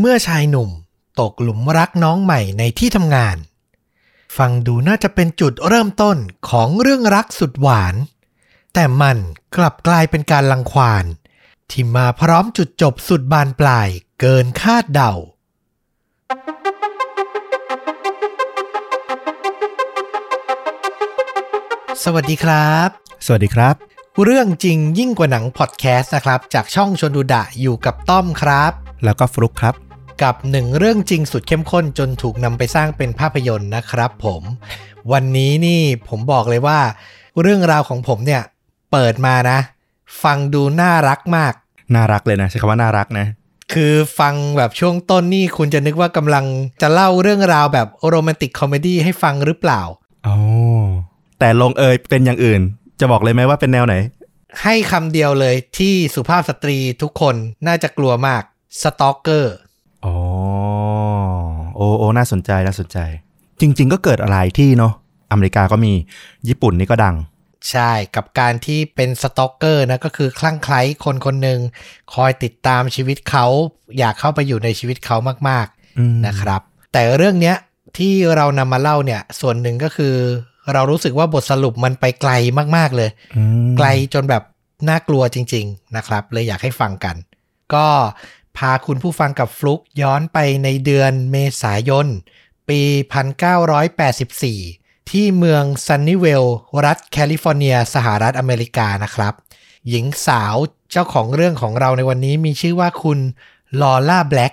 [0.00, 0.70] เมื่อชายหนุ่ม
[1.20, 3.36] ตกหลุมรักน้องใหม่ในที่ทำงาน
[4.36, 6.16] ฟังดูน่าจะเป็นจุดเริ่มต้น
[6.48, 7.94] ของเรื่องรักสุดหวาน
[8.74, 9.16] แต่มัน
[9.56, 11.04] กลับกลายเป็นการลังควาน
[11.70, 13.88] ที่มาพร้อมจุดจบสุดบานปลาย
[14.20, 15.12] เกินคาดเดา
[22.04, 22.88] สวัสดีครับ
[23.26, 23.74] สวัสดีครับ
[24.24, 28.72] เรื่องจริงยิ่งกว่าหนังพอดแคสต์นะครับ จากช่องชนดูดะอยู่กับต้อมครับ
[29.04, 29.74] แล้วก็ฟลุกครับ
[30.22, 34.42] กับหนึ่งเรื่องจริงสุดเข้มข้นจนถูกนำไปสร้างเป็นภาพยนตร์นะครับผม
[35.12, 36.80] วันนี้นี่ผมบอกเลยว่า
[37.40, 38.42] เรื่องราวของผมเนี่ย
[38.92, 39.58] เปิดมานะ
[40.22, 41.52] ฟังดูน่ารักมาก
[41.94, 43.26] น่ารักเลยนะใช้คำว่าน่ารักนะ
[43.72, 46.44] คือฟังแบบช่วงต้นนี่คุณจะนึกว่ากำลัง
[46.82, 49.82] จะเล่าเรื่องราวแบบโรแมนติกคอมเมดี้ให้ฟังหรือเปล่า
[50.26, 50.36] อ๋อ
[51.38, 52.60] แต่ลงเอยเป็นอย่างอื่น
[53.00, 53.94] จะบอกเลยไหมว่าเป็นแนวไหน
[54.62, 57.34] ให้คำเดียวเลยที่สุภาพสตรีทุกคน
[57.66, 58.42] น่าจะกลัวมาก
[58.82, 59.54] stalker
[60.04, 60.16] อ๋อ
[61.76, 62.98] โอ้โอ้น่าสนใจน่าสนใจ
[63.60, 64.92] จริง ๆ ก็เกิดอะไรที่เนาะ
[65.30, 65.92] อเมริกาก็มี
[66.48, 67.16] ญี่ปุ่นนี่ก็ดัง
[67.70, 71.60] ใช่กับการที่เป็น stalkerกอร์นะก็คือคลั่งไคล้คนคนหนึ่ง
[72.14, 73.46] คอยติดตามชีวิตเขา
[73.98, 75.16] อยากเข้าไปอยู่ในชีวิตเขา
[75.48, 75.66] มาก
[75.98, 76.60] อืมๆนะครับ
[76.92, 77.56] แต่เรื่องเนี้ย
[77.98, 80.14] ที่เรานำมาเล่าเนี่ยส่วนหนึ่งก็คือ
[80.72, 82.32] เรารู้สึกว่าบทสรุปมันไปไกล
[82.76, 84.42] มากๆเลยอืมไกลจนแบบ
[84.88, 87.16] น่ากลัวจริง ๆ นะครับ เลยอยากให้ฟังกัน
[87.74, 87.86] ก็
[88.56, 92.06] พาคุณผู้ฟังกับฟลุกย้อนไปในเดือนเมษายน
[92.68, 92.80] ปี
[94.16, 96.44] 1984 ที่เมืองซันนิเวล
[96.84, 99.34] รัฐแคลิฟอร์เนีย สหรัฐอเมริกานะครับ
[99.88, 100.56] หญิงสาว
[100.90, 103.18] เจ้าของเรื่องของเราในวันนี้มีชื่อว่าคุณ
[103.80, 104.52] ลอร่าแบล็ก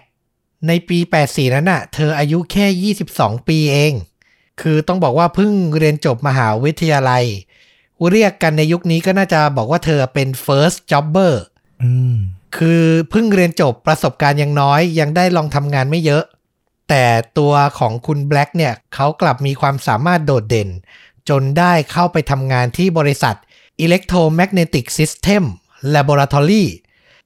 [0.68, 3.94] ในปี 84 นั้นน่ะ เธออายุแค่ 22 ปีเอง
[4.62, 7.26] คือต้องบอกว่าเพิ่งเรียนจบมหาวิทยาลัย
[8.10, 11.34] เรียกกันในยุคนี้ก็น่าจะบอกว่าเธอเป็น first jobber
[11.84, 12.18] อืม
[12.58, 16.24] คือเพิ่งเรียนจบประสบการณ์ยังน้อย ยังได้ลองทำงานไม่เยอะ
[16.90, 17.06] แต่
[17.40, 20.70] ตัวของคุณแบล็กเนี่ยเขากลับมีความสามารถโดดเด่น
[21.30, 23.36] จนได้เข้าไปทำงานที่บริษัท
[23.86, 25.44] Electromagnetic System
[25.94, 26.66] Laboratory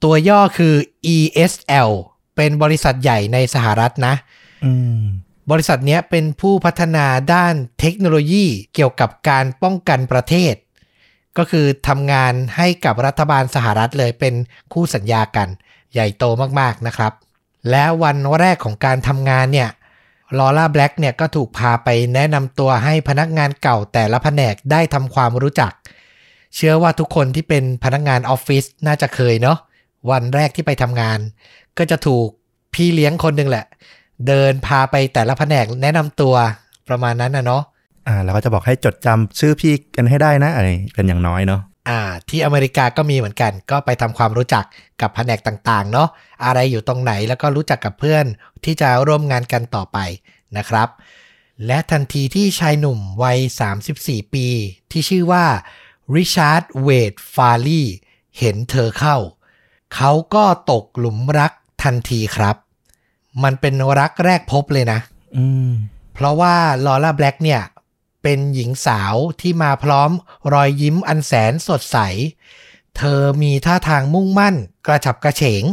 [0.03, 0.75] ตัวย่อคือ
[1.15, 1.89] ESL
[2.35, 4.13] เป็นบริษัทใหญ่ในสหรัฐนะ
[4.65, 5.01] อืม
[5.51, 10.53] บริษัทเนี้ยเป็นผู้พัฒนาด้านเทคโนโลยีเกี่ยวกับการป้องกันประเทศ
[11.37, 14.33] ก็คือทำงานให้กับรัฐบาลสหรัฐเลยเป็น
[14.73, 15.47] คู่สัญญากัน
[15.93, 16.23] ใหญ่โต
[16.59, 17.13] มากๆนะครับ
[17.69, 19.69] และวันแรกของการทำงานเนี่ย
[20.37, 25.71] ลอร่าแบล็กเนี่ยก็ถูกพาไปแนะนำตัวให้พนักงานเก่าแต่ละแผนกได้ทำความรู้จัก
[26.55, 29.57] เชื่อว่าทุกคนที่เป็นพนักงานออฟฟิศน่าจะเคยเนาะ
[30.11, 31.19] วันแรกที่ไปทำงาน
[31.77, 32.27] ก็จะถูก
[32.73, 33.65] พี่เลี้ยงคนหนึ่งแหละ
[34.27, 36.35] เดินพาไปแต่ละแผนกแนะนำตัว
[36.87, 37.63] ประมาณนั้นนะเนาะ
[38.07, 44.65] อ่าแล้วก็จะบอกให้จดจำชื่อพี่กันให้ได้นะอะไรเป็นอย่างน้อยเนาะอ่า ที่อเมริกาก็มีเหมือนกัน ก็ไปทำความรู้จัก
[45.01, 46.09] กับแผนกต่างๆ เนาะ
[46.45, 48.25] อะไรอยู่ตรงไหนแล้วก็รู้จักกับเพื่อน
[48.63, 49.97] ที่จะร่วมงานกันต่อไป
[50.57, 50.89] นะครับ
[51.65, 53.39] และทันทีที่ชายหนุ่มวัย
[53.85, 54.47] 34 ปี
[54.91, 55.45] ที่ชื่อว่า
[56.15, 57.83] ริชาร์ดเวดฟารี
[58.37, 59.17] เห็นเธอเข้า
[59.95, 61.51] เขาก็ตกหลุมรัก
[61.83, 62.55] ทันทีครับ
[63.43, 64.99] มันเป็นรักแรกพบเลยนะ
[65.37, 65.71] อืม
[66.13, 66.55] เพราะว่า
[66.85, 67.61] ลอร่าแบล็กเนี่ย
[68.27, 70.11] เป็นหญิงสาวที่มาพร้อม
[70.53, 71.97] รอยยิ้มอันแสนสดใส
[72.97, 74.55] เธอมีท่าทางมุ่งมั่น
[74.87, 75.63] กระฉับกระเฉง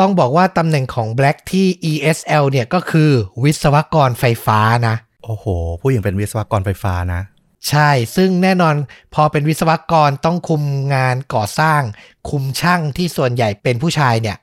[0.00, 3.10] ต้องบอกว่าตำแหน่งของแบล็กที่ ESL เนี่ยก็คือ
[3.44, 5.44] วิศวกรไฟฟ้านะ โอ้โห
[5.80, 7.20] ผู้หญิงเป็นวิศวกรไฟฟ้านะ
[7.68, 8.74] ใช่ ซึ่งแน่นอน
[9.14, 10.62] พอเป็นวิศวกรต้องคุม
[10.94, 11.82] งานก่อสร้าง
[12.30, 14.36] คุมช่างที่ส่วนใหญ่เป็นผู้ชายเนี่ย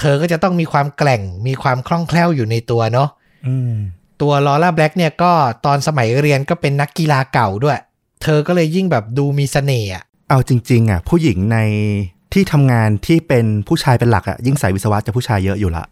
[0.00, 3.08] เธอก็จะต้องมีความแกร่ง มีความคล่องแคล่วอยู่ในตัวเนาะ
[3.48, 3.76] อืม
[4.22, 5.32] ตัวลอร่าแบล็กเนี่ยก็
[5.66, 7.78] ตอนสมัยเรียนก็เป็นนักกีฬาเก่าด้วย
[8.22, 11.58] เธอก็เลยยิ่งแบบดูมีเสน่ห์อะเอาจริง ๆอะผู้หญิงใน
[12.32, 15.84] ที่ทำงานที่เป็นผู้ชายเป็นหลักอะยิ่งสายวิศวะจะผู้ชายเยอะอยู่ละ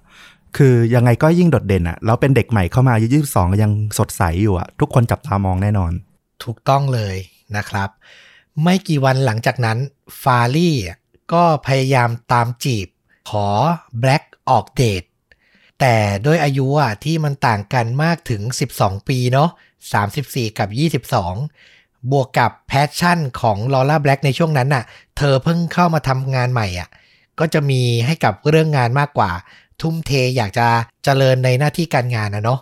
[0.57, 5.93] คือยังไงก็ยิ่งโดดเด่นอะแล้วเป็นเด็กใหม่เข้ามาอายุยี่สิบสองยังสดใสอยู่อะทุกคนจับตามองแน่นอน
[6.45, 7.17] ถูกต้องเลย
[7.57, 7.89] นะครับ
[8.63, 9.79] ไม่กี่วันหลังจากนั้น
[10.23, 10.77] ฟารี่
[11.33, 12.89] ก็พยายามตามจีบ
[13.31, 13.49] ขอ
[14.01, 15.03] แบล็กออกเดท
[15.81, 15.97] แต่
[16.27, 18.43] ด้วยอายุอะที่มันต่างกันมากถึง
[18.75, 19.51] 12 ปีเนาะ
[20.03, 20.69] 34 กับ
[21.35, 24.85] 22 บวกกับแพชชั่นของลอร่าแบล็กในช่วงนั้นน่ะ
[25.17, 26.89] เธอเพิ่งเข้ามาทำงานใหม่อะ
[27.39, 29.31] ก็จะมีให้กับเรื่องงานมากกว่า
[29.81, 30.69] ทุ่มเทอยากจะ
[31.05, 32.61] เจริญในหน้าที่การงานนะเนาะ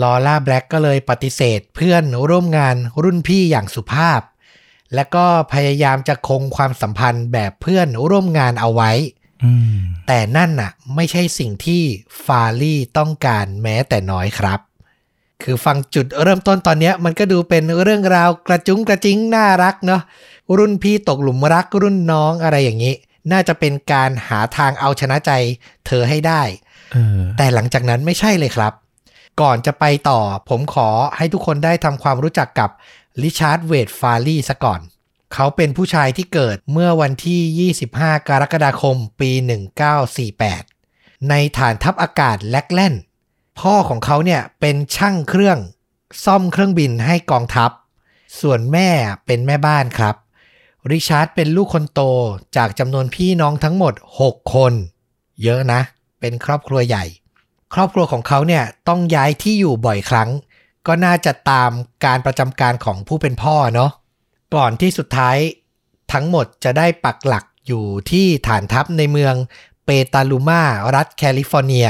[0.00, 4.20] ลอร่าแบล็กก็เลยปฏิเสธเพื่อนร่วมงานรุ่นพี่อย่างสุภาพ
[4.94, 8.90] และก็พยายามจะคงความสัมพันธ์แบบเพื่อนร่วมงานเอาไว้
[10.06, 11.82] แต่นั่นน่ะ ไม่ใช่สิ่งที่
[12.24, 14.60] ฟารี่ต้องการแม้แต่น้อยครับ
[15.42, 20.02] คือฟังจุดเริ่มต้นตอนเนี้ยมันก็ดูเป็นเรื่องราวกระจุ้งกระจิ้งน่ารักเนาะ
[20.58, 22.94] รุ่นพี่ตกหลุมรักรุ่นน้องอะไรอย่างนี้
[23.32, 25.30] น่าจะเป็นการหาทางเอาชนะใจ
[25.86, 26.42] เธอให้ได้
[26.92, 28.72] เออแต่หลังจากนั้นไม่ใช่เลยครับ
[29.40, 32.70] ก่อนจะไปต่อผมขอให้ทุกคนได้ทำความรู้จักกับ
[33.22, 34.80] ริชาร์ดเวดฟาร์ลีซะก่อน
[35.34, 39.30] เขาเป็นผู้ชายที่เกิดเมื่อวันที่ 25 กรกฎาคม ปี
[40.10, 43.02] 1948 ในฐานทัพอากาศแลกแลนด์
[43.60, 45.58] พ่อของเขาเนี่ยเป็นช่างเครื่อง
[46.24, 47.70] ซ่อมเครื่องบินให้กองทัพ
[48.40, 48.88] ส่วนแม่
[49.26, 50.16] เป็นแม่บ้านครับ
[50.90, 52.00] ริชาร์ดเป็นลูกคนโต
[52.56, 53.94] จากจำนวนพี่น้องทั้งหมด
[54.24, 54.72] 6 คน
[55.42, 55.80] เยอะนะ
[56.20, 57.04] เป็นครอบครัวใหญ่
[57.74, 60.28] ครอบครัวของเขาเนี่ยต้องย้ายที่อยู่บ่อยครั้ง
[60.86, 61.70] ก็น่าจะตาม
[62.04, 63.90] การประจำการของผู้เป็นพ่อเนาะ
[64.54, 65.36] ก่อนที่สุดท้าย
[66.12, 69.34] ทั้งหมดจะได้ปักหลักอยู่ที่ฐานทัพในเมือง
[69.84, 70.62] เปตาลูมา
[70.94, 71.88] รัฐแคลิฟอร์เนีย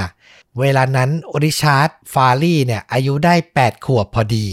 [0.61, 1.11] เวลานั้น
[1.43, 4.47] ริชาร์ดฟารีเนี่ยอายุได้ 8 ขวบพอดี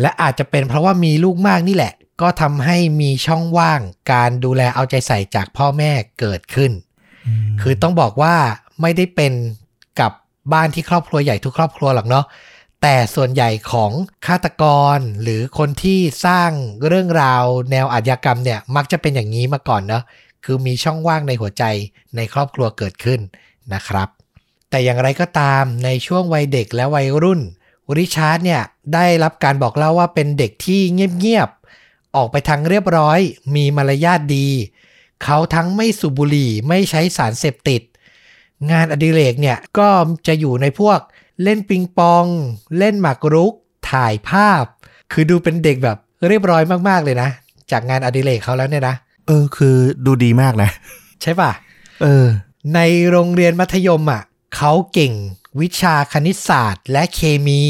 [0.00, 3.80] และอาจจะเป็นเพราะว่ามีลูกมากนี่แหละ ก็ทำให้มีช่องว่าง
[4.12, 6.72] การดูแลเอาใจใส่จากพ่อแม่เกิดขึ้น
[7.60, 8.34] คือต้องบอกว่า
[8.80, 9.32] ไม่ได้เป็น
[10.00, 10.12] กับ
[10.52, 12.24] บ้านที่ครอบครัวใหญ่ทุกครอบครัวหรอกเนาะ
[12.82, 13.92] แต่ส่วนใหญ่ของ
[14.26, 14.64] ฆาตก
[14.96, 16.50] ร หรือคนที่สร้าง
[16.88, 20.04] เรื่องราวแนวอาชญากรรมเนี่ยมักจะเป็นอย่างนี้มาก่อนเนาะ
[20.44, 21.64] คือมีช่องว่างในหัวใจ
[22.16, 23.20] ในครอบครัวเกิดขึ้น
[23.74, 24.08] นะครับ
[24.70, 27.40] แต่อย่างไรก็ตามในช่วงวัยเด็กและวัยรุ่น
[27.96, 28.62] ริชาร์ดเนี่ย
[28.94, 33.18] ได้รับการบอกเล่าว่าเป็นเด็กที่เงียบๆออกไปทางเรียบร้อย
[33.54, 34.48] มีมารยาทดี
[35.22, 37.82] เขาทั้งไม่สูบบุหรี่ไม่ใช้สารเสพติด
[38.70, 39.88] งานอดิเรกเนี่ยก็
[40.26, 40.98] จะอยู่ในพวก
[41.42, 42.26] เล่นปิงปอง
[42.78, 43.54] เล่นหมากรุก
[43.90, 44.64] ถ่ายภาพ
[45.12, 45.98] คือดูเป็นเด็กแบบ
[46.28, 47.28] เรียบร้อยมากๆเลยนะ
[47.70, 48.96] จากงานอดิเรกเขาแล้วเนี่ยนะ
[49.26, 49.76] เออ คือ
[50.06, 50.70] ดูดีมากนะ
[51.22, 51.50] ใช่ป่ะ
[52.02, 52.26] เออ
[52.74, 52.80] ใน
[53.10, 54.22] โรงเรียนมัธยมอะ
[54.56, 55.12] เขาเก่ง
[55.60, 57.62] วิชาคณิตศาสตร์ และเคมี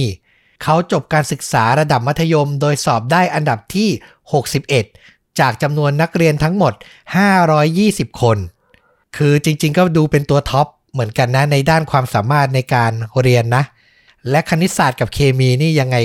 [0.62, 3.88] เขาจบการศึกษาระดับมัธยม โดยสอบได้อันดับที่
[4.69, 6.73] 61 จากจำนวนนักเรียนทั้งหมด
[7.53, 8.38] 520 คน
[9.17, 12.93] คือจริงๆ ก็ดูเป็นตัวท็อป เหมือนกันนะในด้านความสามารถในการ
[13.23, 13.65] เรียนนะ
[14.31, 15.97] และคณิตศาสตร์กับเคมีนี่ยังไง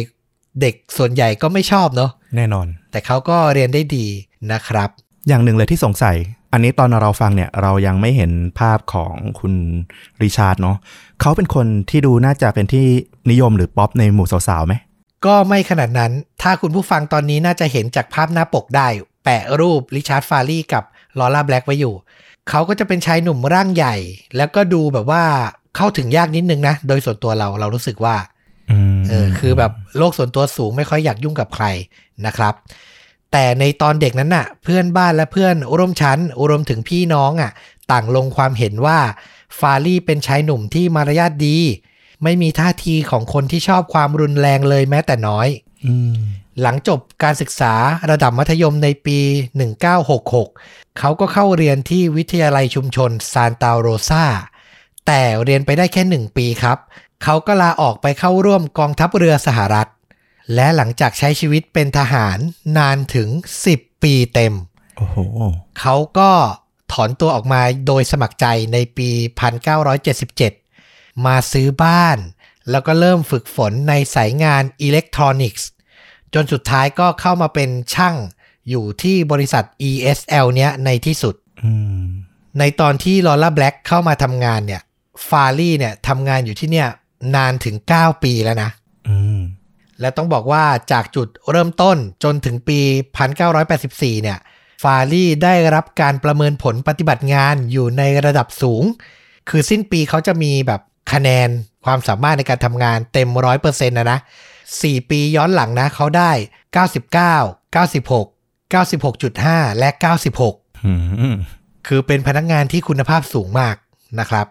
[0.61, 4.05] เด็กส่วนใหญ่ก็ไม่ชอบเนาะแน่นอน แต่เขาก็เรียนได้ดี
[4.51, 4.89] นะครับ
[5.27, 6.17] อย่างหนึ่งเลยที่สงสัย
[6.53, 9.53] อันนี้ตอนเราฟังเนี่ยเรายังไม่เห็นภาพของคุณ
[10.21, 10.77] ริชาร์ดเนาะ
[11.21, 12.85] เขาเป็นคนที่ดูน่าจะเป็นที่
[13.31, 14.73] นิยมหรือป๊อปในหมู่สาวๆไหม
[15.25, 16.11] ก็ไม่ขนาดนั้น
[16.41, 18.87] ถ้าคุณผู้ฟังตอนนี้น่าจะเห็นจากภาพหน้าปกได้
[19.23, 20.83] แปะรูปริชาร์ดฟารีกับ
[21.19, 21.93] ลอร่าแบล็กไว้อยู่
[22.49, 23.95] เขาก็จะเป็นชายหนุ่มร่างใหญ่
[24.37, 25.23] แล้วก็ดูแบบว่า
[25.75, 28.15] เข้าถึงยากนิดนึงนะ โดยส่วนตัวเราเรารู้สึกว่า
[28.71, 31.65] อืมเออคือแบบโลกส่วนตัวสูงไม่ค่อยอยากยุ่งกับใคร
[32.25, 32.53] นะครับ
[33.31, 37.51] แต่ในตอนเด็กนั้นน่ะ เพื่อนบ้านและเพื่อนร่วมชั้นรวมถึงพี่น้องอะ
[37.91, 38.99] ต่างลงความเห็นว่า
[39.59, 41.57] ฟารี่เป็นชายหนุ่มที่มารยาทดี
[42.23, 45.47] ไม่มีท่าทีของคนที่ชอบความรุนแรงเลยแม้แต่น้อย
[45.85, 46.15] อืม
[46.61, 47.73] หลังจบการศึกษา
[48.11, 49.19] ระดับมัธยมในปี
[50.07, 54.25] 1966 เขาก็เข้าเรียนที่วิทยาลัยชุมชนซานตาโรซา
[55.07, 56.77] แต่เรียนไปได้แค่หนึ่งปีครับ
[57.23, 59.89] เขาก็ลาออกไปเข้าร่วมกองทัพเรือสหรัฐ
[60.55, 62.37] และหลังจากใช้ชีวิตเป็นทหาร
[62.77, 63.29] นานถึง
[63.67, 64.53] 10 ปีเต็ม
[64.97, 65.17] โอ้โห
[65.79, 66.31] เขาก็
[66.91, 69.09] ถอนตัวออกมาโดยสมัครใจในปี
[69.97, 72.17] 1977 มาซื้อบ้าน
[72.69, 75.67] แล้วก็เริ่มฝึกฝนในสายงานอิเล็กทรอนิกส์
[76.33, 78.15] จนสุดท้ายก็เข้ามาเป็นช่าง
[78.69, 81.71] อยู่ที่บริษัท ESL เนี้ยในที่สุดอื
[82.01, 82.03] ม
[82.59, 84.81] ในตอนที่ลอร่าแบล็กเข้ามาทำงานเนี่ย
[85.29, 86.87] ฟารี่เนี่ยทำงานอยู่ที่เนี่ย
[87.35, 88.69] นานถึง 9 ปีแล้วนะ
[89.07, 89.39] อืม
[90.01, 92.79] และต้องบอกว่าจากจุดเริ่มต้นจนถึงปี
[93.51, 94.37] 1984 เนี่ย
[94.83, 98.83] ฟารี่ได้รับการประเมินผลปฏิบัติงานอยู่ในระดับสูง
[99.49, 100.81] คือสิ้นปีเขาจะมีแบบ
[101.13, 101.49] คะแนน
[101.85, 103.29] ความสามารถในการทำงานเต็ม
[103.63, 104.19] 100%นะนะ
[104.63, 106.31] 4 ปีย้อนหลังนะเขาได้
[107.35, 108.36] 99 96
[109.21, 109.89] 96.5 และ
[110.37, 110.93] 96อื
[111.33, 111.37] ม
[111.87, 113.75] คือเป็นพนักงานที่คุณภาพสูงมาก
[114.19, 114.47] นะครับ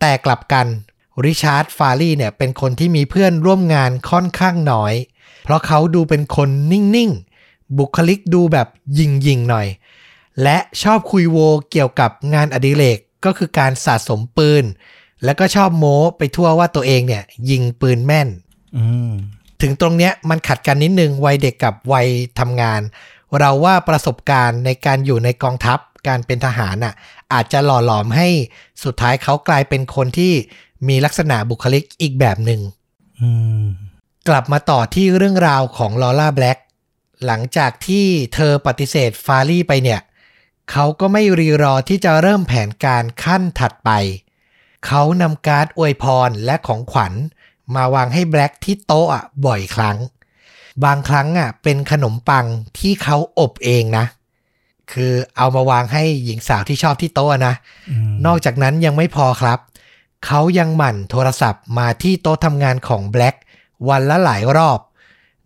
[0.00, 0.66] แต่กลับกัน
[1.24, 4.94] ริชาร์ดฟารีเนี่ยเป็นคนที่มีเพื่อนร่วมงานค่อนข้างน้อย
[5.44, 7.10] เพราะเขาดูเป็นคนนิ่ง
[7.44, 8.68] ๆ บุคลิกดูแบบ
[8.98, 9.66] ยิงๆหน่อย
[10.42, 11.38] และชอบคุยโว
[11.70, 14.64] เกี่ยวกับงานอดิเรกก็คือการสะสมปืน
[15.24, 18.28] แล้วก็ชอบโม้ไปทั่วว่าตัวเองเนี่ย ยิงปืนแม่น
[18.76, 19.12] อืม
[19.62, 22.80] ถึงตรงเนี้ยมันขัดกันนิดนึงวัยเด็กกับวัยทำงาน
[23.40, 26.94] เราว่าประสบการณ์ในการอยู่ในกองทัพการเป็นทหารน่ะ
[27.32, 28.28] อาจจะหล่อหลอมให้
[28.84, 30.32] สุดท้ายเขากลายเป็นคนที่
[30.88, 32.60] มีลักษณะบุคลิกอีกแบบหนึ่ง
[33.20, 33.30] อื
[33.62, 33.64] ม
[34.28, 36.58] กลับมาต่อที่เรื่องราวของลอร่าแบล็ก
[37.26, 40.00] หลังจากที่เธอปฏิเสธฟารี่ไปเนี่ย
[40.70, 43.90] เขาก็ไม่รีรอที่จะเริ่มแผนการขั้นถัดไป
[44.86, 47.12] เขานำการ์ดอวยพรและของขวัญ
[47.74, 49.96] มาวางให้แบล็กที่โต๊ะอะบ่อยครั้ง
[50.84, 52.46] บางครั้งอะเป็นขนมปัง
[52.78, 54.04] ที่เขาอบเองนะ
[54.92, 57.54] คือเอามาวางให้หญิงสาวที่ชอบที่โต๊ะนะ
[57.90, 59.58] อืมนอกจากนั้นยังไม่พอครับ
[60.26, 63.34] เขายังหมั่นโทรศัพท์มาที่โต๊ะทำงานของแบล็ก
[63.88, 64.78] วันละหลายรอบ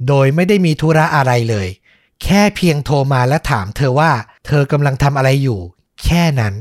[0.08, 1.68] โดยไม่ได้มีธุระอะไรเลย
[2.24, 4.10] แค่เพียงโทรมาและถามเธอว่า
[4.46, 5.58] เธอกำลังทำอะไรอยู่
[6.04, 6.54] แค่นั้น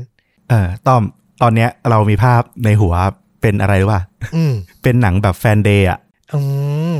[0.48, 1.02] เออต้อม
[1.42, 2.94] ตอนเนี้ยเรามีภาพในหัว
[3.40, 4.02] เป็นอะไรรู้ป่ะ
[4.34, 5.98] อืมเป็นหนังแบบแฟนเดย์อะ
[6.34, 6.40] อื
[6.94, 6.96] ม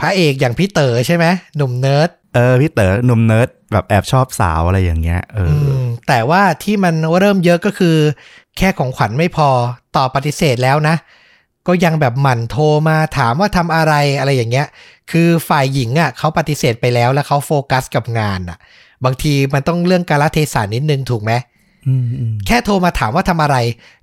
[0.00, 1.26] พระเอกอย่างพี่เต๋อใช่ไหม
[1.56, 7.96] หนุ่มเนิร์ดเออพี่เต๋อหนุ่มเนิร์ดแบบแอบชอบสาวอะไรอย่างเงี้ยเอออือมแต่ว่าที่มันเริ่มเยอะก็คือ
[8.58, 9.48] แค่ของขวัญไม่พอ
[9.96, 10.96] ตอบปฏิเสธแล้วนะ
[11.66, 14.66] ก็ยังแบบหมั่นโทรมาถามว่าทำอะไรอะไรอย่างเงี้ย
[15.10, 18.58] คือฝ่ายหญิงอะเขาปฏิเสธไปแล้วแล้วเขาโฟกัสกับงานอะ
[19.04, 21.32] บางทีมันต้องเรื่องการละเทศะนิดนึงถูกไหม
[21.86, 23.56] อืมอืมแค่โทรมาถามว่าทำอะไร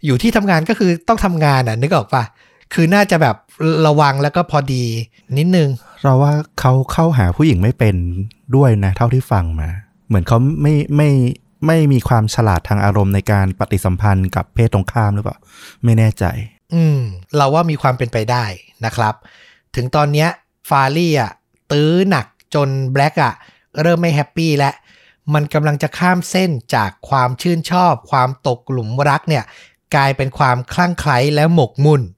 [0.06, 2.24] อยู่ที่ทำงานก็คือต้องทำงานอะนึกออกปะ
[2.74, 3.36] คือน่าจะแบบ
[3.88, 4.84] ระวังแล้วก็พอดี
[5.38, 5.70] นิดนึง
[6.04, 7.96] เราว่าเขาเข้าหาผู้หญิงไม่เป็น
[8.56, 9.70] ด้วยนะ เท่าที่ฟังมา
[10.08, 11.10] เหมือนเขาไม่ไม่
[11.68, 15.38] ไม่มีความฉลาดทางอารมณ์ในการปฏิสัมพันธ์กับเพศตรงข้ามหรือเปล่า
[15.84, 16.26] ไม่แน่ใจ
[16.74, 17.00] อืม
[17.36, 18.46] เราว่ามีความเป็นไปได้
[18.86, 19.16] นะครับ
[19.76, 20.30] ถึงตอนเนี้ย
[20.70, 21.32] ฟารี่อะ
[21.72, 23.34] ตื้อหนักจนแบล็กอะ
[23.82, 24.74] เริ่มไม่ happy แล้ว
[25.34, 29.44] มันกำลังจะข้ามเส้นจากความชื่นชอบ ความตกหลุมรักเนี่ย
[29.96, 32.14] กลายเป็นความคลั่งไคล้และหมกมุ่นอืม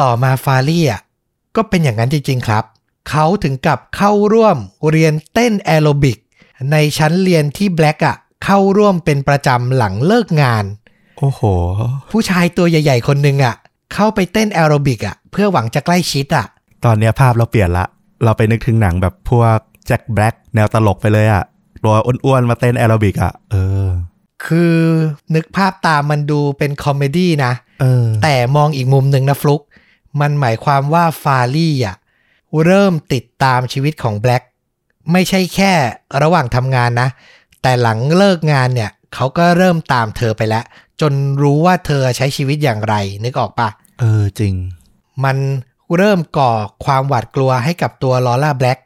[0.00, 1.00] ต่อมาฟารี่อะ
[1.56, 2.64] ก็เป็นอย่างนั้นจริง ๆ ครับ
[3.10, 4.56] เขาถึงกับเข้าร่วม
[4.90, 6.18] เรียนเต้นแอโรบิก
[6.72, 10.64] ในชั้นเรียนที่แบล็กอะเข้าร่วมเป็นประจำหลังเลิกงาน
[11.18, 11.40] โอ้โห
[12.10, 13.54] ผู้ชายตัวใหญ่ ๆ คนหนึ่งอะ
[13.94, 16.46] เข้าไปเต้นแอโรบิกอะเพื่อหวังจะใกล้ชิดอะ
[16.84, 17.86] ตอนเนี้ยภาพเราเปลี่ยนละ
[18.24, 21.44] เราไปนึกถึงหนังแบบพวกแจ็คแบล็กแนวตลกไปเลยอะ
[21.84, 23.86] ตัวอ้วนๆมาเต้นแอโรบิกอะเออ
[24.44, 24.74] คือ
[25.34, 29.62] นึกภาพตามมันดูเป็น comedy นะเออแต่มองอีกมุมหนึ่งนะฟลุก
[30.20, 31.96] มันหมายความว่าฟารี่อะ
[32.64, 34.42] เริ่มติดตามชีวิตของแบล็ก
[35.12, 35.72] ไม่ใช่แค่
[36.22, 37.08] ระหว่างทำงานนะ
[37.62, 40.64] แต่หลังเลิกงานเนี่ย เขาก็เริ่มตามเธอไปแล้ว
[41.00, 41.12] จน
[41.42, 43.68] รู้ว่าเธอใช้ชีวิตอย่างไร นึกออกปะ
[44.00, 44.54] เออจริง
[45.24, 45.36] มัน
[45.96, 46.52] เริ่มก่อ
[46.84, 48.78] ความหวาดกลัวให้กับตัวลอร่าแบล็ก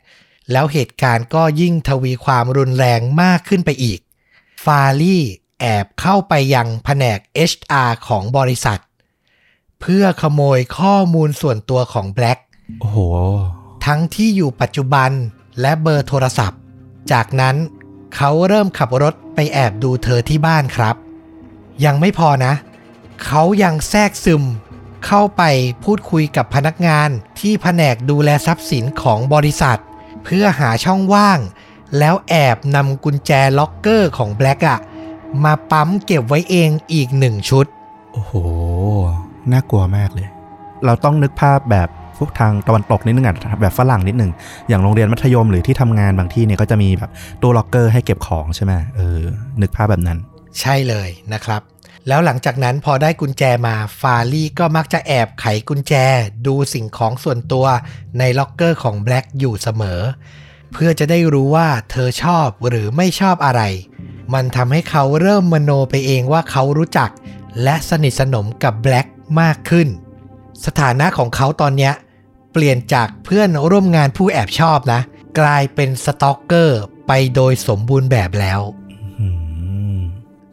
[0.52, 4.00] แล้วเหตุการณ์ก็ยิ่งทวีความรุนแรงมากขึ้นไปอีก
[4.64, 5.23] ฟารี่
[5.61, 7.19] แอบเข้าไปยังแผนก
[7.50, 8.81] HR ของบริษัท
[9.81, 12.38] เพื่อขโมยข้อมูลส่วนตัวของแบล็ก
[12.81, 12.99] โอ้โห
[13.87, 15.11] ทั้งที่อยู่ปัจจุบัน
[15.61, 16.61] และเบอร์โทรศัพท์
[17.12, 17.57] จากนั้น
[18.14, 20.97] เขาเริ่มขับรถไปแอบดูเธอที่บ้านครับ
[21.85, 22.55] ยังไม่พอนะ
[23.25, 24.43] เขายังแทรกซึม
[25.07, 25.43] เข้าไป
[25.85, 27.09] พูดคุยกับพนักงาน
[27.40, 29.79] ที่แผนกดูแลทรัพย์สินของบริษัท
[30.25, 31.38] เพื่อหาช่องว่าง
[31.99, 34.78] แล้วแอบนำกุญแจล็อกเกอร์ของแบล็กอะ
[35.44, 37.66] มาปั๊มเก็บไว้เองอีกหนึ่งชุด
[38.12, 38.32] โอ้โห
[39.52, 40.28] น่ากลัวมากเลย
[40.85, 44.30] เราต้องนึกภาพแบบพวกทางตะวันตกนิดนึงอะแบบฝรั่งนิดนึง
[44.68, 49.18] อย่างโรงเรียนมัธยมหรือที่ทำงานบางที่เนี่ยก็จะมีแบบตู้ล็อกเกอร์ให้เก็บของใช่ไหมเออ
[49.61, 50.18] นึกภาพแบบนั้น
[50.61, 51.62] ใช่เลยนะครับ
[52.09, 55.94] แล้วหลังจากนั้นพอได้กุญแจมาฟารี่ก็มักจะแอบไขกุญแจ
[56.47, 57.66] ดูสิ่งของส่วนตัว
[58.18, 60.00] ในล็อกเกอร์ของแบล็กอยู่เสมอ
[60.73, 63.62] เพื่อจะได้รู้ว่าเธอชอบหรือไม่ชอบอะไร
[64.35, 67.11] มันทำให้เขาเริ่มมโนไปเองว่าเขารู้จัก
[67.62, 69.07] และสนิทสนมกับแบล็ก
[69.41, 69.89] มากขึ้น
[70.65, 71.91] สถานะของเขาตอนนี้
[72.53, 75.00] เปลี่ยนจากเพื่อนร่วมงานผู้แอบชอบนะ
[75.41, 78.61] กลายเป็นสตอกเกอร์ไปโดยสมบูรณ์แบบแล้ว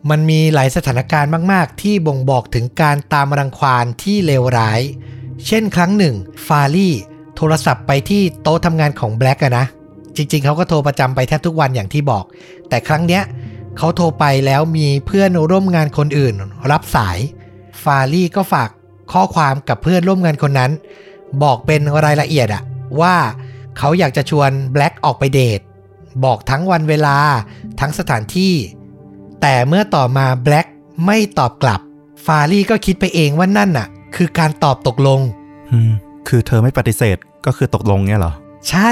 [0.09, 4.81] มันมีหลายสถานการณ์มาก ๆ ที่บ่งบอกถึงการตามรังควานที่เลวร้าย
[5.47, 6.15] เช่นครั้งหนึ่ง
[6.47, 6.95] ฟารี่
[7.35, 9.65] โทรศัพท์ไปที่โต๊ะทำงานของแบล็กนะ
[10.17, 12.25] จริง ๆเขาก็โทรประจำไปแทบทุกวันอย่างที่บอก
[12.69, 13.23] แต่ครั้งเนี้ย
[13.77, 16.33] เขาโทรไปแล้วมีเพื่อนร่วมงานคนอื่น
[16.71, 17.17] รับสาย
[17.83, 18.69] ฟารี่ก็ฝาก
[19.13, 20.71] ข้อความกับเพื่อนร่วมงานคนนั้น
[21.43, 22.63] บอกเป็นรายละเอียดอะ
[23.01, 23.15] ว่า
[23.77, 25.59] เขาอยากจะชวนแบล็กออกไปเดท
[26.25, 27.17] บอกทั้งวันเวลา
[27.79, 28.53] ทั้งสถานที่
[29.41, 30.65] แต่เมื่อต่อมาแบล็ก
[31.05, 31.79] ไม่ตอบกลับ
[32.25, 35.19] ฟารี่ก็คิดไปเองว่านั่นน่ะ คือการตอบตกลง
[35.71, 35.91] อืม
[36.27, 38.33] คือเธอไม่ปฏิเสธก็คือตกลงเนี่ยเหรอ
[38.69, 38.91] ใช่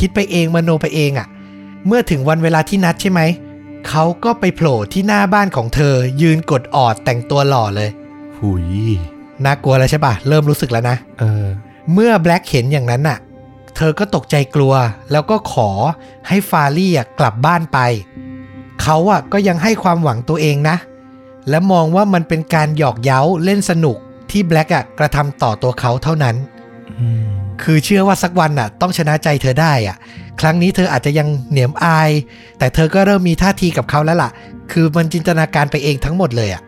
[0.00, 1.26] คิดไปเองมโนไปเองอะ่ะ
[1.86, 3.20] เมื่อถึงวันเวลาที่นัดใช่ไหม
[3.88, 7.90] เขาก็ไปโผล่ที่หน้าบ้านของเธอ ยืนกดออดแต่งตัวหล่อเลย
[8.38, 8.66] หุย
[9.44, 11.44] น่ากลัวแล้วใช่ปะเริ่มรู้สึกแล้วนะ เออ
[11.92, 13.18] เมื่อแบล็กเห็นอย่างนั้นน่ะ
[13.76, 14.74] เธอก็ตกใจกลัว
[15.12, 15.70] แล้วก็ขอ
[16.28, 17.78] ให้ฟารี่อะกลับบ้านไป
[18.82, 20.76] เขาอะก็ยังให้ความหวังตัวเองนะ
[21.48, 23.96] และมองว่ามันเป็นการหยอกเย้าเล่นสนุก
[24.30, 26.36] ที่แบล็กอะกระทำต่อตัวเขาเท่านั้น
[27.00, 29.96] อืม คือเชื่อว่าสักวันน่ะ ต้องชนะใจเธอได้อะ
[30.40, 32.10] ครั้งนี้เธออาจจะยังเหนียมอาย
[32.58, 34.30] แต่เธอก็เริ่มมีท่าทีกับเขาแล้วล่ะ
[34.72, 36.62] คือมันจินตนาการไปเองทั้งหมดเลยอะ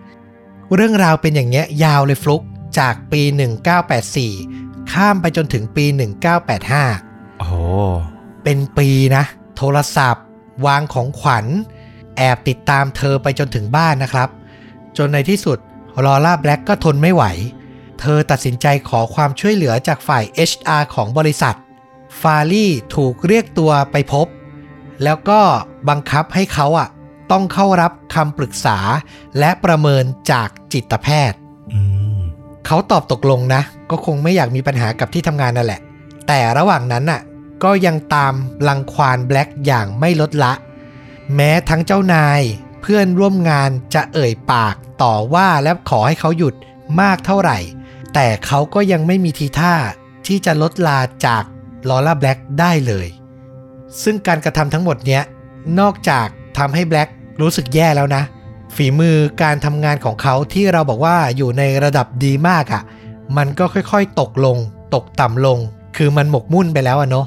[0.75, 2.42] เรื่องราวเป็นอย่างเงี้ยยาวเลยฟลุก
[2.78, 3.22] จากปี
[4.06, 5.84] 1984 ข้ามไปจนถึงปี
[6.62, 7.54] 1985 โอ้โห
[8.44, 9.25] เป็นปีนะ
[9.56, 10.25] โทรศัพท์
[10.66, 11.46] วางของขวัญ
[12.16, 14.28] แอบติดตามเธอไปจนถึงบ้านนะครับ
[14.99, 15.58] จนในที่สุด
[16.06, 17.25] ลอร่าแบล็กก็ทนไม่ไหว
[18.02, 21.56] เธอตัดสินใจขอความช่วยเหลือจากฝ่าย HR ของบริษัท
[22.21, 24.26] ฟารี่ถูกเรียกตัวไปพบ
[25.04, 25.40] แล้วก็
[25.88, 26.88] บังคับให้เขาอะ
[27.30, 28.78] ต้องเข้ารับคำปรึกษา
[29.38, 31.38] และประเมินจากจิตแพทย์
[31.73, 31.80] อื
[32.18, 32.21] ม
[32.66, 35.80] เขาตอบตกลงนะ ก็คงไม่อยากมีปัญหากับที่ทำงานนั่นแหละ
[36.28, 37.21] แต่ระหว่างนั้นน่ะ
[37.64, 38.35] ก็ยังตาม
[38.68, 40.52] ลังควานแบล็กอย่างไม่ลดละ
[41.35, 42.40] แม้ทั้งเจ้านาย
[42.80, 46.54] เพื่อนร่วมงานจะเอ่ยปากต่อว่าและขอให้เขาหยุด
[47.00, 47.59] มากเท่าไหร่
[48.14, 49.75] แต่เขาก็ยังไม่มีทีท่า
[50.26, 51.45] ที่จะลดลาจาก
[51.88, 53.07] ลอร่าแบล็กได้เลย
[54.02, 55.23] ซึ่งการกระทำทั้งหมดเนี้ย
[55.81, 56.26] นอกจาก
[56.59, 57.09] ทำให้แบล็ก
[57.40, 58.23] รู้สึกแย่แล้วนะ
[58.76, 62.83] ฝีมือการทำงานของเขาที่เราบอกว่าอยู่ในระดับดีมากอะ่ะ
[63.37, 64.57] มันก็ค่อยๆตกลง
[64.95, 65.59] ตกต่ำลง
[65.97, 67.26] คือมันหมกมุ่นไปแล้วอะเนาะ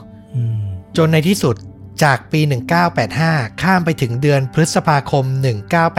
[0.98, 1.56] จนในที่สุด
[2.04, 2.42] จากปี
[3.02, 5.26] 1985 ข้ามไปถึงเดือนพฤษภาคม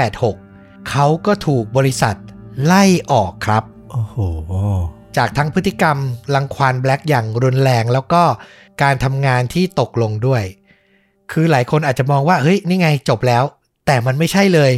[0.06, 2.16] 1986 เขาก็ถูกบริษัท
[2.64, 4.16] ไล่ออกครับ โอ้โห
[5.16, 5.96] จากทั้งพฤติกรรม
[6.34, 8.22] ลังควานแบล็กอย่างรุนแรงแล้วก็
[8.82, 10.42] การทำงานที่ตกลงด้วย
[11.30, 13.44] คือหลายคนอาจจะมองว่าเฮ้ยนี่ไงจบแล้ว
[13.86, 14.72] แต่มันไม่ใช่เลย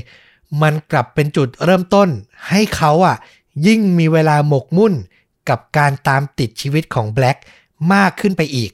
[0.63, 2.09] มันกลับเป็นจุดเริ่มต้น
[2.49, 3.17] ให้เขาอะ
[3.67, 4.95] ยิ่งมีเวลาหมกมุ่น
[5.49, 7.37] กับการตามติดชีวิตของแบล็ก
[7.95, 8.71] มากขึ้นไปอีก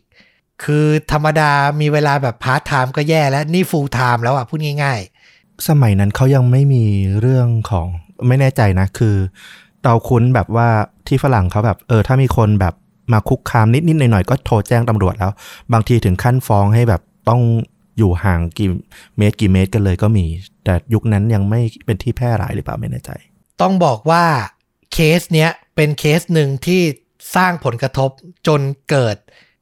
[0.65, 1.51] คือธรรมดา
[1.81, 5.01] มีเวลาแบบพาร์ทไทม์ก็แย่แล้วนี่ full-time แล้วอะพูดง่าย
[5.33, 6.85] ๆ สมัยนั้นเขายังไม่มี
[7.21, 7.87] เรื่องของ
[8.27, 9.17] ไม่แน่ใจนะคือ
[9.85, 10.69] เราคุ้นแบบว่า
[11.07, 12.75] ที่ฝรั่งเขาแบบ เออ ถ้ามีคนแบบ
[13.13, 15.33] มาคุกคามนิดๆหน่อยๆก็โทรแจ้งตำรวจแล้ว
[15.73, 17.41] บางทีถึงขั้นฟ้องให้แบบต้อง
[17.99, 18.71] อยู่ห่างกี่
[19.19, 20.25] เมตรกี่เมตรกันเลยก็มี
[20.65, 23.11] แต่ยุคนั้นยังไม่เป็นที่แพร่หลายหรือเปล่าไม่แน่ใจ
[23.63, 24.25] ต้องบอกว่า
[24.93, 26.83] เคสเนี้ยเป็นเคสหนึ่งที่
[27.37, 28.11] สร้างผลกระทบ
[28.47, 28.61] จน
[28.91, 29.17] เกิด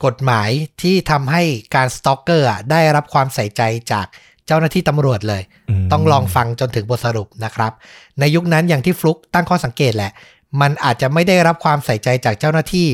[0.04, 0.50] กฎหมาย
[0.82, 1.42] ที่ทำให้
[1.74, 3.62] การ stalker อะได้รับความใส่ใจ
[3.92, 4.06] จาก
[4.46, 7.72] เจ้าหน้าที่ตำรวจเลยอืมต้องลองฟังจนถึงบทสรุปนะครับ
[8.18, 10.12] ในยุคนั้นอย่างที่ฟลุกตั้งข้อสังเกตแหละ
[10.60, 12.88] มันอาจจะไม่ได้รับความใส่ใจจากเจ้าหน้าที่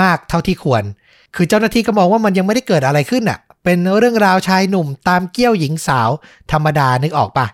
[0.00, 0.84] มากเท่าที่ควร
[1.34, 6.10] คือเจ้าหน้าที่ก็มองว่ามันยังไม่ได้เกิดอะไรขึ้นอะ เป็นเรื่องราวชายหนุ่มตามเกี้ยวหญิงสาว
[6.52, 7.46] ธรรมดานึกออกปะ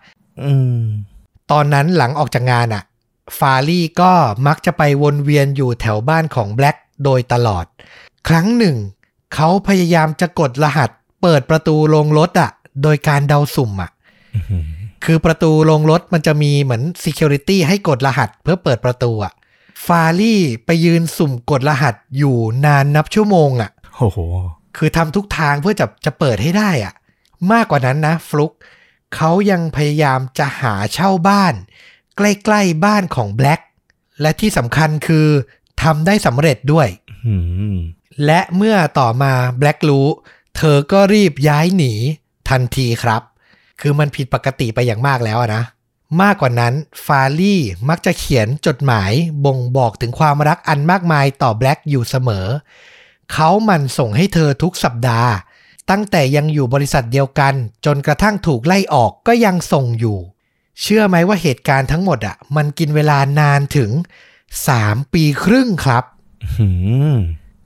[0.45, 0.83] อืม
[1.51, 2.83] ตอนนั้นหลังออกจากงานอะ
[3.39, 4.13] ฟารี่ก็
[4.47, 7.65] มักจะไปวนเวียนอยู่แถวบ้านของแบล็กโดยตลอด
[8.29, 8.77] ครั้งหนึ่ง
[9.35, 10.91] เขาพยายามจะกดรหัส
[11.23, 12.51] เปิดประตูโรงรถอะ
[12.83, 13.91] โดยการเดาสุ่มอะ
[15.05, 19.33] คือประตูโรงรถมันจะมีเหมือน Security ให้กดรหัสเพื่อเปิดประตูอะ
[19.87, 24.19] ฟารี่ไปยืนสุ่มกดรหัสอยู่นานนับชั่วโมงอะโอ้โห
[24.77, 26.95] คือทำทุกทางเพื่อจะจะเปิดให้ได้อะ
[27.53, 28.53] มากกว่านั้นนะ ฟลุก
[29.15, 31.55] เขายังพยายามจะหาเช่าบ้าน
[32.17, 33.61] ใกล้ๆบ้านของแบล็ก
[34.21, 35.27] และที่สำคัญคือ
[35.83, 36.89] ทำได้สำเร็จด้วย
[37.27, 37.37] อื
[37.75, 37.77] ม
[38.27, 40.07] และเมื่อต่อมาแบล็กรู้
[40.57, 41.93] เธอก็รีบย้ายหนี
[42.51, 43.23] ทันทีครับ
[43.81, 45.63] คือมันผิดปกติไปอย่างมากแล้วอะนะ
[46.23, 46.75] มากกว่านั้น
[47.07, 49.13] ฟารี่มักจะเขียนจดหมาย
[49.45, 52.47] บ่งบอกถึงความรักอันมากมายต่อแบล็กอยู่เสมอ
[53.33, 55.33] เขาหมันส่งให้เธอทุกสัปดาห์
[55.91, 60.19] ตั้งแต่ยังอยู่บริษัทเดียวกัน จนกระทั่งถูกไล่ออกก็ยังส่งอยู่
[60.81, 63.91] เชื่อไหมว่าเหตุการณ์ทั้งหมดอะ มันกินเวลานานถึง
[64.53, 66.05] 3ปีครึ่งครับ
[66.59, 66.69] อื
[67.15, 67.17] ม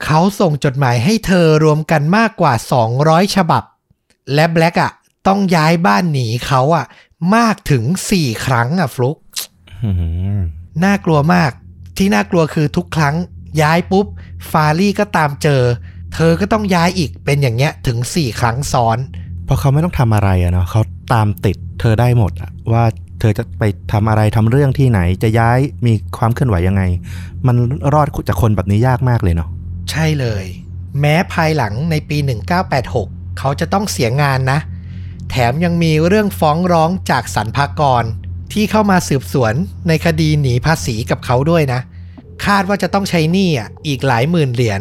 [0.05, 2.55] เขาส่งจดหมายให้เธอรวมกันมากกว่า
[2.94, 3.62] 200 ฉบับ
[4.35, 4.93] และแบล็กอะ
[5.27, 6.87] ต้องย้ายบ้านหนีเขาอะ
[7.37, 7.85] มากถึง
[8.17, 9.19] 4ครั้งอะฟลุก
[9.85, 9.91] อื
[10.39, 10.41] ม
[10.85, 11.51] น่ากลัวมาก
[11.97, 13.15] ที่น่ากลัวคือทุกครั้ง
[13.63, 14.07] ย้ายปุ๊บ
[14.51, 15.63] ฟารี่ก็ตามเจอ
[16.15, 18.99] เธอก็ต้องย้ายอีกเป็นอย่างเงี้ยถึง4ครั้งซ้อน
[19.45, 20.81] เพราะเขาไม่ต้องทำอะไรอะเนาะเขา
[21.13, 22.85] ตามติดเธอได้หมดอะว่า
[23.21, 26.83] เธอจะไปทำอะไรทำเรื่องที่ไหนจะย้ายมีความเคลื่อนไหวยังไง
[27.47, 27.57] มัน
[27.95, 29.49] รอดจากคนแบบนี้ยากมากเลยเนาะ
[29.91, 30.45] ใช่เลย
[31.01, 32.19] แม้ภายหลังในปี
[32.71, 34.59] 1986 เขาจะต้องเสียงานนะ
[35.31, 38.05] แถมยังมีเรื่องฟ้องร้องจากสรรพากร
[38.53, 39.55] ที่เข้ามาสืบสวน
[39.88, 41.81] ในคดีหนีภาษีกับเขาด้วยนะ
[42.47, 44.81] คาดว่าจะต้องใช้หนี้อะอีกหลายหมื่นเหรียญ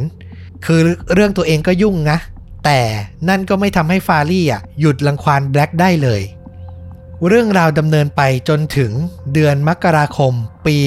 [0.65, 0.79] คือ
[1.13, 2.17] เรื่องตัวเองก็ยุ่งนะ
[2.65, 2.81] แต่
[3.29, 6.21] นั่นก็ไม่ทำให้ฟารี่อะหยุดลังควานแบล็กได้เลย
[7.27, 8.91] เรื่องราวดำเนินไปจนถึง
[9.33, 10.33] เดือนมกราคม
[10.65, 10.77] ปี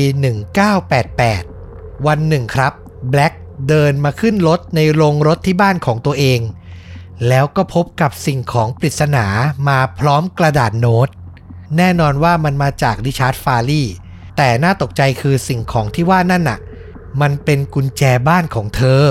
[0.79, 2.72] 1988 วันหนึ่งครับ
[3.11, 3.33] แบล็ก
[3.68, 6.40] เดินมาขึ้นรถในโรงรถที่บ้านของตัวเอง
[7.29, 9.26] แล้วก็พบกับสิ่งของปริศนา
[9.68, 11.09] มาพร้อมกระดาษโน้ต
[11.76, 13.88] แน่นอนว่ามันมาจากริชาร์ดฟารี่
[14.37, 16.59] แต่น่าตกใจคือสิ่งของที่ว่านั่นน่ะ
[17.20, 19.02] มันเป็นกุญแจบ้านของเธอ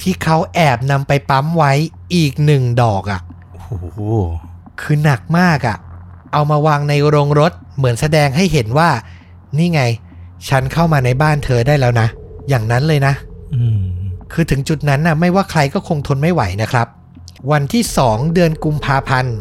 [0.00, 1.72] ที่เขาแอบนำไปปั๊มไว้
[2.14, 3.20] อีกหนึ่งดอกอะ
[3.52, 4.00] โอ้โห
[4.80, 5.76] คือหนักมากอะ่ะ
[6.32, 8.90] เอามาวางในโรงรถเหมือนแสดงให้เห็นว่า
[9.58, 9.82] นี่ไง
[10.48, 12.08] ฉันเข้ามาในบ้านเธอได้แล้วนะ
[12.48, 13.14] อย่างนั้นเลยนะ
[13.54, 13.78] อืม
[14.32, 16.86] คือถึงจุดนั้นน่ะ ไม่ว่าใครก็คงทนไม่ไหวนะครับ
[17.50, 19.34] วันที่ 2 เดือนกุมภาพันธ์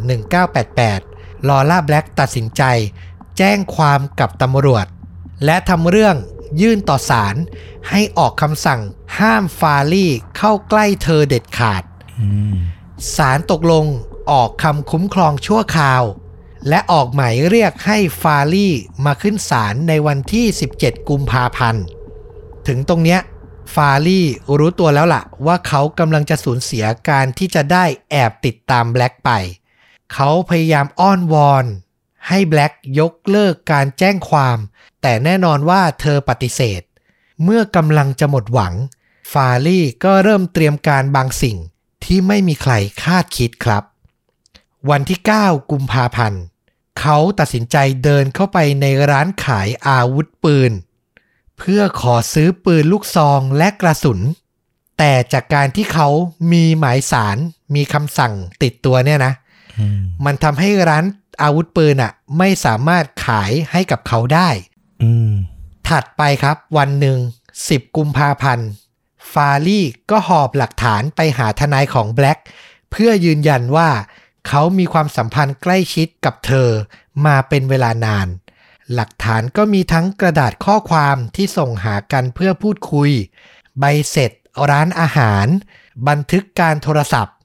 [0.72, 2.64] 1988 ลอร่าแบล็กตัดสินใจ
[3.38, 4.86] แจ้งความกับตำรวจ
[5.46, 6.16] และทำเรื่อง
[6.62, 7.36] ยื่นต่อศาล
[7.90, 8.82] ให้ออกคำสั่ง
[9.20, 11.84] ห้ามฟาลี่เข้าใกล้เธอเด็ดขาด
[13.16, 13.86] ศาลตกลง
[14.32, 16.04] ออกคำคุ้มครองชั่วคราว
[16.70, 18.74] และออกหมายเรียกให้ฟาลี่
[19.06, 20.46] มาขึ้นศาลในวันที่
[20.78, 21.84] 17 กุมภาพันธ์
[22.68, 23.20] ถึงตรงเนี้ย
[23.74, 24.28] ฟาลี่
[24.58, 29.32] รู้ตัวแล้วล่ะ ว่าเขากำลังจะสูญเสียการที่จะได้แอบติดตามแบล็กไป
[30.14, 31.66] เขาพยายามอ้อนวอน
[32.28, 34.58] ให้แบล็กยกเลิกการแจ้งความ
[35.02, 36.82] แต่แน่นอนว่าเธอปฏิเสธ
[37.44, 38.74] เมื่อกำลังจะหมดหวัง
[39.32, 41.58] ฟาลี่ก็เริ่มเตรียมการบางสิ่ง
[42.04, 43.84] ที่ไม่มีใครคาดคิดครับ
[44.90, 46.44] วันที่ 9 กุมภาพันธ์
[47.00, 50.72] เขาตัดสินใจเดินเข้าไปในร้านขายอาวุธปืน
[51.60, 54.20] เพื่อขอซื้อปืนลูกซองและกระสุน
[54.98, 56.08] แต่จากการที่เขา
[56.52, 57.38] มีหมายสาร
[57.76, 59.34] มีคำสั่งติดตัวเนี่ยนะ
[59.80, 61.06] อืมมันทำให้ร้าน
[61.42, 64.50] อาวุธปืนอะ ไม่สามารถขายให้กับเขาได้
[65.04, 65.34] อืม
[65.90, 67.18] ถัดไปครับ วันหนึ่ง
[67.58, 68.70] 10 กุมภาพันธ์
[69.34, 72.38] ฟาลี่ก็หอบหลักฐานไปหาทนายของแบล็ก
[72.92, 73.90] เพื่อยืนยันว่า
[74.48, 76.70] เขามีความสัมพันธ์ใกล้ชิดกับเธอ
[77.26, 78.28] มาเป็นเวลานาน
[78.94, 83.10] หลักฐานก็มีทั้งกระดาษข้อความที่ส่งหากันเพื่อพูดคุย
[83.80, 84.32] ใบเสร็จ
[84.70, 85.46] ร้านอาหาร
[86.08, 87.36] บันทึกการโทรศัพท์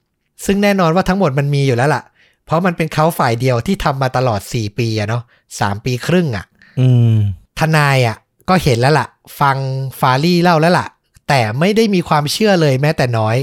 [0.44, 2.02] ซึ่งแน่นอนว่าทั้งหมดมันมีอยู่แล้วล่ะ
[2.44, 5.22] เพราะมันเป็นเขาฝ่ายเดียวที่ทำมาตลอด 4 ปีอะเนาะ
[5.54, 6.46] 3ปีครึ่งอะ
[6.80, 7.14] อืม
[7.58, 8.16] ทนายอะ
[8.48, 9.08] ก็เห็นแล้วล่ะ
[9.40, 9.56] ฟัง
[10.00, 10.86] ฟารี่เล่าแล้วล่ะ
[11.28, 13.36] แต่ไม่ได้มีความเชื่อเลยแม้แต่น้อย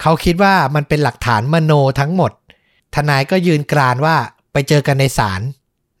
[0.00, 2.32] เขาคิดว่ามันเป็นหลักฐานมโนทั้งหมด
[2.94, 4.16] ทนายก็ยืนกรานว่า
[4.52, 5.40] ไปเจอกันในศาล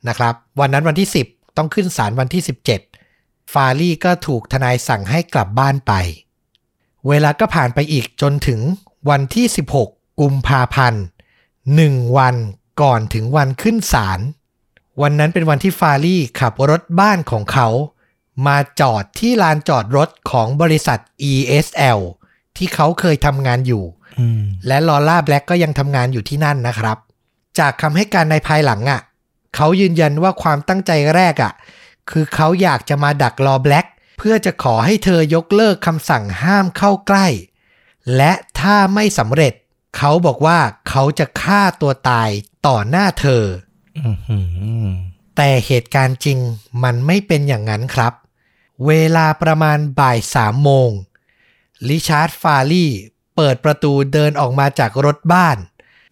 [0.08, 2.42] นะครับ วันนั้นวันที่ 10 ต้องขึ้นศาลวันที่
[2.96, 5.92] 17 ฟารี่ก็ถูกทนายสั่งให้กลับบ้านไป
[7.08, 8.60] เวลาก็ผ่านไปอีกจนถึง
[9.10, 9.46] วันที่
[9.82, 11.04] 16 กุมภาพันธ์
[11.74, 12.36] หนึ่งวัน
[12.82, 14.20] ก่อนถึงวันขึ้นศาล
[15.02, 17.68] วันนั้นเป็นวันที่ฟารี่ขับรถบ้านของเขา
[18.46, 20.98] มาจอดที่ลานจอดรถของบริษัท
[21.32, 22.00] ESL
[22.56, 23.84] ที่เขาเคยทำงานอยู่
[24.20, 26.98] อืมและลอร่าแบล็กก็ยังทำงานอยู่ที่นั่นนะครับ
[27.58, 29.00] จากคำให้การในภายหลังอะ่ะ
[29.54, 31.52] เขายืนยันว่าความตั้งใจแรกอะ่ะ
[32.10, 33.86] คือเขาอยากจะมาดักรอแบล็ก
[34.18, 37.26] เพื่อจะขอให้เธอยกเลิกคำสั่งห้ามเข้าใกล้
[38.16, 39.52] และถ้าไม่สำเร็จ
[39.96, 42.30] เขาบอกว่าเขาจะฆ่าตัวตาย
[42.66, 43.44] ต่อหน้าเธอ
[43.98, 44.38] อืมอื
[44.86, 44.88] ม
[45.36, 46.38] แต่เหตุการณ์จริง
[46.82, 48.12] มันไม่เป็นอย่างนั้นครับ
[48.86, 50.90] เวลาประมาณบ่ายสามโมง
[51.88, 52.92] ลิชาร์ดฟารี่
[53.36, 55.56] เปิดประตูเดินออกมาจากรถบ้าน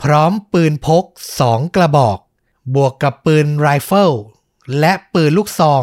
[0.02, 1.04] พร้อมปืนพก
[1.40, 2.18] สองกระบอก
[2.74, 4.12] บวกกับปืนไรเฟิล
[4.80, 5.82] และปืนลูกซอง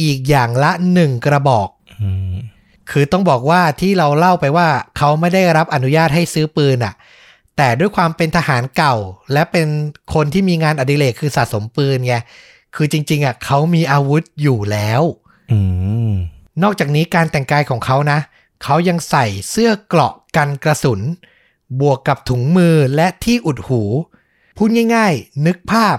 [0.00, 1.68] อีกอย่างละหนึ่งกระบอก
[2.02, 2.34] อืม
[2.90, 6.94] คือต้องบอกว่าที่เราเล่าไปว่าเขาไม่ได้รับอนุญาตให้ซื้อปืนอะ
[7.56, 8.94] แต่ด้วยความเป็นทหารเก่า
[9.32, 9.68] และเป็น
[10.14, 12.14] คนที่มีงานอดิเรกคือสะสมปืนไง
[12.76, 15.02] คือจริง ๆอะเขามีอาวุธอยู่แล้ว
[15.52, 15.58] อื
[16.10, 16.12] ม
[16.62, 18.18] นอกจากนี้การแต่งกายของเขานะ
[18.62, 21.00] เขายังใส่เสื้อเกราะกันกระสุน
[21.80, 23.82] บวกกับถุงมือและที่อุดหู
[24.56, 25.96] พูดง่าย ๆ นึกภาพ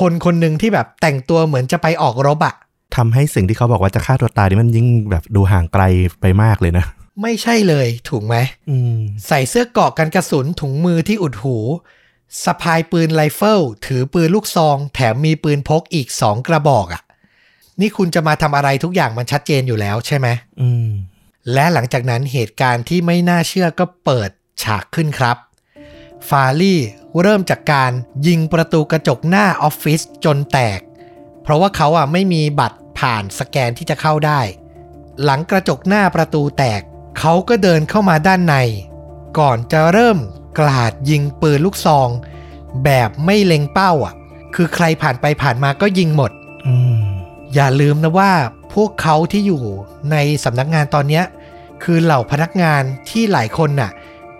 [0.00, 2.54] คนคนหนึ่งที่แบบแต่งตัวเหมือนจะไปออกรบอะ
[2.96, 5.82] ทำให้สิ่งที่เขาบอกว่าจะฆ่าตัวตายนี่มันยิ่งแบบดูห่างไกล
[6.20, 6.84] ไปมากเลยนะ
[7.22, 8.36] ไม่ใช่เลยถูกไหม
[8.70, 11.56] อืมใส่เสื้อเกราะกันกระสุนถุงมือที่อุดหู
[12.44, 17.02] สะพายปืนไรเฟิลถือปืนลูกซอง แถมมีปืนพกอีกสองกระบอกอะ่ะ
[17.80, 20.28] นี่คุณจะมาทำอะไรทุกอย่างมันชัดเจนอยู่แล้วใช่ไหม
[20.60, 20.88] อืม
[21.52, 24.30] และหลังจากนั้นเหตุการณ์ที่ไม่น่าเชื่อก็เปิด
[24.62, 25.36] ฉากขึ้นครับ
[26.28, 26.80] ฟาลี่
[27.22, 27.92] เริ่มจากการ
[28.26, 30.80] ยิงประตูกระจกหน้าออฟฟิศจนแตก
[31.42, 34.40] เพราะว่าเขาอะไม่มีบัตรผ่านสแกนที่จะเข้าได้
[35.22, 36.80] หลังกระจกหน้าประตูแตก
[37.18, 38.56] เขาก็เดินเข้ามาด้านใน
[39.38, 40.18] ก่อนจะเริ่ม
[40.58, 42.08] กลาดยิงปืนลูกซอง
[42.84, 44.14] แบบไม่เล็งเป้าอะ
[44.54, 46.30] คือใครผ่านไปผ่านมาก็ยิงหมด
[47.54, 48.32] อย่าลืมนะว่า
[48.74, 49.62] พวกเขาที่อยู่
[50.10, 51.22] ในสำนักงานตอนนี้
[51.82, 53.90] คือเหล่าพนักงานที่หลายคนน่ะ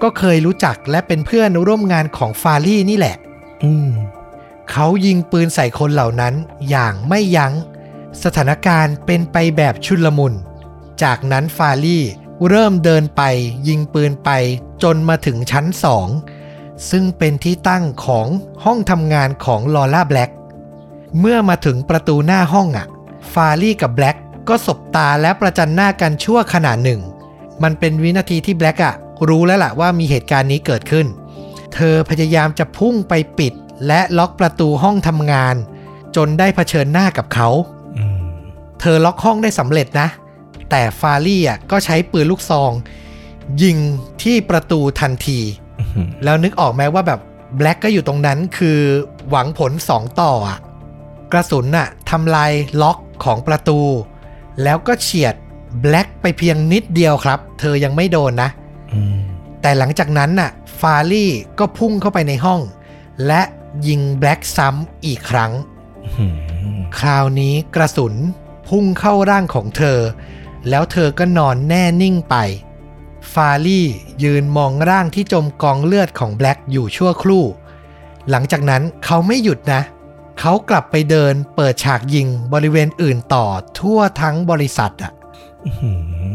[0.02, 3.16] ก็เคยรู้จักและเป็นเพื่อนร่วมงานของฟารี่นี่แหละ
[3.64, 3.90] อืม
[4.70, 6.34] เขายิงปืนใส่คนเหล่านั้น
[6.68, 7.52] อย่างไม่ยัง้ง
[8.22, 10.34] สถานการณ์เป็นไปแบบชุลมุน
[11.02, 12.04] จากนั้นฟาลี่
[12.48, 13.22] เริ่มเดินไป
[13.68, 14.30] ยิงปืนไป
[14.82, 16.08] จนมาถึงชั้นสอง
[16.90, 18.26] ซึ่งเป็นที่ตั้งของ
[18.64, 20.30] ห้องทำงานของลอร่าแบล็ก
[21.20, 22.86] เมื่อมาถึงประตูหน้าห้องอะ
[23.32, 24.16] ฟารี่กับแบล็ก
[24.48, 27.00] ก็สบตาและประจันหน้ากันชั่วขณะหนึ่ง
[27.62, 28.94] มันเป็นวินาทีที่แบล็กอะ
[29.28, 31.06] รู้แล้วล่ะว่ามีเหตุการณ์นี้เกิดขึ้น
[31.74, 33.52] เธอพยายามจะพุ่งไปปิด
[33.86, 35.54] และล็อกประตูห้องทำงาน
[36.16, 37.48] จนได้เผชิญหน้ากับเขา
[37.96, 38.18] อืม
[38.80, 40.08] เธอล็อกห้องได้สำเร็จนะ
[40.70, 42.72] แต่ฟารี่อะก็ใช้ปืนลูกซอง
[43.62, 43.78] ยิง
[44.22, 45.40] ที่ประตูทันที
[45.80, 47.20] อืมแล้วนึกออกไหมว่าแบบ
[47.56, 48.78] แบล็กก็อยู่ตรงนั้นคือ
[49.30, 50.58] หวังผลสองต่ออะ
[51.32, 52.52] กระสุนน่ะทำลาย
[52.82, 53.80] ล็อกของประตู
[54.62, 55.34] แล้วก็เฉียด
[55.80, 58.65] แบล็กไปเพียงนิดเดียวครับ เธอยังไม่โดนนะอืม
[59.60, 62.60] แต่หลังจากนั้นน่ะฟารี่ก็พุ่งเข้าไปในห้อง
[63.26, 63.42] และ
[63.88, 65.52] ยิงแบล็กซ้ำอีกครั้ง
[66.18, 68.14] อืมคราวนี้กระสุน
[68.68, 70.00] พุ่งเข้าร่างของเธอ
[70.68, 72.36] แล้วเธอก็นอนแน่นิ่งไป
[73.32, 73.86] ฟารี่
[74.22, 77.44] ยืนมองร่างที่จมกองเลือดของแบล็กอยู่ชั่วครู่
[78.30, 79.82] หลังจากนั้นเขาไม่หยุดนะ
[80.40, 83.46] เขากลับไปเดินเปิดฉากยิงบริเวณอื่นต่อ
[83.78, 85.12] ทั่วทั้งบริษัทอะ
[85.66, 85.90] อื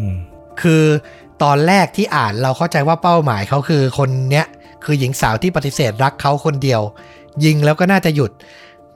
[0.08, 0.10] ม
[0.62, 0.84] คือ
[1.44, 4.46] ตอนแรกที่อ่านเราเข้าใจว่าเป้าหมายเขาคือคนเนี้ย
[4.84, 6.82] คือหญิงสาวที่ปฏิเสธรักเขาคนเดียว
[7.46, 8.32] ยิงแล้วก็น่าจะหยุด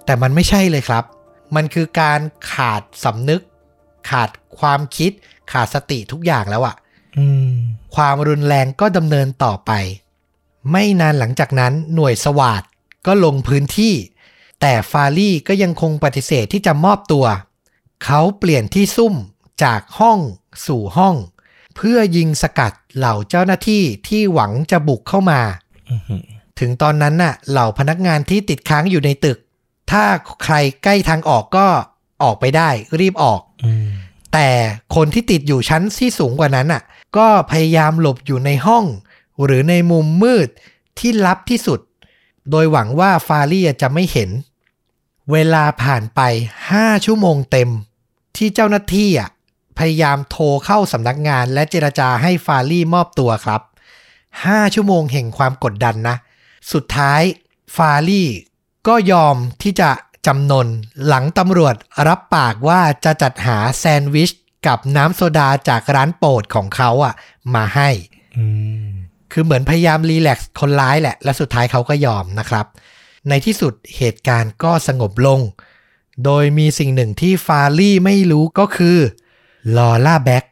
[0.06, 1.04] แต่มันไม่ใช่เลยครับ
[1.56, 2.20] มันคือการ
[2.52, 3.42] ขาดสำนึก
[4.10, 4.30] ขาด
[4.60, 5.12] ความคิด
[5.52, 6.76] ขาดสติทุกอย่างแล้วอะ
[7.18, 7.54] อืม
[7.96, 9.72] ความรุนแรงก็ดำเนินต่อไป
[10.72, 12.64] ไม่นานหลังจากนั้นหน่วยสวาด
[13.06, 13.94] ก็ลงพื้นที่
[14.62, 17.26] แต่ฟารี่ก็ยังคงปฏิเสธที่จะมอบตัว
[18.06, 19.14] เขาเปลี่ยนที่ซุ่ม
[19.64, 20.20] จากห้อง
[20.68, 21.16] สู่ห้อง
[21.76, 25.42] เพื่อยิงสกัดเหล่าเจ้าหน้าที่ที่หวังจะบุกเข้ามา
[25.90, 26.22] อืม
[26.60, 29.38] ถึงตอนนั้นน่ะ เหล่าพนักงานที่ติดค้างอยู่ในตึก
[29.92, 30.04] ถ้า
[30.44, 31.68] ใครใกล้ทางออกก็
[32.24, 33.88] ออกไปได้ รีบออกอืม
[34.34, 34.50] แต่
[34.96, 36.82] คนที่ติดอยู่ชั้นที่สูงกว่านั้นอะ
[37.18, 38.86] ก็พยายามหลบอยู่ในห้อง
[39.44, 40.48] หรือในมุมมืด
[41.00, 41.80] ที่ลับที่สุด
[42.52, 44.30] โดยหวังว่าฟารี่จะไม่เห็น
[45.32, 46.22] เวลาผ่านไป
[46.68, 47.70] 5ชั่วโมงเต็ม
[48.38, 49.30] ที่เจ้าหน้าที่อะ
[49.78, 53.62] พยายามโทรเข้าสำนักงานและเจรจาให้ฟารี่มอบตัวครับ
[54.18, 56.16] 5 ชั่วโมงแห่งความกดดันนะ
[56.74, 57.22] สุดท้าย
[57.76, 58.30] ฟารี่
[58.88, 59.90] ก็ยอมที่จะ
[60.28, 60.68] จำนน
[61.08, 61.76] หลังตำรวจ
[62.08, 64.32] รับปากว่าจะจัดหาแซนด์วิช
[64.68, 67.14] กับน้ำโซดาจากร้านโปรดของเขาอะ
[67.56, 67.90] มาให้
[69.32, 72.66] คือเหมือนพยายามรีแลกซ์คนร้ายแหละ และสุดท้ายเขาก็ยอมนะครับ
[73.30, 75.40] ในที่สุดเหตุการณ์ก็สงบลง
[76.26, 78.98] โดยมีสิ่งหนึ่งที่ฟารี่ไม่รู้ก็คือ
[79.78, 80.44] ลอล่าแบ็ก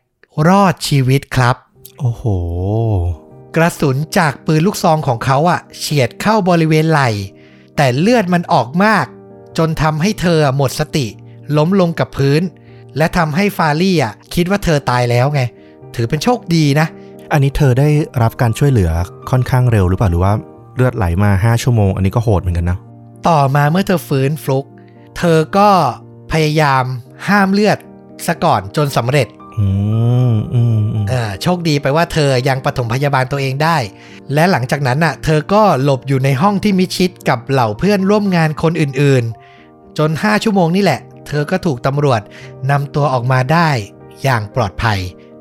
[0.48, 1.56] รอดชีวิตครับ
[2.00, 2.24] โอ้โห
[3.56, 7.10] กระสุนจากปืนลูกซองของเขาอะเฉียดเข้าบริเวณไหล่
[7.78, 9.06] แต่เลือดมันออกมาก
[9.58, 11.08] จนทำให้เธอหมดสติ
[11.58, 12.42] ล้มลงกับพื้น
[12.98, 15.42] และทำให้ฟารี่อะคิดว่าเธอตายแล้วไง
[15.96, 16.88] ถือเป็นโชคดีนะ
[17.32, 17.90] อันนี้เธอได้
[18.22, 18.92] รับการช่วยเหลือ
[19.30, 20.34] ค่อนข้างเร็วหรือเปล่าหรือว่า
[20.76, 22.78] เลือดไหลมาห้าชั่วโมง อันนี้ก็โหดเหมือนกันนะ
[23.30, 24.66] ต่อมาเมื่อเธอฟื้นฟลุก
[25.18, 25.70] เธอก็
[26.32, 26.84] พยายาม
[27.28, 27.78] ห้ามเลือด
[28.28, 29.28] ซะก่อนจนสำเร็จ
[29.60, 29.68] อื
[30.32, 33.78] มอืมอืมเออโชคดีไปว่าเธอยังปฐมพยาบาลตัวเองได้
[34.34, 42.22] และหลังจากนั้นน่ะ เธอก็หลบอยู่ในห้องที่มิดชิดกับเหล่าเพื่อนร่วมงานคนอื่นๆ จน 5 ชั่วโมงนี่แหละ เธอก็ถูกตำรวจ
[42.72, 43.70] นำตัวออกมาได้
[44.24, 45.00] อย่างปลอดภัย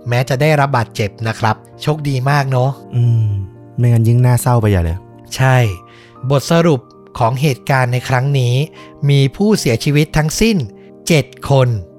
[0.08, 3.28] แม้จะได้รับบาดเจ็บนะครับ โชคดีมากเนาะอืม
[3.76, 4.98] ไม่งั้นยิ่งน่าเศร้าไปใหญ่เลย
[5.36, 5.56] ใช่
[6.30, 6.80] บทสรุป
[7.18, 8.54] ของเหตุการณ์ในครั้งนี้
[9.10, 10.56] มีผู้เสียชีวิตทั้งสิ้น
[11.02, 11.91] 7 คนอื้อหือ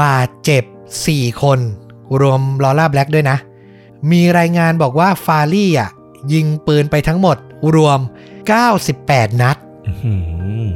[0.00, 0.64] บาดเจ็บ
[1.02, 1.58] 4 คน
[2.20, 3.36] รวมลอร่าแบล็กด้วยนะ
[4.10, 5.90] มีรายงานบอกว่าฟารี่อะ
[6.32, 7.36] ยิงปืนไปทั้งหมด
[7.74, 7.98] รวม
[8.70, 9.56] 98 นัด
[9.86, 10.14] อื้อหื
[10.62, 10.66] อ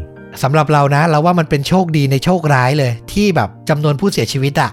[0.43, 4.71] สำหรับเรานะ เราว่ามันเป็นโชคดีในโชคร้ายเลย ที่แบบจำนวนผู้เสียชีวิตอะ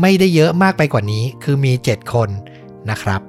[0.00, 2.28] ไม่ได้เยอะมากไปกว่านี้ คือมี 7 คน
[2.90, 3.20] นะครับ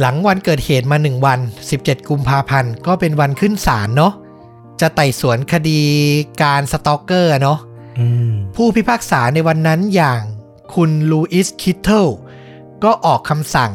[0.00, 1.38] หลังวันเกิดเหตุมา 1 วัน
[1.74, 4.12] 17 กุมภาพันธ์ ก็เป็นวันขึ้นศาลเนาะ
[4.80, 5.80] จะไต่สวนคดี
[6.42, 7.67] การ stalker อะเนาะอืม
[8.56, 10.22] ผู้พิพากษาในวันนั้นอย่าง
[10.74, 12.08] คุณลูอิสคิทเทิล
[12.84, 13.72] ก็ออกคำสั่ง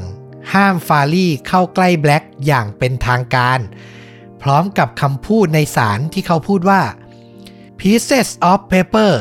[0.53, 3.59] ห้ามฟารี่เข้าใกล้แบล็กอย่างเป็นทางการ
[4.41, 6.81] พร้อมกับคำพูดในศาลที่เขาพูดว่า
[7.79, 9.13] pieces of paper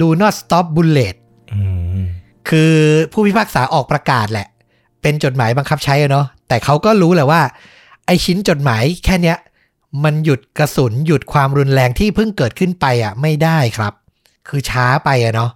[0.00, 1.16] do not stop bullet
[1.52, 1.60] อื
[2.00, 2.02] ม
[2.48, 2.74] คือ
[3.12, 4.48] ผู้พิพากษาออกประกาศแหละ
[5.02, 7.42] เป็นจดหมายบังคับใช้อะเนาะแต่เขาก็รู้แหละว่า
[8.06, 9.38] ไอชิ้นจดหมายแค่เนี้ย
[10.04, 13.92] มันหยุดกระสุนหยุดความรุนแรงที่เพิ่งเกิดขึ้นไปอะไม่ได้ครับ
[14.48, 15.50] คือช้าไปอะเนาะ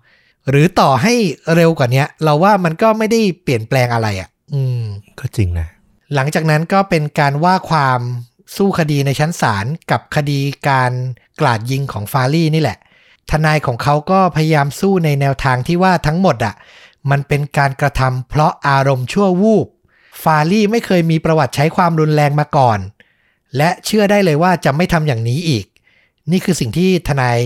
[0.51, 1.15] หรือต่อให้
[1.55, 4.83] เร็วกว่าเนี้ยเราว่ามันก็ไม่ได้เปลี่ยนแปลงอะไรอะ อืม
[5.19, 5.69] ก็จริงนะ
[6.15, 8.01] หลังจากนั้นก็เป็นการว่าความ
[8.57, 10.93] สู้คดีในชั้นศาลกับคดีการ
[11.41, 12.79] กราดยิงของฟารี่นี่แหละ
[13.31, 16.55] ทนายของเขาก็พยายามสู้ในแนวทางที่ว่าทั้งหมดอะ
[17.11, 19.67] มันเป็นการกระทำเพราะอารมณ์ชั่ววูบ
[20.23, 22.79] ฟารี่ไม่เคยมีประวัติใช้ความรุนแรงมาก่อน
[23.57, 25.65] และเชื่อได้เลยว่าจะไม่ทำอย่างนี้อีก
[26.31, 27.39] นี่คือสิ่งที่ทนาย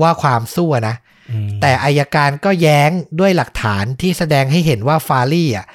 [0.00, 0.96] ว่าความสู้อะนะ
[1.30, 5.66] อืมแต่อายการก็แย้งด้วยหลักฐานที่แสดงให้เห็นว่าฟารี่อะ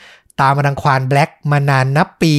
[0.42, 2.36] ตามรังควานแบล็กมานานนับปี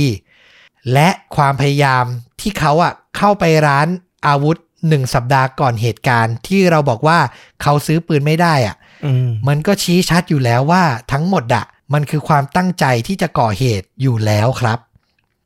[0.93, 2.05] และความพยายาม
[2.41, 3.89] ที่เขาอะเข้าไปร้าน
[4.27, 4.57] อาวุธ
[4.89, 7.19] หนึ่งสัปดาห์ก่อนเหตุการณ์ ที่เราบอกว่า
[7.63, 14.79] เขาซื้อปืนไม่ได้อะอืมมันก็ชี้ชัดอยู่แล้วว่าทั้งหมดอะมันคือความตั้งใจที่จะก่อเหตุอยู่แล้วครับ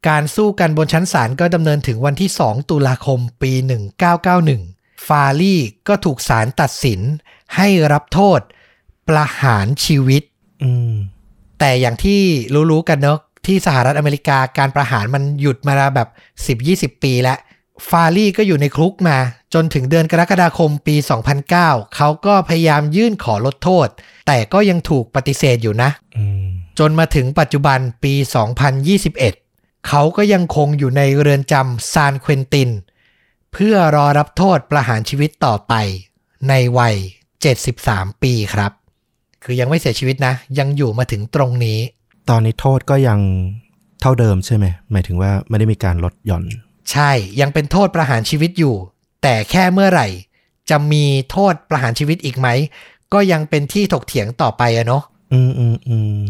[0.08, 3.52] การสู้กันบนชั้นศาลก็ดำเนินถึงวันที่ 2 ตุลาคมปี
[4.16, 4.69] 1991
[5.06, 7.00] ฟารี่ก็ถูกศาลตัดสิน
[7.56, 8.40] ให้รับโทษ
[9.08, 10.22] ประหารชีวิต
[10.62, 10.94] อืม
[11.58, 12.20] แต่อย่างที่
[12.70, 16.08] รู้ๆกันเนอะที่สหรัฐอเมริกาการประหารมันหยุดมาแบบ
[16.56, 17.38] 10-20 ปีแล้ว
[17.90, 19.18] ฟารี่ก็อยู่ในคุกมา
[19.54, 20.96] จนถึงเดือนกรกฎาคมปี
[21.46, 23.88] 2009 เขาก็พยายามยื่นขอลดโทษ
[24.26, 26.46] แต่ก็ยังถูกปฏิเสธอยู่นะอืม
[26.78, 28.14] จนมาถึงปัจจุบันปี
[29.00, 32.70] 2021 เขาก็ยังคงอยู่ในเรือนจำซานเควินติน
[33.52, 35.74] เพื่อรอรับโทษประหารชีวิตต่อไป
[36.48, 36.96] ในวัย
[37.58, 38.72] 73 ปีครับ
[39.44, 41.78] คือยังไม่เสียชีวิตนะ ยังอยู่มาถึงตรงนี้
[42.30, 43.20] ตอนนี้โทษก็ยัง
[44.00, 46.44] เท่าเดิมใช่ไหมหมายถึงว่าไม่ได้มีการลดหย่อน
[46.90, 47.10] ใช่
[47.40, 48.74] ยังเป็นโทษประหารชีวิตอยู่
[49.22, 50.08] แต่แค่เมื่อไหร่
[50.70, 52.48] จะมีโทษประหารชีวิตอีกไหม
[53.12, 56.24] ก็ยังเป็นที่ถกเถียงต่อไปอะเนาะอืมอืมอืม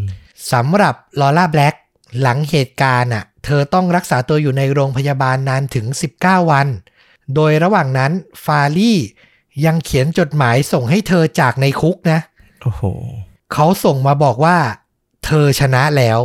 [0.52, 1.74] สำหรับลอร่าแบล็ก
[2.20, 5.86] หลังเหตุการณ์อะเธอต้องรักษาตัวอยู่ในโรงพยาบาลนานถึง
[6.18, 6.68] 19 วัน
[7.34, 8.12] โดยระหว่างนั้น
[8.44, 8.98] ฟารี่
[9.64, 12.20] ยังเขียนจดหมายส่งให้เธอจากในคุกนะ
[12.62, 12.82] โอ้โห
[13.52, 14.56] เขาส่งมาบอกว่า
[15.24, 16.18] เธอชนะแล้ว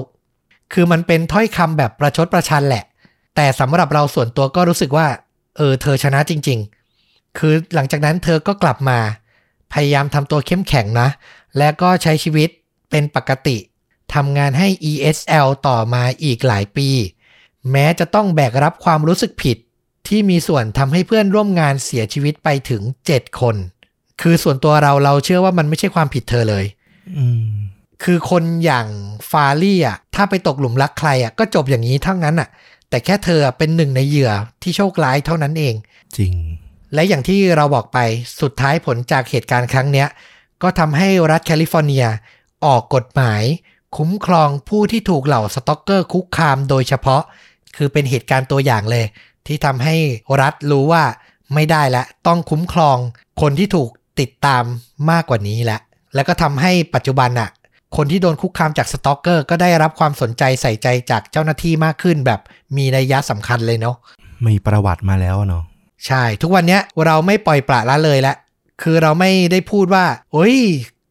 [0.74, 2.84] คือมันเป็นถ้อยคำแบบประชดประชันแหละ
[3.36, 5.08] แต่สำหรับเราส่วนตัวก็รู้สึกว่า
[5.58, 6.60] เออ เธอชนะจริง
[6.98, 9.00] ๆ คือหลังจากนั้นเธอก็กลับมา
[9.74, 11.10] พยายามทำตัวเข้มแข็งนะ
[11.58, 12.50] และก็ใช้ชีวิต
[12.92, 13.58] เป็นปกติ
[14.14, 16.90] ทำงานให้ ESL ต่อมาอีกหลายปี
[17.72, 19.58] แม้จะต้องแบกรับความรู้สึกผิด
[20.08, 23.56] ที่มีส่วนทำให้เพื่อนร่วมงานเสียชีวิตไปถึง7คน
[24.22, 26.66] คือส่วนตัวเราเราเชื่อว่ามันไม่ใช่ความผิดเธอเลย
[27.18, 27.48] อืม
[28.04, 28.88] คือคนอย่าง
[29.32, 32.50] ฟารี่อะ ถ้าไปตกหลุมรักใครอะก็จบอย่างนี้เท่านั้นอะ
[32.90, 35.76] แต่แค่เธอเป็นหนึ่งในเหยื่อที่โชคร้ายเท่านั้นเอง
[36.18, 36.34] จริง
[36.94, 37.98] และอย่างที่เราบอกไป
[38.42, 40.08] สุดท้ายผลจากเหตุการณ์ครั้งเนี้ย
[40.64, 42.06] ก็ทำให้รัฐแคลิฟอร์เนีย
[42.66, 43.44] ออกกฎหมาย
[43.98, 47.22] คุ้มครองผู้ที่ถูกเหล่า stalker คุกคามโดยเฉพาะ
[47.76, 49.06] คือเป็นเหตุการณ์ตัวอย่างเลย
[49.48, 49.96] ที่ทำให้
[50.42, 51.04] รัฐรู้ว่า
[51.54, 52.98] ไม่ได้ละต้องคุ้มครอง
[53.42, 54.64] คนที่ถูกติดตาม
[55.12, 55.82] มากกว่านี้แล้ว
[56.16, 57.50] แล้วก็ทำให้ปัจจุบันอะ
[57.98, 62.40] คนที่โดนคุกคามจาก stalker ก็ได้รับความสนใจใส่ใจจากเจ้าหน้าที่มากขึ้นแบบ
[62.78, 63.96] มีนัยยะสำคัญเลยเนาะ
[64.48, 65.64] มีประวัติมาแล้วอะเนาะ
[66.08, 68.36] ใช่ ทุกวันเนี้ยเราไม่ปล่อยปละละเลยละ
[68.82, 70.58] คือเราไม่ได้พูดว่าโอ้ย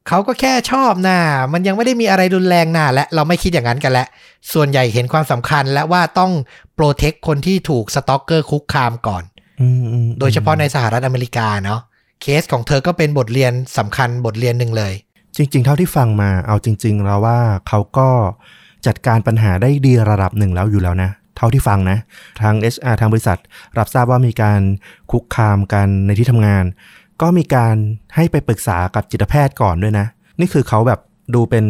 [0.09, 1.19] เขาก็แค่ชอบนะ
[1.53, 4.07] มันยังไม่ได้มีอะไรรุนแรงนะและเราไม่คิดอย่างนั้นกันแล้ว
[4.53, 6.33] ส่วนใหญ่เห็นความสำคัญและว่าต้อง
[6.75, 9.23] โปรเทคคนที่ถูกสต็อกเกอร์คุกคามก่อน
[9.61, 11.81] อืมอืมโดยเฉพาะในสหรัฐอเมริกาเนาะ
[12.23, 14.93] เคสของเธอก็เป็นบทเรียนสำคัญบทเรียนหนึ่งเลย
[15.37, 17.39] จริง ๆ เท่าที่ฟังมาเอาจริง ๆ แล้วว่า
[17.69, 18.09] เขาก็
[18.87, 21.99] จัดการปัญหาได้ดีระดับหนึ่งแล้วอยู่แล้วนะเท่าที่ฟังนะ
[22.43, 23.39] ทาง HR ทางบริษัท
[23.79, 24.61] รับทราบว่ามีการ
[25.11, 26.65] คุกคามกันในที่ทำงาน
[27.23, 27.77] ก็มีการ
[28.15, 30.07] ให้ไปปรึกษากับจิตแพทย์ก่อนด้วยนะ
[30.41, 31.01] นี่คือเขาแบบ
[31.35, 31.65] ดูเป็น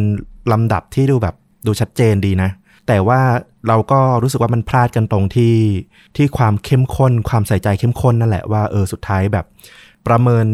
[0.51, 1.35] ลำดับที่ดูแบบ
[1.67, 2.49] ดูชัดเจนดีนะ
[2.87, 3.21] แต่ว่า
[3.67, 5.55] เราก็รู้สึกว่ามันพลาดกันตรงที่
[6.15, 9.45] ที่ความเข้มข้น ความใส่ใจเข้มข้นนั่นแหละว่าเออสุดท้ายแบบ
[10.07, 10.45] ประเมิน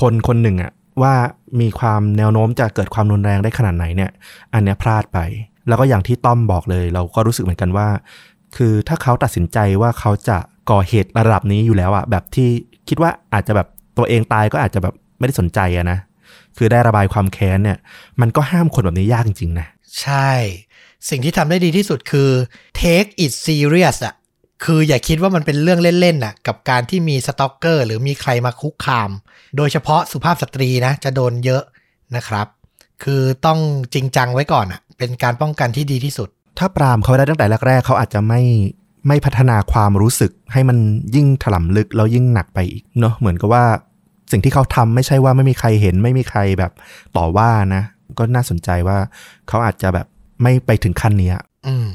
[0.00, 1.14] คนคนหนึ่งอะว่า
[1.60, 4.10] มีความแนวโน้มจะเกิดความรุนแรงได้ขนาดไหนเนี่ย
[4.54, 5.18] อันเนี้ยพลาดไป
[5.68, 7.88] แล้วก็อย่างที่ต้อมบอกเลย เราก็รู้สึกเหมือนกันว่า
[8.56, 10.38] คือถ้าเขาตัดสินใจว่าเขาจะ
[10.70, 12.48] ก่อเหตุระดับนี้อยู่แล้วอะแบบที่
[12.88, 15.98] คิดว่าอาจจะแบบ ตัวเองตายก็อาจจะแบบไม่ได้สนใจอะนะ
[16.56, 17.78] คือได้ระบายความแค้นเนี่ย
[18.20, 19.66] มันก็ห้ามคนแบบนี้ยากจริงๆนะ
[20.00, 20.30] ใช่
[21.08, 22.30] สิ่งที่ทำได้ดีที่สุดคือ
[22.80, 24.14] take it serious อะ
[24.64, 29.10] คืออย่าคิดว่ามันเป็นเรื่องเล่นๆน่ะ กับการที่มีสต็อกเกอร์หรือมีใครมาคุกคาม
[29.56, 31.62] โดยเฉพาะสุภาพสตรีนะ จะโดนเยอะ
[32.16, 32.46] นะครับ
[33.04, 33.58] คือต้อง
[33.94, 36.28] จริงจังไว้ก่อนอะเป็นการป้องกันที่ดีที่สุด
[36.58, 38.40] ถ้าปรามเขาได้ตั้งแต่แรกๆเขาอาจจะไม่
[39.08, 40.78] ไม่พัฒนาความรู้สึกให้มัน
[41.14, 43.64] ยิ่งถล่มลึกแล้วยิ่งหนักไปอีกเนาะเหมือนกับว่า
[44.30, 46.72] สิ่งที่เขาทำไม่ใช่ว่าไม่มีใครเห็น ไม่มีใครแบบ
[47.16, 47.82] ต่อว่านะ
[48.18, 48.98] ก็น่าสนใจว่า
[49.48, 50.06] เขาอาจจะแบบ
[50.42, 51.34] ไม่ไปถึงขั้นเนี้ย
[51.66, 51.88] อืม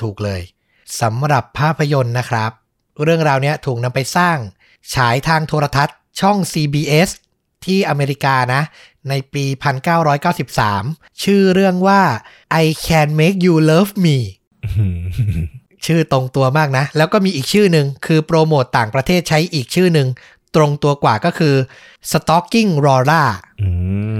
[0.00, 0.40] ถูกเลย
[1.00, 2.50] สำหรับภาพยนตร์นะครับ
[3.02, 4.36] เรื่องราวเนี้ยถูกนำไปสร้าง
[4.94, 7.08] ฉายทางโทรทัศน์ช่อง CBS
[7.64, 8.62] ที่อเมริกานะ
[9.08, 9.44] ในปี
[10.34, 12.02] 1993 ชื่อเรื่องว่า
[12.62, 14.16] I Can Make You Love Me
[15.86, 20.08] ชื่อตรงตัวมากนะ แล้วก็มีอีกชื่อหนึ่งคือโปรโมตต่างประเทศใช้อีกชื่อหนึ่ง
[20.56, 21.54] ตรงตัวกว่าก็คือ
[22.10, 23.24] Stalking Laura
[23.62, 23.70] อื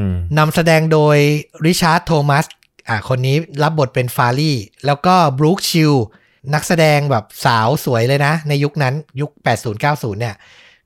[0.06, 0.08] ม
[0.38, 1.16] นำแสดงโดย
[1.64, 2.46] ริชาร์ดโทมัส
[2.88, 4.56] อ่าคนนี้รับบทเป็นฟารี่
[4.86, 5.94] แล้วก็บรูคชิล
[6.54, 9.30] นักแสดงแบบสาวสวยเลยนะ ในยุคนั้นยุค
[9.74, 10.34] 80-90 เนี่ย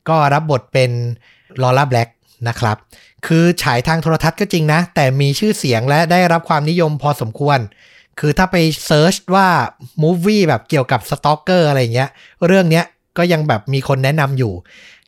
[0.08, 0.90] ก็รับบทเป็น
[1.62, 2.08] ลอร่าแบล็ก
[2.48, 2.76] นะครับ
[3.26, 7.58] คือฉายทางโทรทัศน์ก็จริงนะ แต่มีชื่อเสียงและได้รับความนิยมพอสมควร
[8.20, 9.48] คือถ้าไป search ว่า
[10.02, 12.10] movie แบบเกี่ยวกับ stalker อะไรเงี้ย
[12.46, 12.84] เรื่องเนี้ย
[13.18, 14.52] ก็ยังแบบมีคนแนะนำอยู่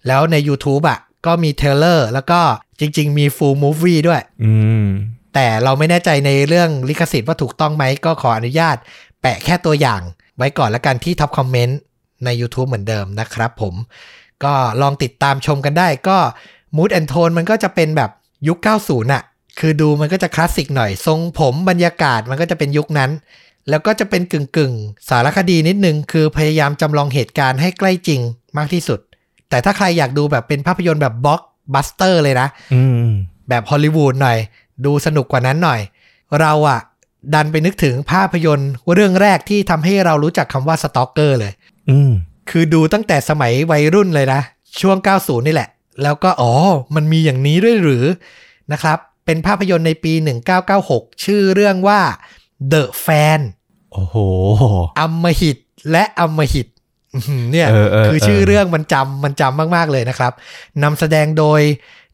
[0.06, 2.40] แล้วใน YouTube อะก็มี trailer แล้วก็
[2.80, 4.52] จริง ๆ มี full movie ด้วยอื
[4.84, 4.86] ม
[5.34, 8.76] แต่เราไม่แน่ใจในเรื่องลิขสิทธิ์ว่าถูกต้องไหมก็ขออนุญาต
[9.22, 10.00] แปะแค่ตัวอย่าง
[10.36, 11.78] ไว้ก่อนละกันที่ top comment
[12.24, 13.74] ใน YouTube เหมือนเดิมนะครับผม
[14.44, 14.52] ก็
[14.82, 16.18] ลองติดตามชมกันได้ก็
[16.76, 18.10] Mood and Tone มันก็จะเป็นแบบ
[18.48, 19.24] ยุค 90น่ะ
[19.58, 23.10] คือดูมันก็จะคลาสสิกหน่อย ทรงผมบรรยากาศมันก็จะเป็นยุคนั้น
[23.70, 28.20] แล้วก็จะเป็นกึ่งกึ่งๆสารคดีนิดนึง คือพยายามจำลองเหตุการณ์ให้ใกล้จริง
[28.56, 29.00] มากที่สุด
[29.50, 31.40] แต่ถ้าใครอยากดูแบบเป็นภาพยนตร์แบบบล็อก
[31.74, 33.08] บัสเตอร์เลยนะอืม
[33.48, 34.38] แบบฮอลลีวูดหน่อย
[34.84, 35.80] ดูสนุกกว่านั้นหน่อย
[36.40, 36.80] เราอะ
[37.34, 41.52] ดันไปนึกถึงภาพยนตร์เรื่องแรกที่ทำให้เรารู้จักคำว่าสตอกเกอร์เลย
[41.90, 42.10] อืม
[42.50, 44.40] คือดูตั้งแต่สมัยวัยรุ่นเลยนะ
[44.80, 45.68] ช่วง 90 นี่แหละ
[46.02, 46.52] แล้วก็อ๋อ
[46.94, 48.04] มันมีอย่างนี้ด้วยหรือ
[48.72, 50.12] นะครับ เป็นภาพยนตร์ในปี
[50.68, 52.00] 1996 ชื่อเรื่องว่า
[52.72, 53.40] The Fan
[53.92, 54.16] โอ้โห
[55.00, 55.58] อัมมหิต
[55.90, 56.66] และอัมมหิต
[57.14, 60.32] อื้อหือเนี่ยเออเออคือชื่อเออเรื่องมันจำมันจำมาก ๆ เลยนะครับ
[60.82, 61.60] นำแสดงโดย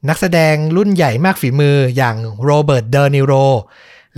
[0.09, 3.33] นักแสดงรุ่นใหญ่มากฝีมืออย่างโรเบิร์ตเดอร์นิโร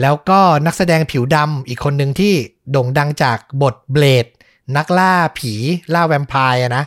[0.01, 2.34] แล้วก็นักแสดงผิวดำอีกคนหนึ่งที่
[2.70, 4.26] โด่งดังจากบทเบลด
[4.76, 5.55] นักล่าผี
[5.95, 6.84] ล่าแวมไพร์อะนะ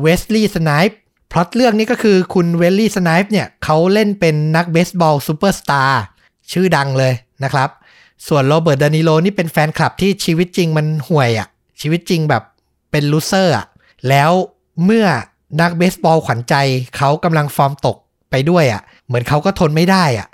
[0.00, 1.00] เวสลีย์สไนป์
[1.38, 6.02] พล็อตเรื่องนี้ก็คือคุณเวสลีย์สไนป์เนี่ยเขาเล่นเป็นนักเบสบอลซูเปอร์สตาร์
[6.52, 7.14] ชื่อดังเลย
[7.44, 7.68] นะครับ
[8.28, 11.48] ส่วนโรเบิร์ตเดนิโลนี่เป็นแฟนคลับที่ชีวิตจริงมันห่วยอะ่ะ
[11.80, 12.42] ชีวิตจริงแบบ
[12.90, 13.66] เป็น loser อะ
[14.08, 14.30] แล้ว
[14.84, 15.06] เมื่อ
[15.60, 16.54] นักเบสบอลขวัญใจ
[16.96, 17.96] เขากำลังฟอร์มตก
[18.30, 20.28] ไปด้วยอะ เหมือนเขาก็ทนไม่ได้อะ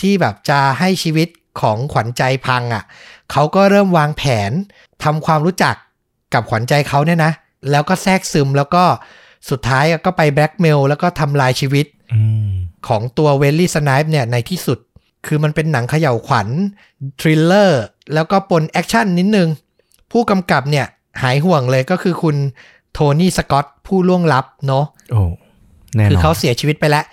[0.00, 1.28] ที่แบบจะให้ชีวิต
[1.60, 2.84] ของขวัญใจพังอะ
[3.32, 4.52] เขาก็เริ่มวางแผน
[5.04, 5.74] ทำความรู้จัก
[6.34, 7.32] กับขวัญใจเขาเนี่ยนะ
[7.70, 8.84] แล้วก็แทรกซึมแล้วก็
[9.50, 12.50] สุดท้ายอะก็ไปแบล็กเมลแล้วก็ทำลายชีวิตอืม
[12.88, 14.78] ของตัวเวสลีย์สไนป์เนี่ยในที่สุด
[15.26, 16.48] คือมันเป็นหนังเขย่าวขวัญ
[17.20, 17.82] thriller
[18.14, 19.48] แล้วก็ปน action นิดนึง
[20.12, 20.86] ผู้กำกับเนี่ย
[21.22, 22.36] หายห่วงเลยก็คือคุณ
[22.92, 25.20] โทนี่สกอตผู้ล่วงลับเนาะโอ้
[25.94, 27.04] แน่นอนคือเขาเสียชีวิตไปแล้ว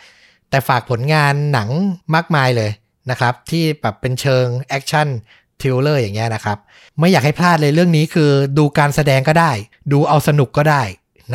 [0.50, 1.70] แต่ฝากผลงานหนัง
[2.16, 2.72] มากมายเลย
[3.10, 6.58] นะครับ ที่แบบเป็นเชิง action thriller อย่างเงี้ยนะครับ
[7.00, 9.52] ไม่อยากให้พลาดเลยเรื่องนี้คือดูการแสดงก็ได้
[9.92, 10.84] ดูเอาสนุกก็ได้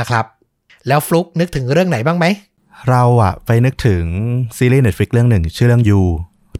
[0.01, 0.25] นะครับ
[0.89, 2.27] แล้วฟลุกนึกถึงเรื่องไหนบ้างไหม
[2.91, 4.05] เราอะไปนึกถึง
[4.57, 6.01] ซีรีส์ Netflix เรื่องหนึ่ง ชื่อเรื่อง You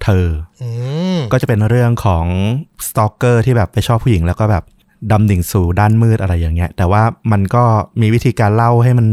[0.03, 0.27] เธอ
[0.63, 0.69] อื
[1.17, 2.27] มก็จะเป็นเรื่องของ
[2.89, 4.65] stalker ที่แบบไปชอบผู้หญิงแล้วก็แบบ
[5.11, 7.03] ดำดิ่งสู่ด้านมืดอะไรอย่างเงี้ย แต่ว่า
[7.33, 7.65] มันก็
[8.01, 9.09] มีวิธีการเล่าให้มัน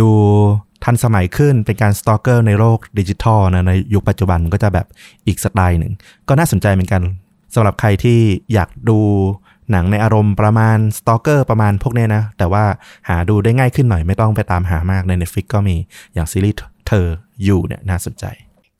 [0.00, 0.10] ดู
[0.84, 4.86] ทันสมัยขึ้นเป็นการ stalker ในโลกดิจิทัลนะในยุคปัจจุบันก็จะแบบ
[5.26, 5.92] อีกสไตล์หนึ่ง
[6.28, 7.02] ก็น่าสนใจเหมือนกัน
[7.54, 8.18] สำหรับใครที่
[8.52, 8.98] อยากดู
[9.70, 12.64] หนังในอารมณ์ประมาณ stalker ประมาณพวกเนี้ยนะ แต่ว่า
[13.08, 15.76] หาดูได้ง่ายขึ้นหน่อยไม่ต้องไปตามหามากใน Netflix ก็มี
[16.14, 16.58] อย่างซีรีส์
[16.88, 17.06] เธอ
[17.44, 18.24] อยู่เนี่ยน่าสนใจ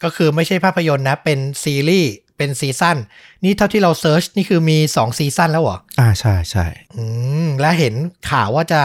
[0.03, 2.97] ก็คือไม่ใช่ภาพยนตร์นะ เป็นซีรีส์เป็น season
[3.45, 7.03] นี่เท่าที่เรา search นี่คือมี 2 season แล้วเหรอ อ่าใช่ใช่อื
[7.45, 7.95] ม และเห็น
[8.31, 8.81] ข่าวว่าจะ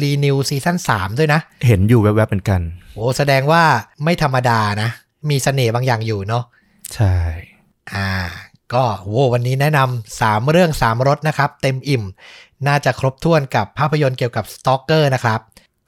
[0.00, 2.62] renew season 3 ด้วยนะ เห็นอยู่แวบๆเหมือนกัน
[2.94, 3.62] โอ้แสดงว่า
[4.04, 4.90] ไม่ธรรมดานะ
[5.30, 6.44] มีเสน่ห์บางอย่างอยู่เนาะ
[6.94, 7.14] ใช่
[7.94, 8.08] อ่า
[8.74, 12.04] ก็โว้วันนี้แนะนำสามเรื่องสามรสนะครับ เต็มอิ่ม
[12.66, 15.40] น่าจะครบถ้วนกับภาพยนตร์เกี่ยวกับสตอกเกอร์นะครับ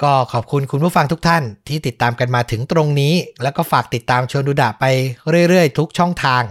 [0.02, 4.84] ก็ขอบคุณคุณผู้ฟังทุกท่านที่ติดตามกันมาถึงตรงนี้ แล้วก็ฝากติดตามชวนดูดะไป
[5.48, 6.42] เรื่อยๆ ทุกช่องทาง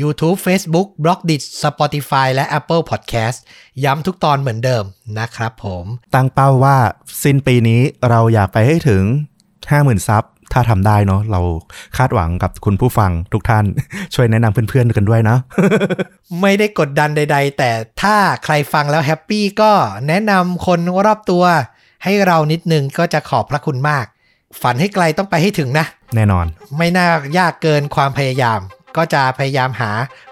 [0.00, 3.38] YouTube Facebook b l o g d i t Spotify และ Apple Podcast
[3.84, 4.84] ย้ำทุกตอนเหมือนเดิม
[5.18, 5.84] นะครับผม
[6.14, 6.76] ตั้งเป้าว่า
[7.22, 9.02] สิ้นปีนี้เราอยากไปให้ถึง
[9.56, 10.24] 50,000 ซับ
[10.54, 11.40] ถ้าทำได้เนาะเรา
[11.96, 13.64] คาดหวังกับคุณผู้ฟังทุกท่าน
[14.14, 15.36] ช่วยแนะนำเพื่อนๆกันด้วยนะ
[16.42, 17.70] ไม่ได้กดดันใด ๆ แต่
[18.02, 19.72] ถ้าใครฟังแล้ว happy ก็
[20.08, 21.44] แนะนำคนรอบตัว
[22.04, 24.06] ให้เรานิดนึงก็จะขอบพระคุณมาก
[24.62, 26.46] ฝันให้ไกลต้องไปให้ถึงนะ แน่นอน
[26.78, 27.06] ไม่น่า
[27.38, 28.60] ยากเกินความพยายาม
[28.96, 29.90] ก็จะพยายามหา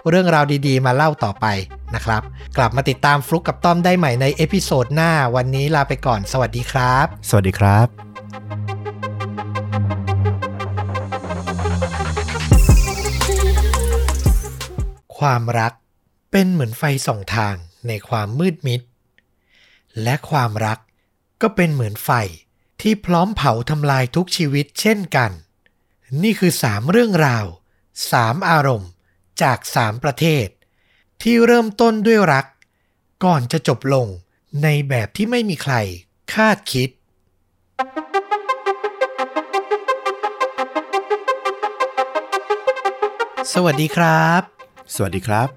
[0.09, 1.45] เรื่องราวดีๆ มาเล่าต่อไป
[1.95, 2.21] นะครับ
[2.57, 8.12] กลับมาติดตามฟลุกกับต้อมได้ใหม่ใน episode หน้าวันนี้ลาไปก่อน สวัสดีครับ สวัสดีครับ
[15.23, 15.73] ความรัก
[16.31, 17.55] เป็นเหมือนไฟส่องทาง
[17.87, 18.81] ในความมืดมิด
[20.03, 20.79] และความรัก
[21.41, 22.09] ก็เป็นเหมือนไฟ
[22.81, 25.31] ที่พร้อมเผาทำลายทุกชีวิตเช่นกัน
[26.23, 27.45] นี่คือสามเรื่องราว
[28.11, 28.91] สามอารมณ์
[29.41, 30.47] จากสามประเทศ
[31.21, 32.45] ที่เริ่มต้นด้วยรัก
[33.23, 34.07] ก่อนจะจบลง
[34.63, 35.75] ในแบบที่ไม่มีใคร
[36.33, 36.89] คาดคิด
[43.53, 44.52] สวัสดีครับ
[44.95, 45.47] สวัสดีครับ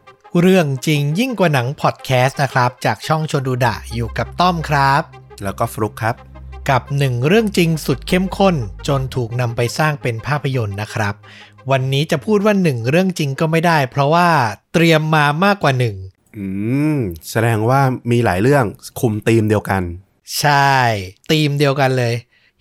[0.40, 5.02] เรื่องจริงยิ่งกว่าหนังพอดแคสต์นะครับ จากช่องชนดูดะอยู่กับต้อมครับ
[5.42, 6.16] แล้วก็ฟลุกครับ
[6.70, 8.54] กับหนึ่งเรื่องจริงสุดเข้มข้น
[8.88, 11.14] จนถูกนำไปสร้างเป็นภาพยนตร์นะครับ
[11.70, 14.28] วันนี้จะพูดว่าหนึ่งเรื่องจริงก็ไม่ได้ เพราะว่า
[14.74, 15.96] เตรียมมามากกว่าหนึ่ง
[16.36, 16.46] อื
[16.96, 16.98] ม
[17.30, 18.64] แสดงว่ามีหลายเรื่อง
[19.00, 19.82] คุมธีมเดียวกัน
[20.38, 20.74] ใช่
[21.30, 22.14] ธีมเดียวกันเลย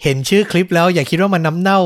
[0.03, 1.80] เห็นชื่อคลิปแล้วอย่าคิดว่ามันน้ำเน่า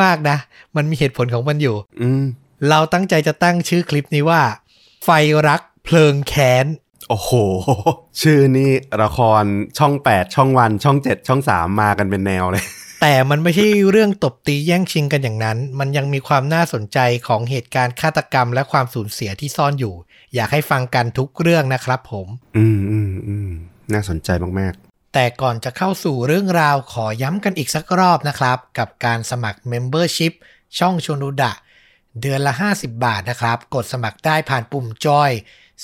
[0.00, 0.36] มากนะ
[0.76, 2.24] มันมีเหตุผลของมันอยู่ อืม
[2.68, 4.42] เราตั้งใจจะตั้งชื่อคลิปนี้ว่า
[5.04, 5.08] ไฟ
[5.48, 6.66] รักเพลิงแค้น
[7.08, 7.30] โอ้โห
[8.22, 8.70] ชื่อนี่
[9.02, 9.44] ละคร
[9.78, 12.64] ช่อง 8 ช่องวัน ช่อง 7 ช่อง 3 มากันเป็นแนวเลย
[13.00, 19.94] แตแต่มันไม่ใช่เรื่องตบตีแย่งชิงกันอย่างนั้น มันยังมีความน่าสนใจของเหตุการณ์ฆาตกรรมและความสูญเสียที่ซ่อนอยู่
[20.34, 22.26] อยากให้ฟังกันทุกเรื่องนะครับผม
[22.56, 23.50] อืมอืมอืม
[23.92, 24.28] น่าสนใจ
[24.60, 24.74] มาก
[25.14, 30.32] แต่ก่อนจะเข้าสู่เรื่องราวขอย้ำกันอีกสักรอบนะครับ กับการสมัคร Membership
[30.78, 31.52] ช่องชวนดูดะ
[32.20, 35.30] เดือนละ 50 บาทนะครับ กดสมัครได้ผ่านปุ่มจอย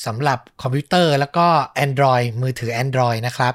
[0.04, 1.46] สำหรับคอมพิวเตอร์แล้วก็
[1.86, 3.54] Android มือถือ Android นะครับ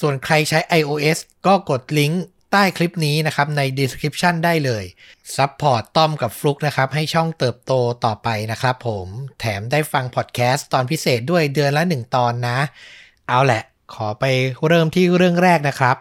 [0.00, 4.84] ส่วนใครใช้ iOS ก็กดลิงก์ใต้คลิปนี้นะครับ ใน description ได้เลย
[5.36, 7.72] support ต้อมกับฟลุกนะครับ ให้ช่องเติบโต
[8.04, 9.06] ต่อไปนะครับผม
[9.40, 12.58] แถมได้ฟังพอดแคสต์ตอนพิเศษด้วยเดือนละ 1 ตอนนะ
[13.28, 13.62] เอาแหละ
[13.94, 14.24] ขอไป
[14.66, 15.96] เริ่มที่เรื่องแรกนะครับ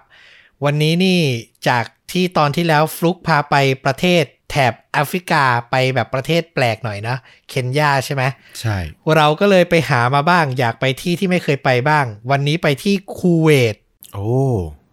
[0.66, 1.20] วันนี้นี่
[1.68, 3.56] จากที่ตอนที่แล้วฟลุกพาไป
[3.86, 7.16] ประเทศ แถบแอฟริกาไปแบบประเทศแปลกหน่อยนะ
[7.50, 8.78] เคนยาใช่ไหมๆใช่
[9.16, 13.76] เราก็เลยไปหามาบ้าง อยากไปที่ที่ไม่เคยไปบ้าง วันนี้ไปที่คูเวต
[14.14, 14.30] โอ้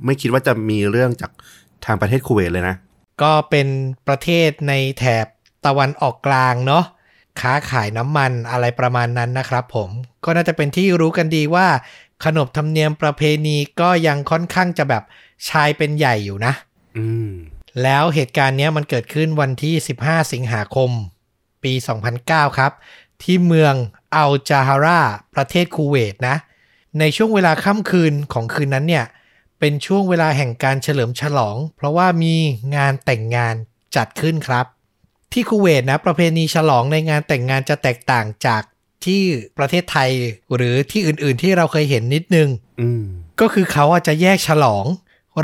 [0.04, 1.30] ไม่คิดว่าจะมีเรื่องจาก
[1.84, 2.76] ทางประเทศคูเวตเลยนะ
[3.22, 3.68] ก็เป็น
[4.06, 5.26] ประเทศในแถบ
[5.66, 6.84] ตะวันออกกลางเนาะ
[7.40, 9.90] ค้าขายน้ำมันอะไรประมาณนั้นนะครับผม
[10.24, 11.66] ก็น่าจะเป็นที่รู้กันดีว่า
[12.24, 15.02] ขนบธรรมเนียมประเพณีก็ยังค่อนข้างจะแบบ
[15.48, 16.52] ชายเป็นใหญ่อยู่นะ
[16.98, 17.32] อืม
[17.82, 20.90] แล้วเหตุการณ์เนี้ยมันเกิดขึ้นวันที่ 15 สิงหาคม
[21.64, 21.72] ปี
[22.16, 22.72] 2009 ครับ
[23.22, 23.74] ที่เมือง
[24.16, 25.00] อัลจาฮารา
[25.34, 26.36] ประเทศคูเวตนะ
[26.98, 29.04] ในช่วงเวลาค่ำคืนของคืนนั้นเนี่ย
[29.60, 32.34] เป็นช่วงเวลาแห่งการเฉลิมฉลอง เพราะว่ามี
[32.76, 33.54] งานแต่งงาน
[33.96, 34.66] จัดขึ้นครับ
[35.32, 38.62] ที่คูเวตนะ ประเพณีฉลองในงานแต่งงานจะแตกต่างจาก
[39.04, 39.22] ที่
[39.58, 40.10] ประเทศไทย
[40.54, 42.48] หรือที่อื่นๆที่เราเคยเห็นนิดนึง
[42.80, 43.02] อืม
[43.40, 44.84] ก็คือเขาอาจจะแยกฉลอง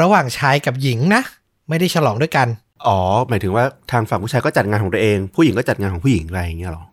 [0.00, 1.22] ระหว่างชายกับหญิงนะ
[1.68, 2.48] ไม่ได้ฉลองด้วยกัน
[2.86, 2.98] อ๋อ
[3.28, 6.84] หมายถึงว่าทางฝั่งผู้ชายก็จัดงานของตัวเอง ผู้หญิงก็จัดงานของผู้หญิงอะไรอย่างเงี้ยเหรอ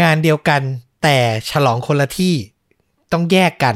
[0.00, 0.62] งานเดียวกัน
[1.02, 1.18] แต่
[1.50, 2.34] ฉลองคนละที่
[3.12, 3.74] ต้องแยกกัน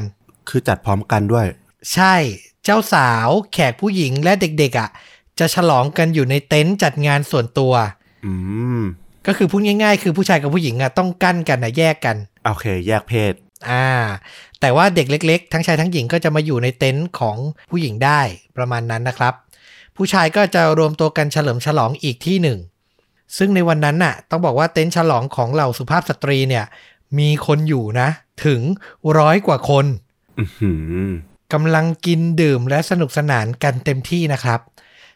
[0.49, 1.45] คือจัดพร้อมกันด้วย
[1.93, 2.15] ใช่
[2.63, 4.89] เจ้าสาวแขกผู้หญิงและเด็กๆอะ
[5.39, 7.73] จะฉลองกันอยู่ในเต็นท์จัดงานส่วนตัว
[8.25, 8.33] อื
[8.79, 8.81] ม
[9.27, 13.33] ก็คือพูดง่ายๆ คือผู้ชายกับผู้หญิงอะต้องกั้นกันนะแยกกัน โอเค แยกเพศ
[13.69, 13.87] อ่า
[14.59, 17.37] แต่ว่าเด็กเล็ก ๆ ทั้งชายทั้งหญิงก็จะมาอยู่ในเต็นท์ของ
[17.69, 18.21] ผู้หญิงได้
[18.57, 19.33] ประมาณนั้นนะครับ
[19.95, 22.59] ผู้ชายก็จะรวมตัวกันเฉลิมฉลองอีกที่หนึ่ง
[23.37, 26.65] ซึ่งในวันนั้นน่ะ ต้องบอกว่าเต็นท์ฉลองของเหล่าสุภาพสตรีเนี่ย
[27.19, 28.09] มีคนอยู่นะ
[28.45, 28.61] ถึง
[29.17, 29.85] ร้อยกว่าคน
[30.39, 30.71] อือหื
[31.05, 31.09] อ
[31.53, 34.59] กำลังกินดื่มและสนุกสนานกันเต็มที่นะครับ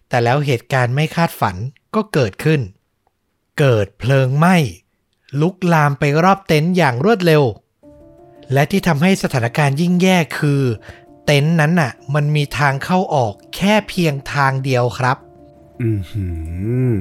[0.09, 1.55] แต่แล้วเหตุการณ์ไม่คาดฝัน
[1.95, 2.61] ก็เกิดขึ้น
[3.59, 4.55] เกิดเพลิงไหม้
[5.41, 7.43] ลุกลามไปรอบเต็นท์อย่างรวดเร็ว
[8.53, 10.61] และที่ทำให้สถานการณ์ยิ่งแย่คือ
[11.25, 15.17] เต็นท์นั้นน่ะ มันมีทางเข้าออกแค่เพียงทางเดียวครับ
[15.83, 16.25] อือหื
[16.89, 16.91] อ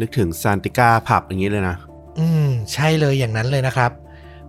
[0.00, 1.76] นึกถึงซานติก้าผับอย่างนี้เลยนะ
[2.18, 3.92] อืม ใช่เลยอย่างนั้นเลยนะครับ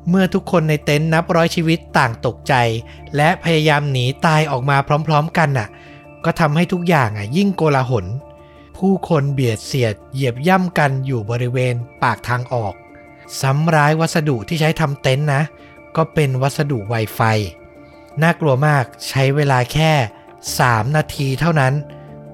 [0.09, 2.53] เมื่อทุกคนในเต็นท์นับร้อยชีวิตต่างตกใจ
[3.15, 4.77] และพยายามหนีตายออกมา
[5.07, 5.67] พร้อม ๆ กันน่ะ
[6.25, 8.05] ก็ทำให้ทุกอย่างอะ ยิ่งโกลาหล
[8.77, 12.73] ผู้คนเบียดเสียดเหยียบย่ำกันอยู่บริเวณปากทางออก
[13.41, 15.41] ซ้ำร้ายวัสดุที่ใช้ทำเต็นท์นะ
[15.95, 17.21] ก็เป็นวัสดุไวไฟ
[18.23, 19.91] น่ากลัวมากใช้เวลาแค่
[20.43, 21.73] 3 นาทีเท่านั้น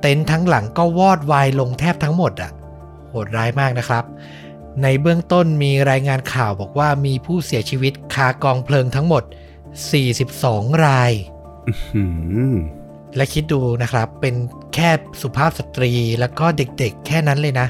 [0.02, 2.52] เต็นท์ทั้งหลังก็วอดวายลงแทบทั้งหมดอะ
[3.10, 4.04] โหดร้ายมากนะครับ
[4.84, 9.24] ในเบื้องต้นมีรายงานข่าวบอกว่ามีผู้เสียชีวิตคากองเพลิงทั้งหมด
[10.04, 11.12] 42 ราย
[11.68, 12.04] อือหื
[12.52, 12.56] อ
[13.16, 14.36] และคิดดูนะครับ เป็น
[14.74, 14.90] แค่
[15.22, 17.68] สุภาพสตรีแล้วก็เด็กๆ แค่นั้นเลยนะ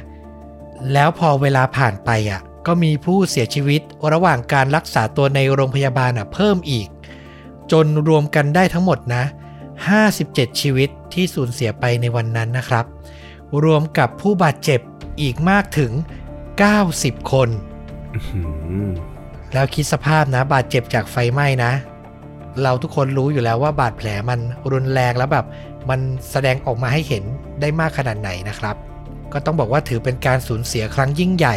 [0.93, 3.81] แล้วพอเวลาผ่านไปอะ ก็มีผู้เสียชีวิต
[4.11, 6.87] ระหว่างการรักษาตัวในโรงพยาบาลอะ เพิ่มอีก
[7.71, 9.23] จนรวมกันได้ทั้งหมดนะ
[9.91, 12.85] 57 ชีวิตที่สูญเสียไปในวันนั้นนะครับ
[13.63, 14.79] รวมกับผู้บาดเจ็บ
[15.21, 15.91] อีกมากถึง
[16.61, 17.49] 90 คน
[18.13, 18.41] อื้อหื
[18.87, 18.89] อ
[19.53, 21.71] แล้วคิดสภาพนะ บาดเจ็บจากไฟไหม้นะ
[22.61, 24.39] เราทุกคนรู้อยู่แล้วว่าบาดแผลมัน
[24.71, 25.45] รุนแรงแล้วแบบ
[25.89, 25.99] มัน
[26.31, 27.23] แสดงออกมาให้เห็น
[27.61, 28.75] ได้มากขนาดไหนนะครับ
[29.33, 31.55] ก็ต้องบอกว่าถือเป็นการสูญเสียครั้งยิ่งใหญ่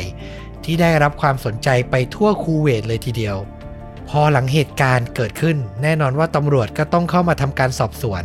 [0.65, 3.37] ที่ได้รับความสนใจไปทั่วคูเวตเลยทีเดียว
[4.09, 8.25] พอหลังเหตุการณ์เกิดขึ้น แน่นอนว่าตำรวจก็ต้องเข้ามาทำการสอบสวน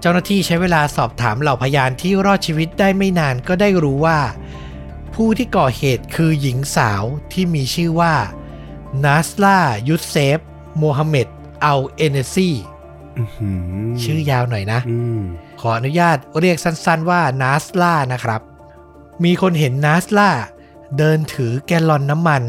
[0.00, 4.18] เจ้าหน้าที่ใช้เวลาสอบถามเหล่าพยานที่รอดชีวิตได้ไม่นานก็ได้รู้ว่า
[5.14, 7.02] ผู้ที่ก่อเหตุคือหญิงสาว
[7.32, 8.14] ที่มีชื่อว่า
[9.04, 9.58] นัสลา
[9.88, 10.38] ยุสเซฟ
[10.78, 11.28] โมฮัมเหม็ด
[11.64, 12.50] อัลเอเนซี
[13.18, 15.20] อื้อหือชื่อยาวหน่อยนะอืม
[15.60, 18.40] ขออนุญาตเรียกสั้นๆว่านัสลานะครับ
[19.24, 20.30] มีคนเห็นนัสลา
[20.98, 22.42] เดินถือแกลลอนน้ำมัน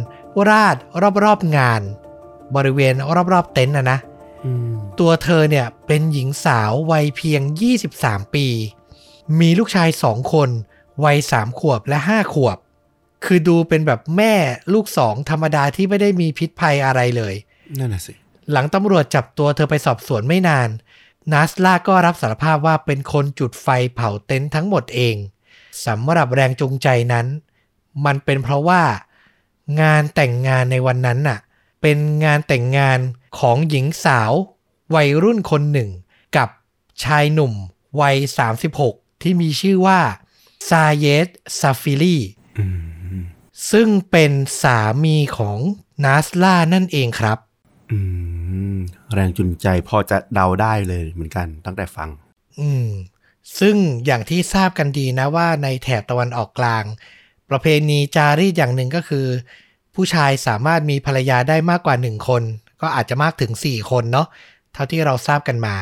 [0.49, 0.75] ราด
[1.23, 1.81] รอบๆงาน
[2.55, 2.93] บริเวณ
[3.33, 3.99] รอบๆเต็นท์นะนะ
[4.45, 4.69] อืม
[4.99, 7.41] ตัวเธอเนี่ยเป็นหญิงสาววัยเพียง
[7.89, 8.47] 23 ปี
[9.39, 10.49] มีลูกชายสองคน
[11.05, 12.57] วัย3ขวบและ5ขวบ
[13.25, 14.33] คือดูเป็นแบบแม่
[14.73, 17.35] ลูกสองธรรมดาที่ไม่ได้มีพิษภัยอะไรเลย
[17.79, 18.13] นั่นน่ะสิ
[18.51, 20.69] หลังตำรวจจับตัวเธอไปสอบสวนไม่นาน
[21.31, 25.15] นัสลาก็รับสารภาพว่าเป็นคนจุดไฟเผาเต็นท์ทั้งหมดเอง
[25.85, 27.25] สำหรับแรงจูงใจนั้น
[28.05, 28.81] มันเป็นเพราะว่า
[29.81, 31.39] งานแต่งงานในวันนั้นน่ะ
[31.89, 32.99] เป็นงานแต่งงาน
[33.39, 34.31] ของหญิงสาว
[34.95, 35.89] วัยรุ่นคนหนึ่ง
[36.37, 36.49] กับ
[37.03, 37.53] ชายหนุ่ม
[38.01, 38.17] วัย
[38.69, 39.99] 36 ที่มีชื่อว่า
[40.69, 41.27] ซาเยต
[41.59, 42.17] ซาฟิลี
[42.57, 42.65] อื
[43.15, 43.17] ม
[43.71, 44.31] ซึ่งเป็น
[44.61, 45.59] สามีของ
[46.03, 47.37] นาสลานั่นเองครับ
[47.91, 47.99] อื
[48.75, 48.77] ม
[49.13, 52.09] แรงจูงใจพอจะเดาได้เลยเหมือนกันตั้งแต่ฟัง
[52.59, 52.87] อืม
[53.59, 53.75] ซึ่ง
[54.05, 56.83] อย่างที่ทราบกันดีนะว่าในแถบตะวันออกกลาง
[57.49, 59.27] ประเพณีจารีตอย่างหนึ่งก็คือ
[59.97, 62.43] ผู้ชายสามารถมีภรรยาได้มากกว่าหนึ่งคน
[62.81, 64.27] ก็อาจจะมากถึง 4 คนเนาะ
[64.73, 65.75] เท่าที่เราทราบกันมา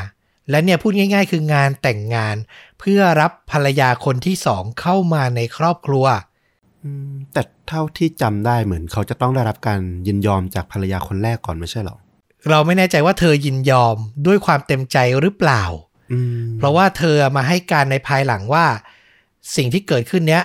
[0.49, 2.35] และเนี่ยพูดง่าย ๆ คืองานแต่งงาน
[2.79, 6.05] เพื่อรับภรรยาคนที่สองเข้ามาในครอบครัว
[6.83, 11.97] อืมแต่เท่าที่จำได้เหมือนเขาจะต้องได้รับการยินยอมจากภรรยาคนแรกก่อนไม่ใช่เหรอ
[12.49, 13.95] เราไม่แน่ใจว่าเธอยินยอม
[14.27, 15.63] ด้วยความเต็มใจหรือเปล่า
[16.11, 18.65] อืมเพราะว่าเธอมาให้การในภายหลังว่า
[19.55, 20.43] สิ่งที่เกิดขึ้นเนี้ย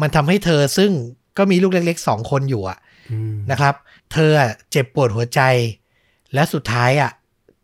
[0.00, 0.90] มันทำให้เธอซึ่ง
[1.38, 2.89] ก็มีลูกเล็กๆสองคนอยู่อะอืม
[3.50, 3.74] นะครับ
[4.12, 5.40] เธออะเจ็บปวดหัวใจ
[6.34, 7.10] และสุดท้ายอะ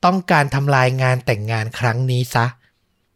[0.05, 2.47] ต้องการทำลายงานแต่งงานครั้งนี้ซะ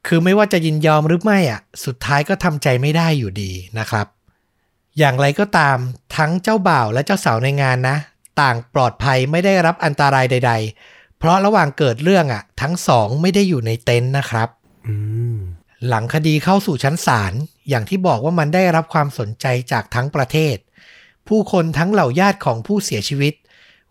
[0.07, 4.07] คือไม่ว่าจะยินยอมหรือไม่อะสุดท้ายก็ทำใจไม่ได้อยู่ดีนะครับ
[4.99, 5.76] อย่างไรก็ตาม
[6.16, 7.97] ทั้งเจ้าบ่าวและเจ้าสาวในงานนะ
[8.41, 10.53] ต่างปลอดภัยไม่ได้รับอันตรายใด
[10.85, 14.49] ๆ เพราะระหว่างเกิดเรื่องอะทั้งสองไม่ได้อยู่ในเต็นท์นะครับ
[14.87, 14.95] อื
[15.35, 15.37] ม
[15.89, 17.33] หลังคดีเข้าสู่ชั้นศาล
[17.68, 20.57] อย่างที่บอกว่ามันได้รับความสนใจจากทั้งประเทศ
[21.31, 23.35] ผู้คนทั้งเหล่าญาติของผู้เสียชีวิต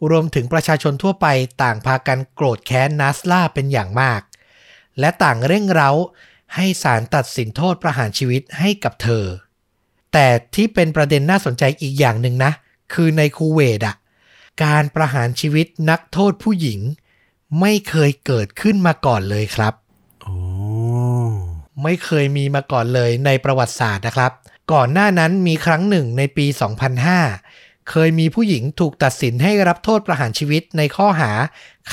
[0.10, 1.28] รวมถึงประชาชนทั่วไป
[1.64, 4.22] ต่างพากันโกรธแค้นนัสลาเป็นอย่างมาก
[5.00, 5.92] และต่างเร่งเร้า
[6.56, 9.26] ให้ศาลตัดสินโทษประหารชีวิตให้กับเธอ
[10.14, 12.52] แต่ที่เป็นประเด็นน่าสนใจอีกอย่างหนึ่งนะ
[12.94, 13.96] คือในคูเวตอะ
[14.64, 16.80] การประหารชีวิตนักโทษผู้หญิง
[17.60, 19.74] ไม่เคยเกิดขึ้นมาก่อนเลยครับ
[20.22, 20.36] โอ้
[21.84, 24.32] ไม่เคยมีมาก่อนเลยในประวัติศาสตร์นะครับ
[24.72, 26.46] ก่อนหน้านั้นมีครั้งหนึ่งในปี
[27.18, 31.32] 2005 เคยมีผู้หญิงถูกตัดสินให้รับโทษประหารชีวิตในข้อหา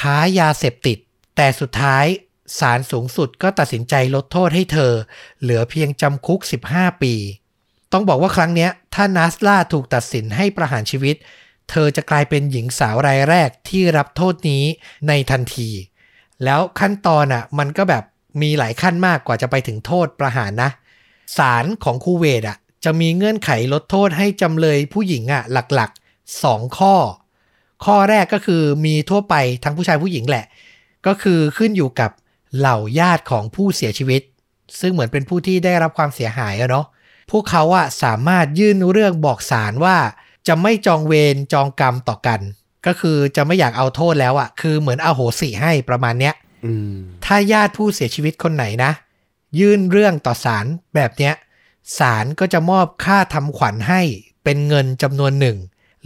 [0.00, 0.98] ค้ายาเสพติด
[1.36, 2.06] แต่สุดท้าย
[2.58, 4.92] ศาลสูงสุดก็ตัดสินใจลดโทษให้เธอ
[5.40, 6.40] เหลือเพียงจำคุก
[6.72, 7.14] 15 ปี
[7.92, 11.16] ต้องบอกว่าครั้งนี้ถ้านัสล่าถูกตัดสินให้ประหารชีวิต
[11.70, 14.64] เธอจะกลายเป็นหญิงสาวรายแรกที่รับโทษนี้
[15.08, 15.70] ในทันที
[16.44, 18.04] แล้วขั้นตอนอะมันก็แบบ
[18.42, 20.70] มีหลายขั้นมากกว่าจะไปถึงโทษประหารนะ
[21.38, 26.94] ศาลของคูเวตอะ จะมีเงื่อนไขลดโทษให้จำเลยผู้หญิงอะหลักๆ 2 ข้อ
[27.84, 29.34] ข้อแรกก็คือมีทั่วไป
[29.64, 30.44] ทั้งผู้ชายผู้หญิงแหละ
[31.06, 32.10] ก็คือขึ้นอยู่กับ
[32.58, 34.22] เหล่าญาติของผู้เสียชีวิต
[34.80, 36.86] ซึ่งเหมือนเป็นผู้ที่ได้รับความเสียหายอะเนาะ
[37.30, 39.96] พวกเขาอะสามารถยื่นเรื่องบอกศาลว่า
[40.48, 42.40] จะไม่จองเวรจองกรรมต่อกัน
[42.86, 46.34] ก็คือจะไม่อยากเอาโทษแล้วอะคือเหมือนเอาโหสิให้ประมาณเนี้ย
[46.64, 48.92] อืมถ้าญาติผู้เสียชีวิตคนไหนนะ
[49.58, 51.34] ยื่นเรื่องต่อศาลแบบเนี้ย
[51.98, 54.02] ศาลก็จะมอบค่าทำขวัญให้
[54.44, 55.56] เป็นเงินจำนวนหนึ่ง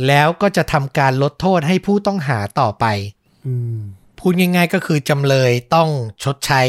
[0.06, 2.84] แล้วก็จะทำการลดโทษให้ผู้ต้องหาต่อไป
[3.46, 3.78] อืม
[4.18, 5.88] พูดง่าย ๆ ก็คือจำเลยต้อง
[6.24, 6.62] ชดใช้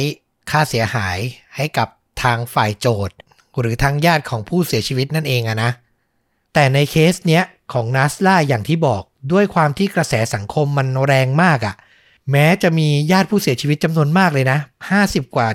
[0.52, 1.18] ค่าเสียหาย
[1.56, 1.88] ให้กับ
[2.24, 3.16] ทางฝ่ายโจทย์
[3.60, 5.72] หรือทางญาติของผู้เสียชีวิตนั่นเองอะนะ
[6.54, 7.44] แต่ในเคสเนี้ย
[7.74, 11.76] ของนัสลาอย่างที่บอกด้วยความที่กระแสสังคมมันแรงมากอะ
[12.32, 14.60] แม้จะมีญาติผู้เสียชีวิตจำนวนมากเลยนะ
[14.98, 15.48] 50 กว่า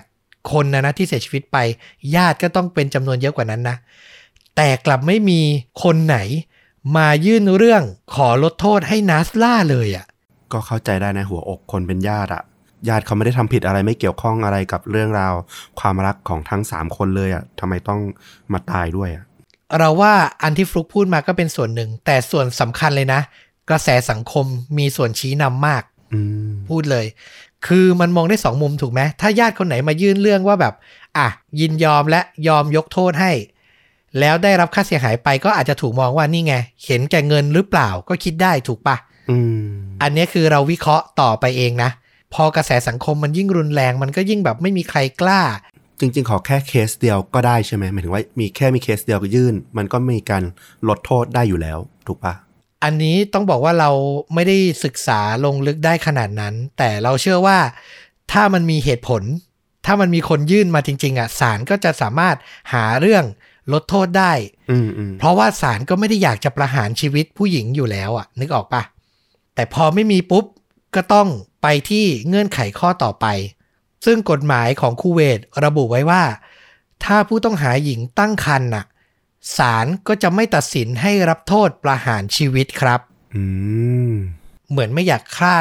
[0.53, 1.59] คนนะนะที่เสียชีวิตไป
[2.16, 3.76] ญาติก็ต้องเป็นจำนวนเยอะกว่านั้นนะ
[4.57, 5.40] แต่กลับไม่มี
[5.82, 6.18] คนไหน
[6.97, 7.82] มายื่นเรื่อง
[8.14, 10.07] ขอลดโทษให้นัสลาเลยอะ
[10.53, 12.42] ก็เข้าใจได้ในะหัวอกคนเป็นญาติอะ
[12.88, 15.34] ญาติเขาไม่ได้ทำผิดอะไรไม่เกี่ยวข้องอะไรกับเรื่องราว
[15.80, 18.01] ความรักของทั้งสามคนเลยอะทำไมต้อง
[18.53, 19.24] มาตายด้วยอะ
[19.78, 23.20] เราว่าอันที่ฟลุกพูดมาก็เป็นส่วนหนึ่ง แต่ส่วนสำคัญเลยนะ
[23.70, 24.47] กระแสสังคม
[24.78, 25.82] มีส่วนชี้นำมาก
[26.14, 27.07] อืมพูดเลย
[27.67, 30.75] คือมันมองได้สองมุมถูกไหมถ้าญาติคนไหนมายื่นเรื่องว่าแบบ
[31.19, 31.29] อะ
[31.61, 33.33] ยินยอมและยอมยกโทษให้
[34.21, 36.55] แล้วได้รับค่าเสียหายไปก็อาจจะถูกมองว่านี่ไง
[36.87, 38.97] เห็นแก่เงินหรือเปล่าก็คิดได้ถูกปะ
[39.31, 39.63] อืม
[40.03, 41.91] อันนี้คือเราวิเคราะห์ต่อไปเองนะ
[42.35, 45.43] พอกระแสสังคมมันยิ่งรุนแรงมันก็ยิ่งแบบไม่มีใครกล้า
[46.01, 50.43] จริง ๆ ขอแค่เคสเดียวก็ได้ใช่ไหมหมายถึงว่ามีแค่มีเคสเดียวก็ยื่น มันก็มีการ
[50.89, 52.35] ลดโทษได้อยู่แล้ว ถูกปะ
[52.87, 53.91] อันนี้ต้องบอกว่าเรา
[54.34, 57.59] ไม่ได้ศึกษาลงลึกได้ขนาดนั้น แต่เราเชื่อว่า
[58.32, 59.22] ถ้ามันมีเหตุผล
[59.87, 62.37] ถ้ามันมีคนยื่นมาจริง ๆ อะศาลก็จะสามารถ
[62.72, 63.24] หาเรื่อง
[63.72, 64.32] ลดโทษได้
[64.70, 68.82] อืมอืมเพราะว่าศาลก็ไม่ได้อยากจะประหารชีวิตผู้หญิงอยู่แล้วอะ นึกออกปะ
[69.55, 70.45] แต่พอไม่มีปุ๊บ
[70.95, 71.28] ก็ต้อง
[71.62, 73.26] ไปที่เงื่อนไขข้อต่อไป
[74.05, 76.22] ซึ่งกฎหมายของคูเวตระบุไว้ว่า
[77.05, 78.84] ถ้าผู้ต้องหาหญิงตั้งครรภ์น่ะ
[79.57, 83.01] ศาลก็จะไม่ตัดสินให้รับโทษประหารชีวิตครับ
[83.34, 83.42] อื
[84.11, 84.14] ม
[84.70, 85.57] เหมือนไม่อยากฆ่า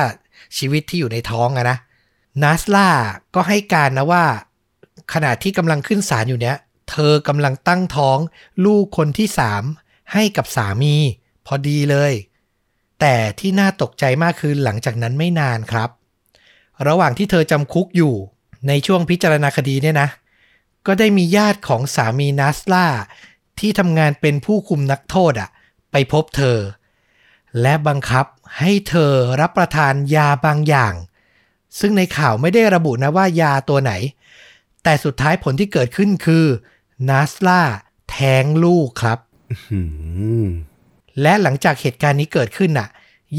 [0.58, 1.78] ชีวิตที่อยู่ในท้องอะนะ
[2.44, 2.90] นัสลา
[3.36, 4.26] ก็ให้การนะว่า
[5.14, 6.58] ขณะที่กำลังขึ้นศาลอยู่เนี้ย
[6.90, 8.18] เธอกำลังตั้งท้อง
[8.66, 9.64] ลูกคนที่สาม
[10.14, 10.96] ให้กับสามี
[11.46, 12.14] พอดีเลย
[13.00, 15.90] แต่ที่น่าตกใจมากคือหลังจากนั้นไม่นานครับ
[16.88, 18.14] ระหว่างที่เธอจำคุกอยู่
[18.68, 20.10] ในช่วงพิจารณาคดีเนี่ยนะ
[20.88, 22.86] ก็ได้มีญาติของสามีนัสลา
[23.60, 25.50] ที่ทำงานเป็นผู้คุมนักโทษอะ
[25.92, 26.58] ไปพบเธอ
[27.62, 28.26] และบังคับ
[28.60, 30.94] ให้เธอรับประทานยาบางอย่าง
[31.80, 33.94] ซึ่งในข่าวไม่ได้ระบุนะว่ายาตัวไหน
[34.84, 36.46] แต่สุดท้ายผลที่เกิดขึ้นคือ
[37.10, 37.62] นัสลา
[38.10, 39.20] แท้งลูกครับ
[39.66, 39.82] หื
[40.46, 40.48] ม
[41.22, 42.90] และหลังจากเหตุการณ์นี้เกิดขึ้นน่ะ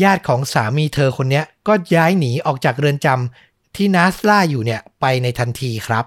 [0.03, 6.05] ญาติของสามีเธอคนเนี้ยก็ย้ายหนีออกจากเรือนจำที่นัสลาอยู่เนี่ยไปในทันทีครับ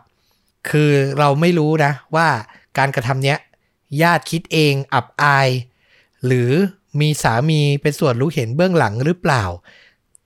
[0.70, 2.28] คือเราไม่รู้นะว่า
[2.78, 3.38] การกระทำเนี้ย
[4.02, 5.50] ญาติคิดเองอับอาย
[6.26, 6.52] หรือ
[7.02, 9.44] มีสามีเป็นส่วนรู้เห็นเบื้องหลังหรือเปล่า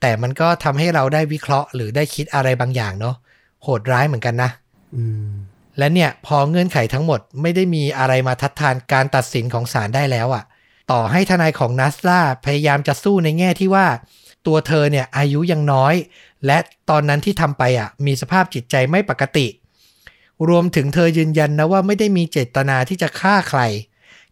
[0.00, 3.16] แต่มันก็ทำให้เราได้วิเคราะห์ หรือได้คิดอะไรบางอย่างเนาะ
[3.62, 4.50] โหดร้ายเหมือนกันนะ
[4.94, 5.30] อืม
[5.78, 10.44] และเนี่ยพอเงื่อนไขทั้งหมดไม่ได้มีอะไรมาทัดทานการตัดสินของศาลได้แล้วอะ่ะ
[10.92, 13.86] ต่อให้ทนายของนัสลาพยายามจะสู้ในแง่ที่ว่า
[14.46, 15.94] ตัวเธอเนี่ยอายุยังน้อย
[16.46, 16.58] และ
[16.90, 19.46] ตอนนั้นที่ทำไปอะ มีสภาพจิตใจไม่ปกติ
[20.48, 23.60] รวมถึงเธอยืนยันนะว่าไม่ได้มีเจตนาที่จะฆ่าใคร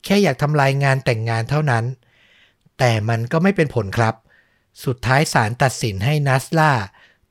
[0.04, 1.84] แค่อยากทำลายงานแต่งงานเท่านั้น
[2.78, 4.14] แต่มันก็ไม่เป็นผลครับ
[4.84, 6.72] สุดท้ายศาลตัดสินให้นัสลา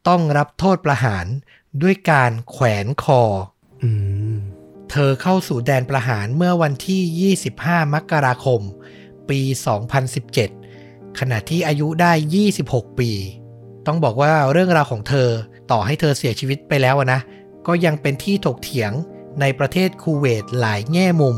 [0.07, 1.25] ต้องรับโทษประหาร
[1.82, 3.21] ด้วยการแขวนคอ
[3.84, 3.89] อื
[4.34, 4.36] ม
[4.91, 8.61] เธอเข้าสู่แดนประหารเมื่อวันที่ 25 มกราคม
[9.29, 9.39] ปี
[10.49, 12.13] 2017 ขณะที่อายุได้
[12.55, 13.11] 26 ปี
[13.88, 15.29] ต้องบอกว่าเรื่องราวของเธอ
[15.71, 17.19] ต่อให้เธอเสียชีวิตไปแล้วอะนะ
[17.68, 18.91] ก็ยังเป็นที่ถกเถียง
[19.41, 21.38] ในประเทศคูเวตหลายแง่มุม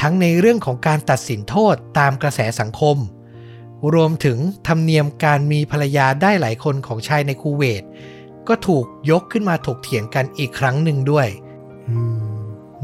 [0.00, 2.96] ทั้งในเรื่องของการตัดสินโทษตามกระแสสังคม
[3.94, 7.82] รวมถึงธรรมเนียมการมีภรรยาได้หลายคนของชายในคูเวต
[8.48, 11.28] ก็ถูกยกขึ้นมาถกเถียงกันอีกครั้งหนึ่งด้วย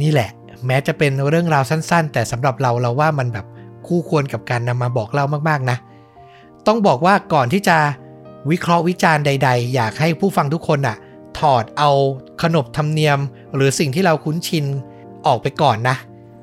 [0.01, 0.31] นี่แหละ
[0.67, 3.47] แม้จะเป็นเรื่องราวสั้น ๆ แต่สำหรับเราเราว่ามันแบบ
[3.87, 5.77] คู่ควรกับการนำมาบอกเล่ามากๆนะ
[6.67, 7.79] ต้องบอกว่าก่อนที่จะ
[8.51, 10.97] วิเคราะห์วิจารณ์ใด ๆ อยากให้ผู้ฟังทุกคนน่ะ
[11.41, 11.91] ถอดเอา
[12.43, 13.19] ขนบธรรมเนียม
[13.55, 14.65] หรือสิ่งที่เราคุ้นชิน
[15.27, 15.97] ออกไปก่อนนะ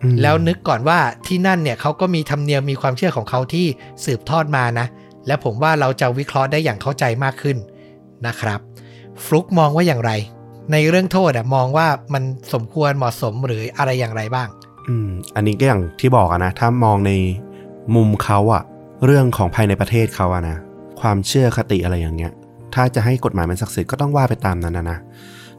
[0.03, 3.65] อืมแล้วนึกก่อนว่าที่นั่นเนี่ยเขาก็มีธรรมเนียมมีความเชื่อของเขาที่
[4.05, 4.87] สืบทอดมานะ
[5.27, 7.57] และผมว่าเราจะวิเคราะห์ได้อย่างเข้าใจมากขึ้น
[8.27, 8.59] นะครับ
[9.23, 10.11] ฟลุกมองว่าอย่างไร
[10.71, 12.23] ในเรื่องโทษอะมองว่ามัน
[12.53, 14.47] สมควรเหมาะสมหรืออะไรอย่างไรบ้าง
[14.87, 17.11] อืม อันนี้ก็อย่างที่บอกอะนะ ถ้ามองใน
[17.95, 18.63] มุมเขาอะ
[19.05, 20.57] เรื่องของภายในประเทศเขาอะนะ
[21.01, 22.33] ความเชื่อคติอะไรอย่างเงี้ย
[22.77, 24.99] ถ้าจะให้กฎหมายมันศักดิ์สิทธิ์ก็ต้องว่าไปตามนั้นนะนะ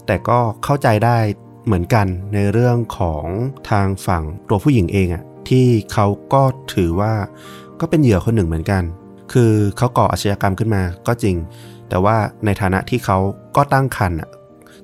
[0.06, 1.18] แต่ก็เข้าใจได้
[1.66, 3.24] เหมือนกันในเรื่องของ
[3.70, 6.42] ทางฝั่งตัวผู้หญิงเองอะที่เขาก็
[6.74, 7.12] ถือว่า
[7.80, 8.82] ก็เป็นเหยื่อคนหนึ่งเหมือนกัน
[9.32, 11.36] คือเขาก่ออาชญากรรมขึ้นมาก็จริง
[11.88, 13.18] แต่ว่าในฐานะที่เขา
[13.56, 14.28] ก็ตั้งครรภ์อะ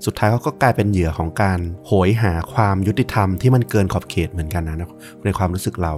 [0.05, 4.76] สุดท้ายเขาก็กลายเป็นเหยื่อของการโหยหาความยุติธรรมที่มันเกินขอบเขตเหมือนกันนะ
[5.24, 5.93] ในความรู้สึกเรา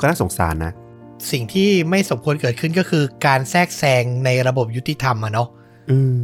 [0.00, 0.72] ก็น่าสงสารนะ
[1.30, 5.48] สิ่งที่ไม่สมควรเกิดขึ้นก็คือการแทรกแซงในระบบยุติธรรมอะเนาะ
[5.90, 6.20] อืม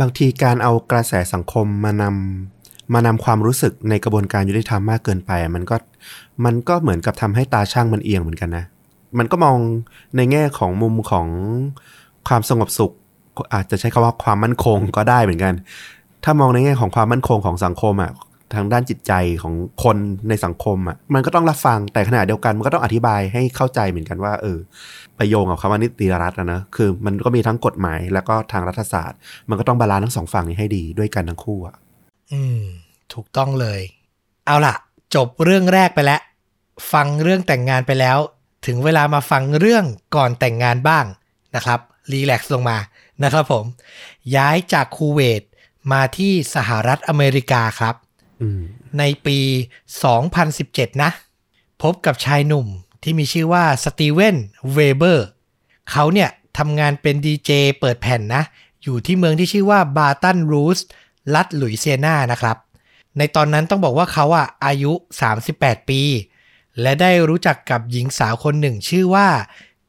[0.00, 5.76] บางทีการเอากระแสสังคมมานำมานำความรู้สึกในกระบวนการยุติธรรมมากเกินไป มันก็
[6.44, 8.64] มันก็เหมือนกับทำให้ตาชั่งมันเอียงเหมือนกันนะ
[9.18, 9.56] มันก็มอง
[10.16, 11.26] ในแง่ของมุมของ
[12.28, 12.92] ความสงบสุข
[13.54, 15.54] อาจจะใช้คำว่าความมั่นคงก็ได้เหมือนกัน
[16.24, 18.12] ถ้ามองในแง่ของความมั่นคงของสังคมอะ
[18.54, 19.96] ทางด้านจิตใจของคน
[20.28, 24.58] ในสังคมอะมันก็ต้องรับฟังแต่ขณะเดียวกันมันก็ต้องอธิบายให้เข้าใจเหมือนกันว่า เออ
[25.16, 31.76] ไปโยงกับคำว่านิติรัฐนะนะคือมันก็มีทั้งกฎหมายแล้วก็ทางรัฐศาสตร์ มันก็ต้อง balance ทั้งสองฝั่งนี้ให้ดีด้วยกันทั้งคู่อะ
[32.32, 32.62] อืม
[33.14, 33.80] ถูกต้องเลย
[34.46, 34.74] เอาล่ะ
[35.14, 36.20] จบเรื่องแรกไปแล้ว
[36.92, 38.18] ฟังเรื่องแต่งงานไปแล้ว
[38.66, 39.84] ถึงเวลามาฟังเรื่อง
[40.16, 41.04] ก่อนแต่งงานบ้าง
[41.56, 41.80] นะครับ
[42.12, 42.78] รีแลกซ์ลงมา
[43.24, 43.64] นะครับผม
[44.36, 45.42] ย้ายจากคูเวต
[45.92, 47.94] มาที่สหรัฐอเมริกาครับ
[48.98, 49.38] ในปี
[50.20, 51.10] 2017 นะ
[51.82, 52.66] พบกับชายหนุ่ม
[53.02, 54.36] ที่มีชื่อว่าสตีเวน
[54.74, 55.26] เวเบอร์
[55.90, 58.42] เขาเนี่ยทำงานเป็นดีเจเปิดแผ่นนะ
[58.82, 60.78] อยู่ที่เมืองที่ชื่อว่าบาตันรูส
[61.34, 62.56] รัฐหลุยเซียนานะครับ
[63.18, 64.92] ในตอนนั้นต้องบอกว่าเขาอะอายุ
[65.40, 66.02] 38 ปี
[66.80, 69.28] และได้รู้จักกับหญิงสาวคนหนึ่งชื่อว่า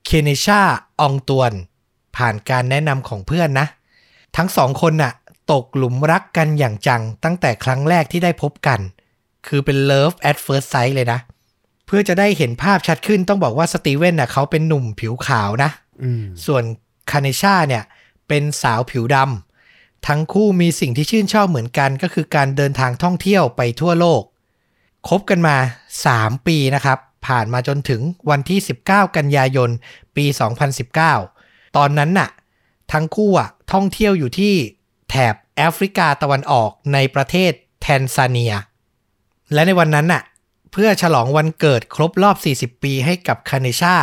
[0.05, 0.61] เคเนชา
[0.99, 1.51] อองตวน
[2.15, 3.67] ผ่านการแนะนำของเพื่อนนะ
[4.37, 5.13] ทั้งสองคนน่ะ
[5.51, 8.79] ตกหลุมรักกันอย่างจังตั้งแต่ครั้งแรกที่ได้พบกัน
[9.47, 11.19] คือเป็น love at first sight เลยนะ
[11.85, 15.69] เพื่อจะได้เห็นภาพชัดขึ้นต้องบอกว่าสตีเวนน่ะเขาเป็นหนุ่มผิวขาวนะ
[16.03, 16.63] อืมส่วน
[17.11, 17.83] คาเนชาเนี่ย
[18.27, 24.21] เป็นสาวผิวดำทั้งคู่มีสิ่งที่ชื่นชอบเหมือนกันก็คือการเดินทางท่องเที่ยวไปทั่วโลก
[25.07, 25.57] คบกันมา
[26.01, 29.69] 3 ปีนะครับ ผ่านมาจนถึงวันที่ 19 กันยายน
[30.15, 30.25] ปี
[31.01, 32.29] 2019 ตอนนั้นน่ะ
[32.91, 34.53] ทั้งคู่อะท่องเที่ยวอยู่ที่
[35.09, 38.53] แถบ แอฟริกาตะวันออกในประเทศแทนซาเนีย
[39.53, 40.23] และในวันนั้นน่ะ
[40.71, 43.95] เพื่อฉลองวันเกิดครบรอบ 40 ปีให้กับคาเนชา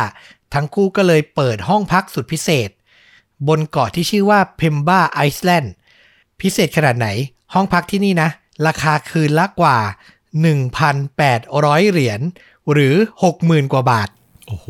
[0.53, 2.69] ทั้งคู่ก็เลยเปิดห้องพักสุดพิเศษ
[3.47, 5.73] บนเกาะที่ชื่อว่าเพมบาไอซ์แลนด์
[6.41, 7.07] พิเศษขนาดไหน
[7.53, 8.29] ห้องพักที่นี่นะ
[8.67, 9.77] ราคาคืนละกว่า
[10.65, 12.21] 1,800 เหรียญ
[12.71, 12.95] หรือ
[13.33, 14.09] 60,000 กว่าบาท
[14.47, 14.67] โอ้โห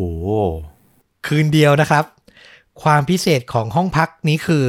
[1.26, 2.06] คืนเดียวนะครับ
[2.84, 4.66] ความพิเศษของห้องพักนี้คือ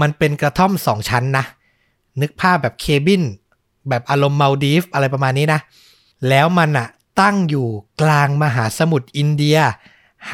[0.00, 1.44] มันเป็นกระท่อมสองชั้นนะ
[2.20, 3.22] นึกภาพแบบเคบิน
[3.88, 5.60] แบบอารมณ์มาลดีฟอะไรประมาณนี้นะ
[6.28, 6.88] แล้วมันอะ
[7.20, 7.68] ตั้งอยู่
[8.02, 9.58] กลางมหาสมุทรอินเดีย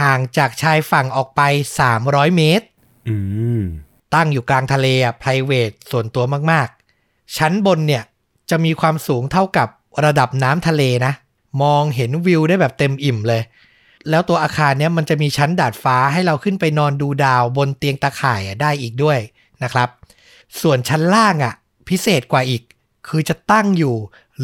[0.01, 1.41] ห่างจากชายฝั่งออกไป
[1.89, 2.67] 300 เมตร
[3.09, 3.17] อื
[3.61, 3.63] ม
[4.15, 8.03] ตั้งอยู่กลางทะเลอะ private ส่วนตัวมากๆ ชั้นบนเนี่ย
[8.51, 9.69] จะมีความสูงเท่ากับ
[10.05, 11.13] ระดับน้ำทะเลนะ
[11.63, 13.43] มองเห็นวิวได้แบบเต็มอิ่มเลย
[14.11, 19.19] แล้วตัวอาคารเนี้ยมันจะมีชั้นดาดฟ้าให้เราขึ้นไปนอนดูดาวบนเตียงตะข่ายอะได้อีกด้วย
[19.65, 19.89] นะครับ
[20.63, 21.55] ส่วนชั้นล่างอะ
[21.89, 22.63] พิเศษกว่าอีก
[23.09, 23.95] คือจะตั้งอยู่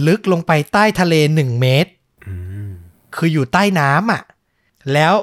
[0.06, 1.90] ลึกลงไปใต้ทะเล1เมตร
[2.26, 2.34] อื
[2.68, 2.70] ม
[3.16, 4.22] คืออยู่ใต้น้ำอะ
[4.92, 5.14] แล้ว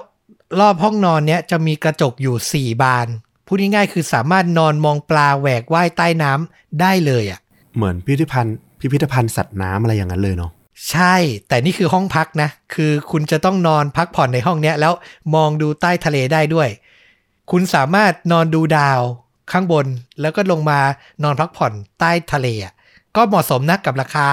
[0.60, 3.08] รอบห้องนอนเนี้ยจะมีกระจกอยู่4บาน
[3.46, 7.40] พูดง่ายๆคือสามารถนอนมองปลาแหวกว่ายใต้น้ำได้เลยอะ
[7.76, 10.52] เหมือนพิพิธภัณฑ์พิพิธภัณฑ์สัตว์น้ำอะไรอย่างนั้นเลยเนาะ
[10.92, 11.16] ใช่
[11.48, 14.94] แต่นี่คือห้องพักนะ คือคุณจะต้องนอนพักผ่อนในห้องเนี้ย แล้ว
[15.36, 16.70] มองดูใต้ทะเลได้ด้วย
[17.52, 19.02] คุณสามารถนอนดูดาว
[19.52, 19.86] ข้างบน
[20.22, 20.80] แล้วก็ลงมา
[21.24, 22.74] นอนพักผ่อนใต้ทะเลอะ
[23.16, 24.28] ก็เหมาะสมนะกับราคา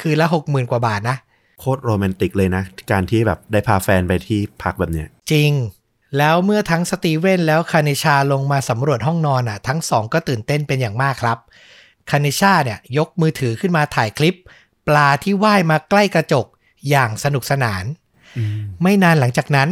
[0.00, 1.16] คืนละหกหมื่นกว่าบาทนะ
[1.60, 5.52] โคตรโรแมนติกเลยนะ การที่แบบได้พาแฟนไปที่พักแบบเนี้ย จริง
[6.18, 11.38] แล้วเมื่อทั้งสตีเวนแล้วคาเนชาลงมาสำรวจห้องนอนอะ ทั้งสองก็ตื่นเต้นเป็นอย่างมากครับ
[12.10, 14.38] คาเนชาเนี่ยยกมือถือขึ้นมาถ่ายคลิป
[14.88, 16.46] ปลาที่ว่ายมาใกล้กระจก
[16.88, 17.84] อย่างสนุกสนาน
[18.36, 19.68] อืมไม่นานหลังจากนั้น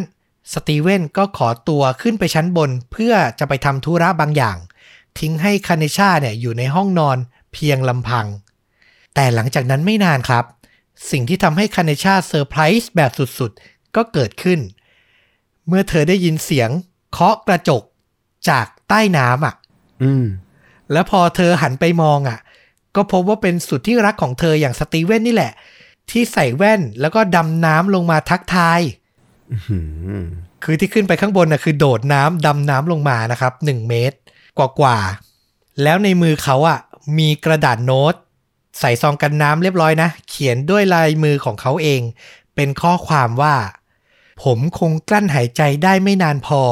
[0.52, 4.56] สตีเวนก็ขอตัวขึ้นไปชั้นบนเพื่อจะไปทำธุระบางอย่าง
[5.18, 7.18] ทิ้งให้คาเนชาเนี่ยอยู่ในห้องนอน
[7.52, 8.26] เพียงลำพัง
[9.14, 10.44] แต่หลังจากนั้นไม่นานครับ
[11.10, 14.60] สิ่งที่ทำให้คาเนชาเซอร์ไพรส์แบบสุดๆ ก็เกิดขึ้น
[15.68, 16.70] เมื่อเธอได้ยินเสียง
[17.12, 17.82] เคาะกระจก
[18.48, 19.54] จากใต้น้ำอะ
[20.02, 20.26] อืม
[20.92, 22.38] แล้วพอเธอหันไปมองอะ
[22.96, 25.52] ก็พบว่าเป็นสุดที่รักของเธออย่างสตีเวนนี่แหละ
[26.10, 28.80] ที่ใส่แว่นแล้วก็ดำน้ำลงมาทักทาย
[29.52, 29.78] อื้อหื
[30.20, 30.22] อ
[30.64, 34.16] คือที่ขึ้นไปข้างบนน่ะคือโดดน้ำดำน้ำลงมานะครับ1เมตร
[34.58, 36.78] กว่ากว่าๆ แล้วในมือเขาอะ
[37.18, 38.14] มีกระดาษโน้ต
[38.80, 42.00] ใส่ซองกันน้ำเรียบร้อยนะ เขียนด้วยลายมือของเขาเอง
[42.54, 43.56] เป็นข้อความว่า
[44.44, 46.62] ผมคงกลั้นหายใจได้ไม่นานพอ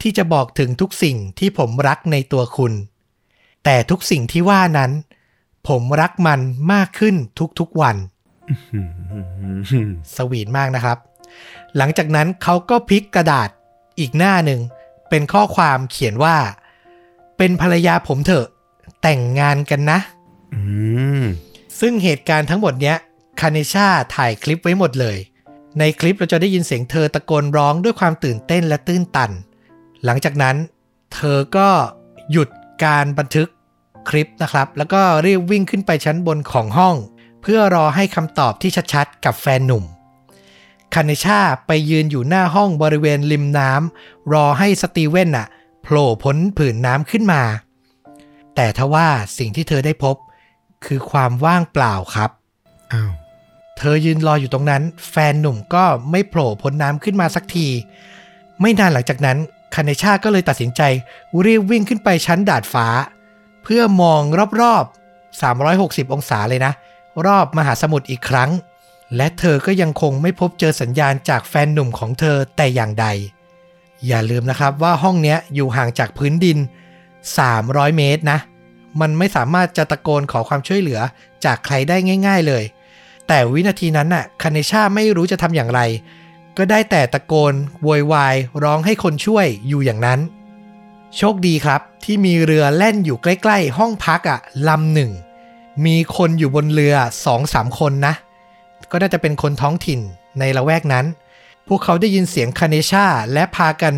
[0.00, 2.72] ที่จะบอกถึงทุกสิ่งที่ผมรักในตัวคุณ
[3.64, 4.90] แต่ทุกสิ่งที่ว่านั้น
[5.68, 6.40] ผมรักมัน
[6.72, 7.14] มากขึ้น
[7.58, 7.96] ทุกๆวัน
[8.50, 8.60] อื้อ
[9.70, 10.98] หือสวีทมากนะครับ
[11.76, 13.48] หลังจากนั้นเขาก็พลิกกระดาษ
[13.98, 14.60] อีกหน้าหนึ่ง
[15.08, 16.36] เป็นข้อความเขียนว่า
[17.38, 18.46] เป็นภรรยาผมเถอะ
[19.02, 19.98] แต่งงานกันนะ
[20.54, 20.60] อื
[21.22, 21.24] ม
[21.80, 22.96] ซึ่งเหตุการณ์ทั้งหมดเนี้ย
[23.40, 25.18] คาเนชาถ่ายคลิปไว้หมดเลย
[25.78, 29.30] ในคลิปเราจะได้ยินเสียงเธอตะโกนร้องด้วยความตื่นเต้นและตื้นตัน
[30.04, 30.56] หลังจากนั้น
[31.14, 31.68] เธอก็
[32.32, 32.48] หยุด
[32.84, 33.48] การบันทึก
[34.08, 36.96] คลิปนะครับ แล้วก็รีบวิ่งขึ้นไปชั้นบนของห้อง
[37.42, 39.84] เพื่อรอให้คำตอบที่ชัดๆ กับแฟนหนุ่ม
[40.94, 47.42] คาเนชาไปยืนอยู่หน้าห้องบริเวณริมน้ำรอให้สตีเวนน่ะโผล่พ้นผืนน้ำขึ้นมา
[48.54, 49.08] แต่ทว่า
[49.38, 50.16] สิ่งที่เธอได้พบ
[50.86, 52.30] คือความว่างเปล่าครับ
[52.92, 53.12] อ้าว
[53.78, 57.68] เธอยืนรออยู่ตรงนั้น แฟนหนุ่มก็ไม่โผล่พ้นน้ำขึ้นมาสักที
[58.60, 59.38] ไม่นานหลังจากนั้น
[59.74, 60.82] คาเนชาก็เลยตัดสินใจ
[61.44, 62.86] รีบวิ่งขึ้นไปชั้นดาดฟ้า
[63.62, 64.22] เพื่อมอง
[64.60, 66.72] รอบๆ 360 องศาเลยนะ
[67.26, 68.50] รอบมหาสมุทรอีกครั้ง
[69.16, 73.06] และเธอก็ยังคงไม่พบเจอสัญญาณจากแฟนหนุ่มของเธอแต่อย่างใด
[74.06, 76.58] อย่าลืมนะครับว่าห้องเนี้ยอยู่ห่างจากพื้นดิน
[77.26, 78.38] 300 เมตรนะ
[79.00, 81.00] มันไม่สามารถจะตะโกนขอความช่วยเหลือ
[81.44, 81.96] จากใครได้
[82.26, 82.64] ง่าย ๆเลย
[83.28, 85.80] แต่วินาทีนั้นน่ะคาเนชาไม่รู้จะทำอย่างไร
[86.56, 90.20] ก็ได้แต่ตะโกนโวยวายร้องให้คนช่วยอยู่อย่างนั้น
[91.16, 95.10] โชคดีครับที่มีเรือแล่นอยู่ใกล้ๆ ห้องพักอะลำหนึ่ง
[95.86, 96.94] มีคนอยู่บนเรือ
[97.24, 98.14] สองสามคนนะ
[98.90, 100.00] ก็น่าจะเป็นคนท้องถิ่น
[100.38, 101.06] ในละแวกนั้น
[101.68, 103.94] พวกเขาได้ยินเสียงคาเนชาและพากัน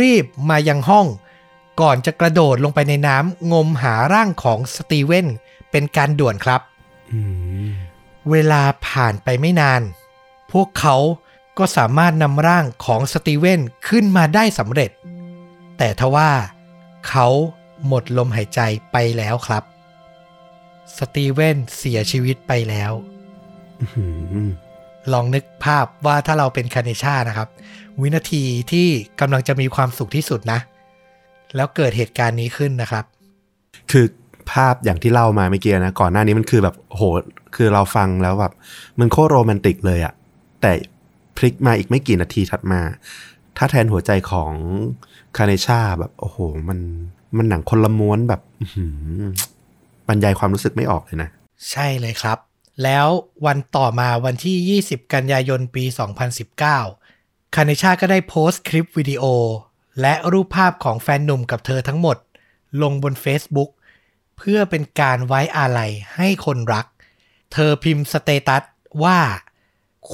[0.00, 1.06] รีบมายังห้อง
[1.80, 5.26] ก่อนจะกระโดดลงไปในน้ำงมหาร่างของสตีเวน
[5.70, 6.60] เป็นการด่วนครับ
[7.12, 7.20] อื
[7.68, 7.70] ม
[8.30, 9.82] เวลาผ่านไปไม่นาน
[10.52, 10.96] พวกเขา
[11.58, 14.90] ก็สามารถนำร่างของสตีเวนขึ้นมาได้สำเร็จ
[15.78, 16.30] แต่ทว่า
[17.08, 17.26] เขา
[17.86, 18.60] หมดลมหายใจ
[18.92, 19.62] ไปแล้วครับ
[20.96, 22.92] สตีเวนเสียชีวิตไปแล้ว
[23.80, 24.06] อื้อหื
[24.46, 24.48] อ
[25.12, 27.48] ลองนึกภาพว่าถ้าเราเป็นคาเนชานะครับ
[28.00, 28.42] วินาที
[28.72, 28.88] ที่
[29.20, 30.60] กำลังจะมีความสุขที่สุดนะ
[31.56, 33.04] แล้วเกิดเหตุการณ์นี้ขึ้นนะครับ
[33.90, 34.04] คือ
[34.52, 37.02] ภาพอย่างที่เล่ามาเมื่อกี้นะ ก่อนหน้านี้มันคือแบบโห
[37.56, 38.52] คือเราฟังแล้วแบบ
[39.00, 40.14] มันโคตรโรแมนติกเลยอะ
[40.60, 40.72] แต่
[41.36, 42.80] พลิกมาอีกไม่กี่นาทีถัดมา
[43.56, 44.52] ถ้าแทนหัวใจของ
[45.36, 46.38] คาเนชาแบบโอ้โห
[46.68, 46.78] มัน
[47.36, 48.84] มันหนังคนละม้วนแบบอื้อหื
[49.20, 49.22] อ
[50.08, 51.28] บรรยายความรู้สึกไม่ออกเลยนะ
[51.70, 52.38] ใช่เลยครับ
[52.82, 53.06] แล้ว
[53.46, 55.84] วันต่อมาวันที่ 20 กันยายนปี
[56.68, 59.24] 2019 คาเนชาก็ได้โพสต์คลิปวิดีโอ
[60.00, 62.16] และรูปภาพของแฟนหนุ่มกับเธอทั้งหมด
[62.82, 63.70] ลงบน Facebook
[64.36, 66.86] เพื่อเป็นการไว้อาลัยให้คนรัก
[67.52, 68.62] เธอพิมพ์สเตตัส
[69.04, 69.20] ว่า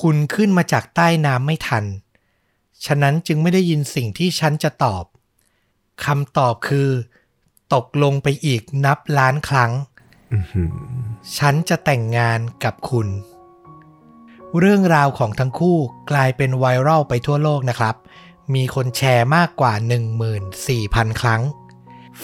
[0.00, 1.84] คุณขึ้นมาจากใต้น้ำไม่ทัน
[2.86, 5.04] ฉะนั้นจึงไม่ได้ยินสิ่งที่ฉันจะตอบ
[6.04, 6.88] คำตอบคือ
[7.74, 9.72] ตกลงไปอีกนับล้านครั้ง
[11.38, 13.08] ฉันจะแต่งงานกับคุณ
[14.58, 15.78] เรื่องราวของทั้งคู่
[16.10, 17.94] กลายเป็นไวรัลไปทั่วโลกนะครับ
[18.54, 19.72] มีคนแชร์มากกว่า
[20.46, 21.42] 14,000 ครั้ง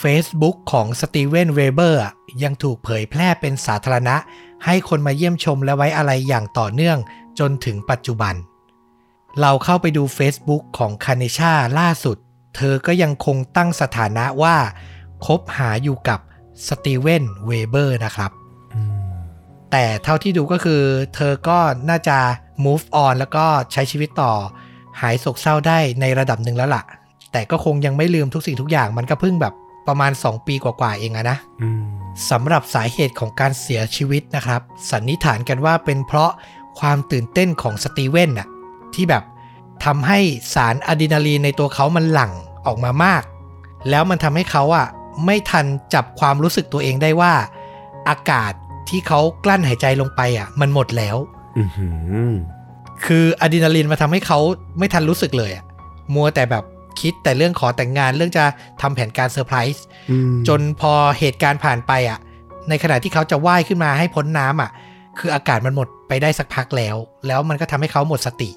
[0.03, 2.03] Facebook ของสตีเวนเวเบอร์
[2.43, 4.17] ยังถูกเผยแพร่เป็นสาธารณะ
[4.65, 6.99] ให้คนมาเยี่ยมชมและไว้อาลัยอย่างต่อเนื่อง
[7.39, 8.35] จนถึงปัจจุบัน
[9.41, 12.17] เราเข้าไปดู Facebook ของคาเนชาล่าสุด
[12.57, 14.57] เธอก็ยังคงตั้งสถานะว่า
[15.27, 16.21] คบหาอยู่กับ
[16.69, 18.31] สตีเวนเวเบอร์นะครับ
[18.75, 18.95] อืม
[19.71, 20.83] แต่เท่าที่ดูก็คือ
[21.15, 22.19] เธอก็น่าจะ
[22.65, 24.33] move on แล้วก็ใช้ชีวิตต่อ
[25.01, 26.83] หายโศกเศร้าได้ในระดับหนึ่งแล้วล่ะ
[27.33, 29.55] แต่ก็คงยังไม่ลืมทุกสิ่งทุกอย่างมันก็เพิ่งแบบ
[29.89, 31.83] ประมาณ 2 ปีกว่าๆเองอะนะอืม
[32.31, 36.31] สำหรับสาเหตุของการเสียชีวิตนะครับ สันนิษฐานกันว่าเป็นเพราะ
[36.81, 38.49] ความตื่นเต้นของสตีเวนน่ะ
[38.95, 39.25] ที่แบบ
[39.85, 40.19] ทำให้
[40.55, 42.33] สารอะดรีนาลีนในตัวเขามันหลั่ง
[42.67, 43.23] ออกมามาก
[43.91, 44.87] แล้วมันทำให้เขาอะ
[45.25, 47.33] ไม่ทันจับความรู้สึกตัวเองได้ว่า
[48.09, 48.53] อากาศ
[48.89, 51.17] ที่เขากลั้นหายใจลงไปอะ มันหมดแล้ว
[51.59, 51.89] อือหื
[52.29, 52.31] อ
[53.07, 54.39] คืออะดรีนาลีนมาทำให้เขา
[54.79, 55.65] ไม่ทันรู้สึกเลยอะ
[56.15, 56.65] มัวแต่แบบ
[57.01, 58.45] คิดแต่เรื่องขอแต่งงานเรื่องจะ
[58.83, 62.19] ทำแผนการเซอร์ไพรส์อืมจนพอเหตุการณ์ผ่านไปอะ
[62.69, 64.71] ในขณะที่เขาจะว่ายขึ้นมาให้พ้นน้ำอะ
[65.19, 66.97] คืออากาศมันหมดไปได้สักพักแล้ว
[67.27, 68.51] แล้วมันก็ทำให้เขาหมดสติ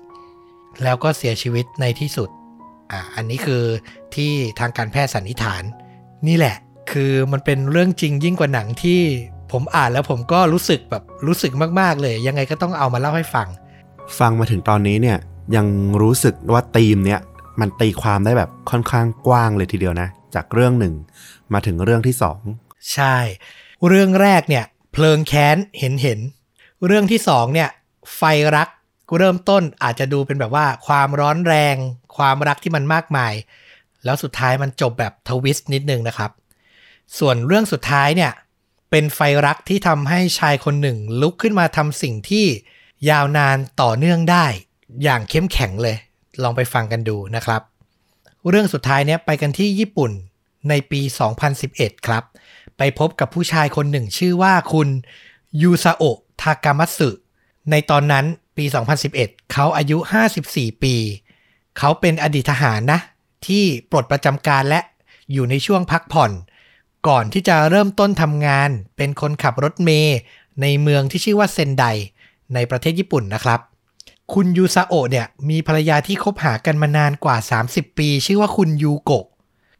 [0.84, 2.30] แล้วก็เสียชีวิตในที่สุด
[2.92, 3.64] อะอันนี้คือ
[4.16, 5.64] ที่ทางการแพทย์สันนิษฐาน
[6.28, 6.56] นี่แหละ
[6.92, 9.02] คือมันเป็นเรื่องจริงยิ่งกว่าหนังที่
[9.52, 13.48] ผมอ่านแล้วผมก็รู้สึกแบบรู้สึกมาก ๆ เลย ยังไงก็ต้องเอามาเล่าให้ฟัง
[14.20, 15.18] ฟังมาถึงตอนนี้เนี่ย
[15.56, 15.68] ยัง
[16.02, 17.20] รู้สึกว่าธีมเนี่ย
[17.60, 20.94] มันตีความได้แบบค่อนข้างกว้างเลยทีเดียวนะ จากเรื่องหนึ่ง
[21.54, 22.40] มาถึงเรื่องที่สอง
[22.94, 23.18] ใช่
[23.88, 26.20] เรื่องแรกเนี่ย เพลิงแค้นเห็นเห็น
[26.86, 27.70] เรื่องที่สองเนี่ย
[28.18, 28.22] ไฟ
[28.56, 28.70] รัก
[29.18, 31.76] เริ่มต้นอาจจะดูเป็นแบบว่า ความร้อนแรง
[32.18, 33.34] ความรักที่มันมากมาย
[34.06, 36.32] แล้วสุดท้ายมันจบแบบทวิสต์นิดนึงนะครับ
[37.20, 38.32] ส่วนเรื่องสุดท้ายเนี่ย
[38.90, 42.46] เป็นไฟรักที่ทำให้ชายคนหนึ่ง ลุกขึ้นมาทำสิ่งที่
[43.10, 44.46] ยาวนานต่อเนื่องได้
[45.04, 45.98] อย่างเข้มแข็งเลย
[46.44, 47.62] ลองไปฟังกันดูนะครับ
[48.50, 50.12] เรื่องสุดท้ายเนี่ยไปกันที่ญี่ปุ่น
[50.70, 51.02] ในปี
[51.54, 52.24] 2011 ครับ
[52.78, 54.88] ไปพบกับผู้ชายคนหนึ่งชื่อว่าคุณ
[55.62, 57.10] ยูซาโอะทากามัตสึ
[57.72, 58.26] ในตอนนั้น
[58.58, 58.66] ปี
[59.10, 59.98] 2011 เขาอายุ
[60.42, 60.96] 54 ปี
[61.78, 63.00] เขาเป็นอดีตทหารนะ
[63.48, 64.80] ที่ปลดประจำการและ
[65.34, 66.32] อยู่ในช่วงพักผ่อน
[67.08, 70.18] ก่อนที่จะเริ่มต้นทำงาน เป็นคนขับรถเมย์
[70.62, 71.84] ในเมืองที่ชื่อว่าเซนได
[72.54, 73.60] ในประเทศญี่ปุ่นนะครับ
[74.34, 77.38] คุณยูซาโอะเนี่ยมีภรรยาที่คบหากันมานานกว่า
[77.68, 79.26] 30 ปี ชื่อว่าคุณยูโกะ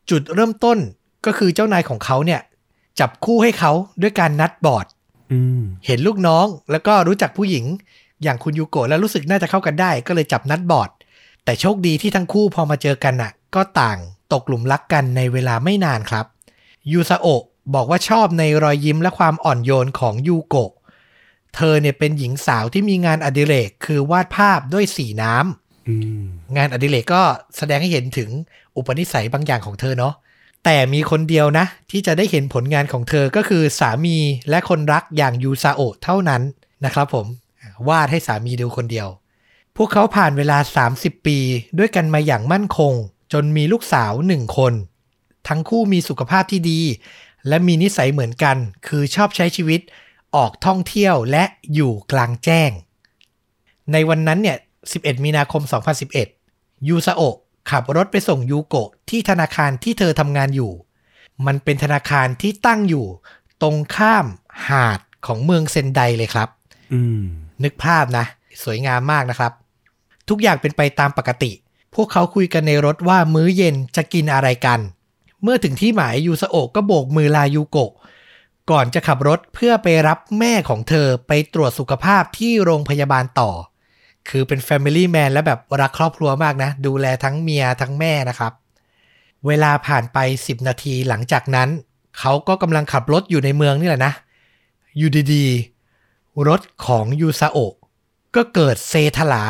[0.10, 0.78] จุดเริ่มต้น
[1.26, 2.42] ก็คือเจ้านายของเขาเนี่ย
[3.00, 4.86] จับคู่ให้เขาด้วยการนัดบอร์ด
[5.32, 7.66] อืมเห็นลูกน้องแล้วก็รู้จักผู้หญิง
[8.24, 10.90] อย่างคุณยูโกะแล้วรู้สึกน่าจะเข้ากันได้ ก็เลยจับนัดบอร์ด
[11.46, 13.98] แต่โชคดีที่ทั้งคู่พอมาเจอกันน่ะ ก็ต่าง
[14.34, 16.26] ตกหลุมรักกันในเวลาไม่นานครับ
[16.92, 17.44] ยูซาโอะ
[17.76, 20.72] บอกว่าชอบในรอยยิ้มและความอ่อนโยนของยูโกะ
[21.56, 26.24] เธอเนี่ยเป็นหญิงสาวที่มีงานอดิเรกคือวาดภาพด้วยสีน้ำอืม
[26.58, 27.24] งานอดิเรกก็
[27.58, 28.30] แสดงให้เห็นถึง
[28.76, 30.14] อุปนิสัยบางอย่างของเธอเนาะ
[30.66, 34.18] แต่มีคนเดียวนะ ที่จะได้เห็นผลงานของเธอก็คือสามี
[34.50, 36.42] และคนรักอย่างยูซาโอะเท่านั้น
[36.86, 37.26] นะครับผม
[37.88, 39.08] วาดให้สามีดูคนเดียว
[39.78, 40.58] พวกเขาผ่านเวลา
[40.92, 41.38] 30 ปี
[41.78, 42.94] ด้วยกันมาอย่างมั่นคง
[43.34, 44.74] จนมีลูกสาวหนึ่งคน
[45.48, 46.82] ทั้งคู่มีสุขภาพที่ดี
[47.48, 48.58] และมีนิสัยเหมือนกัน
[48.88, 49.82] คือชอบใช้ชีวิต
[50.36, 52.72] ออกท่องเที่ยวและอยู่กลางแจ้ง
[53.92, 54.58] ในวันนั้นเนี่ย
[54.92, 55.62] 11 มีนาคม
[56.26, 57.36] 2011 ยูซาโอะ
[57.70, 60.72] ขับรถไปส่งยูโกะที่ธนาคารที่เธอทำงานอยู่
[61.46, 63.06] มันเป็นธนาคารที่ตั้งอยู่
[63.62, 64.26] ตรงข้าม
[64.68, 66.50] หาดของเมืองเซนไดเลยครับ
[66.94, 67.22] อืม
[67.64, 68.26] นึกภาพนะ
[68.64, 69.52] สวยงามมากนะครับ
[70.30, 71.52] ทุกอย่างเป็นไปตามปกติ
[71.96, 74.80] พวกเขาคุยกันในรถว่ามื้อเย็นจะกินอะไรกัน
[75.44, 77.92] เมื่อถึงที่หมายยูซาโอะก็โบกมือลายูโกะ
[78.72, 83.52] ก่อนจะขับรถเพื่อไปรับแม่ของเธอไปตรวจสุขภาพที่โรงพยาบาลต่อ
[84.30, 88.54] คือเป็น Family Man และแบบรักครอบครัวมากนะ ดูแลทั้งเมียทั้งแม่นะครับ
[89.48, 91.70] เวลาผ่านไป 10 นาทีหลังจากนั้น
[92.20, 94.14] เขาก็กำลังขับรถอยู่ในเมืองนี่แหละนะ
[94.98, 97.74] อยู่ดีๆ รถของยูซาโอะ
[98.36, 99.44] ก็เกิดเซถลา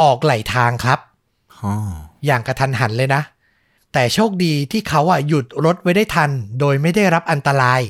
[0.00, 0.98] ออกไหลทางครับ
[1.56, 1.72] อ๋อ
[2.26, 3.22] อย่างกระทันหันเลยนะ
[3.92, 6.30] แต่โชคดีที่เขาอะหยุดรถไว้ได้ทัน
[6.60, 7.80] โดยไม่ได้รับอันตราย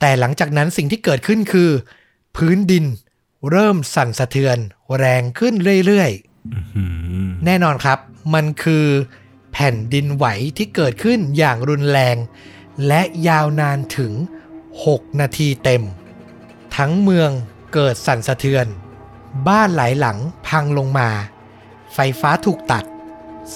[0.00, 1.70] แต่หลังจากนั้นสิ่งที่เกิดขึ้นคือ
[2.36, 2.84] พื้นดิน
[3.50, 4.58] เริ่มสั่นสะเทือน
[4.98, 5.54] แรงขึ้น
[5.86, 6.84] เรื่อยๆอื
[7.28, 7.98] มแน่นอนครับ
[8.34, 8.86] มันคือ
[9.52, 10.26] แผ่นดินไหว
[10.56, 12.16] ที่เกิดขึ้นอย่างรุนแรง
[12.86, 14.12] และยาวนานถึง
[14.66, 15.82] 6 นาทีเต็ม
[16.76, 17.30] ทั้งเมือง
[17.74, 18.66] เกิดสั่นสะเทือน
[19.48, 20.18] บ้านหลายหลัง
[20.48, 21.08] พังลงมา
[21.94, 22.84] ไฟฟ้าถูกตัด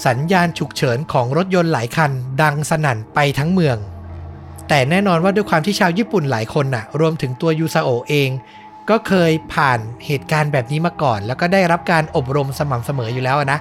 [0.06, 2.10] สัญญาณฉุกเฉินของรถยนต์หลายคัน
[2.42, 3.76] ดังสนั่นไปทั้งเมือง
[4.68, 8.30] แต่แน่นอนว่าด้วยความที่ชาวญี่ปุ่นหลายคนน่ะ รวมถึงตัวยูซาโอะเอง
[8.90, 13.58] ก็เคยผ่านเหตุการณ์แบบนี้มาก่อน แล้วก็ได้รับการอบรมสม่ำเสมออยู่แล้วนะ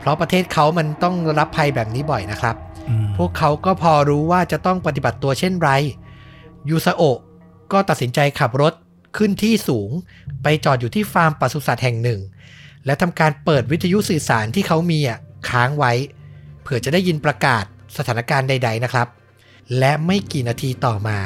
[0.00, 2.56] เพราะประเทศเขามันต้องรับภัยแบบนี้บ่อยนะครับ
[2.88, 5.70] อืมพวกเขาก็พอรู้ว่าจะต้องปฏิบัติตัวเช่นไร
[6.70, 7.18] ยูซาโอะ
[7.72, 8.72] ก็ตัดสินใจขับรถ
[9.16, 9.90] ขึ้นที่สูง
[10.42, 12.20] ไปจอดอยู่ที่ฟาร์มปศุสัตว์แห่งหนึ่ง
[12.86, 15.92] และทำการเปิดวิทยุสื่อสารที่เขามีอะค้างไว้
[16.62, 17.64] เผื่อจะได้ยินประกาศ
[17.96, 19.08] สถานการณ์ใด ๆนะครับ
[19.78, 21.18] และไม่กี่นาทีต่อมา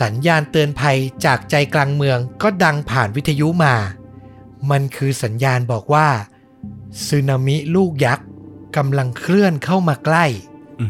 [0.00, 3.74] สัญญาณเตือนภัยจากใจกลางเมืองก็ดังผ่านวิทยุมา
[4.70, 6.08] มันคือสัญญาณบอกว่า
[7.06, 8.26] สึนามิลูกยักษ์
[8.76, 10.24] กำลังเคลื่อนเข้ามาใกล้
[10.80, 10.86] อื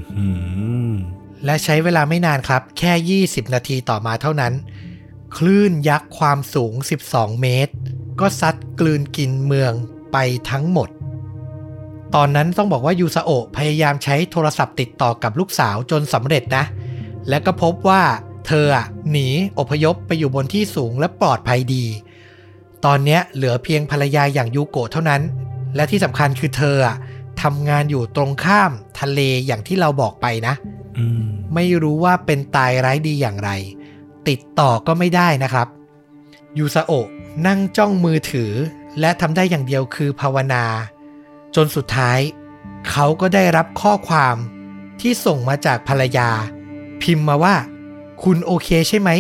[0.91, 0.95] ม
[1.45, 4.53] และใช้เวลาไม่นานครับ แค่ 20 นาทีต่อมาเท่านั้น
[5.37, 6.75] คลื่นยักษ์ความสูง
[7.09, 7.73] 12 เมตร
[8.21, 9.73] ก็ซัดกลืนกินเมือง
[10.13, 10.17] ไป
[10.51, 10.89] ทั้งหมด
[12.15, 16.65] ตอนนั้นต้องบอกว่ายูซาโอะพยายามใช้โทรศัพท์ติดต่อกับลูกสาวจนสำเร็จนะ
[17.29, 18.03] และก็พบว่า
[18.47, 21.85] เธออะหนีอพยพไปอยู่บนที่สูงและปลอดภัยดี
[22.85, 25.23] ตอนเนี้ยเหลือเพียงภรรยาอย่างยูโกะเท่านั้น
[25.75, 26.97] และที่สำคัญคือเธออะ
[27.43, 30.55] ทำงานอยู่ตรงข้ามทะเลอย่างที่เราบอกไปนะ
[30.99, 31.25] อืม
[31.55, 33.51] ไม่รู้ว่าเป็นตายร้ายดีอย่างไร
[34.29, 35.69] ติดต่อก็ไม่ได้นะครับ
[36.59, 37.09] ยูซาโอะ
[37.47, 38.53] นั่งจ้องมือถือ
[39.01, 40.65] และทำได้อย่างเดียวคือภาวนา
[41.57, 42.19] จนสุดท้าย
[42.91, 44.37] เขาก็ได้รับข้อความ
[45.01, 46.31] ที่ส่งมาจากภรรยา
[47.03, 47.57] พิมพ์มาว่า
[48.23, 49.11] คุณโอเคใช่ไหม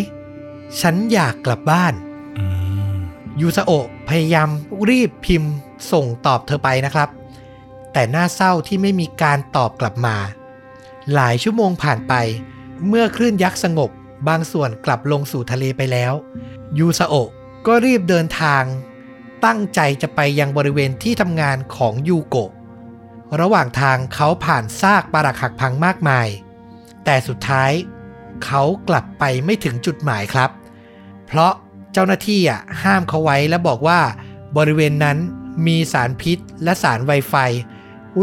[0.81, 1.95] ฉันอยากกลับบ้าน
[2.39, 2.45] อื
[2.95, 2.97] ม
[3.41, 4.49] ยูซาโอะพยายาม
[4.89, 5.53] รีบพิมพ์
[5.93, 7.09] ส่งตอบเธอไปนะครับ
[7.93, 10.17] แต่น่าเศร้าที่ไม่มีการตอบกลับมา
[11.15, 12.15] หลายชั่วโมงผ่านไป
[12.87, 13.91] เมื่อคลื่นยักษ์สงบ
[14.29, 16.13] บางส่วนกลับลงสู่ทะเลไปแล้ว
[16.79, 17.29] ยูซาโอะ
[17.67, 18.63] ก็รีบเดินทาง
[19.45, 22.51] ตั้งใจจะไปยังบริเวณที่ทำงานของยูโกะ
[23.41, 26.29] ระหว่างทางเขาผ่านซากปรักหักพังมากมาย
[27.05, 27.73] แต่สุดท้าย
[28.45, 30.51] เขากลับไปไม่ถึงจุดหมายครับ
[31.27, 31.53] เพราะ
[31.93, 34.01] เจ้าหน้าที่อะห้ามเขาไว้และบอกว่า
[34.57, 35.19] บริเวณนั้น
[35.67, 37.35] มีสารพิษและสารไวไฟ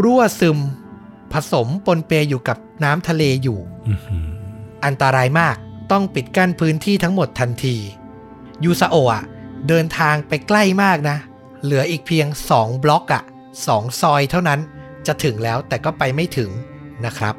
[0.02, 0.58] รั่วซึม
[1.32, 3.98] ผสมปนเปอยู่กับน้ำทะเลอยู่อืม
[4.84, 5.56] อันตรายมาก
[5.90, 7.76] ต้องปิดกั้นพื้นที่ทั้งหมดทันที
[8.64, 9.22] ยูซาโอะอะ
[9.68, 11.16] เดินทางไปใกล้มากนะ
[11.62, 12.26] เหลืออีกเพียง
[12.56, 13.22] 2 บล็อกอะ
[13.66, 14.60] สองซอยเท่านั้น
[15.06, 16.50] จะถึงแล้วแต่ก็ไปไม่ถึง
[17.04, 17.34] นะครับ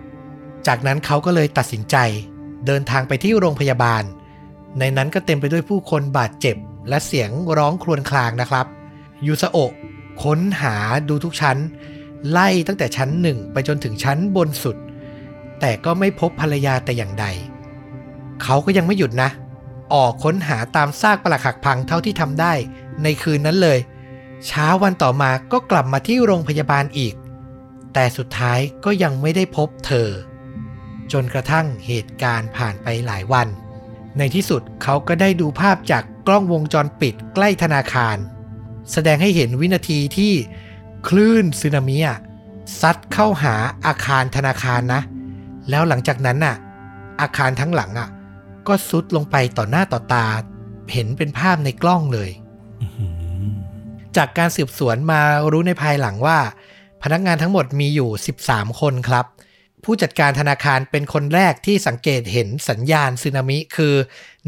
[0.68, 1.96] จากนั้นเขาก็เลยตัดสินใจ
[2.68, 4.04] เดินทางไปที่โรงพยาบาล
[4.80, 6.58] ในนั้นก็เต็มไปด้วยผู้คนบาดเจ็บ
[6.90, 8.66] และเสียงร้องครวญครางนะครับ
[9.28, 9.72] ยูซาโอะ
[10.24, 10.76] ค้นหา
[11.10, 11.58] ดูทุกชั้น
[12.30, 14.78] ไล่ตั้งแต่ชั้นหนึ่งไปจนถึงชั้นบนสุด
[15.60, 17.26] แต่ก็ไม่พบภรรยาแต่อย่างใด
[18.44, 19.30] เขาก็ยังไม่หยุดนะ
[19.94, 22.54] ออกค้นหาตามซากปลักหักพังเท่าที่ทำได้
[23.04, 23.80] ในคืนนั้นเลย
[24.48, 27.14] เช้าวันต่อมาก็กลับมาที่โรงพยาบาลอีก
[27.94, 30.10] แต่สุดท้ายก็ยังไม่ได้พบเธอ
[31.12, 33.48] จนกระทั่งเหตุการณ์ผ่านไปหลายวัน
[34.18, 38.18] ในที่สุดเขาก็ได้ดูภาพจากกล้องวงจรปิดใกล้ธนาคาร
[38.92, 40.34] แสดงให้เห็นวินาทีที่
[41.08, 41.98] คลื่นสึนามิ
[42.82, 43.56] ซัดเข้าหา
[43.86, 45.02] อาคารธนาคารนะ
[45.70, 46.56] แล้วหลังจากนั้นน่ะ
[47.22, 48.10] อาคารทั้งหลังอะ
[48.68, 50.26] ก็ซุดลงไปต่อหน้าต่อตา
[50.94, 52.30] เห็นเป็นภาพในกล้องเลย
[52.82, 52.88] อื
[53.50, 53.52] ม
[54.18, 55.22] จากการสืบสวนมา
[55.52, 56.40] รู้ในภายหลังว่า
[57.04, 58.10] พนักงานทั้งหมดมีอยู่
[58.44, 59.26] 13 คนครับ
[59.84, 63.94] ผู้จัดการธนาคารเป็นคนแรกที่สังเกตเห็นสัญญาณสึนามิ คือ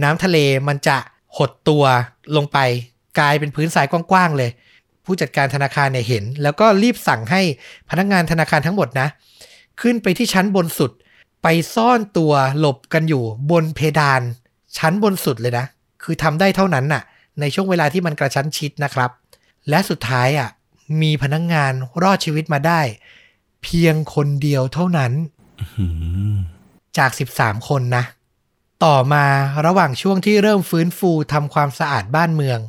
[0.04, 0.38] น้ำทะเล
[0.68, 0.98] มันจะ
[1.38, 1.84] หดตัว
[2.36, 2.58] ลงไป
[3.20, 4.52] กลายเป็นพื้นทรายกว้างๆเลย
[5.06, 7.42] ผู้จัดการธนาคารเนี่ยเห็น แล้วก็รีบสั่งให้
[7.90, 9.08] พนักงานธนาคารทั้งหมดนะ
[9.82, 10.92] ขึ้นไปที่ชั้นบนสุด
[11.44, 14.22] ไปซ่อนตัวหลบกันอยู่บนเพดาน
[14.78, 15.66] ชั้นบนสุดเลยนะ
[16.04, 17.04] คือทำได้เท่านั้นน่ะ
[17.40, 19.12] ในช่วงเวลาที่มันกระชั้นชิดนะครับ
[19.70, 20.50] และสุดท้ายอะ
[21.02, 21.72] มีพนักงาน
[22.04, 22.82] รอดชีวิตมาได้
[23.64, 25.12] เพียงคนเดียวเท่านั้น
[25.78, 25.86] อื
[26.34, 26.36] ม
[26.98, 28.04] จาก 13 คนนะ
[28.86, 29.26] ต่อมา
[29.66, 32.60] ระหว่างช่วงที่เริ่มฟื้นฟูทำความสะอาดบ้านเมือง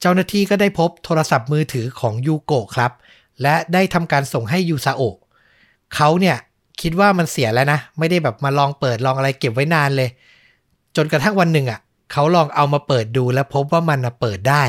[0.00, 2.92] เจ้าหน้าที่ก็ได้พบโทรศัพท์มือถือของยูโกะครับ
[3.42, 5.16] และได้ทำการส่งให้ยูซาโอะ
[5.94, 6.36] เขาเนี่ย
[6.80, 10.08] คิดว่ามันเสียแล้วนะ ไม่ได้แบบมาลองเปิดลองอะไรเก็บไว้นานเลย
[10.96, 11.80] จนกระทั่งวันหนึ่งอะ
[12.12, 14.64] เขาลองเอามาเปิดดูแล้วพบว่ามันน่ะเปิดได้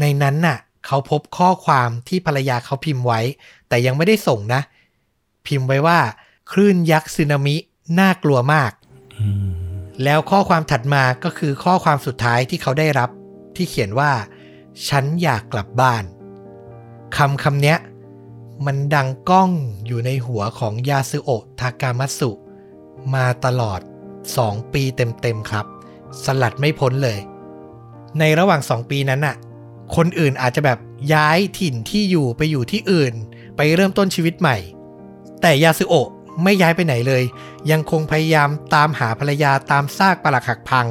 [0.00, 3.20] ในนั้นน่ะ เขาพบข้อความที่ภรรยาเขาพิมพ์ไว้
[3.68, 4.60] แต่ยังไม่ได้ส่งนะ
[5.46, 5.98] พิมพ์ไว้ว่า
[6.52, 7.56] คลื่นยักษ์สึนามิ
[7.98, 8.72] น่ากลัวมาก
[10.04, 13.10] แล้วข้อความถัดมาก็คือข้อความสุดท้ายที่เขาได้รับ
[13.56, 14.10] ที่เขียนว่า
[14.88, 16.04] ฉันอยากกลับบ้าน
[17.16, 17.78] คำคำเนี้ย
[18.66, 19.50] มันดังก้อง
[19.86, 22.30] อยู่ในหัวของยาซึโอะทากามัตสุ
[23.14, 23.80] มาตลอด
[24.26, 25.66] 2 ปีเต็มๆครับ
[26.24, 27.18] สลัดไม่พ้นเลย
[28.18, 29.36] ในระหว่าง 2 ปีนั้นน่ะ
[29.96, 30.78] คนอื่นอาจจะแบบ
[31.14, 33.14] ย้ายถิ่นที่อยู่ไปอยู่ที่อื่น
[33.56, 34.56] ไปเริ่มต้นชีวิตใหม่
[35.40, 36.08] แต่ยาซึโอะ
[36.42, 37.24] ไม่ย้ายไปไหนเลย
[37.70, 40.86] ยังคงพยายามตามหาภรรยาตามซากปรักหักพัง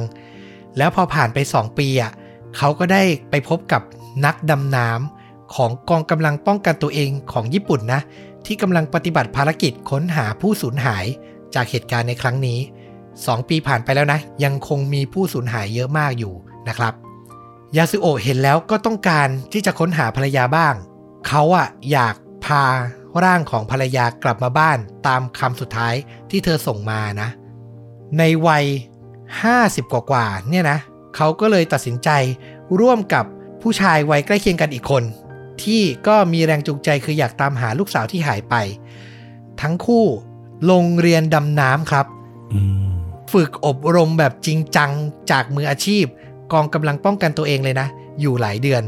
[0.76, 2.12] แล้วพอผ่านไป 2 ปีอะ
[2.56, 3.82] เขาก็ได้ไปพบกับ
[4.24, 5.13] นักดำน้ำ
[5.54, 8.00] ของกองกำลังป้องกันตัวเองของญี่ปุ่นนะ
[8.46, 11.04] ที่กำลังปฏิบัติภารกิจค้นหาผู้สูญหาย
[11.54, 12.58] จากเหตุการณ์ในครั้งนี้
[13.04, 16.34] 2 ปีผ่านไปแล้วนะ ยังคงมีผู้สูญหายเยอะมากอยู่
[16.68, 16.94] นะครับ
[17.76, 20.74] ยาสึโอะเห็นแล้วก็ต้องการที่จะค้นหาภรรยาบ้าง
[21.26, 22.14] เขาอะอยาก
[22.44, 22.64] พา
[23.24, 25.94] ร่างของภรรยากลับมาบ้านตามคำสุดท้าย
[26.30, 27.28] ที่เธอส่งมานะ
[28.18, 28.64] ในวัย
[29.48, 30.78] 50 กว่าๆเนี่ยนะ
[31.16, 32.10] เขาก็เลยตัดสินใจ
[32.80, 33.24] ร่วมกับ
[33.62, 35.02] ผู้ชายวัยใกล้เคียงกันอีกคน
[35.62, 38.54] ที่ก็มีแรงจูงใจคืออยากตามหาลูกสาวที่หายไป
[39.60, 40.04] ทั้งคู่
[40.70, 42.06] ลงเรียนดำน้ำครับ
[42.54, 42.84] อืม
[43.32, 44.90] ฝึกอบรมแบบจริงจัง
[45.30, 46.04] จากมืออาชีพ
[46.52, 47.88] กองกำลังป้องกันตัวเองเลยนะ
[48.20, 48.82] อยู่หลายเดือน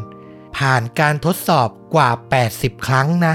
[0.56, 2.10] ผ่านการทดสอบกว่า
[2.48, 3.34] 80 ครั้งนะ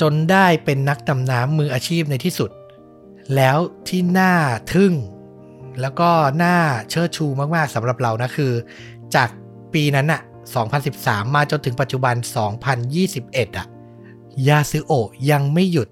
[0.00, 2.50] จนได้เป็นนักดำน้ำมืออาชีพในที่สุด
[3.36, 3.58] แล้ว
[3.88, 4.34] ที่น่า
[4.72, 4.92] ทึ่ง
[5.80, 6.10] แล้วก็
[6.42, 6.56] น่า
[6.90, 8.52] เชิดชูมากๆสำหรับเรานะคือ
[9.14, 9.28] จาก
[9.74, 12.14] ปีนั้นอะ 2013 มาจนถึงปัจจุบัน
[12.86, 13.66] 2021อะ
[14.48, 15.88] ยาซึโอะยังไม่หยุด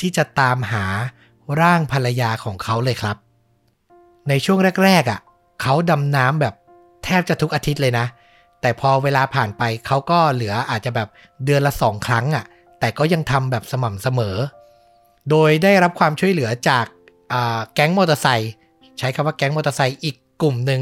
[0.00, 0.86] ที่จะตามหา
[1.60, 3.16] ร่างภรรยาของเขาเลยครับ
[4.28, 5.20] ในช่วงแรกๆอะ
[5.62, 6.54] เขาดำน้ำแบบ
[7.04, 8.06] แทบจะทุกอาทิตย์เลยนะ
[8.60, 11.08] แต่พอเวลาผ่านไปเขาก็เหลืออาจจะแบบ
[11.44, 12.44] เดือนละสองครั้งอะ
[12.80, 14.36] แต่ก็ยังทำแบบสม่ำเสมอ
[15.30, 16.86] โดยได้รับความช่วยเหลือจาก
[17.74, 18.52] แก๊งมอเตอร์ไซค์
[18.98, 20.80] ใช้คำว่าแก๊งมอเตอร์ไซค์อีกกลุ่มหนึ่ง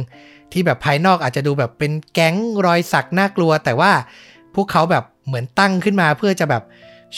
[0.52, 3.92] ที่แบบภายนอกอาจจะดูแบบเป็นแก๊งรอยสักน่ากลัว แต่ว่า
[4.54, 6.62] พวกเขาแบบเหมือนตั้งขึ้นมาเพื่อจะแบบ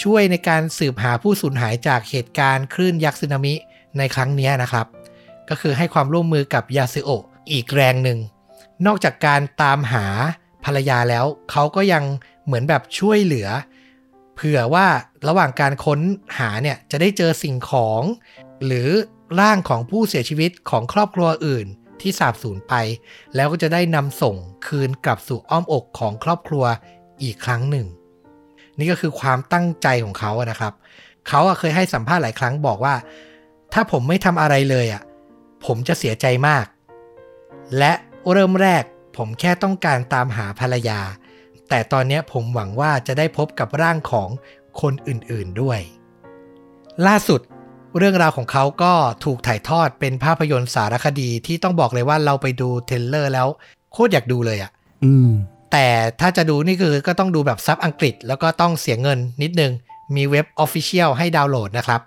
[0.03, 3.55] ช่วยในการสืบหาผู้สูญหายจากเหตุการณ์คลื่นยักษ์สึนามิ
[3.99, 4.87] ในครั้งนี้นะครับ
[5.49, 7.23] ก็คือให้ความร่วมมือกับยาซึโอะ
[7.53, 8.19] อีกแรงหนึ่ง
[8.87, 10.07] นอกจากการตามหา
[10.65, 12.05] ภรรยาแล้ว เขาก็ยัง
[12.47, 13.49] เหมือนแบบช่วยเหลือ
[14.35, 14.87] เผื่อว่า
[15.29, 16.01] ระหว่างการค้น
[16.39, 18.03] หาเนี่ยจะได้เจอสิ่งของ
[18.65, 18.89] หรือ
[19.41, 21.67] ร่างของผู้เสียชีวิตของครอบครัวอื่น
[22.03, 22.75] ที่สาบสูญไป
[23.35, 24.37] แล้วก็จะได้นำส่ง
[24.67, 26.65] คืนกลับสู่อ้อมอกของครอบครัว
[27.23, 27.87] อีกครั้งหนึ่ง
[28.79, 30.73] นี่ก็คือความตั้งใจของเขาอะนะครับ
[31.29, 32.95] เขาอะเคยให้สัมภาษณ์หลายครั้งบอกว่า
[33.73, 35.03] ถ้าผมไม่ทำอะไรเลยอะ
[35.67, 36.67] ผมจะเสียใจมาก
[37.79, 37.93] และ
[38.33, 38.85] เริ่มแรก
[39.17, 41.01] ผมแค่ต้องการตามหาภรรยา
[41.69, 44.29] แต่ตอนนี้ผมหวังว่าจะได้พบกับร่างของ
[44.81, 45.81] คนอื่นๆด้วย
[47.07, 47.41] ล่าสุด
[47.97, 48.93] เรื่องราวของเขาก็
[49.25, 53.49] ถูกถ่ายทอดเป็นภาพยนตร์สารคดีที่ต้องบอกเลยว่าเราไปดู trailer แล้ว
[53.93, 54.71] โคตรอยากดูเลยอะ
[55.05, 55.31] อืม
[55.73, 55.87] แต่
[56.21, 59.73] ถ้าจะดูนี่คือก็ต้องดูแบบซับอังกฤษ แล้วก็ต้องเสียเงินนิดนึง
[60.17, 62.01] มีเว็บ Official ให้ดาวน์โหลดนะครับ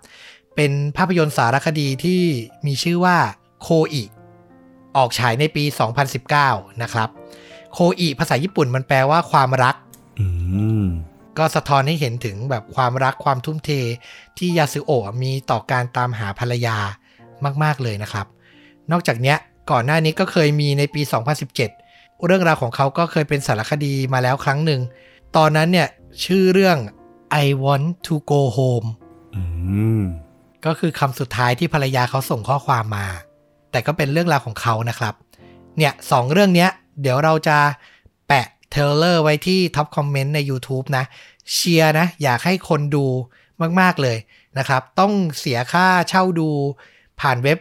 [0.56, 2.22] เป็นภาพยนตร์สารคดีที่
[2.66, 3.18] มีชื่อว่า
[3.62, 4.04] โคอิ
[4.98, 5.64] ออกฉายในปี
[6.24, 7.10] 2019 นะครับ
[7.74, 9.76] โคอิภาษาญี่ปุ่นมันแปลว่าความรัก
[10.20, 10.28] อื
[10.84, 10.86] ม
[11.38, 13.70] ก็สะท้อนให้เห็นถึงแบบความรักความทุ่มเท
[14.38, 16.78] ที่ยาสึโอะมีต่อการตามหาภรรยา
[17.64, 18.26] มาก ๆ เลยนะครับ
[18.92, 19.38] นอกจากเนี้ย
[19.72, 21.02] ก่อนหน้านี้ก็เคยมีในปี
[21.48, 21.56] 2017
[22.26, 24.82] เรื่องราวของเขาก็เคยเป็นสารคดีมาแล้วครั้งหนึ่ง
[25.38, 25.88] ตอนนั้นเนี่ย
[26.26, 26.78] ชื่อเรื่อง
[27.46, 28.88] I want to go home
[29.36, 29.44] อื
[30.00, 30.02] ม
[30.66, 33.08] ก็คือคำสุดท้ายที่ภรรยาเขาส่งข้อความมา
[33.72, 35.14] แต่ก็เป็นเรื่องราวของเขานะครับ
[35.78, 36.70] เนี่ยสองเรื่องเนี้ย
[37.02, 37.58] เดี๋ยวเราจะ
[38.28, 41.06] แปะ trailer ไว้ที่ top comment ใน YouTube นะ
[41.54, 43.06] เชียร์นะ อยากให้คนดู
[43.80, 44.18] มาก ๆ เลย
[44.58, 46.50] นะครับ ต้องเสียค่าเช่าดู
[47.22, 47.58] ผ่านเว็บ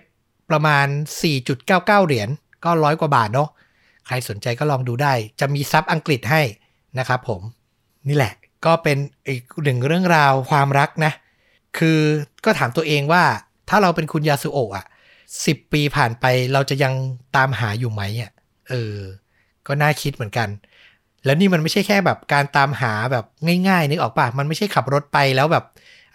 [0.51, 0.87] ประมาณ
[1.27, 2.29] 4.99 เหรียญ
[2.65, 3.49] ก็ร้อยกว่าบาทเนาะ
[4.07, 6.43] ใครสนใจก็ลองดูได้ จะมีซับอังกฤษให้
[6.99, 7.41] นะครับผม
[8.09, 8.33] นี่แหละ
[8.67, 8.99] ก็เป็น
[9.29, 11.13] อีกหนึ่งเรื่องราวความรักนะ
[11.79, 12.01] คือ
[12.45, 13.25] ก็ถามตัวเองว่า
[13.69, 14.85] ถ้าเราเป็นคุณยาสุโอะอะ
[15.47, 16.95] สิบปีผ่านไปเราจะยัง
[17.37, 18.31] ตามหาอยู่ไหมอะ
[18.69, 18.97] เออ
[19.67, 20.49] ก็น่าคิดเหมือนกัน
[21.25, 23.25] แล้วนี่มันไม่ใช่แค่แบบการตามหาแบบ
[23.69, 25.65] ง่ายๆนึกออกปะมันไม่ใช่ขับรถไปแล้วแบบ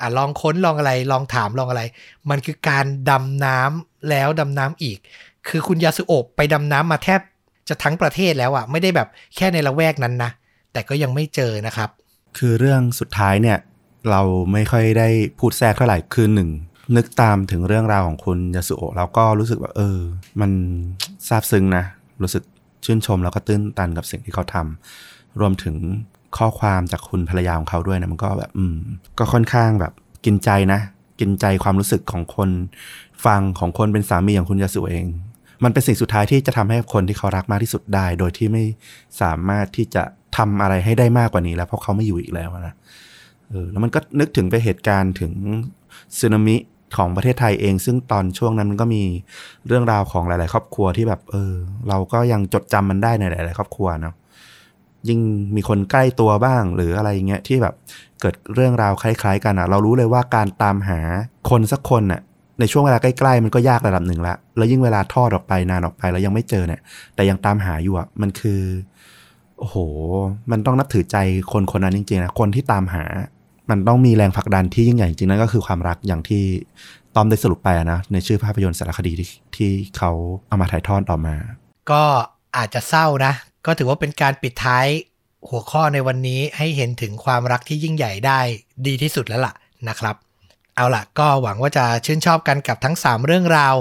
[0.02, 1.82] อะลองค้นลองอะไรลองถามลองอะไร
[2.30, 4.98] มันคือการดำน้ำแล้วดำน้ำอีก
[5.48, 7.20] คือคุณยาสุโอะไปดำน้ำมาแทบ
[7.70, 10.32] จะทั้งประเทศแล้วอะไม่ได้แบบแค่ในละแวกนั้นนะ
[10.74, 11.90] แต่ก็ยังไม่เจอนะครับ
[12.38, 13.58] คือเรื่องสุดท้ายเนี่ย
[14.12, 14.22] เรา
[14.54, 15.10] ไม่ค่อยได้
[15.40, 16.50] พูดแทรกเท่าไหร่คือหนึ่ง
[16.96, 20.00] นึกตามถึงเรื่องราวของคุณยาสุโอะแล้วก็รู้สึกว่าเออ
[20.42, 20.52] มัน
[21.28, 21.84] ซาบซึ้งนะ
[22.22, 22.44] รู้สึก
[22.86, 25.76] ชื่นชมแล้วก็ตื้นตันกับสิ่งที่เขาทำรวมถึง
[26.38, 28.78] ข้อความจากคุณภรรยาของเขาด้วยนะมันก็แบบ อืม
[29.20, 29.94] ก็ค่อนข้างแบบ
[30.26, 30.80] กินใจนะ
[31.20, 32.50] กินใจความรู้สึกของคน
[33.26, 35.06] ฟังของคนเป็นสามีอย่างคุณยาสุเอง
[35.64, 38.64] มันเป็นสิ่งสุดท้ายที่จะทำให้คนที่เขารักมากที่สุดได้ โดยที่ไม่
[39.22, 40.04] สามารถที่จะ
[40.38, 42.74] ทำอะไรให้ได้มากกว่านี้แล้ว เพราะเขาไม่อยู่อีกแล้วนะ
[43.50, 45.32] เออแล้วมันก็นึกถึงไปเหตุการณ์ถึง
[46.20, 46.56] สึนามิ
[46.98, 49.04] ของประเทศไทยเอง ซึ่งตอนช่วงนั้นมันก็มี
[49.68, 51.54] เรื่องราวของหลาย ๆ ครอบครัวที่แบบ เออ
[51.90, 54.16] เราก็ยังจดจำมันได้ในหลาย ๆ ครอบครัวเนาะ
[55.08, 55.20] ยิ่ง
[55.56, 57.74] มีคนใกล้ตัวบ้างหรืออะไรเงี้ยที่แบบ
[58.22, 61.00] เกิดเรื่องราวคล้าย ๆ กันอะเรารู้เลยว่าการตามหา
[61.50, 62.22] คนสักคนอะ
[62.60, 66.82] ในช่วงเวลาใกล้ๆมันก็ยากระดับหนึ่งละ แล้วยิ่งเวลาทอดออกไปนานออกไปแล้วยังไม่เจอเนี่ย
[67.16, 68.62] แต่ยังตามหาอยู่อะมันคือ
[69.60, 69.78] โอ้โห
[70.52, 71.18] มันต้องนับถือใจ
[71.52, 73.04] คนคนนั้นจริงๆนะคนที่ตามหา
[73.70, 76.44] มันต้องมีแรงผลักดันที่ยิ่งใหญ่จริงๆนั่นก็คือความรักอย่างที่
[77.16, 80.12] ตอมได้สรุปไปนะในชื่อภาพยนตร์สารคดีที่ที่เขา
[80.48, 81.36] เอามาถ่ายทอดออกมา
[81.92, 82.04] ก็
[82.58, 83.34] อาจจะเศร้านะ
[83.66, 84.88] ก็ถือว่าเป็นการปิดท้าย
[85.50, 88.40] หัวข้อในวันนี้ให้เห็นถึงความรักที่ยิ่งใหญ่ได้
[88.88, 89.54] ดีที่สุดแล้วล่ะ
[89.90, 90.16] นะครับ
[90.76, 93.76] เอาล่ะ ก็หวังว่าจะชื่นชอบกันกับทั้ง 3 เรื่องราว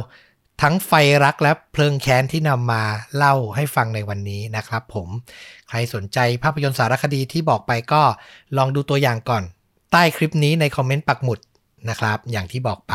[0.63, 0.93] ทั้งไฟ
[1.25, 2.83] รักและเพลิงแค้นที่นำมา
[3.17, 5.09] เล่าให้ฟังในวันนี้นะครับ ผม
[5.69, 8.03] ใครสนใจภาพยนตร์สารคดีที่บอกไปก็
[8.57, 9.43] ลองดูตัวอย่างก่อน
[9.93, 11.39] ใต้คลิปนี้ในคอมเมนต์ปักหมุด
[11.89, 12.95] นะครับ อย่างที่บอกไป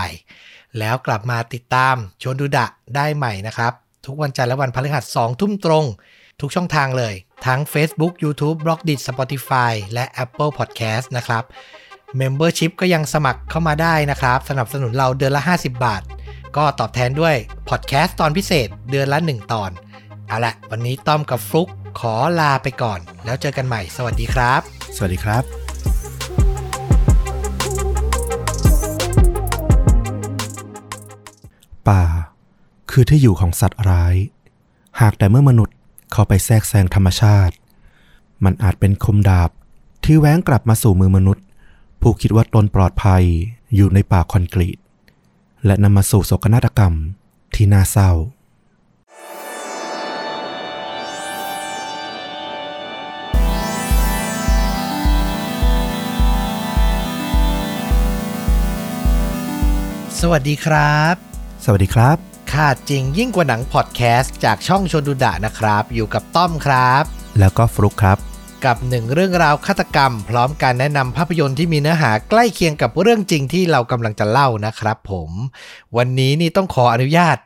[0.80, 3.74] แล้วกลับมาติดตามชวนดูดะได้ใหม่นะครับ
[4.06, 5.86] ทุกวันจันทร์และวันพฤหัส2ทุ่มตรง
[6.42, 7.14] ทุกช่องทางเลย
[7.46, 11.44] ทั้ง Facebook YouTube b l o g d i t Spotify และ Apple Podcast นะครับ
[12.20, 16.02] Membership ก็ยังสมัครเข้ามาได้นะครับ สนับสนุนเราเดือนละ 50 บาท
[16.58, 17.36] ก็ตอบแทนด้วย
[17.70, 19.72] Podcast ตอนพิเศษเดือนละ 1 ตอน
[20.28, 21.70] เอาละวันนี้ต้อมกับฟลุก
[22.00, 24.62] ขอลาไปก่อน แล้วเจอกันใหม่ สวัสดีครับ
[24.96, 25.67] สวัสดีครับ
[31.90, 32.04] ป่า
[32.92, 34.16] คือที่อยู่ของสัตว์ร้าย
[35.02, 35.76] หากแต่เมื่อมนุษย์
[36.12, 37.56] เข้าไปแทรกแซงธรรมชาติ
[38.44, 39.50] มันอาจเป็นคมดาบ
[40.04, 41.46] ที่แหว้งกลับมาสู่มือมนุษย์
[42.02, 43.24] ผู้คิดว่าตนปลอดภัย
[43.76, 44.78] อยู่ในป่าคอนกรีต
[45.66, 46.94] และนำมาสู่โศกนาฏกรรม
[47.56, 48.12] ที่น่าเศร้า
[60.20, 61.27] สวัสดีครับ
[61.70, 62.18] สวัสดีครับ
[62.54, 67.04] ค่ะจริงยิ่งกว่าหนังพอดแคสต์จากช่องชวนดูดะนะครับ อยู่กับต้อมครับ
[67.40, 68.18] แล้วก็ฟลุกครับ
[68.66, 75.30] กับหนึ่งเรื่องราวฆาตกรรม พร้อมการแนะนำภาพยนตร์ที่มีเนื้อหาใกล้เคียงกับเรื่องจริงที่เรากำลังจะเล่านะครับผม
[75.98, 77.38] วันนี้นี่ต้องขออนุญาต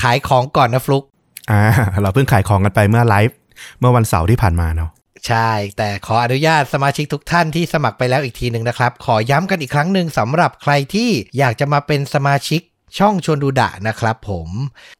[0.00, 1.04] ขายของก่อนนะฟลุก
[1.50, 1.62] อ่า
[2.02, 3.36] เราเพิ่งขายของกันไปเมื่อไลฟ์
[3.78, 4.90] เมื่อวันเสาร์ที่ผ่านมาเนาะ
[5.26, 12.60] ใช่ แต่ขออนุญาตสมาชิกทุกท่านที่สมัครไปแล้วอีกทีหนึ่งนะครับ ขอย้ำกันอีกครั้งหนึ่งสำหรับใครที่อยากจะมาเป็นสมาชิก
[12.98, 14.48] ช่องชวนดูดะนะครับผม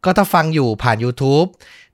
[0.04, 1.48] ก็ถ้าฟังอยู่ผ่าน YouTube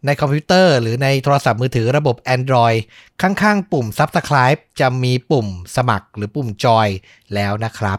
[0.06, 2.78] ในคอมพิวเตอร์หรือในโทรศัพท์มือถือระบบ Android
[3.22, 5.46] ข้างๆ ปุ่ม Subscribe จะมีปุ่ม
[5.76, 6.88] สมัครหรือปุ่มจอย
[7.34, 7.98] แล้วนะครับ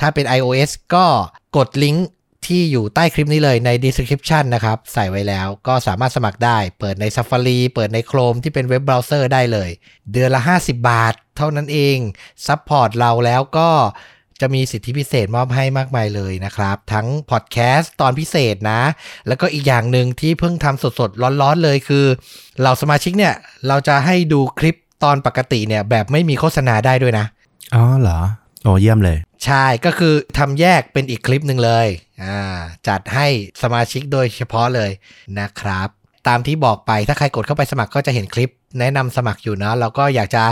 [0.00, 1.06] ถ้าเป็น iOS ก็
[1.56, 2.08] กดลิงก์
[2.46, 9.70] ที่อยู่ใต้คลิปนี้เลยใน description นะครับ ใส่ไว้แล้วก็สามารถสมัครได้ เปิดใน Safari เปิดใน Chrome ที่เป็นเว็บเบราว์เซอร์ได้เลย
[10.12, 11.98] เดือนละ 50 บาท เท่านั้นเอง
[12.46, 13.70] support เราแล้วก็
[14.40, 18.82] จะมีสิทธิพิเศษมอบให้มากมายเลยนะครับ ทั้งพอดแคสต์ตอนพิเศษนะ
[19.28, 22.06] แล้วก็อีกอย่างหนึ่งที่เพิ่งทำสดๆ ร้อนๆเลยคือ
[22.62, 23.34] เราสมาชิกเนี่ย
[23.68, 27.26] เราจะให้ดูคลิปตอนปกติเนี่ย แบบไม่มีโฆษณาได้ด้วยนะ
[27.74, 28.20] อ๋อเหรอ
[28.62, 31.86] โอ้เยี่ยมเลย ใช่ก็คือทำแยกเป็นอีกคลิปหนึ่งเลย
[32.24, 32.40] อ่า
[32.88, 33.26] จัดให้
[33.62, 34.90] สมาชิกโดยเฉพาะเลย
[35.40, 35.88] นะครับ
[36.28, 40.44] ตามที่บอกไปถ้าใครกดเข้าไปสมัครก็จะเห็นคลิปแนะนำสมัครอยู่นะแล้วก็อยากจะ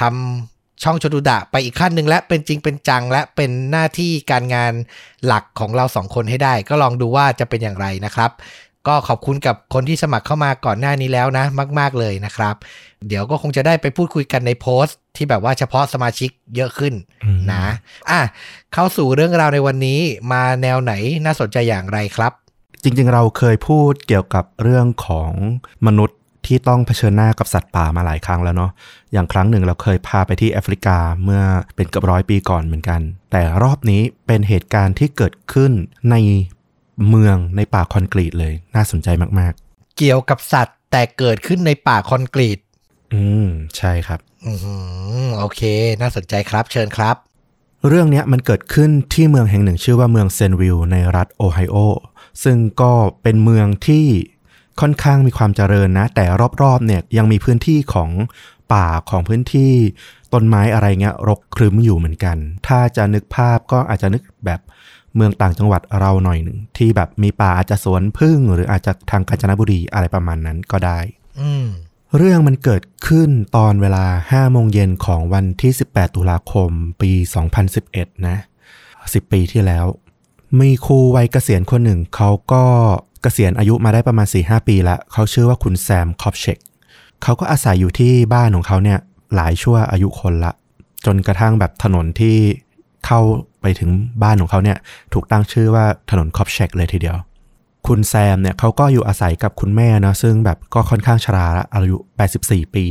[0.00, 4.72] ทำ ช่องชดูดะไปอีกขั้นหนึ่งและเป็นจริงเป็นจังและเป็นหน้าที่การงาน
[5.26, 8.30] หลักของเราสองคนให้ได้ ก็ลองดูว่าจะเป็นอย่างไรนะครับ
[8.88, 11.44] ก็ขอบคุณกับคนที่สมัครเข้ามาก่อนหน้านี้แล้วนะ
[11.78, 12.54] มาก ๆเลยนะครับ
[13.08, 16.94] เดี๋ยวก็คงจะได้ไปพูดคุยกันในโพสต์ที่แบบว่าเฉพาะสมาชิกเยอะขึ้น
[17.24, 17.64] อืมนะ
[18.10, 18.20] อะ
[18.72, 20.00] เข้าสู่เรื่องราวในวันนี้
[20.32, 20.92] มาแนวไหน
[21.24, 22.32] น่าสนใจอย่างไรครับ
[22.82, 25.32] จริงๆ เราเคยพูดเกี่ยวกับเรื่องของ
[25.86, 28.70] มนุษย์ ที่ต้องเผชิญหน้ากับสัตว์ป่ามาหลายครั้งแล้วเนาะ
[29.12, 31.42] อย่างครั้งหนึ่งเราเคยพาไปที่แอฟริกาเมื่อ
[31.76, 33.00] เป็นเกือบร้อยปีก่อนเหมือนกัน
[33.30, 35.72] แต่รอบนี้เป็นเหตุการณ์ที่เกิดขึ้น
[36.10, 36.16] ใน
[37.08, 39.08] เมืองในป่าคอนกรีตเลย น่าสนใจ
[39.40, 39.52] มาก
[39.98, 44.52] เกี่ยวกับสัตว์แต่เกิดขึ้นในป่าคอนกรีตๆอืม ใช่ครับ อื
[45.26, 45.60] มโอเค
[46.00, 47.16] น่าสนใจครับ เชิญครับ
[47.88, 51.76] เรื่องเนี้ยมันเกิดขึ้นที่เมืองแห่งหนึ่งชื่อว่าเมืองเซนวิลในรัฐโอไฮโอ
[52.44, 52.92] ซึ่งก็
[53.22, 54.06] เป็นเมืองที่
[54.80, 56.24] ค่อนข้างมีความเจริญนะ แต่
[56.62, 58.10] รอบๆเนี่ยยังมีพื้นที่ของ
[58.72, 59.72] ป่าของพื้นที่
[60.32, 62.36] ต้นไม้อะไรเงี้ยรกครึ้มอยู่เหมือนกัน
[62.66, 64.60] ถ้าจะนึกภาพก็อาจจะนึกแบบ
[65.14, 70.98] เมืองต่างจังหวัดเราหน่อยหนึ่งที่แบบมีป่าอาจจะสวนพึ่ง หรืออาจจะทางกาญจนบุรีอะไรประมาณนั้นก็ได้
[71.40, 71.66] อืม
[72.16, 76.70] เรื่องมันเกิดขึ้นตอนเวลา5โมงเย็นของวันที่ 18 ตุลาคม
[77.00, 77.12] ปี
[77.68, 78.36] 2011 นะ
[78.84, 79.86] 10 ปีที่แล้ว
[80.58, 82.64] มีครูวัยเกษียณคนหนึ่งเขาก็
[83.13, 86.58] เกษียณอายุมาได้ประมาณ 4-5 ปีละเขาชื่อว่าคุณแซมคอปเชก
[87.22, 88.98] เขาก็อาศัยอยู่ที่บ้านของเขาเนี่ย
[89.34, 90.52] หลายชั่วอายุคนละ
[91.06, 92.36] จนกระทั่งแบบถนนที่
[93.06, 93.20] เข้า
[93.60, 93.90] ไปถึง
[94.22, 94.78] บ้านของเขาเนี่ย
[95.12, 97.16] ถูกตั้งชื่อว่าถนนคอปเชกเลยทีเดียว
[97.86, 101.96] คุณแซมเนี่ยเขาก็อยู่อาศัยกับคุณแม่นะซึ่งแบบก็ค่อนข้างชราละอายุ
[102.36, 102.86] 84 ปี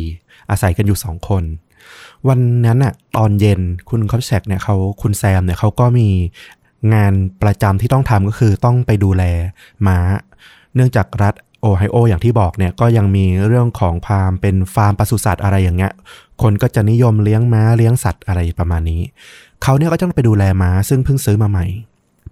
[0.49, 1.43] อาศัยกันอยู่ 2 คน
[2.27, 6.07] วันนั้นอะตอนเย็นคุณคอปเชกเนี่ยเขาคุณแซมเนี่ยเขาก็มี
[6.93, 9.23] งานประจำที่ต้องทำก็คือต้องไปดูแล
[9.87, 9.97] ม้า
[10.75, 15.91] เนื่องจากรัฐโอไฮโออย่างที่บอกเนี่ยก็ยังมีเรื่องของฟาร์มเป็นฟาร์มปศุสัตว์อะไรอย่างเงี้ย
[16.41, 19.01] คนก็จะนิยมเลี้ยงม้าเลี้ยงสัตว์อะไรประมาณนี้
[19.63, 21.65] เขาเนี่ยก็ต้องไปดูแลม้าซึ่งเพิ่งซื้อมาใหม่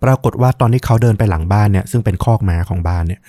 [0.04, 3.22] ปรากฏว่าตอนที่เขาเดินไปหลังบ้านเนี่ยซึ่งเป็นคอกม้าของบ้านเนี่ย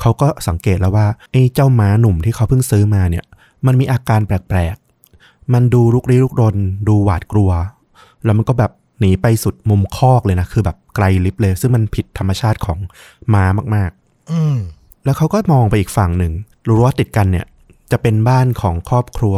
[0.00, 3.24] เขาก็สังเกตแล้วว่าไอ้เจ้าม้าหนุ่มที่เขาเพิ่งซื้อมาเนี่ย
[3.66, 6.56] มันมีอาการแปลกๆ มันดูลุกลี้ลุกรน
[6.88, 7.50] ดูหวาดกลัว
[8.24, 12.78] แล้วมันก็แบบ หนีไปสุดมุมคอกเลยนะ คือแบบไกลลิบเลย ซึ่งมันผิดธรรมชาติของ
[13.34, 13.44] ม้า
[13.74, 14.56] มาก ๆ อืม
[15.04, 16.32] แล้วเขาก็มองไปอีกฝั่งหนึ่ง
[16.68, 17.46] รู้ว่าติดกันเนี่ย
[17.92, 19.36] จะเป็นบ้านของครอบครัว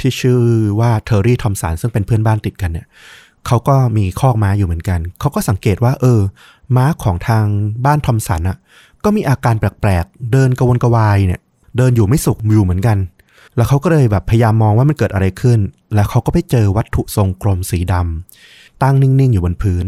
[0.00, 0.40] ที่ชื่อ
[0.80, 2.86] ว่าเทอร์รี่ทอมสันซึ่งเป็นเพื่อนบ้านติดกันเนี่ย
[3.46, 6.20] เขาก็มีคอกม้าอยู่เหมือนกัน เขาก็สังเกตว่า เออ
[6.76, 7.44] ม้าของทาง
[7.84, 8.56] บ้านทอมสันอะ
[9.04, 11.40] ก็มีอาการแปลกๆ เดินกระวนกระวายเนี่ย
[11.76, 12.98] เดินอยู่ไม่สุขอยู่เหมือนกัน
[13.56, 15.58] แล้วเขาก็เลยแบบพยายามมองว่ามันเกิดอะไรขึ้น
[15.94, 19.86] แล้วเขาก็ไปเจอวัตถุทรงกลมสีดำ ตั้งนิ่ง ๆ อยู่บนพื้น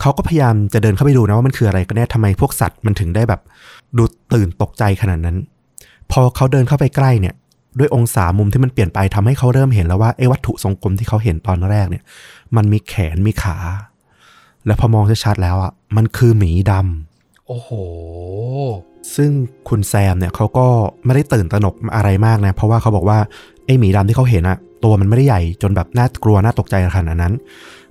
[0.00, 3.40] เขาก็พยายามจะเดินเข้าไปดูนะว่ามันคืออะไรกันแน่ทำไมพวกสัตว์มันถึงได้แบบ
[3.96, 5.36] ดูตื่นตกใจขนาดนั้น
[6.10, 7.34] พอเขาเดินเข้าไปใกล้เนี่ย
[7.78, 12.04] ด้วยองศามุมที่มันเปลี่ยนไปทำให้เขาเริ่มเห็นแล้วว่าไอ้วัตถุทรงกลมที่เขาเห็นตอนแรกเนี่ย
[12.56, 13.56] มันมีแขนมีขา
[14.66, 17.70] แล้วพอมองชัดๆแล้วอะมันคือหมีดำโอ้โห
[19.16, 19.30] ซึ่ง
[19.68, 20.66] คุณแซมเนี่ยเขาก็
[21.04, 23.18] ไม่ได้ตื่นตระหนกอะไรมากนะเพราะว่าเขาบอกว่า
[23.66, 27.34] ไอ้หมีดำที่เขาเห็นอะตัวมันไม่ได้ใหญ่จนแบบน่ากลัวน่าตกใจขนาดนั้น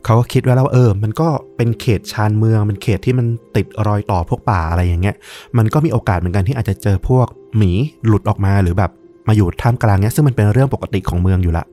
[0.05, 1.27] เขาก็คิดไว้แล้วว่าเออ มันก็
[1.57, 5.15] เป็นเขตชานเมืองเป็นเขตที่มันติดรอยต่อพวกป่าอะไรอย่างเงี้ย
[5.57, 7.27] มันก็มีโอกาสเหมือนกันที่อาจจะเจอพวก
[7.57, 7.71] หมี
[8.07, 8.91] หลุดออกมาหรือแบบ
[9.27, 11.65] มาอยู่ท่ามกลางเนี้ยซึ่งมันเป็นเรื่องปกติของเมืองอยู่ละ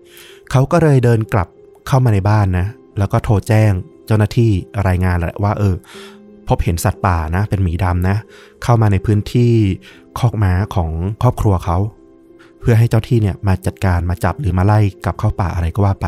[0.51, 1.49] เขาก็เลยเดินกลับ
[1.89, 2.67] เข้ามาในบ้านนะ
[2.99, 3.71] แล้วก็โทรแจ้ง
[4.07, 4.51] เจ้าหน้าที่
[4.89, 5.75] รายงานแหละว่า เออ
[6.49, 8.17] พบเห็นสัตว์ป่านะ เป็นหมีดำนะ
[8.63, 9.53] เข้ามาในพื้นที่
[10.19, 10.91] คอกม้าของ
[11.23, 11.77] ครอบครัวเขา
[12.61, 16.07] เพื่อให้เจ้าที่เนี่ยมาจัดการมาจับหรือมาไล่กลับเข้าป่าอะไรก็ว่าไป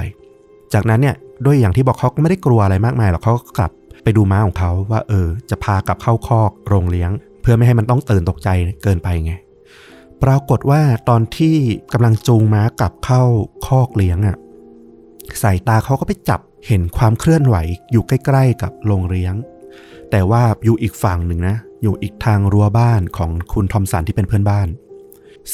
[0.72, 1.16] จากนั้นเนี่ย
[1.46, 3.72] ด้วยอย่างที่บอกเขาก็ไม่ได้กลัวอะไรมากมายหรอกเขาก็กลับ
[4.04, 7.10] ไปดูม้าของเขาว่า เออ จะพากลับเข้าคอกโรงเลี้ยง
[7.42, 8.48] เพื่อไม่ให้มันต้องตื่นตกใจ
[8.82, 9.34] เกินไปไง
[10.22, 11.56] ปรากฏว่าตอนที่
[11.92, 13.22] กำลังจูงม้ากลับเข้า
[13.66, 14.36] คอกเลี้ยงอะ่ะ
[15.42, 17.56] สายตาเขาก็ไปจับเห็นความเคลื่อนไหว
[17.90, 19.34] อยู่ใกล้ ๆ กับโรงเลี้ยง
[20.10, 24.68] แต่ว่าอยู่อีกฝั่งหนึ่งนะ อยู่อีกทางรั้วบ้านของคุณทอมสันที่เป็นเพื่อนบ้าน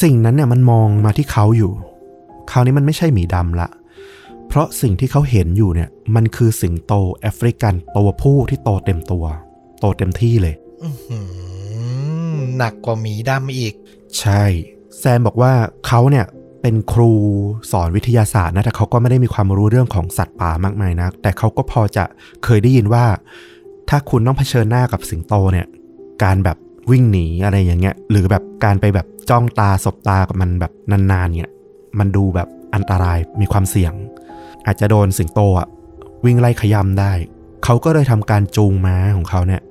[0.03, 1.73] สิ่งนั้นเนี่ยมันมองมาที่เขาอยู่
[2.51, 3.69] คราวนี้มันไม่ใช่หมีดำละ
[4.49, 9.25] เพราะสิ่งที่เขาเห็นอยู่เนี่ย มันคือสิงโตแอฟริกันตัวผู้ที่โตเต็มตัว
[9.81, 11.21] โตเต็มที่เลยอื้อหื
[12.35, 13.75] อหนักกว่าหมีดำอีก
[14.19, 14.45] ใช่
[14.99, 15.53] แซมบอกว่า
[15.87, 16.27] เขาเนี่ย
[16.63, 17.13] เป็นครู
[17.73, 22.05] สอนวิทยาศาสตร์นะแต่เขาก็ไม่ได้มีความรู้เรื่องของสัตว์ป่ามากมายนะแต่เขาก็พอจะ
[22.45, 23.05] เคยได้ยินว่า
[23.89, 25.67] ถ้าคุณต้องเผชิญหน้ากับสิงโตเนี่ย
[26.25, 26.57] การแบบ
[26.91, 31.53] วิ่งหนีอะไรอย่างเงี้ย หรือแบบการไปแบบจ้องตาสบตากับมันแบบนานๆเนี่ย
[31.99, 33.93] มันดูแบบอันตรายมีความเสี่ยง
[34.67, 35.69] อาจจะโดนสิงโตอะ
[36.25, 37.13] วิ่งไล่ขย้ำได้
[37.65, 39.63] เขาก็เลยทำการจูงม้าของเขาเนี่ย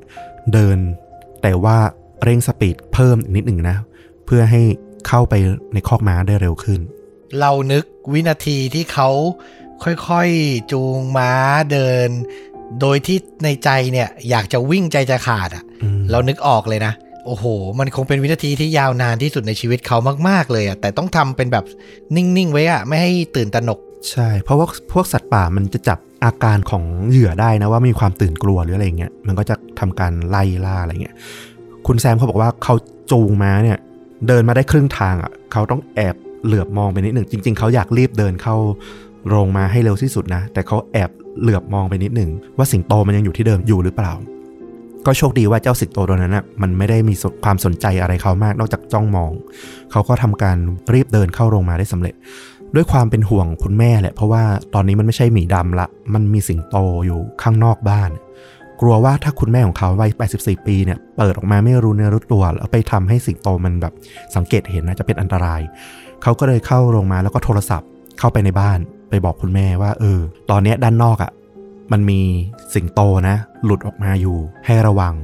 [0.54, 0.78] เดิน
[1.42, 1.78] แต่ว่า
[2.24, 3.78] เร่งสปีดเพิ่มอีกนิดหนึ่งนะ
[4.26, 4.62] เพื่อให้
[5.08, 5.34] เข้าไป
[5.74, 6.80] ในคอกม้าได้เร็วขึ้น
[7.40, 9.10] เรานึกวินาทีที่เขา
[9.84, 11.32] ค่อยๆจูงม้า
[11.72, 12.10] เดิน
[12.82, 16.94] โดยที่ในใจเนี่ย อยากจะวิ่งใจจะขาดอะ่ะอืมเรานึกออกเลยนะ
[17.26, 17.46] โอ้โห
[17.80, 19.98] มันคงเป็นวินาทีที่ยาวนานที่สุดในชีวิตเขา
[20.30, 21.66] มากๆเลยอะ่ะแต่ต้องทำเป็นแบบ
[22.16, 31.15] นิ่งๆไว้อะ่ะไม่ให้ตื่นตระหนก ใช่ เพราะว่าพวกสัตว์ป่ามันจะจับอาการของเหยื่อได้นะว่ามีความตื่นกลัวหรืออะไรเงี้ยมันก็จะทำการไล่ล่าอะไรเงี้ย
[31.88, 32.76] คุณแซมเขาบอกว่าเขา
[33.11, 33.78] จูงม้าเนี่ย
[34.28, 36.15] เดินมาได้ครึ่งทางอะเขาต้องแอบ
[36.45, 38.56] เหลือบมองไปนิดหนึ่งจริง ๆเขาอยากรีบเดินเข้า
[39.28, 41.10] โรงมาให้เร็วที่สุดนะ แต่เขาแอบ
[41.41, 44.14] เหลือบมองไปนิดหนึ่งว่าสิงโตมันยังอยู่ที่เดิมอยู่หรือเปล่า
[45.06, 47.14] ก็โชคดีว่าเจ้าสิงโตตัวนั้นนะมันไม่ได้มี
[47.44, 49.32] ความสนใจอะไรเขามากนอกจากจ้องมอง
[49.91, 50.57] เขาก็ทำการ
[50.94, 52.14] รีบเดินเข้าโรงมาได้สำเร็จ
[52.76, 58.11] ด้วยความเป็นห่วงคุณแม่แหละ เพราะว่าตอนนี้มันไม่ใช่หมีดำละ มันมีสิงโตอยู่ข้างนอกบ้าน
[58.81, 63.94] กลัวว่าถ้าคุณแม่ของเขาวัย 84 ปีเนี่ย เปิดออกมาไม่รู้เนื้อรู้ตัว แล้วไปทำให้สิงโตมันแบบ
[64.35, 65.61] สังเกตเห็นนะจะเป็นอันตราย
[66.23, 67.89] เขาก็เลยเข้าโรงมาแล้วก็โทรศัพท์
[68.19, 68.80] เข้าไปในบ้าน
[69.10, 70.19] ไปบอกคุณแม่ว่า เออ
[70.52, 71.31] ตอนนี้ด้านนอกอะ่ะ
[71.91, 72.22] มันมี
[72.73, 73.35] สิงโตนะ
[73.65, 75.15] หลุดออกมาอยู่ ให้ระวัง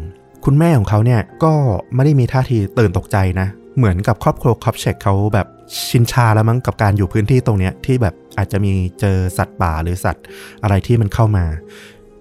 [0.46, 1.54] คุณแม่ของเขาเนี่ยก็
[1.96, 3.48] ไม่ได้มีท่าทีตื่นตกใจนะ
[3.78, 5.48] เหมือนกับครอบครัวคอปเชกเขาแบบ
[5.90, 10.24] ชินชาแล้วมั้งกับการอยู่พื้นที่ตรงเนี้ยที่แบบอาจจะมีเจอสัตว์ป่าหรือสัตว์
[10.64, 11.46] อะไรที่มันเข้ามา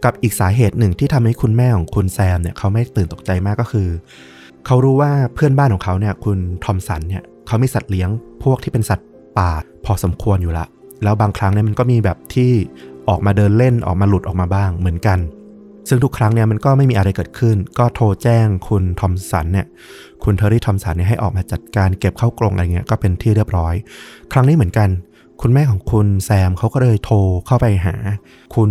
[0.04, 3.88] กับอีกสาเหตุหนึ่งที่ทำให้คุณแม่ของคุณแซมเนี่ยเขาไม่ตื่นตกใจมากก็คือ
[4.66, 8.10] เขารู้ว่าเพื่อนบ้านของเขาเนี่ยคุณทอมสันเนี่ยเขามีสัตว์เลี้ยง
[8.42, 9.08] พวกที่เป็นสัตว์
[9.38, 9.50] ป่า
[9.84, 10.66] พอสมควรอยู่ละ
[11.02, 12.50] แล้วบางครั้งเนี่ยมันก็มีแบบที่
[13.08, 15.18] ออกมาเดินเล่นออกมาหลุดออกมาบ้างเหมือนกัน
[15.88, 19.66] ซึ่งทุกครั้งเนี่ยมันก็ไม่มีอะไรเกิดขึ้น ก็โทรแจ้งคุณทอมสันเนี่ย
[20.24, 23.74] คุณเทอร์รี่ทอมสันเนี่ยให้ออกมาจัดการเก็บเข้ากรงอะไรเงี้ยก็เป็นที่เรียบร้อย
[24.32, 24.88] ครั้งนี้เหมือนกัน
[25.40, 27.94] คุณแม่ของคุณแซมเขาก็เลยโทรเข้าไปหา
[28.54, 28.70] คุณ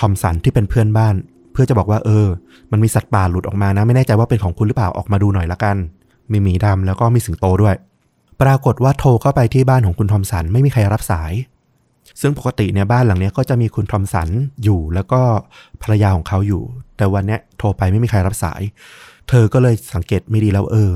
[0.00, 1.14] ทอมสันที่เป็นเพื่อนบ้าน
[1.52, 2.26] เพื่อจะบอกว่าเออ
[2.72, 5.76] มันมีสัตว์ป่าหลุดออกมานะ ไม่แน่ใจว่าเป็นของคุณหรือเปล่าออกมาดูหน่อยละกัน
[6.32, 7.74] มีหมีดำแล้วก็มีสิงโตด้วย
[8.42, 11.32] ปรากฏว่าโทรเข้าไปที่บ้านของคุณทอมสันไม่มีใครรับสาย
[12.20, 14.28] ซึ่งปกติเนี่ยบ้านหลังนี้ก็จะมีคุณทอมสัน
[14.64, 15.20] อยู่แล้วก็
[15.82, 16.62] ภรรยาของเขาอยู่
[16.96, 18.62] แต่วันนี้โทรไปไม่มีใครรับสาย
[19.28, 20.92] เธอก็เลยสังเกตไม่ดีแล้วเออ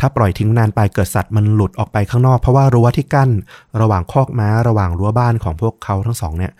[0.00, 3.30] ถ้าปล่อยทิ้งนานไปเกิดสัตว์มันหลุดออกไปข้างนอก เพราะว่ารั้วที่กั้น
[3.80, 6.52] ระหว่างคอกม้าระหว่างรั้วบ้านของพวกเขาทั้งสองเนี่ย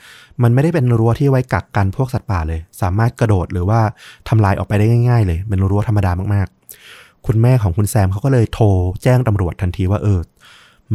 [0.43, 3.81] มันไม่ได้เป็นรั้วที่ไว้กักกันพวกสัตว์ป่าเลย สามารถกระโดดหรือว่า
[4.28, 8.66] ทำลายออกไปได้ง่าย ๆ เลย เป็นรั้วธรรมดามากๆ คุณแม่ของคุณแซมเขาก็เลยโทร
[9.03, 10.20] แจ้งตำรวจทันทีว่าเออ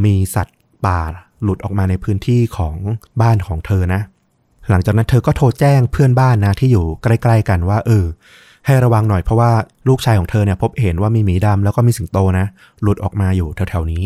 [0.04, 1.00] มีสัตว์ป่า
[1.44, 2.76] หลุดออกมาในพื้นที่ของ
[3.22, 4.02] บ้านของเธอนะ
[4.70, 8.06] หลังจากนั้นเธอก็โทรแจ้งเพื่อนบ้านนะที่อยู่ใกล้ ๆ กันว่า เออ
[8.66, 9.52] ให้ระวังหน่อยเพราะว่า
[9.88, 12.46] ลูกชายของเธอเนี่ยพบเห็นว่ามีหมีดำแล้วก็มีสิงโตนะ
[12.82, 14.04] หลุดออกมาอยู่แถวๆนี้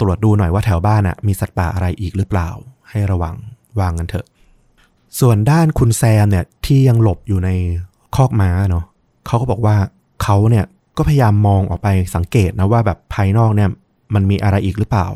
[0.00, 2.48] ตรวจดูหน่อยว่าแถวบ้านอะมีสัตว์ป่าอะไรอีกหรือเปล่า
[2.90, 3.34] ให้ระวัง
[3.80, 4.26] วางกันเถอะ
[5.20, 7.50] ส่วนด้านคุณแซมเนี่ยที่ยังหลบอยู่ใน
[8.16, 8.84] คอกม้าเนาะ
[9.26, 9.76] เขาก็บอกว่า
[10.22, 10.64] เขาเนี่ย
[10.96, 13.68] ก็พยายามมองออกไปสังเกตนะว่าแบบภายนอกเนี่ย
[14.14, 15.06] มันมีอะไรอีกหรือเปล่า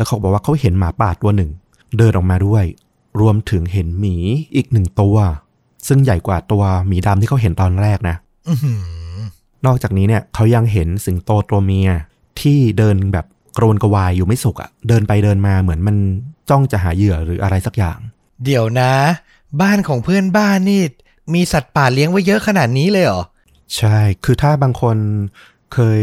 [0.00, 1.50] แล้วเขาบอกว่าเขาเห็นหมาป่าตัวหนึ่ง
[1.98, 2.64] เดินออกมาด้วย
[3.20, 4.16] รวมถึงเห็นหมี
[4.56, 5.16] อีกหนึ่งตัว
[5.88, 8.16] ซึ่งใหญ่กว่าตัวหมีดำที่เขาเห็นตอนแรกนะ
[8.48, 8.80] อื้อหือ
[9.66, 11.90] นอกจากนี้เนี่ยเขายังเห็นสิงโตตัวเมีย
[12.40, 15.96] ที่เดินแบบกระวนกระวายอยู่ไม่สุขอะ่ะ เดินไปเดินมาเหมือนมัน
[16.50, 17.98] จ้องจะหาเหยื่อหรืออะไรสักอย่าง
[18.44, 18.92] เดี๋ยวนะ
[19.60, 20.82] บ้านของเพื่อนบ้านนี่
[21.34, 23.22] มีสัตว์ป่าเลี้ยงไว้เยอะขนาดนี้เลยเหรอ
[23.76, 24.96] ใช่ คือถ้าบางคน
[25.74, 26.02] เคย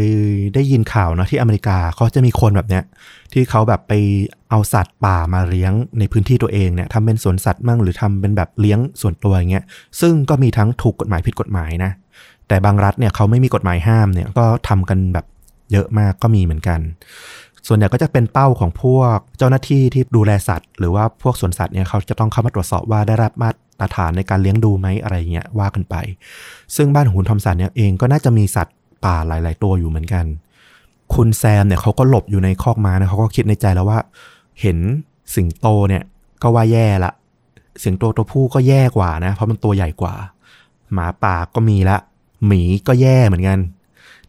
[0.54, 2.84] ได้ยินข่าวนะที่อเมริกาเขาจะมีคนแบบเนี้ย
[3.32, 3.92] ที่เขาแบบไป
[4.50, 9.64] เอาสัตว์ป่ามาเลี้ยงในพื้นที่ตัวเองเนี่ยทำเป็นสวนสัตว์มั่งหรือทำเป็นแบบเลี้ยงส่วนตัวอย่างเงี้ย
[10.00, 11.90] ซึ่งก็มีทั้งถูกกฎหมายผิดกฎหมายนะ
[12.48, 15.26] แต่บางรัฐเนี่ยเขาไม่มีกฎหมายห้ามเนี่ยก็ทำกันแบบ
[15.72, 16.80] เยอะมากก็มีเหมือนกัน
[17.66, 23.50] ส่วนใหญ่ก็จะเป็นเป้าของพวกเจ้าหน้าที่ที่ดูแลสัตว์ หรือว่าพวกสวนสัตว์เนี่ยเขาจะต้องเข้ามาตรวจสอบว่าได้รับมา
[23.80, 25.94] ตรฐานในการเลี้ยงดูไหมอะไรเงี้ยว่ากันไป
[26.76, 30.24] ซึ่งบ้านของคุณทอมสันเนี่ยเองก็น่าจะมีสัตว์ ป่าหลาย ๆ ตัวอยู่เหมือนกัน
[31.14, 33.98] คุณแซมเนี่ยเขาก็หลบอยู่ในคอกม้านะเขาก็คิดในใจแล้วว่า
[34.60, 34.78] เห็น
[35.34, 36.02] สิงโตเนี่ย
[36.42, 37.12] ก็ว่าแย่ละ
[37.82, 40.14] สิงโตตัวผู้ก็แย่กว่านะ เพราะมันตัวใหญ่กว่า
[40.92, 41.98] หมาป่าก็มีละ
[42.46, 43.58] หมีก็แย่เหมือนกัน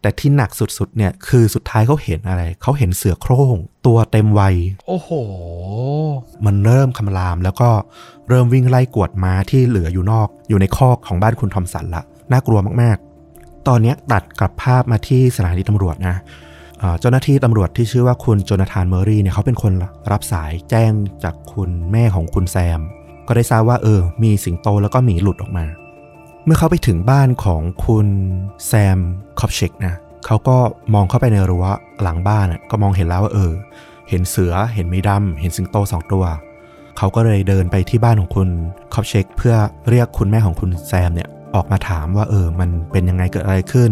[0.02, 3.56] แต่ที่หนักสุด ๆ เนี่ยคือสุดท้ายเขาเห็นอะไร เขาเห็นเสือโคร่ง
[3.86, 4.56] ตัวเต็มวัย
[4.88, 5.10] โอ้โห
[6.46, 7.70] มันเริ่มคำรามแล้วก็
[8.30, 13.09] เริ่มวิ่งไล่กวดม้าที่เหลืออยู่นอก อยู่ในคอกของบ้านคุณทอมสันละ น่ากลัวมากๆ
[13.68, 16.16] ตอนนี้ตัดกลับภาพมาที่สถานีตำรวจนะ
[17.00, 19.74] เจ้าหน้าที่ตำรวจที่ชื่อว่าคุณโจนาธานเมอรี่เนี่ยเขาเป็นคน
[20.12, 20.92] รับสายแจ้ง
[21.24, 22.80] จากคุณแม่ของคุณแซม
[23.28, 25.66] ก็ได้ทราบว่าเออ มีสิงโตแล้วก็หมีหลุดออกมา
[26.46, 28.08] เมื่อเขาไปถึงบ้านของคุณ
[28.68, 29.00] แซม
[29.40, 29.96] คอปเชกนะ
[30.26, 30.58] เขาก็
[30.94, 31.66] มองเข้าไปในรั้ว
[32.02, 33.52] หลังบ้านก็มองเห็นแล้วว่าเออ
[34.10, 36.26] เห็นเสือเห็นหมีดำเห็นสิงโตสองตัว
[36.98, 38.50] เขาก็เลยเดินไปที่บ้านของคุณ
[38.94, 39.56] คอปเชกเพื่อ
[39.90, 43.92] เรียกคุณแม่ของคุณแซมเนี่ย ออกมาถามว่าเออมันเป็นยังไงเกิดอะไรขึ้น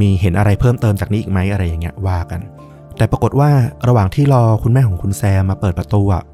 [0.00, 2.40] มีเห็นอะไรเพิ่มเติมจากนี้อีกไหมอะไรอย่างเงี้ยว่ากัน
[2.96, 3.50] แต่ปรากฏว่า
[3.88, 6.24] ระหว่างที่รอคุณแม่ของคุณแซมมาเปิดประตูอะ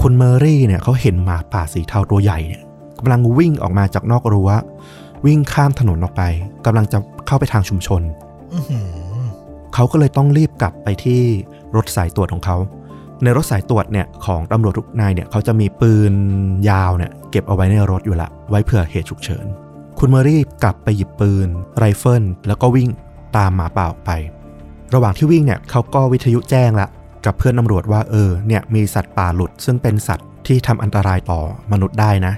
[0.00, 2.62] คุณเมอรี่เนี่ยเขาเห็นหมาป่าสีเทาตัวใหญ่เนี่ย
[2.98, 4.50] กำลังวิ่งออกมาจากนอกรั้ว
[5.26, 6.22] วิ่งข้ามถนนออกไป
[6.66, 8.02] กำลังจะเข้าไปทางชุมชน
[9.74, 11.20] เขาก็เลยต้องรีบกลับไปที่
[11.76, 12.56] รถสายตรวจของเขา
[13.22, 16.12] ในรถสายตรวจเนี่ยของตำรวจทุกนายเนี่ยเขาจะมีปืน
[16.70, 19.46] ยาวเนี่ยเก็บเอาไว้ในรถอยู่ละ ไว้เผื่อเหตุฉุกเฉิน
[20.00, 22.88] คุณเมอรี่กลับไปหยิบปืน ไรเฟิลแล้วก็วิ่ง
[23.36, 24.10] ตามหมาป่าออกไป
[24.94, 26.88] ระหว่างที่วิ่งเนี่ยเขาก็วิทยุแจ้งละ
[27.24, 31.40] กับเพื่อนตำรวจว่าเออเนี่ยมีสัตว์ป่าหลุด ซึ่งเป็นสัตว์ที่ทำอันตรายต่อ
[31.72, 32.34] มนุษย์ได้นะ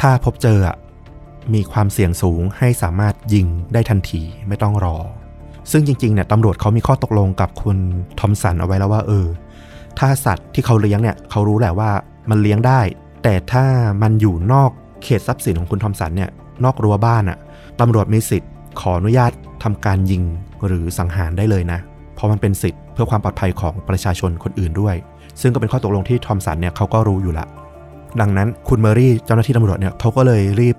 [0.00, 0.76] ถ้าพบเจออะ
[1.54, 4.96] มีความเสี่ยงสูงให้สามารถยิงได้ทันทีไม่ต้องรอ
[5.70, 7.78] ซึ่งจริงๆเนี่ยตำรวจเขามีข้อตกลงกับคุณ
[8.20, 9.26] ทอมสันเอาไว้แล้วว่าเออ
[9.98, 11.90] ถ้าสัตว์ที่เขาเลี้ยงเนี่ยเขารู้แหละว่า
[12.30, 12.80] มันเลี้ยงได้
[13.22, 13.64] แต่ถ้า
[14.02, 14.70] มันอยู่นอก
[15.02, 16.30] เขตทรัพย์สินของคุณทอมสันเนี่ย
[16.64, 17.38] นอกรั้วบ้านอะ่ะ
[17.80, 18.50] ตำรวจมีสิทธิ์
[18.80, 20.22] ขออนุญาตทำการยิง
[20.66, 21.78] หรือสังหารได้เลยนะ
[22.14, 24.96] เพราะมันเป็นสิทธิ์เพื่อความปลอดภัยของประชาชนคนอื่นด้วย
[25.40, 27.46] ซึ่งก็เป็นข้อตกลงที่ทอมสันเนี่ยเขาก็รู้อยู่ละ
[28.20, 30.76] ดังนั้นคุณเมอรี่เจ้าหน้าที่ตำรวจเนี่ยเขาก็เลยรีบ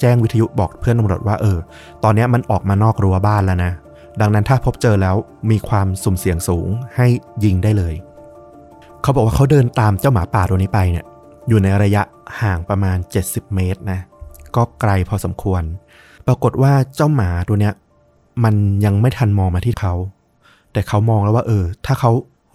[0.00, 1.58] แจ้งวิทยุบอกเพื่อนตำรวจว่าเออ
[2.04, 3.72] ตอนนี้มันออกมานอกรั้วบ้านแล้วนะ
[4.20, 5.16] ดังนั้นถ้าพบเจอแล้ว
[5.50, 7.06] มีความสุ่มเสี่ยงสูงให้
[7.44, 7.94] ยิงได้เลย
[9.02, 11.04] เขาบอกว่าเขาเดินตามเจ้าหมาป่าตัวนี้ไปเนี่ย
[11.48, 12.02] อยู่ในระยะ
[12.40, 14.00] ห่างประมาณ 70 เมตรนะ
[14.58, 15.62] ก็ไกลพอสมควร
[16.26, 17.74] ปรากฏว่าเจ้าหมาตัวเนี้ย
[18.44, 18.54] มัน
[18.84, 19.94] ยังไม่ทันมองมาที่เขา
[20.72, 22.10] แต่เขามองแล้วว่า เออ ถ้าเขา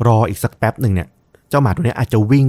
[0.08, 1.08] รออีกสักแป๊บหนึ่งเนี่ย
[1.50, 2.48] เจ้าหมาตัวเนี้ยอาจจะวิ่ง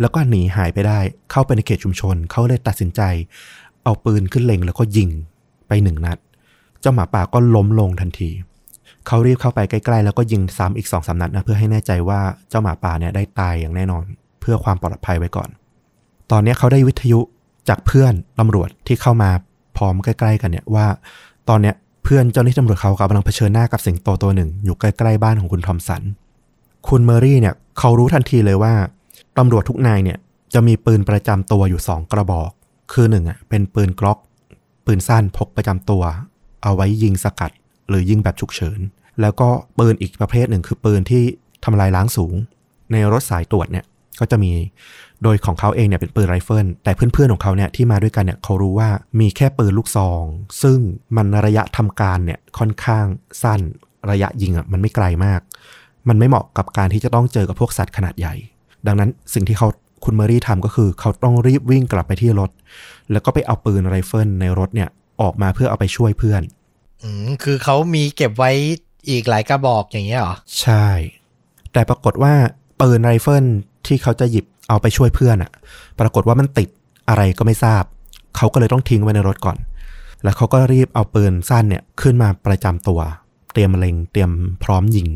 [0.00, 0.98] แล้วก็หนีหายไปได้
[1.30, 3.00] เข้าไปในเขตชุมชน เขาเลยตัดสินใจ
[3.84, 5.08] เอาปืนขึ้นเล็งแล้วก็ยิง
[5.68, 6.18] ไปหนึ่งนัด
[6.80, 8.30] เจ้าหมาป่าก็ล้มลงทันที
[9.06, 12.20] เขารีบเข้าไปใกล้ๆ แล้วก็ยิงซ้ำอีกสองสามนัดนะเพื่อให้แน่ใจว่า
[12.50, 14.04] เจ้าหมาป่าเนี่ยได้ตายอย่างแน่นอน
[14.40, 15.48] เพื่อความปลอดภัยไว้ก่อน
[16.30, 17.20] ตอนนี้เขาได้วิทยุ
[17.68, 19.30] จากเพื่อนตำรวจที่เข้ามา
[19.76, 20.86] พร้อมใกล้ๆ กันเนี่ยว่า
[21.48, 21.74] ตอนเนี้ย
[22.04, 26.02] เพื่อนเจ้าหน้าที่ตำรวจเขากำลังเผชิญหน้ากับสิงโตตัวหนึ่ง อยู่ใกล้ๆบ้านของคุณทอมสัน
[26.88, 28.74] คุณเมอรี่เนี่ยเขารู้ทันทีเลยว่า
[29.38, 30.18] ตำรวจทุกนายเนี่ย
[30.54, 32.50] จะมีปืนประจำตัวอยู่สองกระบอก
[32.92, 34.18] คือหนึ่งอะเป็นปืนกล็อก
[34.86, 36.02] ปืนสั้นพกประจำตัว
[36.62, 37.52] เอาไว้ยิงสกัด
[37.88, 38.80] หรือยิงแบบฉุกเฉิน
[39.20, 41.22] แล้วก็ปืนอีกประเภทหนึ่งคือปืนที่
[41.64, 42.34] ทำลายล้างสูง
[42.92, 43.84] ในรถสายตรวจเนี่ย
[44.20, 44.52] ก็จะมี
[45.22, 48.90] โดยของเขาเองเนี่ยเป็นปืนไรเฟิลแต่เพื่อนๆของเขาเนี่ยที่มาด้วยกันเนี่ยเขารู้ว่า
[49.20, 50.22] มีแค่ปืนลูกซอง
[50.62, 50.78] ซึ่ง
[51.16, 53.06] มันระยะทำการเนี่ยค่อนข้าง
[53.42, 53.60] สั้น
[54.10, 55.40] ระยะยิงอะมันไม่ไกลมาก
[56.08, 58.34] มันไม่เหมาะกับการที่จะต้องเจอกับพวกสัตว์ขนาดใหญ่
[58.86, 59.68] ดังนั้นสิ่งที่เขา
[60.04, 62.50] คุณเมอรี่ทำก็คือ เขาต้องรีบวิ่งกลับไปที่รถ
[63.12, 64.88] แล้วก็ไปเอาปืนไรเฟิลในรถเนี่ย
[65.22, 66.42] ออกมาเพื่อเอาไปช่วยเพื่อน
[67.02, 68.52] อืมคือเขามีเก็บไว้
[69.08, 70.88] อีกหลายกระบอกอย่างเงี้ยหรอ ใช่
[71.72, 72.34] แต่ปรากฏว่า
[72.80, 73.44] ปืนไรเฟิล
[73.86, 75.50] ที่เขาจะหยิบ เอาไปช่วยเพื่อนอะ
[75.98, 76.68] ปรากฏว่ามันติด
[77.08, 77.82] อะไรก็ไม่ทราบ
[78.36, 79.56] เขาก็เลยต้องทิ้งไว้ในรถก่อน
[80.22, 83.00] แล้วเขาก็รีบเอาปืนสั้นเนี่ยขึ้นมาประจำตัว
[83.52, 84.30] เตรียมเล็งเตรียม
[84.64, 85.08] พร้อมยิง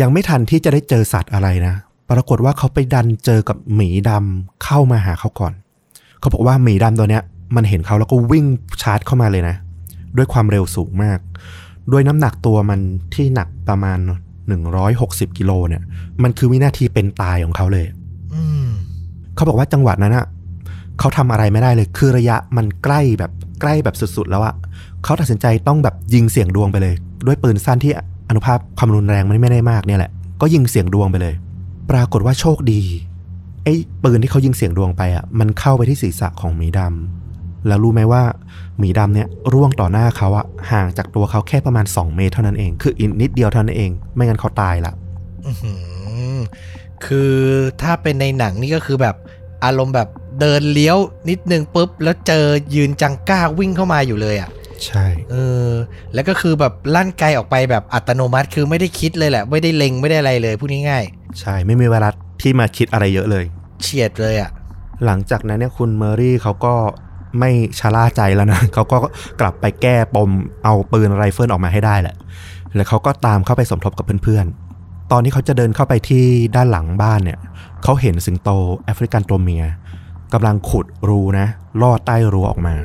[0.00, 1.74] ยังไม่ทันที่จะได้เจอสัตว์อะไรนะ
[2.10, 5.52] ปรากฏว่าเขาไปดันเจอกับหมีดำเข้ามาหาเขาก่อน
[6.18, 7.22] เขาบอกว่าหมีดำตัวเนี้ย
[7.56, 8.46] มันเห็นเขาแล้วก็วิ่ง
[8.82, 9.56] ชาร์จเข้ามาเลยนะ
[10.16, 11.18] ด้วยความเร็วสูงมาก
[11.92, 12.80] ด้วยน้ำหนักตัวมัน
[13.14, 13.98] ที่หนักประมาณ
[14.68, 15.82] 160กิโลเนี่ย
[16.22, 17.86] มันคือวินาทีเป็นตายของเขาเลย
[19.40, 20.26] เขาบอกว่าจังหวะนั้นอะ
[20.98, 24.54] เขาทำอะไรไม่ได้เลย คือระยะมันใกล้แบบใกล้แบบสุดๆ แล้วอะ
[25.04, 26.94] เขาตัดสินใจต้องแบบยิงเสียงดวงไปเลย
[27.26, 27.92] ด้วยปืนสั้นที่
[28.28, 30.10] อนุภาพความรุนแรงมันไม่ได้มากเนี่ยแหละ
[30.40, 31.34] ก็ยิงเสียงดวงไปเลย
[31.90, 32.80] ปรากฏว่าโชคดี
[33.64, 38.22] ไอ้ปืนที่เขายิงเสียงดวงไปอะมันเข้าไปที่ศีรษะของหมีดำแล้วรู้ไหมว่า
[38.78, 44.92] หมีดำเนี่ยร่วงต่อหน้าเขาอะห่างจากตัวเขาแค่ประมาณ 2 เมตรเท่านั้นเอง คืออีกนิดเดียวเท่านั้นเอง ไม่งั้นเขาตายละ
[47.06, 47.34] คือ
[47.82, 49.16] ถ้าเป็นในหนังนี่ก็คือแบบ
[49.64, 50.08] อารมณ์แบบ
[50.40, 50.96] เดินเลี้ยว
[51.30, 52.44] นิดนึงปุ๊บ แล้วเจอ
[52.74, 54.50] ยืนจังก้าวิ่งเข้ามาอยู่เลยอะ่ะ
[54.86, 55.36] ใช่เอ
[55.68, 55.70] อ
[56.14, 61.04] แล้วก็คือแบบลั่นไกออกไปแบบอัตโนมัติคือไม่ได้คิดเลยแหละ ไม่ได้เล็งไม่ได้อะไรเลยพูดง่าย
[61.40, 62.08] ใช่ไม่มีเวลา
[62.42, 64.50] ที่มาคิดอะไรเยอะเลยๆเฉียดเลยอะ่ะ
[65.04, 66.74] หลังจากนั้นเนี่ยคุณเมอรี่เขาก็
[67.38, 68.98] ไม่ชะล่าใจแล้วนะเขาก็
[69.40, 70.30] กลับไปแก้ปม
[70.64, 72.16] เอาปืนไรเฟิลออกมาให้ได้แหละ
[72.74, 74.59] แล้วเขาก็ตามเข้าไปสมทบกับเพื่อนๆ
[75.12, 76.24] ตอนนี้เขาจะเดินเข้าไปที่
[76.56, 77.38] ด้านหลังบ้านเนี่ย
[77.82, 78.48] เขาเห็นสิงโต
[78.84, 79.64] แอฟริกันตัวเมีย
[80.32, 81.46] กำลังขุดรูนะ
[81.82, 82.76] ลอดใต้รั้วออกมา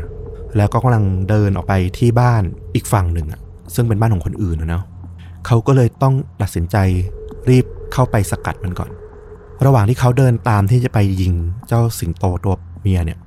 [0.57, 2.43] แล้วก็กำลังเดินออกไปที่บ้าน
[2.75, 3.41] อีกฝั่งหนึ่งอะ
[3.75, 4.83] ซึ่งเป็นบ้านของคนอื่นนะเนาะ
[5.45, 6.77] เขาก็เลยต้องตัดสินใจ
[7.49, 8.91] รีบเข้าไปสกัดมันก่อน
[9.65, 11.33] ระหว่างที่เขาเดินตามที่จะไปยิง
[11.67, 13.19] เจ้าสิงโตตัวเมียเนี่ย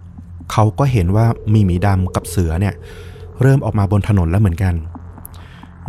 [0.53, 2.75] เขาก็เห็นว่ามีหมีดำกับเสือเนี่ย
[3.43, 4.75] เริ่มออกมาบนถนนแล้วเหมือนกัน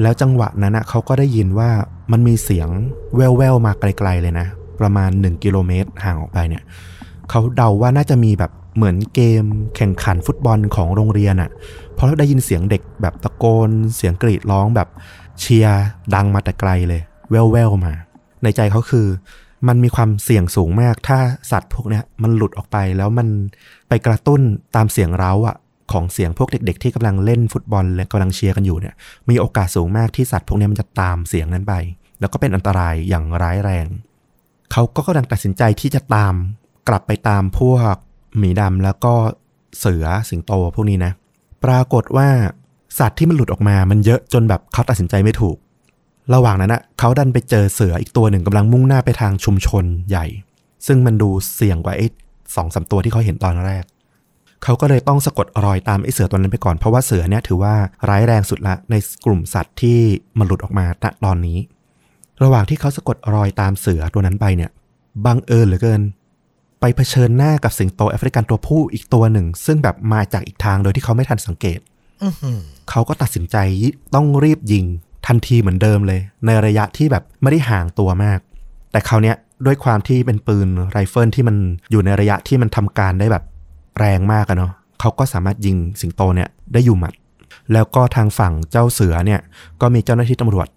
[0.02, 1.70] แล้วจังหวะนั้นนะเขาก็ได้ยินว่า
[2.12, 2.70] มันมีเสียง
[3.16, 4.48] แว่วๆมาไกลๆเลยนะ
[4.80, 6.64] ประมาณ 1 กิโลเมตรห่างออกไปเนี่ย
[7.30, 9.44] เขาเดาว่าน่าจะมีแบบเหมือนเกม
[9.76, 11.50] แข่งขันฟุตบอลของโรงเรียนอะ่ะ
[11.96, 14.88] เพราะได้ยินเสียงเด็กแบบตะโกน เสียงกรีดร้องแบบ
[15.40, 15.84] เชียร์
[16.16, 17.02] ดังมาแต่ไกลเลย
[17.32, 17.94] แว่วๆมา
[18.44, 19.08] ในใจเขาคือ
[19.68, 21.20] มันมีความเสี่ยงสูงมากถ้า
[21.52, 23.28] สัตว์พวกนี้มันหลุดออกไปแล้วมัน
[23.90, 24.42] ไปกระตุ้น
[24.76, 25.56] ตามเสียงเร้าอะ
[25.92, 28.96] ของเสียงพวกเด็ก ๆ ที่กำลังเล่นฟุตบอลและกำลังเชียร์กันอยู่เนี่ย
[29.30, 31.74] มีโอกาสสูงมากที่สัตว์พวกนี้มันจะตามเสียงนั้นไป
[32.20, 33.88] แล้วก็เป็นอันตรายอย่างร้ายแรง
[34.72, 36.34] เขาก็กำลังตัดสินใจที่จะตาม
[36.88, 37.96] กลับไปตามพวก
[38.38, 39.14] หมีดำแล้วก็
[39.80, 41.12] เสือสิงโตพวกนี้นะ
[41.64, 42.30] ปรากฏว่า
[43.00, 45.58] สัตว์ที่มันหลุดออกมามันเยอะจนแบบเขาตัดสินใจไม่ถูก
[46.34, 50.26] ระหว่างนั้นนะเขาดันไปเจอเสืออีกตัวหนึ่งกำลังมุ่งหน้าไปทางชุมชนใหญ่
[50.88, 52.08] ซึ่งมันดูเสี่ยงกว่าไอ้
[52.56, 53.84] สองสามตัวที่เขาเห็นตอนแรก
[54.64, 57.74] เขาก็เลยต้องสะกดรอยตามไอ้เสือตัวนั้นไปก่อน เพราะว่าเสือเนี่ยถือว่า
[58.10, 58.96] ร้ายแรงสุดละใน
[59.26, 60.00] กลุ่มสัตว์ที่
[60.38, 61.58] มันหลุดออกมาณตอนนี้
[62.44, 64.70] ระหว่างที่เขาสะกดรอยตามเสือตัวนั้นไปเนี่ย
[65.26, 66.02] บังเอิญเหลือเกิน
[66.80, 71.80] ไปเผชิญหน้ากับสิงโตแอฟริกันตัวผู้อีกตัวหนึ่ง ซึ่งแบบมาจากอีกทางโดยที่เขาไม่ทันสังเกต
[72.90, 73.58] เขาก็ตัดสินใจ
[74.16, 74.86] ต้องรีบยิง
[75.28, 78.40] ทันทีเหมือนเดิมเลย ในระยะที่แบบไม่ได้ห่างตัวมาก
[78.92, 81.56] แต่คราวเนี้ยด้วยความที่เป็นปืนไรเฟิลที่มัน
[81.92, 83.44] อยู่ในระยะที่มันทำการได้แบบ
[83.98, 87.14] แรงมากอะเนาะเขาก็สามารถยิงสิงโตเนี่ยได้อยู่หมัด
[87.74, 89.42] แล้วก็ทางฝั่งเจ้าเสือเนี่ย
[89.82, 90.68] ก็มีเจ้าหน้าที่ตำรวจ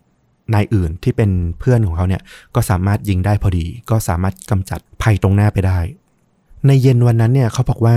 [0.54, 2.22] นายอื่นที่เป็นเพื่อนของเขาเนี่ย
[2.54, 5.78] ก็สามารถยิงได้พอดี ก็สามารถกำจัดภัยตรงหน้าไปได้
[6.66, 7.96] ในเย็นวันนั้นเนี่ยเขาบอกว่า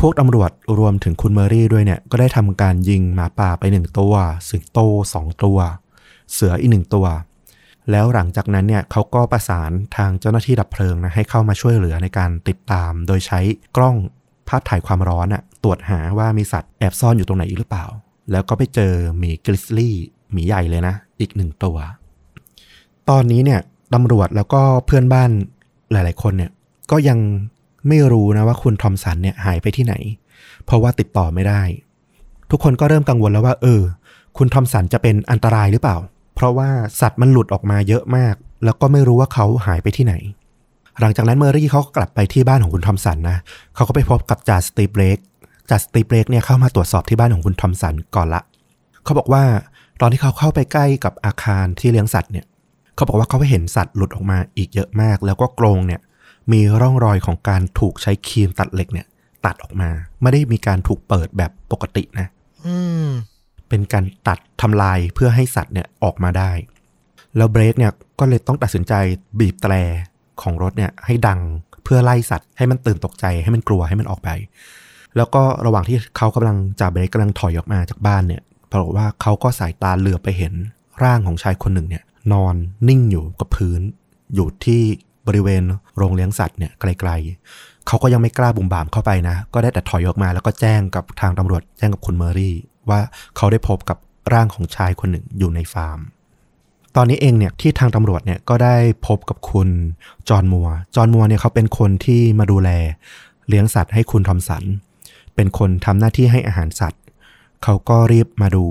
[0.00, 4.14] พวกตำรวจรวมถึงคุณเมอรี่ด้วยเนี่ยก็ได้ทำการยิงหมาป่าไปหนึ่งตัว
[4.48, 4.78] สิงโต
[5.14, 5.58] สองตัว
[6.32, 7.06] เสืออีกหนึ่งตัว
[7.90, 13.40] แล้วหลังจากนั้นเนี่ยเขาก็ประสานทางเจ้าหน้าที่ดับเพลิงนะให้เข้ามาช่วยเหลือในการติดตาม โดยใช้
[13.76, 13.96] กล้อง
[14.48, 17.86] ภาพถ่ายความร้อนอะตรวจหาว่ามีสัตว์แอบซ่อนอยู่ตรงไหนอีกหรือเปล่า
[18.32, 19.94] แล้วก็ไปเจอหมีกริซลี่
[20.32, 21.76] หมีใหญ่เลยนะ อีกหนึ่งตัว
[23.10, 23.60] ตอนนี้เนี่ย
[23.94, 25.30] ตำรวจแล้วก็เพื่อนบ้าน
[25.92, 26.50] หลาย ๆ คนเนี่ย
[26.90, 27.18] ก็ยัง
[27.88, 29.94] ไม่รู้นะว่าคุณทอมสันเนี่ยหายไปที่ไหน
[30.64, 31.62] เพราะว่าติดต่อไม่ได้
[32.50, 33.82] ทุกคนก็เริ่มกังวลแล้วว่า เออ
[34.38, 35.96] คุณทอมสันจะเป็นอันตรายหรือเปล่า
[36.34, 36.70] เพราะว่า
[37.00, 38.34] สัตว์มันหลุดออกมาเยอะมาก
[38.64, 40.14] แล้วก็ไม่รู้ว่าเขาหายไปที่ไหน
[41.00, 43.38] หลังจากนั้นเมอรี่เขาก็กลับไปที่บ้านของคุณทอมสันนะ
[43.74, 45.18] เขาก็ไปพบกับจ่าสตีเบรก
[45.70, 48.42] จ่าสตีเบรกเนี่ยเข้ามาตรวจสอบที่บ้านของคุณทอมสันก่อนละ
[49.04, 49.44] เขาบอกว่า
[50.00, 52.46] ตอนที่เขาเข้าไปใกล้กับอาคารที่เลี้ยงสัตว์เนี่ย
[52.94, 56.00] เขาบอกว่าเขาไปเห็นสัตว์หลุดออกมาอีกเยอะมาก แล้วก็กรงเนี่ย
[56.52, 59.06] มีร่องรอยของการถูกใช้ครีมตัดเหล็กเนี่ย
[59.46, 59.90] ตัดออกมา
[60.22, 62.26] ไม่ได้มีการถูกเปิดแบบปกตินะ
[62.66, 63.08] อืม
[63.68, 66.52] เป็นการตัดทำลายเพื่อให้สัตว์เนี่ยออกมาได้
[67.36, 68.92] แล้วเบรกเนี่ยก็เลยต้องตัดสินใจ
[69.38, 69.74] บีบแตร
[70.42, 71.40] ของรถเนี่ยให้ดัง
[71.84, 74.28] เพื่อไล่สัตว์ ให้มันตื่นตกใจให้มันกลัวให้มันออกไป
[75.16, 80.52] แล้วก็ระหว่างที่เขากำลังจ่าเบรกกำลังถอยออกมาจากบ้านเนี่ยปรากฏว่าเขาก็สายตาเหลือบไปเห็น
[81.02, 82.54] ร่างของชายคนหนึ่งเนี่ยนอน
[82.88, 83.80] นิ่งอยู่กับพื้น
[84.34, 84.82] อยู่ที่
[85.26, 85.62] บริเวณ
[85.96, 92.54] โรงเลี้ยงสัตว์เนี่ยไกลๆเขาก็ยังไม่กล้าบุ่มบามเข้าไปนะ ก็ได้แต่ถอยออกมาแล้วก็แจ้งกับทางตำรวจแจ้งกับคุณเมอรี่
[92.90, 93.00] ว่า
[93.36, 93.98] เขาได้พบกับ
[94.32, 95.98] ร่างของชายคนหนึ่งอยู่ในฟาร์ม
[97.00, 98.76] ตอนนี้เองเนี่ยที่ทางตำรวจเนี่ยก็ได้
[99.06, 99.68] พบกับคุณ
[100.28, 102.70] จอห์นมัว จอห์นมัวเนี่ยเขาเป็นคนที่มาดูแล
[103.48, 104.64] เลี้ยงสัตว์ให้คุณทอมสัน
[105.34, 107.02] เป็นคนทำหน้าที่ให้อาหารสัตว์
[107.64, 108.66] เขาก็รีบมาดู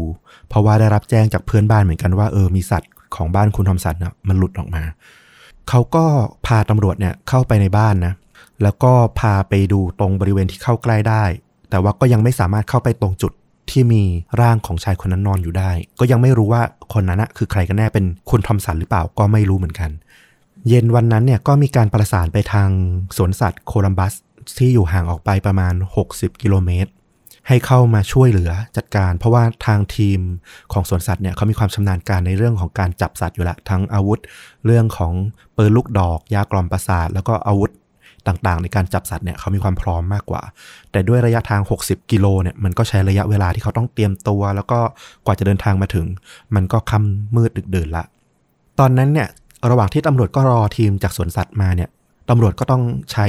[0.48, 4.84] เพราะว่าได้รับแจ้งจากเพื่อนบ้านเหมือนกันว่าเออมีสัตว์ของบ้านคุณทอมสันน่ะมันหลุดออกมา
[5.70, 6.06] เขาก็
[6.46, 8.14] พาตำรวจเนี่ยเข้าไปในบ้านนะ
[8.64, 11.24] แล้วก็พาไปดูตรงบริเวณที่เข้าใกล้ได้
[11.70, 13.34] แต่ว่าก็ยังไม่สามารถเข้าไปตรงจุด
[13.72, 14.04] ที่มี
[14.42, 16.62] ร่างของชายคนนั้นนอนอยู่ได้ ก็ยังไม่รู้ว่า
[16.94, 19.90] คนนั้นนะคือใครกันแน่เป็นคุณทอมสันหรือเปล่าก็ไม่รู้เหมือนกัน
[20.68, 22.70] เย็นวันนั้นเนี่ยก็มีการประสานไปทาง
[23.18, 24.14] สวนสัตว์โคลัมบัส
[24.58, 25.74] ที่อยู่ห่างออกไปประมาณ
[26.08, 26.92] 60 กิโลเมตร
[27.48, 30.20] ให้เข้ามาช่วยเหลือจัดการ เพราะว่าทางทีม
[30.74, 34.20] ของสวนสัตว์เนี่ยเขามีความชำนาญการในเรื่องของการจับสัตว์อยู่ละทั้งอาวุธ
[34.66, 35.14] เรื่องของ
[35.58, 37.72] ปืนลูกดอก ยากล่อมประสาท แล้วก็อาวุธ
[38.28, 40.42] ต่างๆ ในการจับสัตว์เนี่ยเขามีความพร้อมมากกว่า
[40.92, 44.80] แต่ด้วยระยะทาง 60 กิโลเนี่ยมันก็ใช้ระยะเวลาที่เขาต้องเตรียมตัว แล้วก็
[45.26, 46.06] กว่าจะเดินทางมาถึง
[46.56, 48.06] มันก็ค่ำมืดดึกดื่นละ
[48.80, 49.28] ตอนนั้นเนี่ย
[49.70, 51.90] ระหว่างที่ตำรวจก็รอทีมจากสวนสัตว์มาเนี่ย
[52.30, 53.28] ตำรวจก็ต้องใช้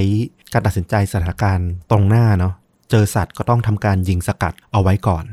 [0.53, 2.55] การตัดสินใจสถานการณ์ตรงหน้าเนาะ
[2.91, 5.25] เจอสัตว์ก็ต้องทำการยิงสกัดเอาไว้ก่อน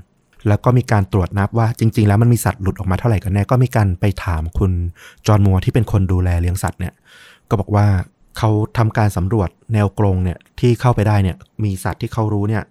[0.47, 4.71] แล้วก็มีการตรวจนับว่าจริง ๆ แล้วมันมีสัตว์หลุดออกมาเท่าไหร่กันแน่ก็มีการไปถามคุณ
[5.27, 6.93] จอห์นมัวที่เป็นคนดูแลเลี้ยงสัตว์เนี่ย
[7.49, 7.85] ก็บอกว่า
[8.37, 12.63] เขาทำการสำรวจแนวกรงเนี่ยที่เข้าไปได้เนี่ยมีสัตว์ที่เขารู้เนี่ย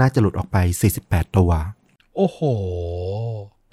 [0.00, 0.56] น่าจะหลุดออกไป
[0.96, 1.50] 48 ตัว
[2.16, 2.40] โอ้โห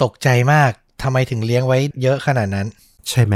[0.03, 0.71] ตกใจมาก
[1.03, 2.67] ทำไมถึงเลี้ยงไว้เยอะขนาดนั้น
[3.09, 3.35] ใช่ไหม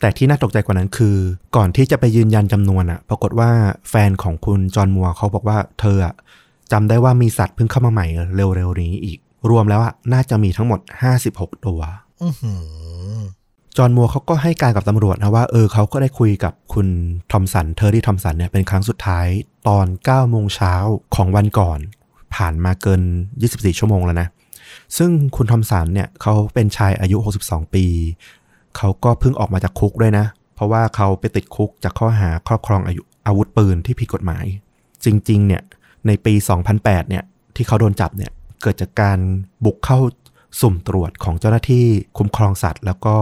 [0.00, 1.16] แต่ที่น่าตกใจกว่านั้นคือ
[1.56, 3.50] ก่อนที่จะไปยืนยันจำนวนอะปรากฏว่า
[3.90, 6.14] แฟนของคุณจอห์นมัวเขาบอกว่าเธออะ
[6.72, 8.06] จำได้ว่ามีสัตว์เพิ่งเข้ามาใหม่
[8.36, 9.18] เร็วๆนี้อีก
[9.50, 10.80] รวมแล้วอะน่าจะมีทั้งหมด
[11.22, 11.80] 56 ตัว
[12.22, 12.52] อือหื
[13.16, 13.18] อ
[13.76, 16.88] จอห์นมัวเขาก็ให้การกับตำรวจนะว่าเออเขาก็ได้คุยกับคุณ
[17.32, 19.26] ทอมสันเทอร์รี่ทอมสันเนี่ยเป็นครั้งสุดท้าย
[19.68, 20.74] ตอน9โมงเช้า
[21.14, 21.78] ของวันก่อน
[22.34, 23.02] ผ่านมาเกิน
[23.40, 24.28] 24 ชั่วโมงแล้วนะ
[24.96, 27.16] ซึ่งคุณทอมสันเนี่ยเขาเป็นชายอายุ
[27.46, 27.84] 62 ปี
[28.76, 34.44] เขาก็เพิ่งออกมาจากคุกด้วยนะ เพราะว่าเขาไปติดคุกจากข้อหาครอบครองอายุอาวุธปืนที่ผิดกฎหมาย
[35.04, 35.62] จริง ๆ เนี่ย
[36.06, 36.34] ในปี
[36.72, 37.24] 2008 เนี่ย
[37.56, 38.30] ที่เขาโดนจับเนี่ย
[38.62, 39.18] เกิดจากการ
[39.64, 39.98] บุกเข้า
[40.60, 41.86] สุ่มตรวจของเจ้าหน้าที่
[42.18, 43.16] คุ้มครองสัตว์ แล้วก็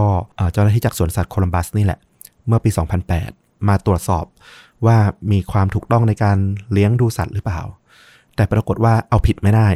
[0.52, 1.98] เจ้าหน้าที่จากสวนสัตว์โคลัมบัสนี่แหละ
[2.46, 2.70] เมื่อปี
[3.18, 4.24] 2008 มาตรวจสอบ
[4.86, 4.96] ว่า
[5.32, 6.38] มีความถูกต้องในการ
[6.72, 7.60] เลี้ยงดูสัตว์หรือเปล่า
[8.36, 9.68] แต่ปรากฏว่าเอาผิดไม่ได้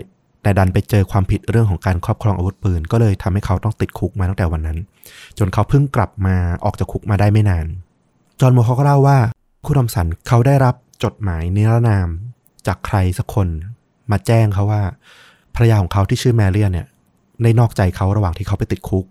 [0.42, 4.78] แต่ดันไปเจอความผิดเรื่องของการครอบครองอาวุธปืน ก็เลยทำให้เขาต้องติดคุกมาตั้งแต่วันนั้น
[5.38, 7.66] จนเขาเพิ่งกลับมาออกจากคุกมาได้ไม่นาน
[8.40, 9.18] จอห์นมัวเขาก็เล่าว่า
[9.66, 10.74] คุณทอมสันเขาได้รับ
[11.04, 12.08] จดหมายนิรนาม
[12.66, 13.48] จากใครสักคน
[14.10, 14.82] มาแจ้งเขาว่า
[15.54, 16.86] ภรรยาของเขาที่ชื่อแมเรียนเนี่ย
[17.42, 19.04] ได้นอกใจเขาระหว่างที่เขาไปติดคุก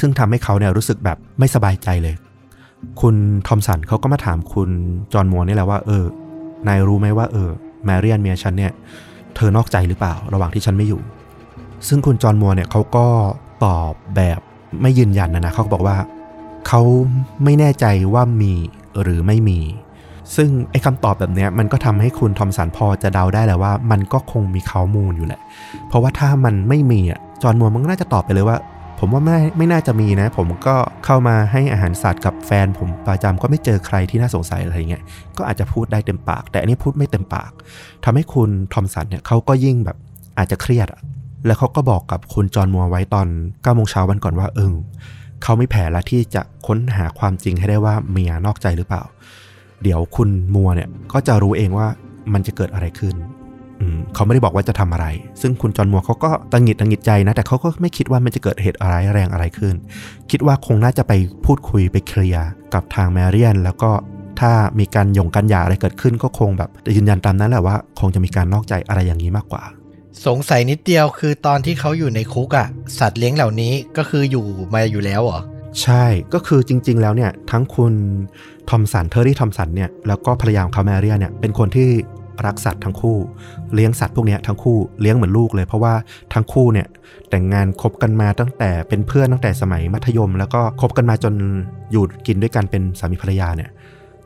[0.00, 2.14] ซึ่งทำให้เขาเนี่ยรู้สึกแบบไม่สบายใจเลย
[3.00, 3.14] คุณ
[3.46, 4.70] ทอมสันเขาก็มาถามคุณ
[5.12, 6.04] จอห์นมัวนี่แหละว่าเออ
[6.68, 7.50] นายรู้ไหมว่าเออ
[7.84, 8.72] แมรียนเมียฉันเนี่ย
[9.36, 11.00] เธอนอกใจหรือเปล่า ระหว่างที่ฉันไม่อยู่
[11.88, 13.06] ซึ่งคุณจอห์นมัวเนี่ยเขาก็
[13.64, 14.40] ตอบแบบ
[14.82, 15.96] ไม่ยืนยันนะนะเขาก็บอกว่า
[16.68, 16.82] เขา
[17.44, 18.52] ไม่แน่ใจว่ามี
[19.02, 19.60] หรือไม่มี
[20.36, 25.40] ซึ่งไอ้คำตอบแบบเนี้ยมันก็ทำให้คุณทอมสันพอจะเดาได้แหละว่า มันก็คงมีข้อมูลอยู่แหละ
[25.88, 28.58] เพราะว่าถ้ามันไม่มีอะ จอห์นมัวมันก็น่าจะตอบไปเลยว่า
[29.00, 35.02] ผมว่าไม่ไม่น่าจะมีนะ ผมก็เข้ามาให้อาหารสัตว์กับแฟน ผมประจำก็ไม่เจอใครที่น่าสงสัยอะไรเงี้ย
[35.38, 37.50] ก็อาจจะพูดได้เต็มปาก แต่อันนี้พูดไม่เต็มปาก
[38.04, 39.96] ทำให้คุณทอมสันเนี่ยเขาก็ยิ่งแบบ
[40.38, 41.00] อาจจะเครียดอะ
[41.46, 44.74] แล้วเขาก็บอกกับคุณจอห์นมัวไว้ตอน9โมงเช้าวันก่อนว่าเออ
[45.42, 49.02] เขาไม่แผนละที่จะค้นหาความจริงให้ได้ว่าเมียนอกใจหรือเปล่า
[49.82, 51.86] เดี๋ยวคุณมัวเนี่ยก็จะรู้เองว่า
[52.32, 53.14] มันจะเกิดอะไรขึ้น
[54.14, 55.06] เขาไม่ได้บอกว่าจะทำอะไร
[55.40, 59.74] ซึ่งคุณจอห์นมัวเขาก็ตังหงิดตังหงิดใจนะ แต่เขาก็ไม่คิดว่ามันจะเกิดเหตุอะไรแรงอะไรขึ้น
[60.30, 61.12] คิดว่าคงน่าจะไป
[61.44, 63.90] พูดคุยไปเคลียร์กับทางแมรี่ยน แล้วก็
[64.40, 69.62] ถ้ามีการหย่งกันหย่าอะไรเกิดขึ้นก็คงแบบยืนยันตามนั้นแหละว่า คงจะมีการนอกใจอะไรอย่างนี้มากกว่า
[70.26, 74.44] สงสัยนิดเดียวคือตอนที่เขาอยู่ในคุกอะสัตว์เลี้ยงเหล่านี้ก็คืออยู่
[74.74, 75.40] มาอยู่แล้วเหรอ
[75.82, 76.04] ใช่
[76.34, 77.92] ก็คือจริง ๆ แล้วเนี่ยทั้งคุณ
[78.70, 81.88] ทอมสันเทอร์รี่ทอมสันเนี่ยแล้วก็ภรรยาของเขาแมรี่เนี่ยเป็นคนที่
[82.46, 83.18] รักสัตว์ทั้งคู่
[83.74, 85.94] เลี้ยงสัตว์พวกเนี้ยทั้งคู่เลี้ยงเหมือนลูกเลย เพราะว่า
[86.34, 86.86] ทั้งคู่เนี่ย
[87.30, 91.34] แต่งงานคบกันมาตั้งแต่เป็นเพื่อนตั้งแต่สมัยมัธยม แล้วก็คบกันมาจน
[91.92, 93.70] อยู่กินด้วยกันเป็นสามีภรรยาเนี่ย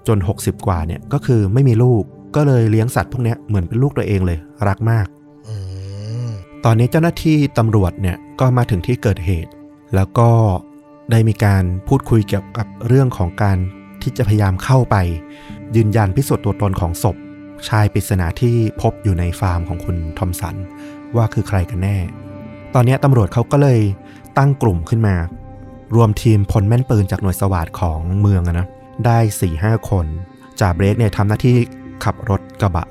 [0.08, 2.02] จน 60 กว่าเนี่ยก็คือไม่มีลูก
[2.36, 4.38] ก็เลยเลี้ยงสัตว์พวกเนี้ยเหมือนเป็นลูกตัวเองเลย
[4.68, 5.06] รักมาก
[5.48, 5.56] อื
[6.26, 6.30] ม
[6.64, 9.50] ตอนนี้เจ้าหน้าที่ตำรวจเนี่ยก็มาถึงที่เกิดเหตุ
[9.94, 10.30] แล้วก็
[11.10, 13.58] ได้มีการพูดคุยเกี่ยวกับเรื่องของการ
[14.02, 14.96] ที่จะพยายามเข้าไป
[15.76, 17.16] ยืนยันพิสูจน์ตัวตนของศพ
[17.68, 20.56] ชายปริศนาที่พบอยู่ในฟาร์มของคุณทอมสัน
[21.16, 21.96] ว่าคือใครกันแน่
[22.74, 23.80] ตอนนี้ตำรวจเขาก็เลย
[24.38, 25.14] ตั้งกลุ่มขึ้นมา
[25.94, 28.66] รวมทีมพลแม่นปืนจากหน่วยสวัสดของเมืองนะ
[29.06, 30.06] ได้4ี่ห้าคน
[30.60, 31.56] จ่าเบรกเนี่ยทำหน้าที่
[32.04, 32.86] ขับรถกระบะ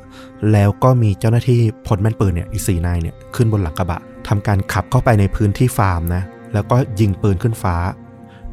[0.52, 6.24] แล้วก็มีเจ้าหน้าที่พลแม่นปืนเนี่ยอีกสี่นายเนี่ยขึ้นบนหลังกระบะทำการขับเข้าไปในพื้นที่ฟาร์มนะ
[6.54, 7.76] แล้วก็ยิงปืนขึ้นฟ้า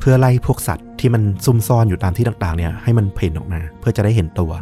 [0.01, 4.53] เพื่อไล่พวกสัตว์ที่มันซุ่มซ่อนอยู่ตามที่ต่างๆเนี่ยให้มันเพ่นออกมา เพื่อจะได้เห็นตัว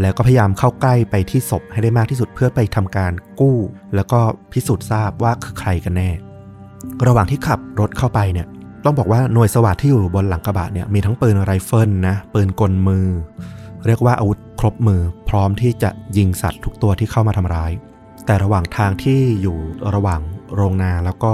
[0.00, 3.58] แล้วก็พยายามเข้าใกล้ไปที่ศพให้ได้มากที่สุดเพื่อไปทำการกู้
[3.94, 4.20] แล้วก็
[4.52, 6.10] พิสูจน์ทราบว่าคือใครกันแน่
[7.06, 8.46] ระหว่างที่ขับรถเข้าไปเนี่ย
[8.84, 13.06] ต้องบอกว่าหน่วยสวัสดที่อยู่บนหลังกระบะเนี่ยมีทั้งปืนไรเฟิลนะปืนกลมือ
[13.86, 17.72] เรียกว่าอาวุธครบมือ พร้อมที่จะยิงสัตว์ทุกตัวที่เข้ามาทำร้าย
[18.26, 19.56] แต่ระหว่างทางที่อยู่
[19.94, 20.20] ระหว่าง
[20.54, 21.32] โรงนาแล้วก็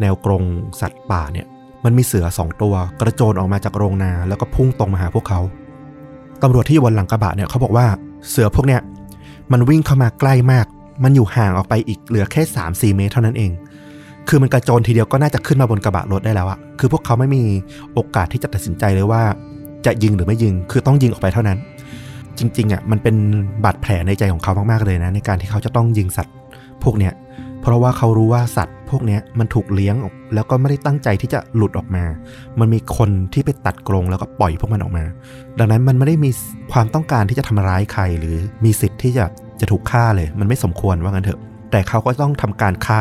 [0.00, 0.44] แนวกรง
[0.80, 1.46] สัตว์ป่าเนี่ย
[1.84, 5.40] มันมีเสือสองตัวกระโจนออกมาจากโรงนาแล้วก็พุ่งตรงมาหาพวกเขา
[6.42, 7.86] ตำรวจที่อยู่บนหลังกระบะเนี่ยเขาบอกว่า
[8.28, 8.80] เสือพวกเนี้ย
[9.52, 10.66] มันวิ่งเข้ามาใกล้มาก
[11.04, 13.50] มันอยู่ห่างออกไปอีกเหลือแค่3-4เมตรเท่านั้นเอง
[14.28, 17.42] คือมันกระโจนทีเดียวก็น่าจะขึ้นมาบนกระบะรถได้แล้วอะคือพวกเขาไม่มี
[17.92, 19.22] โอกาสที่จะตัดสินใจเลยว่า
[19.86, 21.58] จะยิงหรือไม่ยิง คือต้องยิงออกไปเท่านั้น
[22.38, 23.16] จริงๆอะมันเป็น
[23.64, 26.34] บาดแผลในใจของเขามากๆเลยนะ ในการที่เขาจะต้องยิงสัตว์
[26.82, 27.12] พวกเนี้ย
[27.62, 32.04] เพราะว่าเขารู้ว่าสัตว์พวกเนี้ยมันถูกเลี้ยงออกแล้วก็ไม่ได้ตั้งใจที่จะหลุดออกมา
[32.60, 35.04] มันมีคนที่ไปตัดกรงแล้วก็ปล่อยพวกมันออกมา
[35.58, 36.30] ดังนั้นมันไม่ได้มี
[36.72, 39.24] ความต้องการที่จะทำร้ายใครหรือมีสิทธิ์ที่จะ
[39.60, 43.00] จะถูกฆ่าเลย มันไม่สมควรว่างั้นเถอะ แต่เขาก็ต้องทำการฆ่า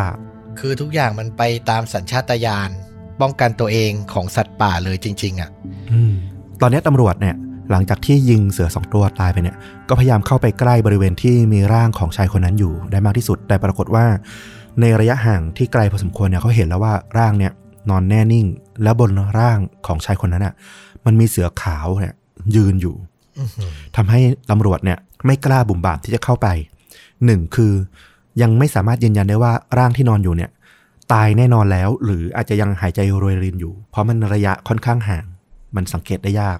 [0.60, 2.70] คือทุกอย่างมันไปตามสัญชาตญาณ
[3.22, 5.50] ป้องกันตัวเองของสัตว์ป่าเลยจริง ๆอะ่ะ
[5.92, 6.14] อืม
[6.62, 7.36] ตอนนี้ตำรวจเนี่ย
[7.72, 9.56] หลังจากที่ยิงเสือสองตัวตายไปเนี่ย
[9.90, 14.06] ก็พยายามเข้าไปใกล้บริเวณที่มีร่างของชายคนนั้นอยู่ได้มากที่สุด แต่ปรากฏว่า
[14.82, 17.52] ในระยะห่างที่ไกลพอสมควรเนี่ยเขาเห็นแล้วว่าร่างเนี่ย
[17.90, 18.48] นอนแน่นิ่ง
[18.84, 19.10] แล้วบน
[19.40, 20.54] ร่างของชายคนนั้นอะ
[21.06, 22.14] มันมีเสือขาวเนี่ย
[22.56, 22.96] ยืนอยู่
[23.40, 24.20] อื้อหือทำให้
[24.50, 26.48] ตำรวจเนี่ย ไม่กล้าบุ่มบามที่จะเข้าไป
[27.26, 27.74] หนึ่งคือ
[28.42, 30.50] ยังไม่สามารถยืนยันได้ว่าร่างที่นอนอยู่เนี่ย
[31.14, 35.26] ตายแน่นอนแล้ว หรืออาจจะยังหายใจโรยรินอยู่ เพราะมันระยะค่อนข้างห่าง
[35.76, 36.60] มันสังเกตได้ยาก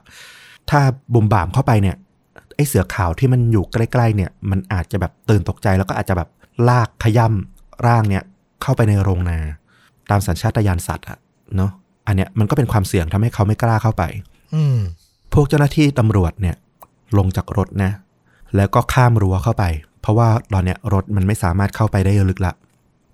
[0.70, 0.82] ถ้า
[1.14, 1.96] บุ่มบามเข้าไปเนี่ย
[2.56, 6.30] ไอเสือขาวที่มันอยู่ใกล้ๆเนี่ย มันอาจจะแบบตื่นตกใจแล้วก็อาจจะแบบ
[6.70, 8.24] ลากขย่ำร่างเนี่ย
[8.62, 9.40] เข้าไปในโรงนา
[10.10, 11.18] ตามสัญชาตญาณสัตว์อะ
[11.56, 11.72] เนาะ
[12.08, 14.04] อันเนี้ยมันก็เป็นความเสี่ยงทำให้เขาไม่กล้าเข้าไป
[14.56, 14.78] อืม
[15.34, 16.56] พวกเจ้าหน้าที่ตำรวจเนี่ย
[17.18, 17.92] ลงจากรถนะ
[18.56, 19.64] แล้วก็ข้ามรั้วเข้าไป
[20.02, 22.54] เพราะว่าตอนเนี้ยรถมันไม่สามารถเข้าไปได้ลึกละ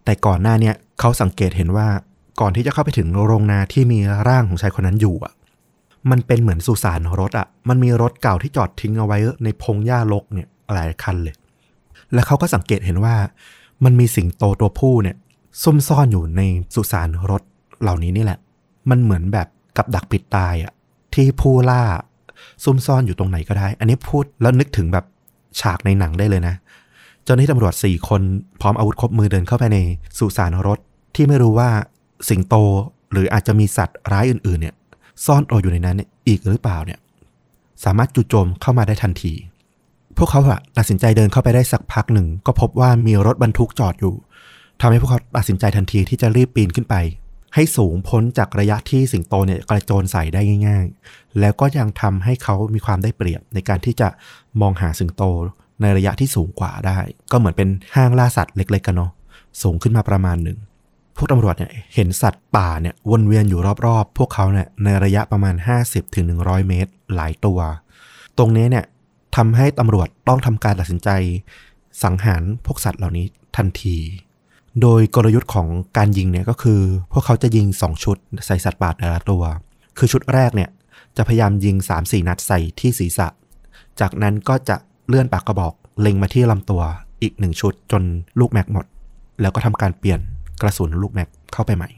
[0.06, 1.88] แต่ก่อนหน้าเนี้ยเขาสังเกตเห็นว่า
[2.42, 5.34] ก่อนที่จะเข้าไปถึงโรงนาที่มีร่างของชายคนนั้นอยู่อะ
[6.10, 11.36] มันเป็นเหมือนสุสานรถอะ มันมีรถเก่าที่จอดทิ้งเอาไว้ในพงหญ้ารกเนี่ยหลายคันเลย
[12.14, 13.16] แล้วเขาก็สังเกตเห็นว่า
[13.84, 15.16] มันมีสิงโตตัวผู้เนี่ย
[15.64, 16.42] ซุ่มซ่อนอยู่ใน
[16.76, 17.42] สุสานรถ
[17.82, 18.40] เหล่านี้นี่แหละ
[18.90, 19.48] มันเหมือนแบบ
[19.78, 20.72] กับดักปิดตายอะ
[21.14, 21.84] ที่ผู้ล่า
[22.64, 25.06] ซุ่มซ่อนอยู่ตรงไหนก็ได้ อันนี้พูดแล้วนึกถึงแบบ
[25.60, 26.56] ฉากในหนังได้เลยนะ
[27.24, 28.22] เจ้าหน้าที่ตำรวจสี่คน
[28.62, 29.78] พร้อมอาวุธครบมือเดินเข้าไปใน
[30.18, 30.80] สุสานรถ
[31.16, 31.70] ที่ไม่รู้ว่า
[32.30, 32.56] สิงโต
[33.12, 34.76] หรืออาจจะมีสัตว์ร้ายอื่นๆเนี่ย
[35.26, 37.00] ซ่อนตัวอยู่ในนั้นอีกหรือเปล่าเนี่ย
[37.84, 39.34] สามารถจู่โจมเข้ามาได้ทันที
[40.18, 44.16] พวกเขาอะตัดสินใจเดินเข้าไปได้สักพักหนึ่ง ก็พบว่ามีรถบรรทุกจอดอยู่
[44.82, 46.96] ทำให้พวกเขาตัดสินใจทันทีที่จะรีบปีนขึ้นไป
[47.56, 54.08] ให้สูงพ้นจากระยะที่สิงโตเนี่ยกระโจนใส่ได้ง่าย ๆ แล้วก็ยังทำให้เขามีความได้เปรียบในการที่จะ
[54.62, 55.24] มองหาสิงโต
[55.82, 56.98] ในระยะที่สูงกว่าได้
[57.32, 59.12] ก็เหมือนเป็นห้างล่าสัตว์เล็กๆกันเนาะ
[59.62, 60.58] สูงขึ้นมาประมาณหนึ่ง
[61.22, 67.60] วกตำรวจเนี่ยเห็นสัตว์ป่าเนี่ยวนเวียนอยู่รอบๆ พวกเขาเนี่ยในระยะประมาณ 50-100ถึง100 เมตรหลายตัว
[68.38, 68.86] ตรงนี้เนี่ย
[69.36, 71.10] ทำให้ตำรวจต้องทำการตัดสินใจ
[72.04, 73.26] สังหารพวกสัตว์เหล่านี้
[73.58, 73.98] ทันที
[74.82, 75.68] โดยกลยุทธ์ของ
[75.98, 76.82] การยิงเนี่ยก็คือ
[77.12, 79.44] พวกเขาจะยิง 2 ชุดใส่สัตว์ป่าแต่ละตัว
[79.98, 80.70] คือชุดแรกเนี่ย
[81.18, 83.28] จะพยายามยิง 3-4 นัดใส่ที่ศีรษะ
[84.00, 84.78] จากนั้นก็จะ
[85.08, 86.82] เลื่อนปากกระบอกเล็งมาที่ลำตัว
[87.22, 88.04] อีกหนึ่งชุดจน
[88.40, 88.86] ลูกแม็กหมด
[89.42, 90.20] แล้วก็ทำการเปลี่ยน
[90.62, 91.90] กระสุนลูกแม็กเข้าไปใหม่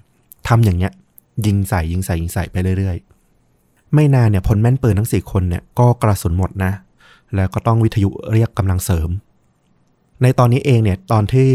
[0.47, 0.91] ทำอย่างเงี้ย
[1.45, 6.71] ยิงใส่ยิงใส่ยิงใส่ไปเรื่อยๆ ไม่นานเนี่ยพลแม่นปืนทั้งสี่คนเนี่ยก็กระสุนหมดนะ
[7.35, 9.09] แล้วก็ต้องวิทยุเรียกกำลังเสริม
[10.21, 11.47] ในตอนนี้เองเนี่ยตอนที่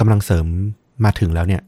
[0.00, 0.46] กำลังเสริม
[1.04, 1.62] มาถึงแล้วเนี่ย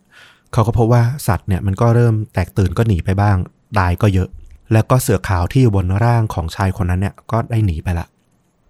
[0.52, 3.36] เขาก็พบว่าสัตว์เนี่ยมันก็เริ่มแตกตื่นก็หนีไปบ้าง
[3.78, 4.28] ตายก็เยอะ
[4.72, 8.06] แล้วก็เสือขาวที่อยู่บนร่างของชายคนนั้นเนี่ยก็ได้หนีไปละ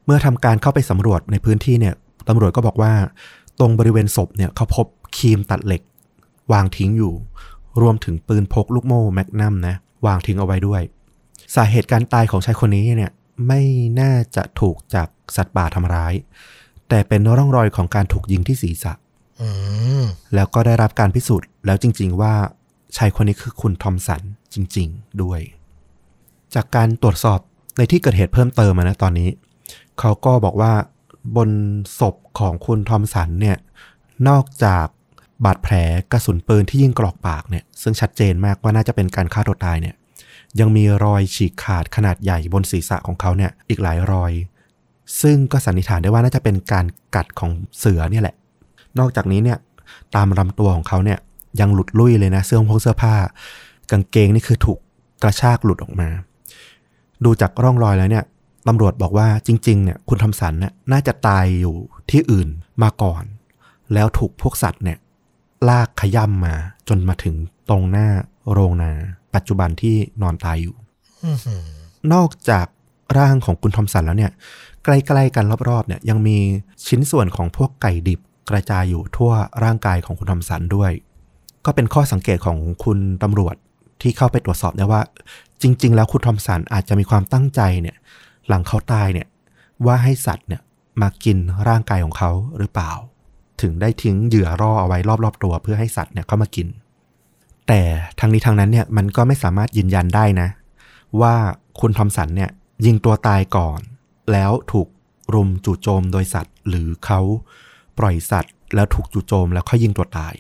[0.05, 1.95] เมื่อทำการเข้าไปสำรวจในพื้นที่เนี่ย
[2.29, 2.93] ตำรวจก็บอกว่า
[3.59, 4.87] ตรงบริเวณศพเนี่ยเขาพบ
[5.17, 5.83] ครีมตัดเหล็ก
[6.53, 7.15] วางทิ้งอยู่
[7.83, 9.75] รวมถึงปืนพกลูกโม่แมกนัมนะ
[10.07, 10.83] วางทิ้งเอาไว้ด้วย
[11.55, 13.13] สาเหตุการตายของชายคนนี้เนี่ย
[13.47, 13.63] ไม่
[14.01, 16.15] น่าจะถูกจากสัตว์ป่าทำร้าย
[16.89, 18.93] แต่เป็นร่องรอยของการถูกยิงที่ศีรษะ
[19.41, 19.49] อื
[20.03, 20.05] ม
[20.35, 22.35] แล้วก็ได้รับการพิสูจน์แล้วจริง ๆ ว่า
[22.97, 24.23] ชายคนนี้คือคุณทอมสัน
[24.55, 25.41] จริง ๆ ด้วย
[26.55, 27.39] จากการตรวจสอบ
[27.77, 29.29] ในที่เกิดเหตุเพิ่มเติมมานะตอนนี้
[29.99, 30.73] เขาก็บอกว่า
[31.37, 31.51] บน
[31.99, 33.57] ศพของคุณทอมสันเนี่ย
[34.29, 34.87] นอกจาก
[35.45, 35.75] บาดแผล
[36.13, 39.95] กระสุนปืนที่ยิงกรอกปากเนี่ยซึ่งชัดเจนมากว่าน่าจะเป็นการฆ่าตัวตายเนี่ย
[40.61, 44.33] ยังมีรอยฉีกขาดขนาดใหญ่บนศีรษะของเขาเนี่ยอีกหลายรอย
[45.23, 48.35] ซึ่งก็สันนิษฐานได้ว่าน่าจะเป็นการกัดของเสือเนี่ยแหละ
[48.99, 49.59] นอกจากนี้เนี่ย
[50.15, 51.19] ตามลำตัวของเขาเนี่ย
[51.61, 53.15] ยังหลุดลุ่ยเลยนะเสื้อผงเสื้อผ้า
[53.91, 54.79] กางเกงนี่คือถูก
[55.23, 56.09] กระชากหลุดออกมา
[57.25, 58.25] ดูจากร่องรอยแล้วเนี่ย
[58.69, 61.75] ตำรวจบอกว่าจริงๆเนี่ยคุณทอมสันเนี่ยน่าจะตายอยู่
[62.11, 62.49] ที่อื่น
[62.83, 63.25] มาก่อน
[63.93, 64.99] แล้วถูกพวกสัตว์เนี่ย
[65.69, 66.55] ลากขย่ำมา
[66.89, 67.35] จนมาถึง
[67.69, 68.09] ตรงหน้า
[68.53, 68.93] โรงนา
[69.35, 70.77] ปัจจุบันที่นอนตายอยู่
[71.25, 71.63] อื้อหือ
[72.13, 72.67] นอกจาก
[73.19, 74.33] ร่างของคุณทอมสันแล้วเนี่ย
[74.85, 76.37] ใกล้ๆกันรอบๆเนี่ยยังมี
[76.87, 78.21] ชิ้นส่วนของพวกไก่ดิบ
[78.51, 79.33] กระจายอยู่ทั่ว
[79.65, 80.93] ร่างกายของคุณทอมสันด้วย
[81.65, 83.57] ก็เป็นข้อสังเกตของคุณตำรวจ
[84.03, 85.01] ที่เข้าไปตรวจสอบได้ว่า
[85.63, 87.97] จริง ๆ แล้วคุณทอมสันอาจจะมีความตั้งใจเนี่ย
[88.49, 89.29] หลังเขาตายเนี่ย
[89.87, 90.63] ว่าให้สัตว์เนี่ย
[91.01, 92.93] มากินร่างกายของเขาหรือเปล่า
[93.63, 96.69] ถึงได้ทิ้งเหยื่อร่อเอาไว้รอบๆตัว เพื่อให้สัตว์เนี่ยเข้ามากิน
[97.69, 97.81] แต่
[98.21, 100.49] ทั้งนี้ทั้งนั้นเนี่ยมันก็ไม่สามารถยืนยันได้นะ
[101.21, 101.35] ว่า
[101.81, 102.51] คุณทอมสันเนี่ย
[102.87, 103.81] ยิงตัวตายก่อน
[104.33, 104.89] แล้วถูก
[105.35, 107.21] รุมจู่โจมโดยสัตว์ หรือเขา
[107.99, 110.35] ปล่อยสัตว์ แล้วถูกจู่โจมแล้วค่อยยิงตัวตาย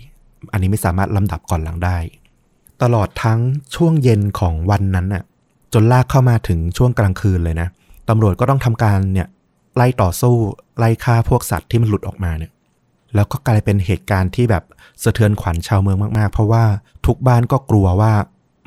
[0.52, 1.98] อันนี้ไม่สามารถลำดับก่อนหลังได้
[2.82, 3.40] ตลอดทั้ง
[3.74, 5.24] ช่วงเย็นของวันนั้นน่ะ
[5.72, 7.68] จนลากเข้ามาถึงช่วงกลางคืนเลยนะ
[8.08, 9.28] ตำรวจก็ต้องทำการเนี่ย
[9.76, 10.34] ไล่ต่อสู้
[10.78, 12.50] ไล่ฆ่าพวกสัตว์ที่มันหลุดออกมาเนี่ย
[13.14, 14.64] แล้วก็กลายเป็นเหตุการณ์ที่แบบ
[15.04, 16.64] สะเทือนขวัญชาวเมืองมากๆ เพราะว่า
[17.06, 18.12] ทุกบ้านก็กลัวว่า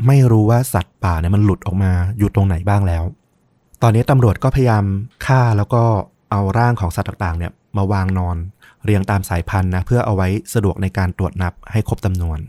[0.07, 3.03] ไม่รู้ว่าสัตว์ป่าเนี่ยมันหลุดออกมาอยู่ตรงไหนบ้างแล้ว
[3.81, 4.83] ตอนนี้ตำรวจก็พยายาม
[5.25, 5.83] ฆ่าแล้วก็
[6.31, 8.37] เอาร่างของสัตว์ต่างๆ เนี่ยมาวางนอน
[8.83, 12.39] เรียงตามสายพันธุ์นะเพื่อเอาไว้สะดวกในการตรวจนับให้ครบจำนวน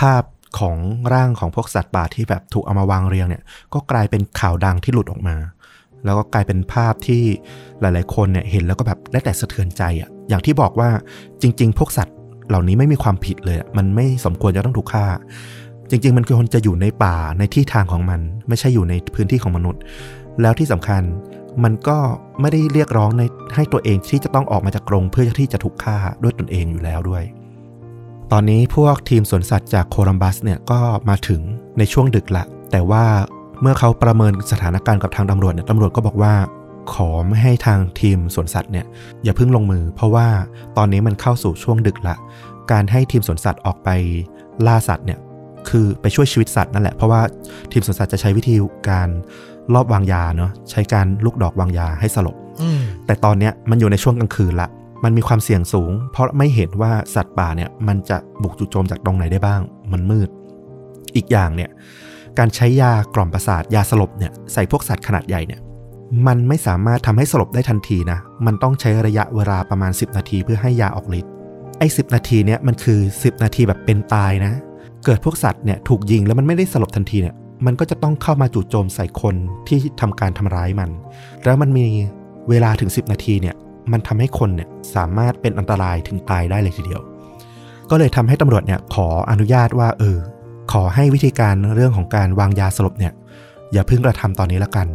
[0.00, 0.22] ภาพ
[0.58, 0.76] ของ
[1.14, 3.42] ร่างของพวกสัตว์ป่าที่แบบถูกเอามาวางเรียงเนี่ย
[3.74, 5.36] ก็กลายเป็นข่าวดังที่หลุดออกมา
[6.04, 7.22] แล้วก็กลายเป็นภาพที่
[7.80, 10.90] หลาย ๆ คนเนี่ยเห็นแล้วก็แบบได้แต่สะเทือนใจอะ่ะ อย่างที่บอกว่า
[11.42, 12.16] จริง ๆ พวกสัตว์
[12.48, 15.06] เหล่านี้ไม่มีความผิดเลย มันไม่สมควรจะต้องถูกฆ่า
[15.90, 19.80] จริง ๆ มันควรจะอยู่ในป่าในที่ทางของมัน ไม่ใช่อยู่ในพื้นที่ของมนุษย์
[20.40, 21.02] แล้วที่สำคัญ
[21.64, 21.98] มันก็
[22.40, 23.22] ไม่ได้เรียกร้องใน
[23.54, 27.24] ให้ตัวเองที่จะต้องออกมาจากกรงเพื่อที่จะถูกฆ่าด้วยตนเองอยู่แล้วด้วย
[28.32, 31.40] ตอนนี้พวกทีมสวนสัตว์จากโคลัมบัสเนี่ยก็มาถึง
[31.78, 33.04] ในช่วงดึกละ แต่ว่า
[33.60, 36.34] เมื่อเขาประเมินสถานการณ์กับทางตำรวจเนี่ยตำรวจก็บอกว่า
[36.94, 38.86] ขอไม่ให้ทางทีมสวนสัตว์เนี่ย
[39.24, 40.28] อย่าเพิ่งลงมือ เพราะว่า
[40.76, 42.16] ตอนนี้มันเข้าสู่ช่วงดึกละ
[42.72, 43.88] การให้ทีมสวนสัตว์ออกไป
[44.66, 45.18] ล่าสัตว์เนี่ย
[45.68, 47.20] คือไปช่วยชีวิตสัตว์นั่นแหละเพราะว่า
[47.72, 48.54] ทีมสวนสัตว์จะใช้วิธี
[48.90, 49.08] การ
[49.74, 54.68] รอบวางยาเนาะใช้การลูกดอกวางยาให้สลบอืมแต่ตอนเนี้ยมันอยู่ในช่วงกลางคืนละ
[55.04, 59.60] มันมีความเสี่ยงสูง เพราะไม่เห็นว่าสัตว์ป่าเนี่ยมันจะบุกจู่โจมจากตรงไหนได้บ้าง
[59.92, 60.28] มันมืด
[61.16, 61.70] อีกอย่างเนี่ย
[62.38, 65.60] การใช้ยากล่อมประสาทยาสลบเนี่ยใส่พวกสัตว์ขนาดใหญ่เนี่ย
[66.26, 71.32] มันไม่สามารถทำให้สลบได้ทันทีนะ มันต้องใช้ระยะเวลาประมาณ 10 นาทีเพื่อให้ยาออกฤทธิ์
[71.78, 74.52] ไอ้สินาทีเนี่ยมันคือ 10 นาทีแบบเป็นตายนะ
[75.04, 77.34] เกิดพวกสัตว์เนี่ยถูกยิงแล้วมันไม่ได้สลบทันทีเนี่ย
[77.66, 79.34] มันก็จะต้องเข้ามาจู่โจมใส่คน
[79.68, 80.90] ที่ทำการทำร้ายมัน
[81.44, 81.84] แล้วมันมี
[82.48, 83.54] เวลาถึง 10 นาทีเนี่ย
[83.92, 87.00] มันทำให้คนเนี่ยสามารถเป็นอันตรายถึงตายได้เลยทีเดียว
[87.90, 90.18] ก็เลยทำให้ตำรวจเนี่ยขออนุญาตว่าเออ
[90.72, 93.12] ขอให้วิธีการเรื่องของการวางยาสลบเนี่ย
[93.72, 94.86] อย่าเพิ่งกระทำตอนนี้ละกัน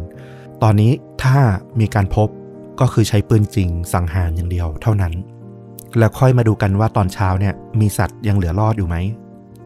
[0.62, 0.92] ตอนนี้
[1.24, 1.38] ถ้า
[1.80, 2.28] มีการพบ
[2.80, 5.12] ก็คือใช้ปืนจริงสังหารอย่างเดียวเท่านั้น
[5.98, 8.96] แล้วค่อยมาดูกันว่าตอนเช้าเนี่ยมีสัตว์ยังเหลือรอดอยู่ไหม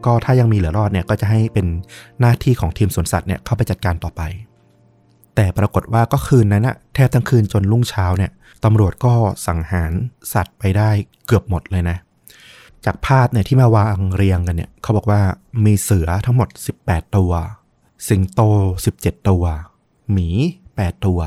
[0.05, 1.67] ก็ถ้ายังมีเหลือรอดเนี่ยก็จะให้เป็น
[2.19, 4.21] หน้าที่ของทีมสวนสัตว์เนี่ยเข้าไปจัดการต่อไป
[5.35, 8.31] แต่ปรากฏว่าก็คืนนั้นอะแทบทั้งคืนจนรุ่งเช้าเนี่ย
[8.63, 9.13] ตำรวจก็
[9.47, 9.91] สังหาร
[10.33, 10.89] สัตว์ไปได้
[11.25, 11.97] เกือบหมดเลยนะ
[12.85, 15.21] จากภาพเนี่ยที่มาวางเรียงกันเนี่ยเขาบอกว่า
[15.65, 16.49] มีเสือทั้งหมด
[16.83, 17.31] 18 ตัว
[18.07, 18.41] สิงโต
[18.85, 19.43] 17 ตัว
[20.11, 20.29] หมี
[20.87, 21.19] 8 ตัว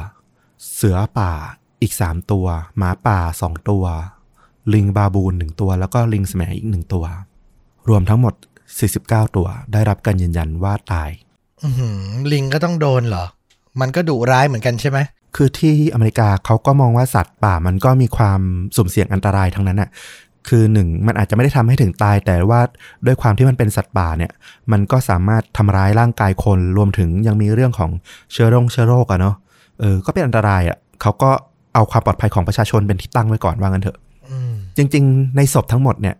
[0.75, 1.33] เสือป่า
[1.83, 2.47] อีก 3 ตัว
[2.79, 3.85] หมาป่า 2 ตัว
[4.75, 7.05] ลิงบาบูน1ตัว แล้วก็ลิงแสมอีก 1 ตัว
[7.89, 8.35] รวมทั้งหมด
[8.85, 11.11] 49 ตัวได้รับการยืนยันว่าตาย
[11.63, 12.01] อื้อหือ
[12.33, 13.25] ลิงก็ต้องโดนเหรอ
[13.81, 14.99] มันก็ดุร้ายเหมือนกันใช่ไหม
[15.37, 18.41] คือที่อเมริกาเขาก็มองว่าสัตว์ป่ามันก็มีความ
[18.77, 19.91] สุ่มเสี่ยงอันตรายทั้งนั้นน่ะ
[20.49, 22.61] คือหนึ่งมันอาจจะไม่ได้ทำให้ถึงตาย แต่ว่า
[23.07, 24.33] ด้วยความที่มันเป็นสัตว์ป่าเนี่ย
[24.73, 27.91] มันก็สามารถทำร้ายร่างกายคนรวมถึงยังมีเรื่องของ
[28.33, 29.37] เชื้อโรคเชื้อโรคอะเนาะ
[29.81, 31.31] เออก็เป็นอันตรายอะเขาก็
[31.75, 33.99] เอาความปลอดภัยของประชาชนเป็นที่ตั้งไว้ก่อนว่างั้นเถอะ
[34.31, 36.17] อืมจริง ๆ ในศพทั้งหมดเนี่ย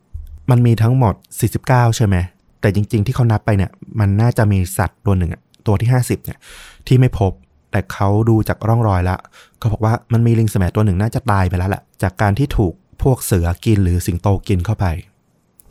[0.51, 1.15] มันมีทั้งหมด
[1.55, 2.17] 49 ใช่ไหม
[2.61, 3.71] แต่จริง ๆ ที่เขานับไปเนี่ย
[4.01, 6.39] มันน่าจะมีสัตว์ตัวหนึ่งอะตัวที่ 50 เนี่ย
[6.87, 7.33] ที่ไม่พบ
[7.71, 9.19] แต่เขาดูจากร่องรอยแล้ว
[9.59, 14.87] เขาบอกว่ามันมีลิงสมัยตัวหนึ่งน่าจะตายไปแล้วแหละจากการที่ถูกพวกเสือกินหรือสิงโตกินเข้าไป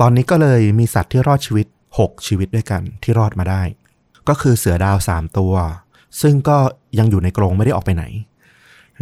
[0.02, 3.62] ตอนนี้ก็เลยมีสัตว์ที่รอดชีวิต 6 ชีวิตด้วยกันที่รอดมาได้
[4.28, 5.54] ก็คือเสือดาว 3 ตัว
[6.22, 6.58] ซึ่งก็
[7.00, 8.06] ยังอยู่ในกรงไม่ได้ออกไปไหน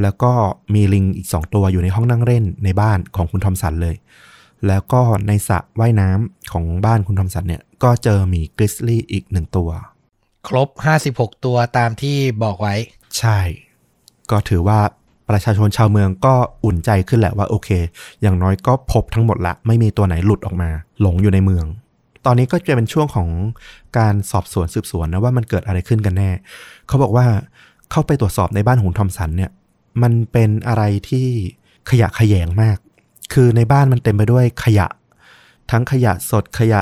[0.01, 0.31] แล้วก็
[0.73, 3.95] มีลิงอีก2ตัวอยู่ในห้องนั่งเล่นในบ้านของคุณทอมสันเลย
[4.67, 9.69] แล้วก็ในสระว่ายน้ำของบ้านคุณทอมสันเนี่ยก็เจอหมีกริซลี่อีกหนึ่งตัว
[10.47, 10.69] ครบ
[11.07, 12.75] 56 ตัวตามที่บอกไว้
[13.17, 13.39] ใช่
[14.31, 14.79] ก็ถือว่า
[15.29, 16.35] ประชาชนชาวเมืองก็
[16.65, 17.69] อุ่นใจขึ้นแหละว่าโอเค
[18.21, 20.69] อย่างน้อยก็พบทั้งหมดละ ไม่มีตัวไหนหลุดออกมา
[21.01, 21.65] หลงอยู่ในเมือง
[22.25, 23.27] ตอนนี้ก็จะเป็นช่วงของ
[23.97, 26.31] การสอบสวนสืบสวนนะว่ามันเกิดอะไรขึ้นกันแน่
[26.87, 27.25] เขาบอกว่า
[27.91, 29.51] เข้าไปตรวจสอบในบ้านของทอมสันเนี่ย
[30.01, 31.27] มันเป็นอะไรที่
[31.89, 32.77] ขยะแขยงมาก
[33.33, 34.87] คือในบ้านมันเต็มไปด้วยขยะ
[35.71, 36.81] ทั้งขยะสดขยะ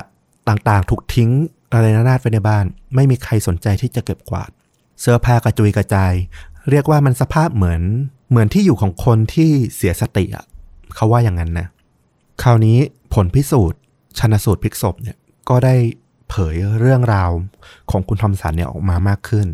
[0.49, 1.29] ต่างๆ ถูกทิ้ง
[1.73, 4.49] อะไรนานาดไว้ในบ้าน ไม่มีใครสนใจที่จะเก็บกวาด
[5.01, 6.13] เสื้อผ้ากระจุยกระจาย
[6.69, 7.81] เรียกว่ามันสภาพเหมือน
[8.29, 10.45] เหมือนที่อยู่ของคนที่เสียสติอะ
[10.95, 11.67] เขาว่าอย่างนั้นนะ
[12.43, 12.77] คราวนี้
[13.13, 13.79] ผลพิสูจน์
[14.19, 15.17] ชนสูตรพลิกศพเนี่ย
[15.49, 15.75] ก็ได้
[16.29, 17.31] เผยเรื่องราว
[17.91, 19.47] ของคุณทอมสันเนี่ยออกมามากขึ้น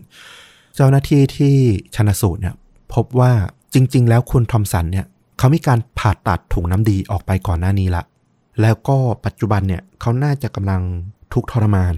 [0.76, 1.56] เจ้าหน้าที่ที่
[1.96, 2.56] ชนสูตรเนี่ย
[2.94, 3.32] พบว่า
[3.74, 5.06] จริง ๆ แล้วคุณทอมสันเนี่ย
[5.38, 8.04] เขามีการผ่าตัดถุงน้ำดีออกไปก่อนหน้านี้ละ
[8.62, 10.82] แล้วก็ปัจจุบันเนี่ยเขาน่าจะกำลัง
[11.34, 11.94] ทุกข์ทรมาน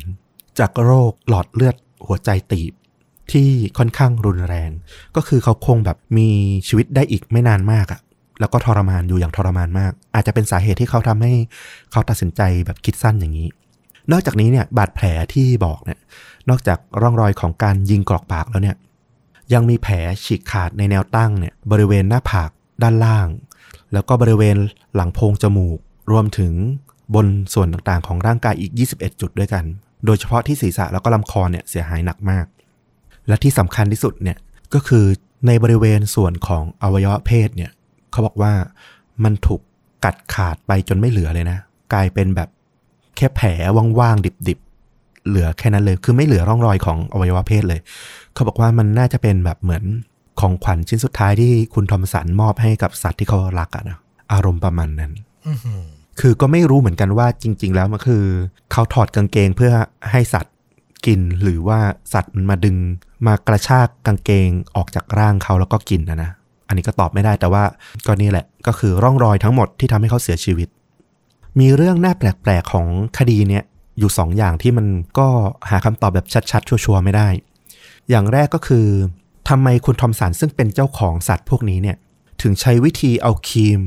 [0.60, 1.76] จากโรคหลอดเลือด
[2.08, 2.74] หัวใจตีบ
[3.32, 4.72] ที่ค่อนข้างรุนแรง
[5.16, 6.30] ก็คือเขาคงแบบมี
[6.68, 8.02] ชีวิตได้อีกไม่นานมากอะ
[8.40, 11.34] แล้วก็ทรมานอยู่อย่างทรมานมาก อาจจะเป็นสาเหตุที่เขาทำให้
[11.92, 13.48] เขาตัดสินใจแบบคิดสั้นอย่างนี้
[14.12, 16.00] นอกจากนี้เนี่ยบาดแผลที่บอกเนี่ย
[16.50, 18.78] นอกจากร่องรอยของการยิงกรอกปากแล้วเนี่ย
[19.54, 22.50] ยังมีแผลฉีกขาดในแนวตั้งเนี่ยบริเวณหน้าผาก
[22.84, 23.28] ด้านล่าง
[23.94, 24.58] แล้วก็บริเวณ
[24.96, 25.80] หลังโพรงจมูก
[26.12, 26.54] รวมถึง
[27.16, 29.64] บนส่วนต่างๆของร่างกายอีก 21 จุดด้วยกัน
[30.06, 32.46] โดยเฉพาะที่ศีรษะแล้วก็ลำคอเนี่ยเสียหายหนักมาก
[33.28, 34.38] และที่สำคัญที่สุดเนี่ย
[34.74, 35.06] ก็คือ
[35.48, 37.72] ในบริเวณส่วนของอวัยวะเพศเนี่ย
[38.12, 38.54] เขาบอกว่า
[39.24, 39.62] มันถูก
[40.06, 41.58] กัดขาดไปจนไม่เหลือเลยนะ
[41.94, 42.50] กลายเป็นแบบ
[43.18, 43.50] แค่แผล
[44.00, 47.80] ว่างๆดิบๆ เหลือแค่นั้นเลย คือไม่เหลือร่องรอยของอวัยวะเพศเลย
[48.34, 49.84] เขาบอกว่ามันน่าจะเป็นแบบเหมือน
[50.40, 53.98] ของขวัญชิ้นสุดท้ายที่คุณทอมสันมอบให้กับสัตว์ที่เขารักอะนะ
[54.34, 55.12] อารมณ์ประมาณนั้น
[56.20, 58.24] คือก็ไม่รู้เหมือนกันว่าจริง ๆ แล้วมันคือ
[58.72, 59.74] เขาถอดกางเกงเพื่อ
[60.12, 60.56] ให้สัตว์
[61.06, 61.80] กินหรือว่า
[62.14, 62.78] สัตว์มันมาดึง
[63.28, 66.32] มากระชากกางเกงออกจากร่างเขาแล้วก็กินนะนะ
[66.68, 67.64] อันนี้ก็ตอบไม่ได้แต่ว่า
[68.06, 70.68] ก็นี่แหละ ก็คือร่องรอยทั้งหมดที่ทำให้เขาเสียชีวิต
[71.60, 73.64] มีเรื่องน่าแปลกๆของคดีเนี่ย
[74.00, 75.28] อยู่สองอย่างที่มันก็
[75.70, 77.28] หาคำตอบแบบชัดๆ ชัวร์ๆไม่ได้
[78.10, 78.88] อย่างแรกก็คือ
[79.50, 81.98] ทำไมคุณทอมสันซึ่งเป็นเจ้าของสัตว์พวกนี้เนี่ย
[82.42, 83.80] ถึงใช้วิธีเอาครีม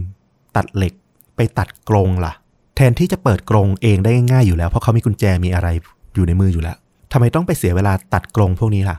[0.56, 0.94] ตัดเหล็ก
[1.36, 2.32] ไปตัดกรงล่ะ
[2.76, 5.68] แทนที่จะเปิดกรงเองได้ง่ายๆอยู่แล้ว เพราะเขามีกุญแจมีอะไร
[6.14, 6.76] อยู่ในมืออยู่แล้ว
[7.12, 8.96] ทำไมต้องไปเสียเวลาตัดกรงพวกนี้ล่ะ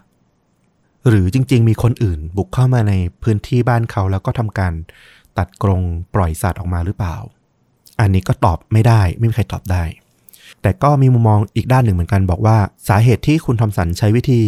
[1.08, 2.94] หรือจริง ๆ มีคนอื่นบุกเข้ามาใน
[3.24, 4.74] พื้นที่บ้านเขาแล้วก็ทำการ
[5.38, 5.82] ตัดกรง
[6.16, 7.16] ปล่อยสัตว์ออกมาหรือเปล่า
[8.02, 9.84] อันนี้ก็ตอบไม่ได้ ไม่มีใครตอบได้
[10.62, 12.58] แต่ก็มีมุมมองอีกด้านหนึ่งเหมือนกัน บอกว่า
[12.88, 14.42] สาเหตุที่คุณทอมสันใช้วิธี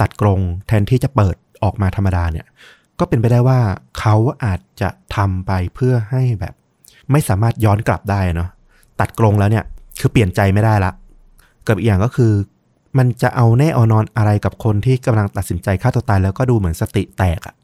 [0.00, 2.46] ตัดกรงแทนที่จะเปิดออกมาธรรมดาเนี่ย
[2.98, 3.60] ก็เป็นไปได้ว่า
[3.98, 6.54] เขาอาจจะทำไปเพื่อให้แบบ
[7.10, 8.50] ไม่สามารถย้อนกลับได้เนาะ
[9.00, 9.64] ตัดกรงแล้วเนี่ย
[10.00, 10.92] คือเปลี่ยนใจไม่ได้ละ
[11.66, 12.32] กับอีกอย่างก็คือ
[12.98, 17.54] มันจะเอาแน่เอานอนอะไรกับคนที่กำลังตัดสินใจฆ่าตัวตายแล้วก็ดูเหมือนสติแตกอะ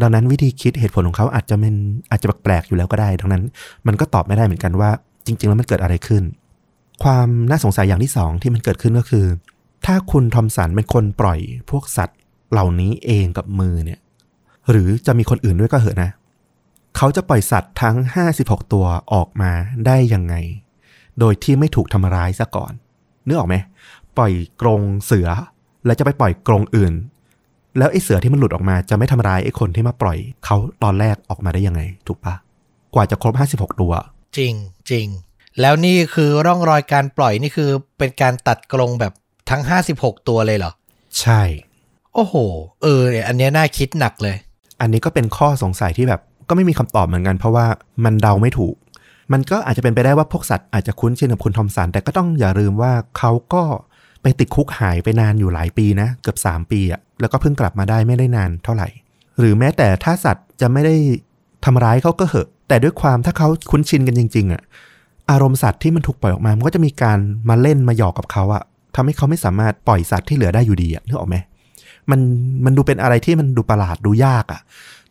[0.00, 1.74] ดังนั้นวิธีคิดเหตุผลของเขาอาจจะเป็น
[2.10, 3.42] อาจจะแปลกๆอยู่แล้วก็ได้ ดังนั้น
[3.86, 4.90] มันก็ตอบไม่ได้เหมือนกันว่า
[5.26, 6.22] จริง ๆ แล้วมันเกิดอะไรขึ้น
[7.02, 9.26] ความน่าสงสัยอย่างที่สองที่มันเกิดขึ้นก็คือ
[9.86, 11.40] ถ้าคุณทอมสันเป็นคนปล่อย
[11.70, 12.18] พวกสัตว์
[12.52, 14.00] เหล่านี้เองกับมือเนี่ย
[14.70, 16.10] หรือจะมีคนอื่นด้วยก็เหอะนะ
[16.96, 17.96] เขาจะปล่อยสัตว์ทั้ง
[18.34, 19.52] 56 ตัวออกมา
[19.86, 20.34] ได้ยังไง
[21.20, 22.72] โดยที่ไม่ถูกทำร้ายซะก่อน
[23.26, 23.56] นึกออกไหม
[24.16, 25.28] ปล่อยกรงเสือ
[25.86, 26.92] แล้วจะไปปล่อยกรงอื่น
[27.78, 32.34] แล้วไอ้เสือที่มันหลุดออกมาจะไม่ทำร้ายไอ้คนที่มาปล่อยเขาตอนแรกออกมาได้ยังไง ถูกปะ
[32.94, 33.34] กว่าจะครบ
[33.66, 33.92] 56ตัว
[34.36, 34.54] จริง
[34.90, 35.06] จริง
[35.60, 39.12] แล้วนี่คือร่องรอยการปล่อยนี่คือเป็นการตัดกรงแบบ
[39.50, 39.62] ทั้ง
[39.94, 40.72] 56ตัวเลยเหรอ
[41.20, 41.42] ใช่
[42.14, 42.34] โอ้โห
[42.82, 44.36] เออเนี่ยอันเนี้ยน่าคิดหนักเลย
[44.80, 47.66] อันนี้ก็เป็นข้อสงสัยที่แบบ ก็ไม่มีคำตอบเหมือนกัน เพราะว่า
[48.04, 48.74] มันเดาไม่ถูก
[49.32, 53.62] มันก็อาจจะเป็นไปได้ว่าพวกสัตว์อาจจะคุ้นชินกับคุณทอมสันแต่ก็ต้องอย่าลืมว่าเขาก็
[54.22, 58.88] ไปติดคุกหายไปนานอยู่หลายปีนะ เกือบ 3 ปีอะแล้วก็เพิ่งกลับมาได้ไม่ได้นานเท่าไหร่
[59.38, 60.94] หรือแม้แต่ถ้าสัตว์จะไม่ได้
[61.64, 64.62] ทำร้ายเขาก็เหอะ แต่ด้วยความถ้าเขาคุ้นชินกันจริง ๆอะ
[65.30, 67.18] อารมณ์สัตว์ที่มันถูกปล่อยออกมา มันก็จะมีการ
[67.48, 68.62] มาเล่นมาหยอกกับเขาอะ
[68.96, 71.36] ทำให้เขาไม่สามารถปล่อยสัตว์ที่เหลือได้อยู่ดีอะนึกออกไหม
[72.10, 72.20] มัน
[72.64, 74.60] มันดูเป็นอะไรที่มันดูประหลาดดูยากอะ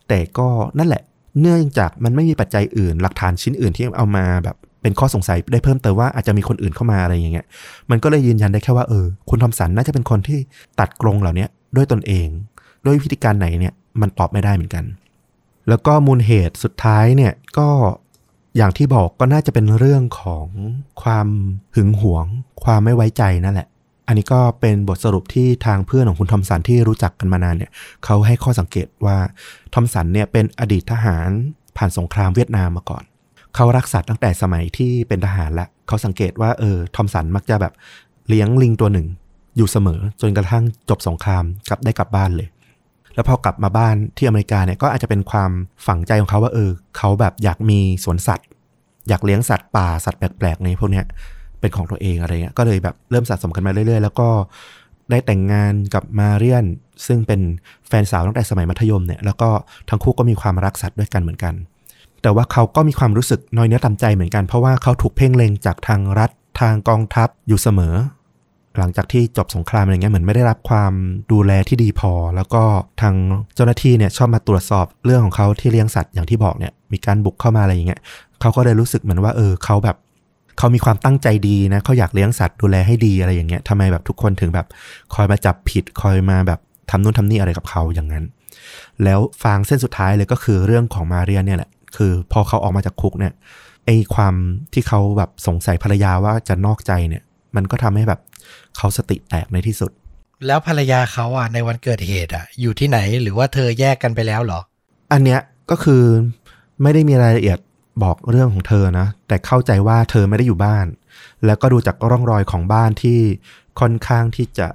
[0.08, 1.04] แต่ก็นั่นแหละ
[1.42, 7.46] เนื่องจากมันไม่มีปัจจัยอื่น หลักฐานชิ้นอื่นที่เอามาแบบ เป็นข้อสงสัยได้เพิ่มเติมว่าอาจจะมีคนอื่นเข้ามาอะไรอย่างเงี้ย
[7.90, 10.40] มันก็เลยยืนยันได้แค่ว่าเออ คุณทอมสันน่าจะเป็นคนที่
[10.80, 11.46] ตัดกรงเหล่านี้
[11.76, 12.28] ด้วยตนเอง
[12.86, 14.86] ด้วยวิธีการไหนเนี่ยมันตอบไม่ได้เหมือนกัน
[15.70, 17.70] แล้วก็มูลเหตุสุดท้ายเนี่ยก็
[18.58, 20.48] อย่างที่บอกก็น่าจะเป็นเรื่องของ
[21.02, 21.28] ความ
[21.76, 22.26] หึงหวง
[22.64, 23.68] ความไม่ไว้ใจนั่นแหละ
[24.08, 27.72] อันนี้ก็เป็นบทสรุปที่ทางเพื่อนของคุณทอมสันที่รู้จักกันมานานเนี่ย
[28.06, 29.18] เขาให้ข้อสังเกตว่า
[29.74, 31.30] ทอมสันเนี่ยเป็นอดีตทหาร
[31.78, 33.04] ผ่านสงครามเวียดนามมาก่อน
[33.56, 37.74] เขารักสัตว์ตั้งแต่สมัยที่เป็นทหารละเขาสังเกตว่าเออทอมสันมักจะแบบ
[38.30, 39.08] เลี้ยงลิงตัวหนึ่ง
[39.58, 42.48] อยู่เสมอจนกระทั่งจบสงครามกลับได้กลับบ้านเลย
[43.16, 45.52] แล้วพอกลับมาบ้านที่อเมริกาเนี่ยก็อาจจะเป็นความ
[45.88, 48.48] ฝังใจของเขาว่าเออเขาแบบอยากมีสวนสัตว์
[49.10, 51.06] อยากเลี้ยงสัตว์ป่าสัตว์แปลกๆในพวกเนี้ย
[51.60, 54.30] เป็นของตัวเองอะไรเงี้ยก็เลยแบบเริ่มสะสมกันมาเรื่อยๆ แล้วก็
[55.10, 56.66] ได้แต่งงานกับมาเรียน
[57.08, 57.42] ซึ่งเป็น
[57.88, 59.50] แฟนสาวตั้งแต่สมัยมัธยมเนี่ยแล้วก็
[59.90, 61.54] ทั้งคู่ก็มีความรักสัตว์ด้วยกันเหมือนกัน
[62.22, 66.30] แต่ว่าเขาก็มีความรู้สึกน้อยเนื้อต่ำใจเหมือนกันเพราะว่าเขาถูกเพ่งเล็งจากทางรัฐ
[66.60, 67.96] ทางกองทัพอยู่เสมอ
[68.78, 70.94] หลังจากที่จบสงครามอะไรเงี้ยเหมือนไม่ได้รับความ
[71.32, 72.64] ดูแลที่ดีพอ แล้วก็
[73.02, 73.16] ทาง
[73.56, 78.00] เจ้าหน้าที่เนี่ยชอบมาตรวจสอบเรื่องของเขาที่เลี้ยงสัตว์อย่างที่บอกเนี่ยมีการบุกเข้ามาอะไรอย่างเงี้ย
[78.42, 79.98] เขาก็เลยรู้สึกเหมือนว่าเออเขาแบบ
[80.58, 84.68] เขามีความตั้งใจดีนะเขาอยากเลี้ยงสัตว์ดูแลให้ดีอะไรอย่างเงี้ยทำไมแบบทุกคนถึงแบบ
[85.14, 86.60] คอยมาจับผิดคอยมาแบบ
[86.90, 88.26] ทำนู่นทำนี่อะไรกับเขาอย่างนั้น
[89.04, 93.34] แล้วฟางเส้นสุดท้ายเลยก็คือเรื่องของมาเรียเนี่ยแหละ คือพอเขาออกมาจากคุกเนี่ย
[93.86, 94.36] ไอความ
[94.74, 97.24] ที่เขาแบบสงสัยภรรยาว่าจะนอกใจเนี่ย
[97.56, 98.20] มันก็ทำให้แบบ
[98.78, 99.92] เขาสติแตกในที่สุด
[100.48, 104.60] แล้วภรรยาเขาอะในวันเกิดเหตุอะ อยู่ที่ไหนหรือว่าเธอแยกกันไปแล้วเหรอ
[105.12, 105.40] อันเนี้ย
[105.72, 106.04] ก็คือ
[106.82, 107.60] ไม่ได้มีรายละเอียด
[108.04, 110.86] บอกเรื่องของเธอนะ แต่เข้าใจว่าเธอไม่ได้อยู่บ้าน
[111.46, 113.20] แล้วก็ดูจากร่องรอยของบ้านที่
[113.80, 114.68] ค่อนข้างที่จะ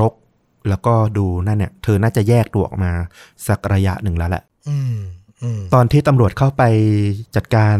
[0.00, 0.14] รก
[0.68, 2.92] แล้วก็ดูนั่นเนี่ย เธอน่าจะแยกตัวออกมา
[3.46, 4.98] สักระยะหนึ่งแล้วแหละ อืมอืม
[5.74, 6.62] ตอนที่ตำรวจเข้าไป
[7.36, 7.76] จัดการ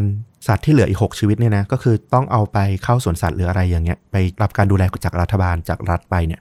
[0.49, 6.41] สัตว์ที่เหลืออีก 6 ชีวิตเนี่ยนะก็คือต้องเอาไปเข้าสวนสัตว์หรืออะไรอย่างเงี้ยไปรับการดูแลจากรัฐบาลจากรัฐไปเนี่ย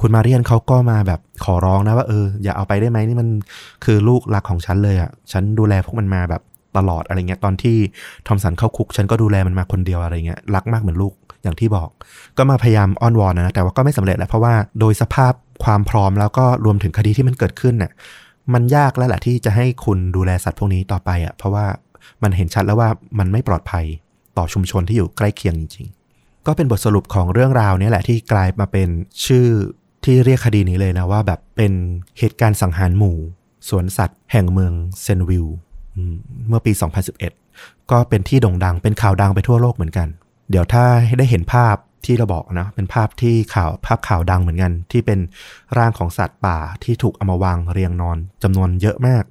[0.00, 3.28] คุณมาเรียนเขาก็มาแบบขอร้องนะว่าเอออย่าเอาไปได้ไหมนี่มัน
[3.84, 6.42] คือลูกรักของฉันเลยอะ่ะฉันดูแลพวกมันมาแบบ
[6.76, 7.76] ตลอดอะไรเงี้ยตอนที่
[8.26, 11.88] ทอมสันเข้าคุกฉันก็ดูแลมันมาคนเดียวอะไรเงี้ยรักมากเหมือนลูกอย่างที่บอก
[12.38, 15.32] ก็มาพยายามอ้อนวอนนะแต่ว่าก็ไม่สำเร็จแหละเพราะว่าโดยสภาพ
[15.64, 17.90] ความพร้อมแล้วก็รวมถึงคดีที่มันเกิดขึ้นน่ะ
[18.52, 21.66] มันยากแล้วแหละที่จะให้คุณดูแลสัตว์พวกนี้ต่อไปอะ่ะเพราะว่า
[22.22, 23.84] มันเห็นชัดแล้วว่ามันไม่ปลอดภัย
[24.36, 28.88] ต่อชุมชนที่อยู่ใกล้เคียงจริง ๆ ก็เป็นบทสรุปของเรื่องราวนี้แหละที่กลายมาเป็น
[29.26, 29.46] ชื่อ
[30.04, 31.72] ที่เรียกคดีนี้เลยนะว่าแบบเป็น
[32.18, 33.16] เหตุการณ์สังหารหมู่
[33.68, 34.72] สวนสัตว์แห่งเมือง
[35.02, 35.46] เซนวิล
[36.48, 36.72] เมื่อปี
[37.30, 40.08] 2011 ก็เป็นที่โด่งดังเป็นข่าวดังไปทั่วโลกเหมือนกัน
[40.50, 40.84] เดี๋ยวถ้า
[41.18, 41.76] ได้เห็นภาพ
[42.06, 45.18] ที่เราบอกนะเป็นภาพที่ข่าวภาพข่าวดังเหมือนกัน ที่เป็น
[45.78, 49.24] ร่างของสัตว์ป่าที่ถูกเอามาวางเรียงนอนจำนวนเยอะมาก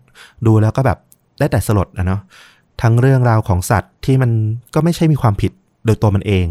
[0.45, 0.98] ดูแล้วก็แบบ
[1.40, 2.22] ได้แต่สลดนะเนาะ
[2.82, 4.32] ทั้งเรื่องราวของสัตว์ที่มัน
[4.74, 5.52] ก็ไม่ใช่มีความผิด
[5.86, 6.48] โดยตัวมันเอง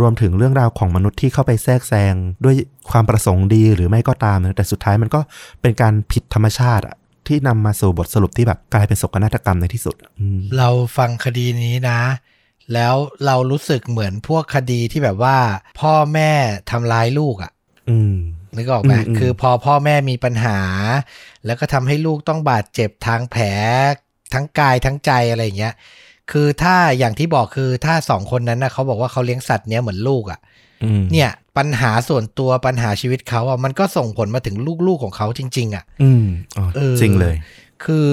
[0.00, 2.14] รวมถึงเรื่องราวของมนุษย์ที่เข้าไปแทรกแซง
[2.44, 2.54] ด้วย
[2.90, 5.20] ความประสงค์ดีหรือไม่ก็ตามนะแต่สุดท้ายมันก็
[5.60, 9.94] เป็นการผิดธรรมชาติอะที่นำมาสู่บทสรุปที่แบบกลายเป็นโศกนาฏกรรมในที่สุด
[10.56, 12.00] เราฟังคดีนี้นะ
[12.74, 12.94] แล้ว
[13.26, 15.38] เรารู้สึกเหมือนพวกคดีที่แบบว่า
[15.80, 16.32] พ่อแม่
[16.70, 17.52] ทำร้ายลูกอะ่ะ
[17.90, 18.14] อืม
[18.56, 20.58] นึกออกไหมอืมอืมคือพอพ่อแม่มีปัญหา
[21.46, 23.44] แล้วก็ทำให้ลูกต้องบาดเจ็บทางแผล
[24.34, 25.74] ทั้งกายทั้งใจอะไรอย่างเงี้ย
[26.30, 30.40] คือถ้าอย่างที่บอกคือถ้าสองคนนั้นนะเขาบอกว่าเขาเลี้ยงสัตว์เนี้ยเหมือนลูกอะ่ะ
[30.84, 36.24] อืมเนี่ยปัญหาส่วนตัวปัญหาชีวิตเขาอะมันก็ส่งผลมาถึงลูกๆของเขาจริง ๆ อะ อืม
[36.58, 37.36] อ๋อเออจริงเลย
[37.84, 38.10] คือ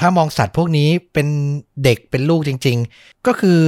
[0.00, 1.28] ถ้ามองสัตว์พวกนี้เป็น
[1.84, 3.60] เด็กเป็นลูกจริง ๆ ก็คือ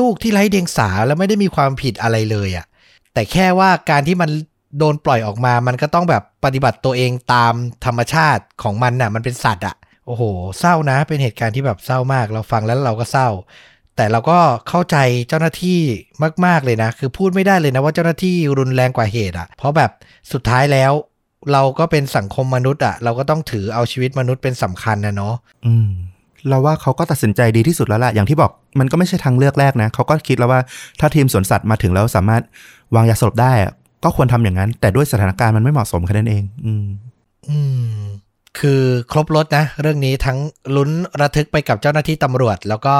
[0.00, 2.66] ลูกที่ไร้เดียงสาแล้วไม่ได้มีความผิดอะไรเลยอะ่ะ
[3.12, 4.30] แต่แค่ว่าการที่มัน
[4.78, 7.54] โดนปล่อยออกมา มันก็ต้องแบบปฏิบัติตัวเองตาม
[7.84, 9.76] ธรรมชาติของมันน่ะ มันเป็นสัตว์อะ่ะ
[10.06, 10.22] โอ้โห
[10.58, 13.28] เศร้านะ เป็นเหตุการณ์ที่แบบเศร้ามาก เราฟังแล้วเราก็เศร้า
[13.96, 14.38] แต่เราก็
[14.68, 14.96] เข้าใจ
[15.28, 15.80] เจ้าหน้าที่
[16.46, 19.90] มาก ๆเลยนะ คือพูดไม่ได้เลยนะว่าเจ้าหน้าที่รุนแรงกว่าเหตุอะ่ะ เพราะแบบ
[20.32, 20.92] สุดท้ายแล้ว
[21.52, 25.34] เราก็เป็นสังคมมนุษย์อะ่ะเราก็ต้องถือเอาชีวิตมนุษย์เป็นสำคัญนะเนาะ
[25.66, 25.88] อืม
[26.48, 28.50] เราว่าเขาก็ตัดสินใจดีที่สุดแล้วล่ะ อย่างที่บอก
[28.80, 30.60] มันก็ไม่ใช่ทางเลือกแรกนะเขาก็คิดแล้วว่า
[31.00, 32.42] ถ้าทีมสวนสัตว์มาถึงแล้วสามารถ
[32.94, 33.72] วางยาสลบได้อะ
[34.04, 36.86] ก็ควรทำอย่างนั้น แต่ด้วยสถานการณ์มันไม่เหมาะสมแค่นั้นเอง อืม
[37.48, 37.58] อื
[37.96, 38.00] ม
[38.58, 38.82] คือ
[39.12, 40.38] ครบรถนะ เรื่องนี้ทั้ง
[40.76, 40.90] ลุ้น
[41.20, 42.94] ระทึกไปกับเจ้าหน้าที่ตำรวจ แล้วก็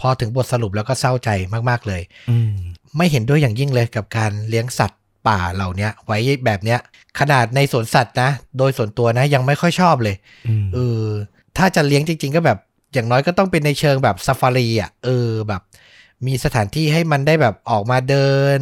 [0.00, 1.28] พอถึงบทสรุปแล้วก็เศร้าใจ
[1.68, 2.52] มาก ๆ เลยอืม
[2.96, 6.78] ไม่เห็นด้วยอย่างยิ่งเลยกับการเลี้ยงสัตว์ ป่าเหล่าเนี้ยไว้แบบเนี้ย
[7.18, 10.16] ขนาดในสวนสัตว์นะ โดยส่วนตัวนะยังไม่ค่อยชอบเลย
[10.48, 11.04] อืมเออ
[11.58, 12.58] ถ้าจะเลี้ยงจริง ๆ ก็แบบ
[12.94, 15.62] อย่างน้อยก็ต้องเป็นในเชิงแบบซาฟารีอะเออแบบ
[16.26, 18.58] มีสถานที่ให้มันได้แบบออกมาเดิน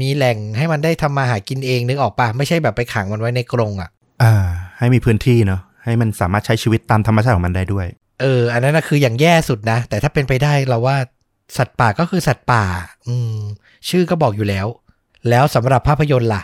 [0.00, 3.90] มีแหล่งให้มันได้ทำมาหากินเองนึกออกปะไม่ใช่แบบไปขังมันไว้ในกรงอะ
[4.22, 4.32] อ่า
[4.78, 7.86] ให้มีพื้นที่เนาะให้มันสามารถใช้ชีวิตตามธรรมชาติของมันได้ด้วย
[8.20, 10.96] เออ อันนั้นนะคืออย่างแย่สุดนะ แต่ถ้าเป็นไปได้เราว่า
[11.56, 12.64] สัตว์ป่าก็คือสัตว์ป่า
[13.08, 13.36] อืม
[13.88, 14.66] ชื่อก็บอกอยู่แล้ว
[15.30, 16.42] แล้วสำหรับภาพยนตร์ล่ะ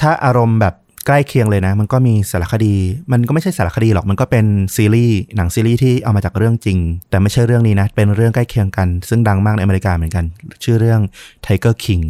[0.00, 0.74] ถ้าอารมณ์แบบ
[1.06, 2.74] ใกล้เคียงเลยนะ มันก็มีสารคดี
[3.12, 4.46] มันก็ไม่ใช่สารคดีหรอกมันก็เป็น
[4.76, 6.78] ซีรีส์หนังซีรีส์ที่เอามาจากเรื่องจริง
[7.10, 10.24] แต่ไม่ใช่เรื่องนี้นะ เป็นเรื่องใกล้เคียงกัน ซึ่งดังมากในอเมริกาเหมือนกัน
[10.64, 11.00] ชื่อเรื่อง
[11.44, 12.04] Tiger King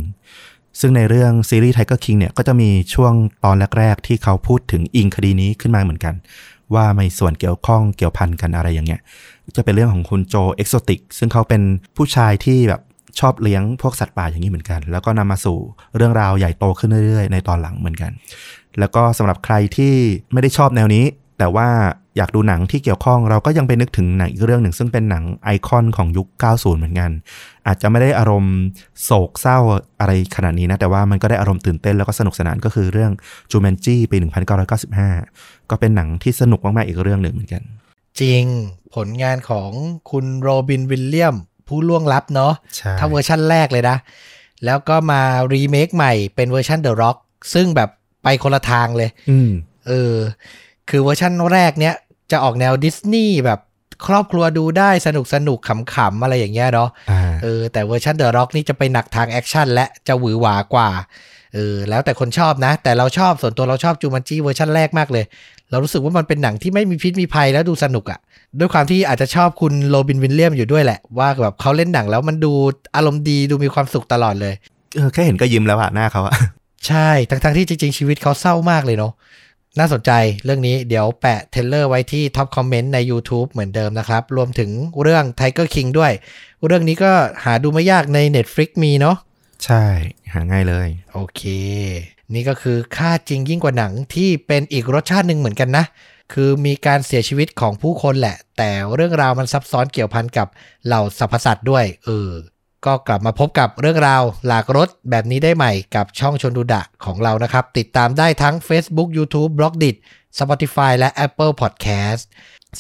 [0.81, 3.13] ซึ่งในเรื่องซีรีส์ Tiger King เนี่ยก็จะมีช่วง
[3.45, 6.15] ตอนแรก ๆ ที่เขาพูดถึงอิงคดีนี้ขึ้นมาเหมือนกัน
[6.75, 9.01] ว่ามีส่วนเกี่ยวข้องเกี่ยวพันกันอะไรอย่างเงี้ย
[9.57, 11.63] จะเป็นเรื่องของคุณโจเอ็กโซติกซึ่งเขาเป็น
[11.97, 12.81] ผู้ชายที่แบบ
[13.21, 15.59] ชอบเลี้ยงพวกสัตว์ป่าอย่างนี้เหมือนกัน แล้วก็นำมาสู่
[15.97, 18.13] เรื่องราวใหญ่โตขึ้นเรื่อยๆ ในตอนหลังเหมือนกัน
[18.79, 19.95] แล้วก็สำหรับใครที่
[20.33, 21.05] ไม่ได้ชอบแนวนี้
[21.39, 21.69] แต่ว่า
[22.17, 27.11] อยากดูหนังที่เกี่ยวข้องเราก็ยังไปนึกถึงหนังอีกเรื่องหนึ่ง ซึ่งเป็นหนังไอคอนของยุค 90 เหมือนกัน
[27.67, 28.57] อาจจะไม่ได้อารมณ์
[29.05, 29.59] โศกเศร้า
[30.01, 33.13] อะไรขนาดนี้นะ แต่ว่ามันก็ได้อารมณ์ตื่นเต้นแล้วก็สนุกสนานก็คือเรื่อง
[33.51, 34.17] จูแมนจี้ปี
[34.93, 37.63] 1995 ก็เป็นหนังที่สนุกมาก ๆ อีกเรื่องหนึ่งเหมือนกัน
[38.21, 38.45] จริง
[38.95, 39.71] ผลงานของ
[40.11, 41.37] คุณโรบินวิลเลียม
[41.69, 43.97] ผู้ล่วงลับเนาะใช่ถ้าเวอร์ชั่นแรกเลยนะ
[44.65, 45.21] แล้วก็มา
[45.53, 47.17] รีเมคใหม่เป็นเวอร์ชัน The Rock
[47.55, 47.91] ซึ่งแบบ
[48.23, 49.51] ไปคนละทางเลยอืม
[49.89, 50.17] เออ
[50.91, 51.95] คือเวอร์ชันแรกเนี้ย
[52.31, 53.61] จะออกแนวดิสนีย์แบบ
[54.07, 55.59] ครอบครัวดูได้สนุกสนุก
[55.95, 60.91] ขำๆ อะไรอย่างเงี้ยเนาะอ่าเออแต่เวอร์ชัน The Rock นี่จะไปหนักทางแอคชั่นและจะหวือหวากว่า
[61.55, 65.25] เออแล้วแต่คนชอบนะ แต่เราชอบส่วนตัวเราชอบจูมันจีเวอร์ชันแรกมากเลย
[65.71, 68.19] เรารู้สึกว่ามันเป็นหนังที่ไม่มีพิษมีภัยแล้วดูสนุกอะ่ะ
[68.59, 72.53] ด้วยความที่อาจจะชอบคุณโรบินวิลเลียมอยู่ด้วยแหละ ว่าแบบเขาเล่นหนังแล้วมันดู
[72.97, 74.55] อารมณ์ดีดูมีความสุขตลอดเลย
[74.97, 76.35] เออแค่เห็นก็ยิ้มแล้วอะหน้าเขาอะ
[76.87, 79.13] ใช่ทั้งๆที่จริงๆชีวิตเขาเศร้ามากเลยเนาะ
[79.79, 80.11] น่าสนใจ
[80.45, 84.71] เรื่องนี้เดี๋ยวแปะ trailer ไว้ที่ top comment ใน YouTube เหมือนเดิมนะครับ รวมถึง
[85.03, 86.13] เรื่อง Tiger King ด้วย
[86.67, 87.13] เรื่องนี้ก็
[87.45, 89.17] หาดูไม่ยากใน Netflix มีเนาะ
[89.65, 89.85] ใช่
[90.33, 91.43] หาง่ายเลย โอเค
[92.33, 95.85] นี่ก็คือฆ่าจริงยิ่งกว่าหนังที่เป็นอีกรสชาติหนึ่งเหมือนกันนะ
[96.33, 100.49] คือมีการเสียชีวิตของผู้คนแหละ แต่เรื่องราวมันซับซ้อนเกี่ยวพันกับ
[100.87, 102.31] เหล่าสรรพสัตว์ด้วย เออ
[102.87, 109.97] ก็กลับมาพบกับเรื่องราวหลากรสแบบนี้ได้ใหม่กับช่องชวนดูดะของเรานะครับ ติดตามได้ทั้ง Facebook YouTube b l o g d i t
[110.39, 112.23] Spotify และ Apple Podcast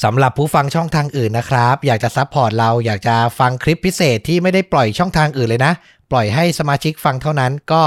[0.02, 5.72] สำหรับผู้ฟังช่องทางอื่นนะครับ อยากจะ support เราอยากจะฟังคลิปพิเศษที่ไม่ได้ปล่อยช่องทางอื่นเลยนะ
[6.10, 7.84] ปล่อยให้สมาชิกฟังเท่านั้นก็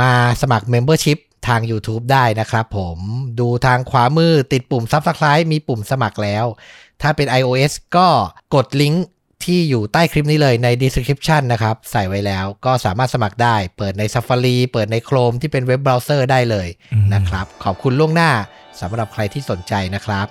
[0.00, 0.12] มา
[0.42, 1.18] สมัคร Membership
[1.48, 2.98] ทาง YouTube ได้นะครับผม
[3.40, 6.44] ดูทางขวามือติดปุ่ม Subscribe มีปุ่มสมัครแล้ว
[7.02, 8.08] ถ้าเป็น iOS ก็
[8.54, 9.06] กดลิงก์
[9.44, 16.68] ที่อยู่ใต้คลิปนี้เลยใน description นะครับ ใส่ไว้แล้วก็สามารถสมัครได้ เปิดใน Safari เปิดใน Chrome ที่เป็นเว็บเบราว์เซอร์ได้เลย
[17.14, 18.30] นะครับ ขอบคุณล่วงหน้า
[18.80, 20.26] สำหรับใครที่สนใจนะครับ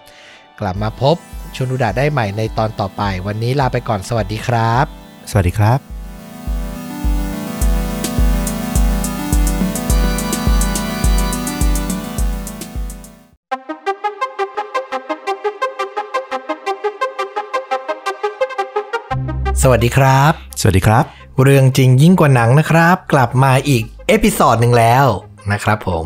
[0.62, 1.16] กลับมาพบ
[1.56, 4.86] ชนดูดาได้ใหม่ในตอนต่อไป วันนี้ลาไปก่อนสวัสดีครับ
[5.32, 5.80] สวัสดีครับ
[19.64, 21.06] สวัสดีครับ สวัสดีครับ
[21.44, 25.06] เรื่องจริงยิ่งกว่าหนังนะครับ กลับมาอีกเอพิ o d ดหนึ่งแล้ว
[25.52, 26.06] นะครับผม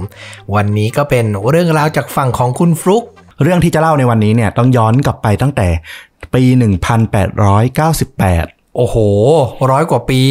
[0.55, 3.03] วันนี้ก็เป็นเรื่องราวจากฝั่งของคุณฟลุก
[3.41, 5.67] เรื่องที่จะเล่าในวันนี้เนี่ยต้องย้อนกลับไปตั้งแต่
[6.33, 6.43] ปี
[7.63, 8.95] 1898 โอ้โห
[9.71, 10.21] ร้อยกว่าปี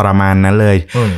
[0.00, 1.12] ประมาณนั้นเลยอืม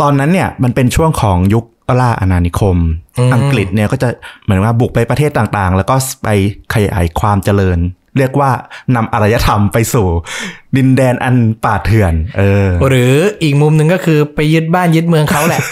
[0.00, 1.64] ตอนนั้นเนี่ยมันเป็นช่วงของยุค
[2.00, 2.76] ล่าอาณานิคม
[3.18, 4.08] อืมอังกฤษเนี่ยก็จะ
[4.44, 5.94] เหมือนว่าบุกไปประเทศต่างๆ แล้วก็
[6.24, 6.28] ไป
[6.74, 7.78] ขยายความเจริญ
[8.18, 8.50] เรียกว่า
[8.96, 10.06] นำอารยธรรมไปสู่
[10.76, 15.62] ดินแดนอันป่าเถื่อน เออ หรืออีกมุมหนึ่งก็คือไปยึดบ้านยึดเมืองเขาแหละ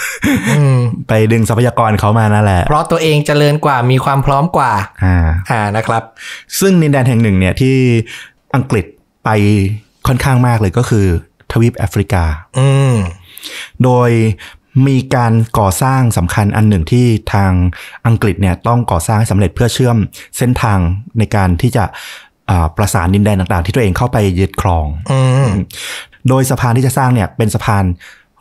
[0.56, 0.76] อืม
[1.08, 4.72] ไปดึงทรัพยากรเขามานั่นแหละ เพราะตัวเองเจริญกว่ามีความพร้อมกว่า
[5.04, 5.16] อ่า
[5.50, 6.02] อ่านะครับ
[6.60, 7.76] ซึ่งดินแดนแห่งหนึ่งเนี่ยที่
[8.54, 8.84] อังกฤษ
[9.24, 9.30] ไป
[10.06, 11.06] ค่อนข้างมากเลยก็คือ
[11.52, 12.24] ทวีปแอฟริกา
[12.58, 12.94] อืม
[13.84, 14.10] โดย
[14.88, 17.52] มีการก่อสร้างสำคัญอันหนึ่งที่ทาง
[18.06, 19.96] อังกฤษเนี่ยต้องก่อสร้างให้สำเร็จเพื่อเชื่อม
[20.38, 20.78] เส้นทาง
[21.18, 21.92] ในการที่จะอ่า
[22.76, 25.46] ประสานดินแดนต่างๆ ที่ตัวเองเข้าไปยึดครองอืม
[26.28, 27.84] โดยสะพานที่จะสร้างเนี่ย เป็นสะพาน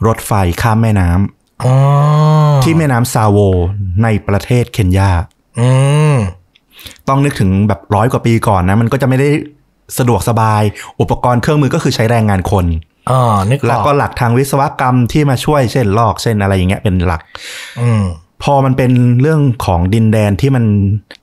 [0.07, 0.31] รถไฟ
[0.61, 1.73] ข้ามแม่น้ำอ๋อ
[2.63, 3.37] ที่แม่น้ำซาโว
[4.03, 5.09] ในประเทศเคนยา
[5.59, 5.69] อื
[6.13, 6.15] ม
[7.07, 9.29] ต้องนึกถึงแบบร้อยกว่าปีก่อนนะ มันก็จะไม่ได้
[9.97, 10.61] สะดวกสบาย
[10.99, 12.65] อุปกรณ์เครื่องมือก็คือใช้แรงงานคน
[13.11, 13.19] อ๋อ
[13.51, 17.21] นึกอแล้วอกก็หลักทางวิศวกรรมที่มาช่วยเช่นลอกเช่นอะไรอย่างเงี้ยเป็นหลัก
[17.81, 18.03] อืม
[18.43, 18.91] พอมันเป็น
[19.21, 20.63] เรื่องของดินแดนที่มัน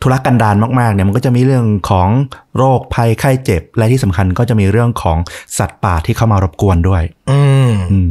[0.02, 2.08] ทุรกันดารมากๆเนี่ยมันก็จะมีเรื่องของ
[2.56, 5.18] โรคภัยไข้เจ็บ และที่สำคัญก็จะมีเรื่องของ
[5.58, 7.40] สัตว์ป่าที่เข้ามารบกวนด้วยอื
[7.70, 8.10] มอืม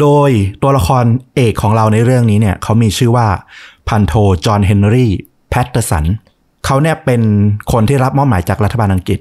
[0.00, 0.30] โดย
[0.62, 1.04] ตัวละคร
[1.36, 3.28] เอกของเราในเรื่องนี้เนี่ยเขามีชื่อว่า
[3.88, 4.14] พันโท
[4.46, 5.12] จอห์นเฮนรี่
[5.50, 6.04] แพตเตอร์สัน
[6.64, 7.22] เขาเนี่ยเป็น
[7.72, 9.18] คนที่รับมอบหมายจากรัฐบาลอังกฤษ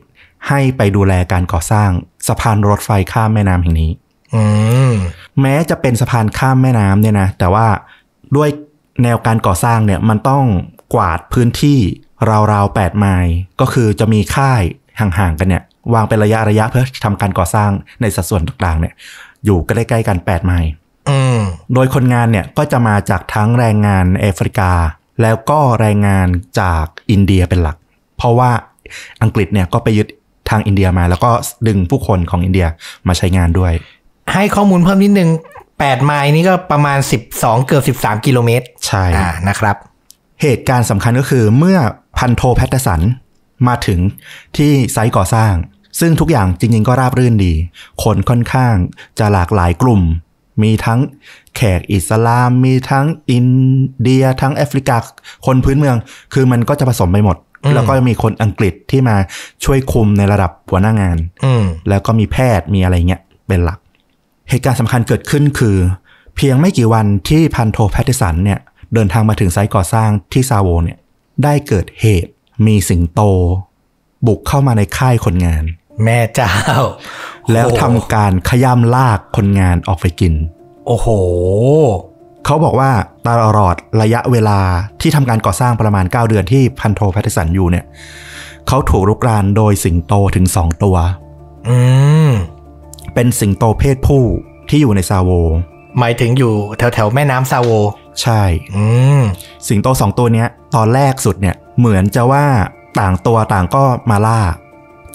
[0.48, 1.90] ให้ไปดูแลการก่อสร้าง
[2.28, 3.91] สะพานรถไฟข้ามแม่น้ำแห่งนี้
[4.36, 4.44] อื
[4.91, 4.94] ม
[5.41, 7.68] แม้จะเป็นสะพานข้ามแม่น้ำเนี่ยนะแต่ว่า
[8.36, 8.49] ด้วย
[9.03, 10.45] แนวการก่อสร้างเนี่ยมันต้อง
[10.94, 11.80] กวาดพื้นที่
[12.52, 14.61] ราวๆ8ไมล์ก็คือจะมีค่าย
[14.99, 15.64] ห่างๆกันเนี่ย
[15.94, 17.72] วางเป็นระยะระยะเพื่อทำการก่อสร้าง
[18.02, 18.94] ในสัดส่วนต่างๆเนี่ย
[19.45, 20.69] อยู่ใกล้ๆกัน8ไมล์
[21.10, 21.40] อืม
[21.74, 24.72] โดยคนงานเนี่ยก็จะมาจากทั้งแรงงานแอฟริกา
[25.22, 26.28] แล้วก็แรงงาน
[26.60, 27.78] จากอินเดียเป็นหลัก
[28.18, 28.52] เพราะว่า
[29.24, 30.07] อังกฤษเนี่ยก็ไปยึด
[30.49, 31.32] ทางอินเดียมา แล้วก็
[31.68, 32.68] ดึงผู้คนของอินเดีย
[33.07, 33.74] มาใช้งานด้วย
[34.34, 35.30] ให้ข้อมูลเพิ่มนิดนึง
[35.80, 39.76] แปดไมล์นี่ก็ประมาณสิบสองเกือบสิบสามกิโลเมตร ใช่อ่านะครับ
[40.41, 41.80] เหตุการณ์สำคัญก็คือเมื่อ
[42.18, 43.02] พันโทแพทเทอร์สัน
[43.68, 43.99] มาถึง
[44.58, 45.54] ที่ไซต์ก่อสร้าง
[45.99, 47.54] ซึ่งทุกอย่างจริง ๆ ก็ราบรื่นดี
[48.04, 48.76] คนค่อนข้าง
[49.20, 50.02] จะหลากหลายกลุ่ม
[50.64, 50.99] มีทั้ง
[51.56, 53.48] แขกอิสลาม มีทั้งอิน
[54.02, 54.98] เดีย ทั้งแอฟริกา
[55.45, 55.98] คนพื้นเมือง
[56.34, 59.16] คือมันก็จะผสมไปหมดอืมแล้วก็มีคนอังกฤษที่มา
[59.66, 63.80] ช่วยคุมในระดับหัวหน้างานอืมแล้วก็มีแพทย์มีอะไรเงี้ยเป็นหลัก
[64.49, 65.78] เหตุการณ์สำคัญเกิดขึ้นคือ
[66.36, 68.60] เพียงไม่กี่วันที่พันโทแพทติสันเนี่ย
[68.94, 70.98] เดินทางมาถึงไซต์ก่อสร้างที่ซาโวเนี่ย
[71.44, 72.32] ได้เกิดเหตุ
[72.65, 73.22] มีสิงโต
[74.28, 75.64] บุกเข้ามาในค่ายคนงาน
[76.03, 76.52] แม่เจ้า
[77.52, 80.34] แล้วทำการขย้ำลากคนงานออกไปกิน
[80.88, 81.07] โอ้โห
[82.45, 82.91] เขาบอกว่า
[83.28, 84.60] ตลอดระยะเวลา
[85.02, 87.86] ที่ทำการก่อสร้างประมาณ 9 เดือนที่พันโทแพทติสันอยู่เนี่ย
[88.68, 90.95] เขาถูกรุกรานโดยสิงโตถึง2ตัว
[91.68, 91.78] อื
[92.30, 92.32] ม
[93.14, 94.24] เป็นสิงโตเพศผู้
[94.70, 95.32] ที่อยู่ในซาโว
[96.00, 97.70] หมายถึงอยู่แถวแถวๆแม่น้ำซาโว
[98.22, 98.42] ใช่
[98.76, 98.84] อื
[99.20, 99.22] ม
[99.68, 102.46] สิงโตสองตัวเนี้ย ตอนแรกสุดเนี่ย เหมือนจะว่า
[103.00, 104.40] ต่างตัวต่างก็มาล่า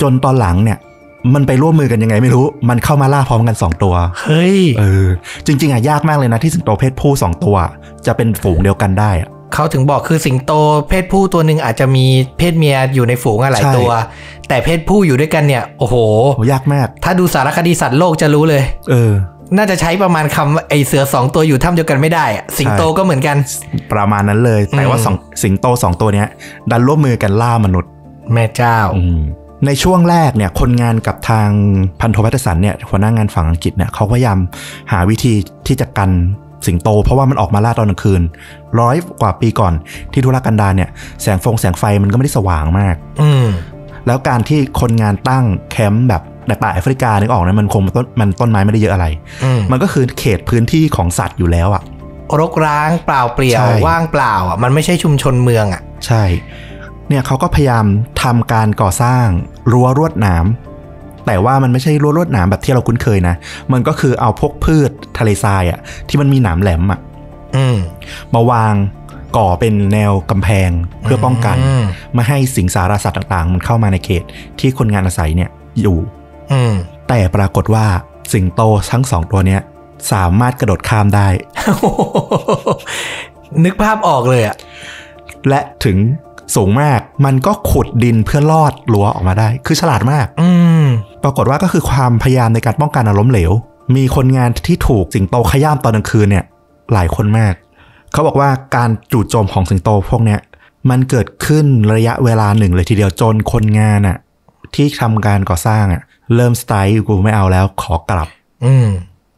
[0.01, 0.79] จนตอนหลังเนี่ย
[1.35, 3.95] มันไปร่วมมือกันยังไงไม่รู้ มันเข้ามาล่าพร้อมกันสองตัว
[4.25, 5.07] เฮ้ย เออ
[5.47, 7.57] จริง ๆอะยากมากเลยนะที่สิงโตเพศผู้สองตัว
[8.07, 10.53] จะเป็นฝูงเดียวกันได้อะ เขาถึงบอกคือสิงโต
[10.89, 12.05] เพศผู้ตัวหนึ่งอาจจะมี
[12.39, 13.91] เพศเมียอยู่ในฝูงอะหลายใช่ตัว
[14.49, 15.95] แต่เพศผู้อยู่ด้วยกันเนี่ย โอ้โห
[16.35, 19.13] โห ยากมาก ถ้าดูสารคดีสัตว์โลกจะรู้เลย เออ
[19.57, 23.37] น่าจะใช้ประมาณคำไอเสือสองตัวอยู่ถ้ำเดียวกันไม่ได้อะสิงโตก็เหมือนกัน
[23.93, 26.29] ประมาณนั้นเลย แต่ว่าอืมสองสิงโตสองตัวเนี้ย
[26.71, 27.91] ดันร่วมมือกันล่ามนุษย์
[28.33, 29.21] แม่เจ้าอืม
[29.67, 31.51] ในช่วงแรกเนี่ยคนงานกับทาง
[32.01, 34.39] พันโทพัตสันเนี่ยหัวหน้างานฝั่งอังกฤษเนี่ยเขาพยายาม
[34.93, 35.33] หาวิธี
[35.67, 36.11] ที่จะกัน
[36.67, 38.23] สิงโต เพราะว่ามันออกมาล่าตอนกลางคืน
[38.81, 39.73] ร้อยกว่าปีก่อน
[40.13, 40.91] ที่ทุรกันดารเนี่ย
[41.23, 43.47] แสงฟงแสงไฟมันก็ไม่ได้สว่างมาก อืม
[44.07, 49.07] แล้วการที่คนงานตั้งแคมป์แบบในป่าแอฟริกานึกออกนะมันคงต้นมันต้นไม้ไม่ได้เยอะอะไร
[49.45, 51.83] อืมมันก็คือเขตพื้นที่ของสัตว์อยู่แล้วอะ
[52.41, 56.23] รกร้างเปล่าเปลี่ยวใช่ว่างเปล่าอะมันไม่ใช่ชุมชนเมืองอะ ใช่
[57.09, 57.85] เนี่ยเขาก็พยายาม
[58.23, 59.27] ทำการก่อสร้าง
[59.73, 60.45] รั้วรวดหนาม
[61.27, 63.35] แต่ว่ามันไม่ใช่รั้วรวดหนามแบบที่เราคุ้นเคยนะ
[63.73, 65.79] มันก็คือเอาพวกพืชทะเลทรายอะ
[66.09, 67.01] ที่มันมีหนามแหลมอะ
[67.57, 67.77] อืม
[68.35, 68.75] มาวาง
[69.37, 70.71] ก่อเป็นแนวกำแพง
[71.03, 71.85] เพื่อป้องกันอืม
[72.15, 74.25] ไม่ให้สิงสารสัตว์ต่างๆ มันเข้ามาในเขต
[74.61, 75.51] ที่คนงานอาศัยเนี่ย
[75.81, 75.99] อยู่
[76.53, 76.75] อืม
[77.09, 77.87] แต่ปรากฏว่า
[78.33, 78.61] สิงโต
[78.93, 79.61] ทั้งสองตัวเนี้ย
[80.13, 81.29] สามารถกระโดดข้ามได้
[83.65, 84.57] นึกภาพออกเลยอะ
[85.49, 85.97] และถึง
[86.55, 90.49] สูงมาก มันก็ขุดดินเพื่อลอดรั้วออกมาได้ คือฉลาดมาก อื
[90.83, 90.87] ม
[91.23, 93.53] ปรากฏว่าก็คือความพยายามในการป้องกันอารมณ์เหลว
[93.97, 96.45] มีคนงานที่ถูกสิงโตขย้ำตอนกลางคืนเนี่ย
[96.93, 97.55] หลายคนมาก
[98.13, 100.41] เขาบอกว่าการจู่โจมของสิงโตพวกเนี้ย
[100.91, 104.17] มันเกิดขึ้นระยะเวลาหนึ่งเลยทีเดียวจนคนงานอะ
[104.75, 106.03] ที่ทำการก่อสร้างอะ
[106.35, 108.29] เริ่มสไตล์กูไม่เอาแล้วขอกลับ
[108.65, 108.89] อืม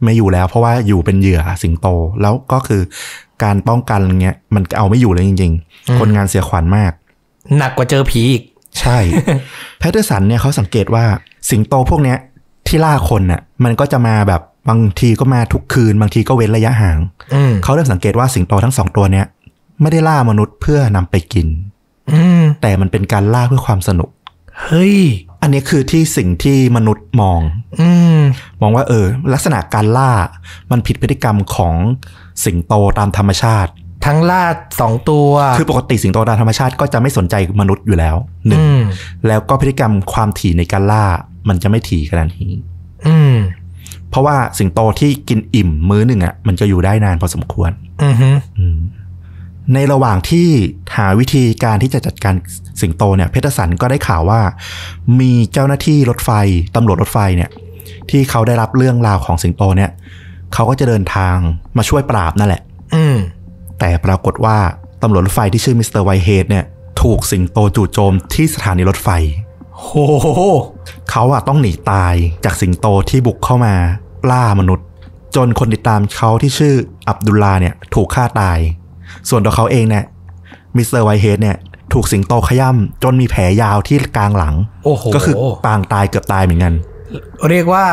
[0.03, 1.87] ไม่อยู่แล้ว เพราะว่าอยู่เป็นเหยื่อสิงโต
[2.21, 2.81] แล้วก็คือ
[3.43, 5.53] การป้องกันอะไรเงี้ยมันเอาไม่อยู่เลยจริง
[5.89, 6.91] อืมๆคนงานเสียขวัญมาก
[7.57, 8.43] หนักกว่าเจอผีอีก
[8.79, 8.97] ใช่
[9.79, 11.05] แพทเทอร์สันเนี่ยเขาสังเกตว่า
[11.49, 12.17] สิงโตพวกเนี้ย
[12.67, 16.97] ที่ล่าคนน่ะ มันก็จะมาแบบบางทีก็มาทุกคืน บางทีก็เว้นระยะห่าง
[17.33, 19.25] อืมเขาเริ่มสังเกตว่าสิงโตทั้งสองตัวเนี้ย
[19.81, 21.47] ไม่ได้ล่ามนุษย์เพื่อนำไปกิน
[22.13, 24.09] อืมแต่มันเป็นการล่าเพื่อความสนุก
[24.63, 24.97] เฮ้ย
[25.39, 27.41] ไออันนี้คือที่สิ่งที่มนุษย์มอง
[27.81, 28.21] อืม
[28.61, 30.11] มองว่าเออ ลักษณะการล่า
[30.71, 31.75] มันผิดพฤติกรรมของ
[32.43, 33.71] สิงโตตามธรรมชาติ
[34.05, 34.43] ทั้งล่า
[34.81, 38.15] สองตัว คือปกติสิงโตตามธรรมชาติก็จะไม่สนใจมนุษย์อยู่แล้ว
[38.47, 38.81] หนึ่งอืม
[39.27, 41.05] แล้วก็พฤติกรรมความถี่ในการล่า
[41.49, 42.51] มันจะไม่ถี่ขนาดนี้
[43.07, 43.35] อืม
[44.09, 47.71] เพราะว่าสิงโตที่กินอิ่มมื้อหนึ่งอะมันจะอยู่ได้นานพอสมควร
[48.03, 48.29] อือฮึ
[48.59, 48.77] อืม
[49.73, 50.47] ในระหว่างที่
[50.97, 52.35] หาวิธีการที่จะจัดการ
[52.81, 54.41] สิงโตเนี่ย แพทเทอร์สันก็ได้ข่าวว่า
[55.19, 56.31] มีเจ้าหน้าที่รถไฟ
[56.75, 57.49] ตำรวจรถไฟเนี่ย
[58.09, 59.91] ที่เขาได้รับเรื่องราวของสิงโตเนี่ย
[60.53, 61.35] เขาก็จะเดินทาง
[61.77, 62.61] มาช่วยปราบนั่นแหละ
[62.95, 63.17] อืม
[63.79, 64.57] แต่ปรากฏว่า
[65.01, 66.65] ตำรวจรถไฟที่ชื่อมิสเตอร์ไวเฮดเนี่ย
[67.01, 69.09] ถูกสิงโตจู่โจมที่สถานีรถไฟ
[69.79, 69.89] โห
[71.11, 72.13] เขาอะต้องหนีตาย
[72.45, 73.73] จากสิงโตที่บุกเข้ามา
[74.31, 74.85] ล่ามนุษย์
[75.35, 76.73] จนคนติดตามเขาที่ชื่อ
[77.07, 78.59] อับดุลลาเนี่ยถูกฆ่าตาย
[79.29, 80.03] ส่วนตัวเขาเองเนี่ย
[80.75, 81.57] มิสเตอร์ไวเฮดเนี่ย
[81.93, 85.35] ถูกสิงโตขย้ำจนมีแผลยาวที่กลางหลัง โอ้โห ก็คือ
[85.65, 86.73] ปางตายเกือบตายเหมือนกัน
[87.49, 87.85] เรียกว่า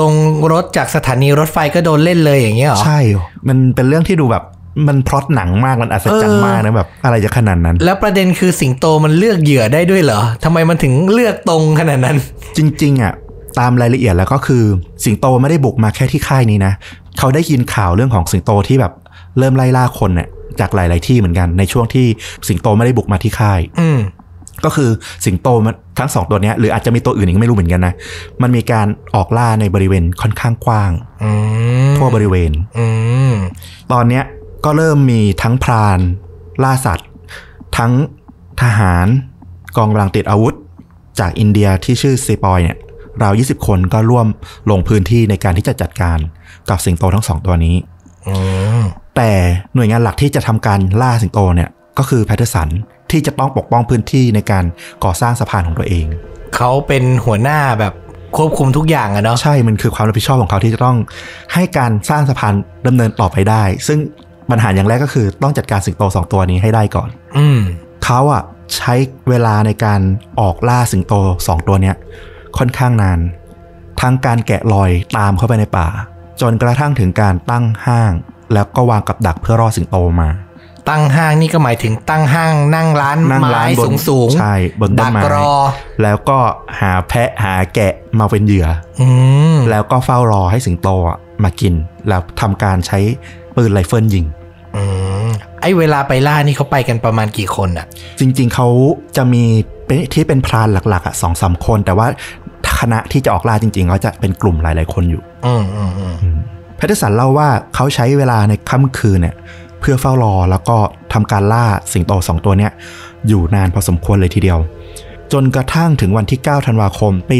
[0.00, 0.14] ลง
[0.52, 2.98] รถจากสถานีรถไฟก็โดนเล่นเลยอย่างเงี้ยเหรอ ใช่
[3.48, 4.44] มันเป็นเรื่องที่ดูแบบ
[4.86, 12.16] มันพล็อตหนังมากมันอัศจรรย์มากนะแบบอะไรจะขนาดนั้น แล้วประเด็นคือสิงโตมันเลือกเหยื่อได้ด้วยเหรอทำไมมันถึงเลือกตรงขนาดนั้น
[12.56, 13.12] จริง ๆ อะ
[13.58, 14.62] ตามรายละเอียดแล้วก็คือ
[15.04, 16.72] สิงโตไม่ได้บุกมาแค่ที่ค่ายนี้นะ
[17.18, 18.92] เขาได้ยินข่าวเรื่องของสิงโตที่แบบ
[19.38, 20.28] เริ่มไล่ล่าคนเนี่ย
[20.60, 22.06] จากหลาย ๆ ที่เหมือนกันในช่วงที่
[22.48, 23.98] สิงโตไม่ได้บุกมาที่ค่าย อืม
[24.64, 24.90] ก็คือ
[25.24, 27.94] สิงโตมันทั้งสองตัวเนี้ยหรืออาจจะมีตัวอื่นอีกไม่รู้เหมือนกันนะ
[28.42, 30.90] มันมีการออกล่าในบริเวณค่อนข้างกว้าง
[31.22, 31.30] อื
[31.90, 32.86] มทั่วบริเวณอื
[33.30, 33.32] ม
[33.92, 34.24] ตอนเนี้ย
[34.64, 35.98] ก็เริ่มมีทั้งพราน
[36.62, 37.08] ล่าสัตว์
[37.76, 37.92] ทั้ง
[38.62, 39.06] ทหาร
[39.76, 40.54] กองกำลังติดอาวุธ
[41.18, 42.76] จากอินเดียที่ชื่อซีปอยเนี่ย
[43.22, 44.26] ราว 20 คนก็ร่วม
[44.70, 46.18] ลงพื้นที่ในการที่จะจัดการ
[46.68, 47.76] กับสิงโตทั้งสองตัวนี้
[48.26, 48.34] อื
[48.80, 48.82] ม
[49.16, 49.30] แต่
[49.74, 52.68] หน่วยงานหลักที่จะทำการล่าสิงโตเนี่ยก็คือแพทเทอร์สัน
[53.10, 54.64] ที่จะต้องปกป้องพื้นที่ในการ
[55.04, 56.06] ก่อสร้างสะพานของตัวเอง
[56.56, 57.94] เขาเป็นหัวหน้าแบบ
[58.36, 60.96] ควบคุมทุกอย่างอะเนาะใช่ มันคือความรับผิดชอบของเขาที่จะต้อง
[61.54, 62.54] ให้การสร้างสะพาน
[62.86, 63.98] ดำเนินต่อไปได้ ซึ่ง
[64.50, 67.08] ปัญหาอย่างแรกก็คือต้องจัดการสิงโตสองตัวนี้ให้ได้ก่อน
[67.38, 67.60] อืม
[68.04, 68.42] เขาอะ
[68.76, 68.94] ใช้
[69.28, 70.00] เวลาในการ
[70.40, 71.14] ออกล่าสิงโต
[71.46, 71.96] สองตัวเนี้ย
[72.58, 73.18] ค่อนข้างนาน
[74.00, 75.86] ทั้งการแกะรอยตามเข้าไปในป่า
[76.40, 78.12] จนกระทั่งถึงการตั้งห้าง
[78.52, 80.28] แล้วก็วางกับดักเพื่อรอสิงโตมา
[80.88, 85.52] ตั้งห้างนี่ก็หมายถึงตั้งห้างนั่งร้านนั่งไม้ร้านบสูนงสูงๆใช่บนต้ดันกไม้รอ
[86.02, 86.38] แล้วก็
[86.80, 88.66] หาแพะหาแกะมาเป็นเหยื่อ
[89.00, 89.08] อื
[89.54, 91.74] มแล้วก็เฝ้ารอให้สิงโตอะมากิน
[92.08, 92.98] แล้วทำการใช้
[93.56, 94.24] ปืนไรเฟิลยิง
[94.76, 94.82] อื
[95.26, 95.28] ม
[95.60, 97.86] ไอเวลาไปล่านี่เขาไปกันประมาณกี่คนอะ
[98.20, 98.68] จริง ๆเขา
[99.16, 99.44] จะมี
[99.86, 102.06] เป็นที่เป็นพรานหลักๆอะสองสามคน แต่ว่า
[102.78, 106.36] คณะที่จะออกล่าจริงๆเขาจะเป็นกลุ่มหลายๆคนอยู่ อืมอืมอืม
[106.76, 109.36] แพทเทอร์สันเล่าว่าเขาใช้เวลาในค่ำคืนเนี่ย
[109.80, 110.76] เพื่อเฝ้ารอแล้วก็
[111.12, 112.72] ทำการล่าสิงโตสองตัวเนี้ย
[113.28, 114.58] อยู่นานพอสมควรเลยทีเดียว
[115.32, 117.38] จนกระทั่งถึงวันที่ 9 ธันวาคม ปี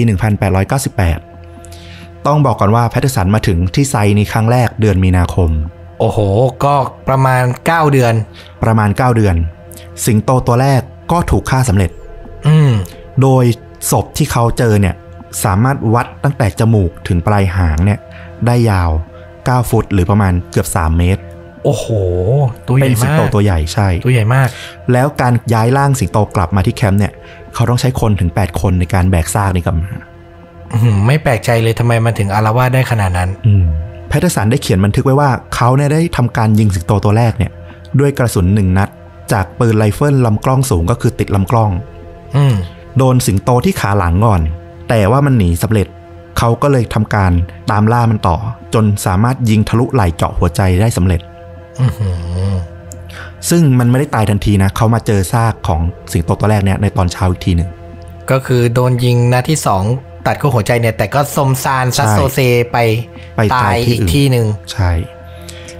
[1.32, 5.50] 1898 ต้องบอกก่อนว่าแพทเทอร์สันมาถึงที่ site นี้ครั้งแรกเดือนมีนาคม
[5.98, 6.18] โอ้โห
[6.64, 6.74] ก็
[7.08, 8.14] ประมาณ 9 เดือน
[8.64, 9.36] ประมาณ 9 เดือน
[10.06, 10.80] สิงโตตัวแรก
[11.12, 11.90] ก็ถูกฆ่าสำเร็จ
[12.48, 12.72] อืม
[13.22, 13.44] โดย
[13.90, 14.94] ศพที่เขาเจอเนี่ย
[15.44, 17.98] สามารถวัดตั้งแต่จมูกถึงปลายหางเนี่ย
[18.46, 18.90] ได้ยาว
[19.30, 21.22] 9 ฟุตหรือประมาณเกือบ 3 เมตร
[21.64, 21.86] โอ้โห
[22.68, 24.48] ตัวใหญ่มาก เป็นสิงโตตัวใหญ่ใช่ ตัวใหญ่มาก
[24.92, 27.12] แล้วการย้ายร่างสิงโตกลับมาที่แคมป์เนี่ย
[27.54, 29.90] เขาต้องใช้คนถึง 8 คนในการแบกซากนี้กลับมา
[30.72, 33.66] อื้อหือไม่แปลกใจเลยทำไมมันถึงอาละวาดได้ขนาดนั้น อืม
[34.08, 37.52] แพทเทอร์สันได้เขียนบันทึกไว้ว่าเขาเนี่ยได้ทำการยิงสิงโตตัวแรกเนี่ย
[38.00, 38.88] ด้วยกระสุนหนึ่งนัด
[39.32, 41.70] จากปืนไรเฟิลลำกล้องสูงก็คือติดลำกล้อง
[42.36, 42.54] อืม
[42.98, 44.42] โดนสิงโตที่ขาหลังก่อน
[44.88, 45.86] แต่ว่ามันหนีสำเร็จ
[46.38, 47.32] เขาก็เลยทำการ
[47.70, 48.36] ตามล่ามันต่อ
[48.74, 51.20] จนสามารถยิงทะลุไหล่เจาะหัวใจได้สำเร็จ
[51.80, 52.08] อื้อหื
[52.52, 52.56] อ
[53.50, 55.80] ซึ่งมันไม่ได้ตายทันทีนะ เขามาเจอซากของ
[56.12, 57.70] สิงโตตัวแรกเนี่ยในตอนเช้าอีกทีหนึ่ง
[58.30, 59.84] ก็คือโดนยิงนัดที่สอง
[60.28, 62.40] ตัดเข้าหัวใจเนี่ย แต่ก็สมซานซัสใช่โซเซ
[62.72, 62.78] ไป
[63.36, 64.90] ไปตาตายยที่อีกอื่นที่หนึ่งใช่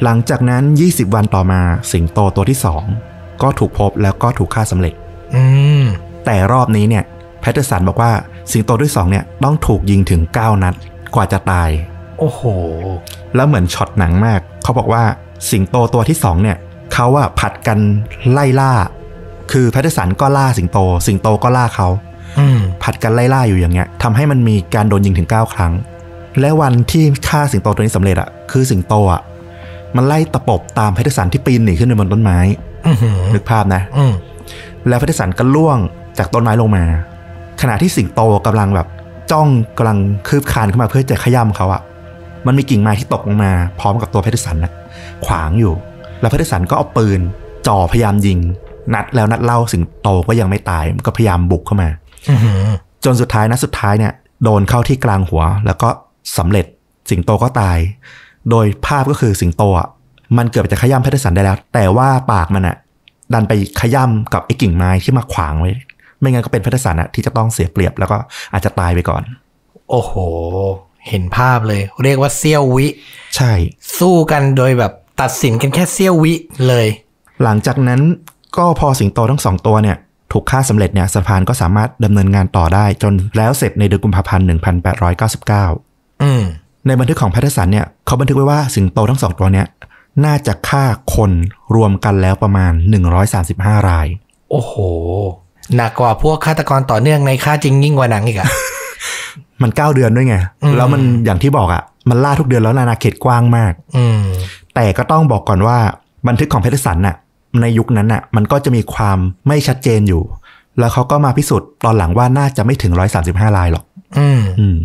[0.04, 1.60] หลังจากนั้น 20 วันต่อมา
[1.92, 2.58] สิงโตตัวที่
[3.00, 4.94] 2ก็ถูกพบแล้วก็ถูกฆ่าสำเร็จ
[5.34, 5.42] อื
[5.82, 5.84] ม
[6.24, 7.04] แต่รอบนี้เนี่ย
[7.40, 8.12] แพทเทอร์สันบอกว่า
[8.52, 10.74] สิงโตที่2เนี่ยต้องถูกยิงถึง 9 นัด
[11.14, 11.70] กว่าจะตาย
[12.18, 12.42] โอ้โห
[13.34, 15.02] แล้วเหมือนช็อตหนังมาก เขาบอกว่า
[15.50, 16.56] สิงโตตัวที่2เนี่ย
[16.94, 17.78] เขาอะผลัดกัน
[18.32, 18.72] ไล่ล่า
[19.52, 22.07] คือแพทเทอร์สันก็ล่าสิงโต สิงโตก็ล่าเขาอืม
[22.82, 25.72] ผลัดกันไล่ล่าอยู่อย่างเงี้ยทำให้มันมีการโดนยิงถึง 9 ครั้ง
[26.40, 29.20] และวันที่ฆ่าสิงโตตัวนี้สำเร็จอะคือสิงโตอะ
[29.96, 32.38] มันไล่ตะปบตามแพทเทอร์สันที่ปีนหนีขึ้นไปบนต้นไม้
[32.86, 34.12] อือหือนึกภาพนะอืม
[34.88, 35.78] แล้วแพทเทอร์สันก็ร่วง
[36.18, 36.84] จากต้นไม้ลงมา
[37.60, 38.86] ขณะที่สิงโตกำลังแบบ
[39.30, 39.48] จ้อง
[39.78, 39.98] กำลัง
[40.28, 41.82] คืบคลานเข้ามาเพื่อจะขย้ำเขาอะ
[42.46, 44.72] มันมีกิ่งไม้ที่ตกลงมา พร้อมกับตัวแพทเทอร์สันนะ
[45.26, 45.74] ขวางอยู่
[46.20, 47.20] แล้วแพทเทอร์สันก็เอาปืน
[47.66, 48.38] จ่อพยายามยิง
[48.94, 52.07] นัดแล้วนัดเล่าสิงโตก็ยังไม่ตายมันก็พยายามบุกเข้ามาอือหือ
[53.04, 54.12] จนสุดท้ายนะสุดท้ายเนี่ย
[54.44, 55.88] โดนเข้าที่กลางหัว แล้วก็
[56.38, 56.66] สำเร็จ
[57.10, 57.78] สิงโตก็ตาย
[58.50, 59.88] โดยภาพก็คือสิงโตอะ
[60.38, 62.76] มันเกือบจะขย้ำแพทเทอร์สันได้แล้ว แต่ว่าปากมันอะ
[63.32, 65.70] ดันไปขย้ำกับไอ้กิ่งไม้ที่มาขวางไว้
[66.20, 68.16] ไม่งั้นก็เป็นแพทเทอร์สันอะที่จะต้องเสียเปรียบแล้วก็
[68.52, 69.22] อาจจะตายไปก่อน
[69.90, 70.12] โอ้โห
[71.08, 72.86] เห็นภาพเลย เรียกว่าเสี้ยววิ
[73.36, 73.52] ใช่
[73.98, 76.34] สู้กันโดยแบบตัดสินกันแค่เสี้ยววิ
[76.68, 76.86] เลย
[77.42, 78.00] หลังจากนั้น
[78.56, 79.96] ก็พอสิงโตทั้งสองตัวเนี่ย
[80.32, 84.46] ถูกฆ่าสำเร็จเนี่ยสะพานก็สามารถดำเนินงานต่อได้ จนแล้วเสร็จในเดือนกุมภาพันธ์
[85.28, 86.42] 1899 อืม
[86.86, 89.66] ในบันทึกของแพทเทอร์สันเนี่ยเขาบันทึกไว้ว่าสิงโตทั้งสองตัวเนี่ย
[90.24, 90.84] น่าจะฆ่า
[91.14, 91.32] คน
[91.74, 92.72] รวมกันแล้วประมาณ
[93.30, 94.06] 135 ราย
[94.50, 94.74] โอ้โห
[95.76, 98.48] หนักกว่าพวกฆาตกรต่อเนื่องในชีวิตจริงยิ่งกว่าหนังอีกอะ
[99.62, 104.20] มัน9เดือนด้วยไงอืมแล้วมันอย่างที่บอกอะ่ะมันล่าทุกเดือนแล้วอาณาเขตกว้างมาก อืม
[104.74, 105.78] แต่ก็ต้องบอกก่อนว่า
[106.28, 107.16] บันทึกของแพทเทอร์สันน่ะ
[107.60, 109.18] ในยุคนั้นน่ะมันก็จะมีความ
[109.48, 110.22] ไม่ชัดเจนอยู่
[110.78, 112.92] แล้วเขาก็มาพิสูจน์ตอนหลังว่าน่าจะไม่ถึง
[113.24, 113.84] 135รายหรอก
[114.18, 114.76] อืมอืม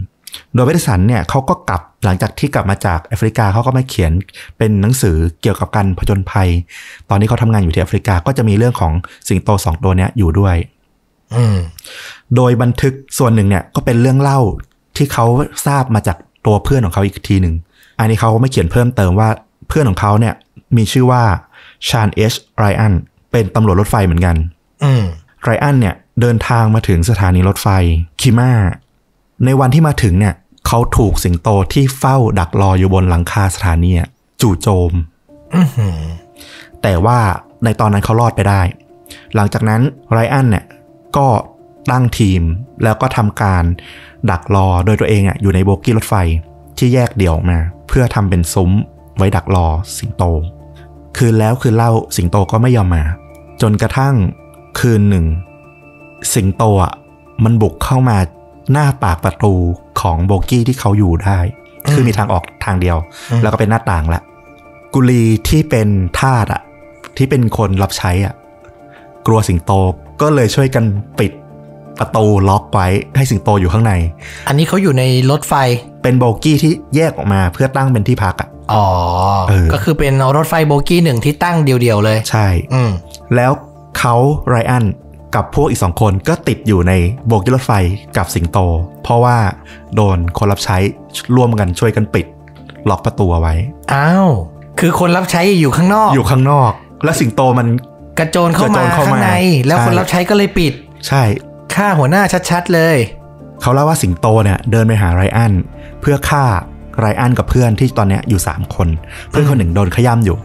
[0.53, 4.11] โดยแพทเทอร์สันเนี่ยเขาก็กลับหลังจากที่กลับมาจากแอฟริกาเขาก็มาเขียน
[4.57, 6.49] เป็นหนังสือเกี่ยวกับการผจญภัย
[7.09, 8.93] ตอนที่เขาทำงานอยู่ที่แอฟริกาก็จะมีเรื่องของ
[9.27, 10.55] สิงโตสองตัวเนี้ยอยู่ด้วย
[11.35, 11.57] อืม
[12.35, 14.39] โดยบันทึกส่วนหนึ่งเนี่ยก็เป็นเรื่องเล่า
[14.97, 15.25] ที่เขา
[15.67, 17.55] ทราบมาจากตัวเพื่อนของเขาอีกทีหนึ่ง
[17.99, 19.29] อันนี้เขาได้เขียนเพิ่มเติมว่า
[19.67, 20.33] เพื่อนของเขาเนี่ย
[20.77, 21.23] มีชื่อว่า
[21.89, 22.93] ชาร์ลส์ เอชไรอัล
[23.31, 24.35] เป็นตำรวจรถไฟเหมือนกัน
[24.83, 25.03] อืม
[25.43, 27.67] ไรอัลเนี่ยเดินทางมาถึงสถานีรถไฟ
[28.21, 28.51] คิมา
[29.45, 30.35] ในวันที่มาถึงเนี่ย
[30.67, 34.09] เขาถูกสิงโตที่เฝ้าดักรออยู่บนหลังคาสถานีอะ
[34.41, 34.91] จู่โจม
[35.55, 35.99] อื้อหือ
[36.81, 37.19] แต่ว่า
[37.63, 38.61] ในตอนนั้นเขารอดไปได้
[39.35, 39.81] หลังจากนั้น
[40.11, 40.65] ไรอันเนี่ย
[41.17, 41.27] ก็
[41.91, 42.41] ตั้งทีม
[42.83, 43.63] แล้วก็ทำการ
[44.31, 46.15] ดักรอโดยตัวเองอะอยู่ในโบกี้รถไฟ
[46.77, 48.71] ที่แยกเดี่ยวออกมา เพื่อทำเป็นซุ้ม
[49.17, 50.23] ไว้ดักรอสิงโต
[51.17, 53.03] คืนแล้วคืนเล่าสิงโตก็ไม่ยอมมา
[53.61, 54.15] จนกระทั่ง
[54.79, 55.25] คืนหนึ่ง
[56.33, 56.93] สิงโตอะ
[57.43, 58.17] มันบุกเข้ามา
[58.71, 59.53] หน้าปากประตู
[60.01, 61.39] ของโบกี้ที่เขาอยู่ได้
[61.91, 62.97] คือมีทางออกทางเดียว
[63.41, 64.21] แล้วก็เป็นหน้าต่างละ
[64.93, 65.87] กุลีที่เป็น
[66.19, 66.61] ทาสอะ
[67.17, 68.33] ที่เป็นคนรับใช้อะ
[69.25, 69.71] กลัวสิงโต
[70.21, 70.83] ก็เลยช่วยกัน
[71.19, 71.31] ปิด
[71.99, 72.87] ประตูล็อกไว้
[73.17, 73.93] ให้สิงโตอยู่ข้างใน
[74.47, 75.53] อันนี้เขาอยู่ในรถไฟ
[76.03, 78.87] เป็นโบกี้ที่แยกออกมาเพื่อตั้งเป็นที่พักอะ อ๋อ
[79.49, 82.91] เออก็คือเป็นรถไฟโบกี้หนึ่งที่ตั้งเดียวๆเลย ใช่ อืม
[83.35, 83.51] แล้ว
[83.97, 84.15] เขา
[84.49, 84.85] ไรอัน
[85.35, 86.93] กับพวกอีกสองคนก็ติดอยู่ใน
[87.27, 87.71] โบกี้รถไฟ
[88.17, 88.57] กับสิงโต
[89.03, 89.37] เพราะว่า
[89.95, 90.77] โดนคนรับใช้
[91.35, 92.25] ร่วมกันช่วยกันปิด
[92.89, 93.53] ล็อกประตูเอาไว้
[93.93, 94.29] อ้าว
[94.79, 96.71] คือคนรับใช้อยู่ข้างนอก อยู่ข้างนอก
[97.03, 97.67] แล้วสิงโตมัน
[98.19, 99.31] กระโจนเข้ากระโจมานเข้ามาข้างใน
[99.67, 100.73] แล้วใช่คนรับใช้ก็เลยปิด
[101.07, 101.23] ใช่
[101.75, 102.97] ฆ่าหัวหน้าชัดๆเลย
[103.61, 105.53] เขาเล่าว่าสิงโตเนี่ยเดินไปหาไรอัน
[106.01, 106.45] เพื่อฆ่า
[106.99, 108.87] ไรอันกับเพื่อนที่ตอนเนี้ยอยู่ 3 คน
[109.29, 110.37] เพื่อนคนหนึ่งโดนขย้ำอยู่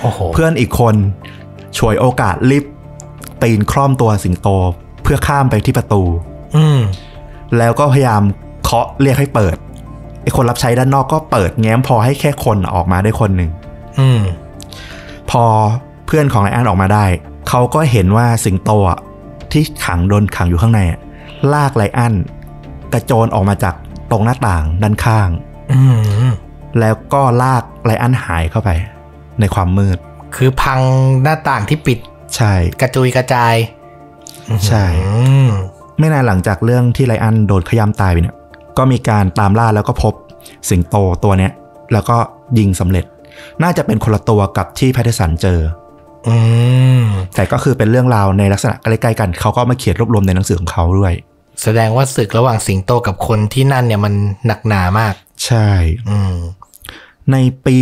[0.00, 0.94] โอ้โหเพื่อนอีกคน
[1.78, 2.64] ฉวยโอกาสรีบ
[3.40, 4.48] ปีนคล่อมตัวสิงโต
[5.02, 6.02] เพื่อข้ามไปที่ประตู
[6.56, 6.80] อืม
[7.58, 8.22] แล้วก็พยายาม
[8.64, 9.56] เคาะเรียกให้เปิด
[10.22, 13.50] ไอคนรับใช้ด้านนอกก็เปิดแง้มพอให้แค่คนออกมาได้คนหนึ่ง
[13.98, 14.20] อืม
[15.30, 15.44] พอ
[16.06, 17.04] เพื่อนของไรอันออกมาได้
[17.48, 18.98] เขาก็เห็นว่าสิงโตอะ
[19.52, 21.00] ที่ขังโดนขังอยู่ข้างในอะ
[21.52, 22.14] ลากไรอัน
[22.92, 23.74] กระโจนออกมาจาก
[24.10, 25.51] ตรงหน้าต่างด้านข้างอืม
[26.80, 28.70] แล้วก็ลากไรอันหายเข้าไป
[29.40, 29.98] ในความมืด
[30.36, 30.80] คือพัง
[31.22, 31.98] หน้าต่างที่ปิด
[32.36, 33.54] ใช่ กระจุยกระจาย
[34.66, 35.14] ใช่อื
[35.48, 35.50] ม
[35.98, 38.36] ไม่นานหลังจากเรื่องที่ไรอันโดนขย้ำตายไปเนี่ย
[38.78, 40.14] ก็มีการตามล่าแล้วก็พบ
[40.68, 41.52] สิงโตตัวเนี้ย
[41.92, 42.16] แล้วก็
[42.58, 43.04] ยิงสำเร็จ
[43.62, 45.60] น่าจะเป็นคนละตัวกับที่แพทเทอร์สันเจอ
[46.28, 46.36] อื
[47.02, 51.14] มแต่ก็คือเป็นเรื่องราวในลักษณะใกล้ๆกัน เขาก็เอามาเขียนรวบรวมในหนังสือของเขาด้วย
[51.62, 54.14] แสดงว่าศึกระหว่างสิงโตกับคนที่นั่นเนี่ยมัน
[54.46, 55.68] หนักหนามาก ใช่
[56.08, 56.36] อืม
[57.32, 57.78] ในปี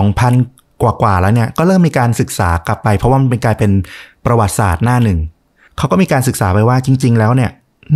[0.00, 3.70] 2000 กว่าๆแล้วเนี่ย ก็เริ่มมีการศึกษากลับไป เพราะว่ามันเป็นกลายเป็น
[4.26, 5.20] ประวัติศาสตร์หน้าหนึ่ง
[5.76, 7.50] เขาก็มีการศึกษาไปว่าจริง ๆ แล้วเนี่ย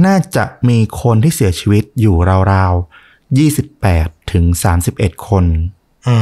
[0.06, 2.16] น่าจะมีคนที่เสียชีวิตอยู่
[2.52, 4.44] ราวๆ 28 ถึง
[4.86, 5.44] 31 คน
[6.08, 6.16] อื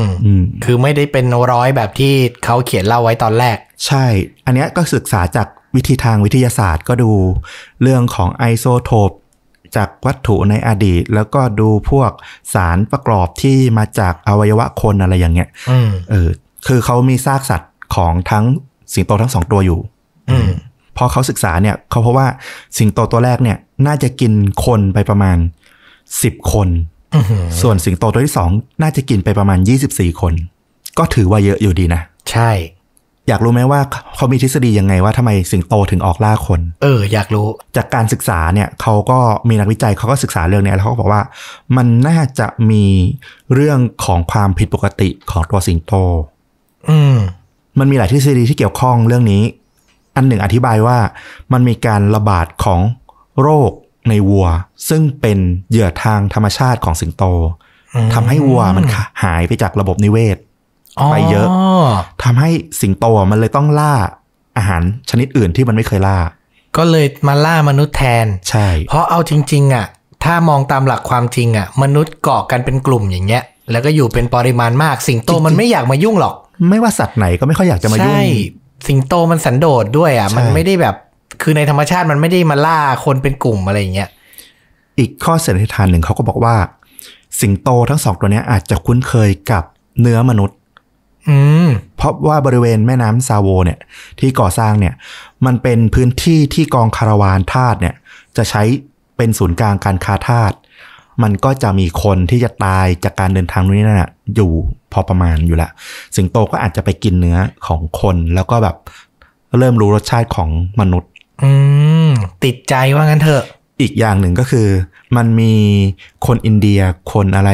[0.00, 4.04] มอืมคือไม่ได้เป็นร้อยแบบที่เขาเขียนเล่าไว้ตอนแรก ใช่
[4.46, 7.12] อันเนี้ยก็ศึกษาจากวิธีทางวิทยาศาสตร์ก็ดู
[7.82, 9.10] เรื่องของไอโซโทป
[9.76, 12.10] จากวัตถุในอดีต แล้วก็ดูพวก
[12.54, 16.28] สารประกอบที่มาจากอวัยวะคนอะไรอย่างเงี้ยอืมเออ
[16.66, 18.44] คือเขามีซากสัตว์ของทั้ง
[18.94, 19.80] สิงโตทั้งสองตัวอยู่
[20.30, 20.50] อืม
[20.96, 22.28] พอเขาศึกษาเนี่ยเขาพบว่า
[22.78, 24.32] สิงโตตัวแรกเนี่ย น่าจะกิน
[24.64, 25.38] คนไปประมาณ
[25.94, 26.68] 10คน
[27.14, 28.50] อื้อหือส่วนสิงโตตัวที่สอง
[28.82, 29.58] น่าจะกินไปประมาณ
[29.90, 30.34] 24คน
[30.98, 32.50] ก็ถือว่าเยอะอยู่ดีนะ ใช่
[33.28, 33.80] อยากรู้ไหมว่า
[34.16, 37.46] เขามีทฤษฎียังไงว่าทำไมสิงโตถึงออกล่าคน เออ อยากรู้
[37.76, 41.22] จากการศึกษาเนี่ยเขาก็มีนักวิจัยเขาก็ศึกษาเรื่องเนี้ยแล้วเขาก็บอกว่า
[41.76, 42.84] มันน่าจะมี
[43.54, 45.92] เรื่องของความผิดปกติของตัวสิงโต
[46.90, 47.16] อืม
[47.78, 49.42] มันมีหลายทฤษฎีที่เกี่ยวข้องเรื่องนี้
[50.16, 50.98] อันหนึ่งอธิบายว่า
[51.52, 52.80] มันมีการระบาดของ
[53.40, 53.70] โรค
[54.08, 54.48] ในวัว
[54.88, 55.38] ซึ่งเป็น
[55.70, 57.24] เหยื่อทางธรรมชาติของสิงโต
[58.14, 60.36] ทำให้วัวมันขาหายไปจากระบบนิเวศ
[61.04, 61.48] ไปเยอะ
[62.24, 62.50] ทำให้
[62.80, 63.94] สิงโตอะมันเลยต้องล่า
[64.56, 66.18] อาหารชนิดอื่นที่มันไม่เคยล่า
[66.76, 69.86] ก็เลยมาล่ามนุษย์แทน ใช่ เพราะเอาจริง ๆ อะ
[70.24, 76.34] ถ้ามองตามหลักความจริงอะ มนุษย์เกาะกันเป็นกลุ่มอย่างเงี้ย แล้วก็อยู่เป็นปริมาณมาก สิงโตมันไม่อยากมายุ่งหรอก
[76.70, 78.24] ไม่ว่าสัตว์ไหนก็ไม่ค่อยอยากจะมายุ่ง ใช่
[78.88, 80.94] สิงโตมันสันโดษด้วยอะใช่มันไม่ได้แบบ
[81.42, 84.08] คือในธรรมชาติมันไม่ได้มาล่าคนเป็นกลุ่มอะไรอย่างเงี้ย
[84.98, 86.54] อีกข้อสันนิษฐานหนึ่งเขาก็บอกว่า
[87.40, 89.64] สิงโตทั้งสองตัวเนี้ยอาจจะคุ้นเคยกับ
[90.00, 90.65] เนื้อมนุษย์อืม
[91.96, 93.78] เพราะว่าบริเวณแม่น้ำซาโวเนี่ย
[94.20, 94.94] ที่ก่อสร้างเนี่ย
[95.46, 97.94] มันเป็นพื้นที่ที่กองคาราวานทาสเนี่ย
[98.36, 98.62] จะใช้
[99.16, 100.52] เป็นศูนย์กลางการค้าทาส
[101.22, 104.50] มันก็จะมีคนที่จะตายจากการเดินทางนู้นนี่นั่นน่ะอยู่
[104.92, 105.70] พอประมาณอยู่ละ
[106.16, 108.76] สิงโตก็อาจจะไปกินเนื้อของคนแล้วก็แบบ
[109.58, 111.10] เริ่มรู้รสชาติของมนุษย์
[111.42, 111.50] อื
[112.08, 112.10] ม
[112.44, 113.44] ติดใจว่างั้นเถอะ
[113.80, 114.66] อีกอย่างหนึ่งก็คือ
[115.16, 115.54] มันมี
[116.26, 116.80] คนอินเดีย
[117.12, 117.50] คนอะไร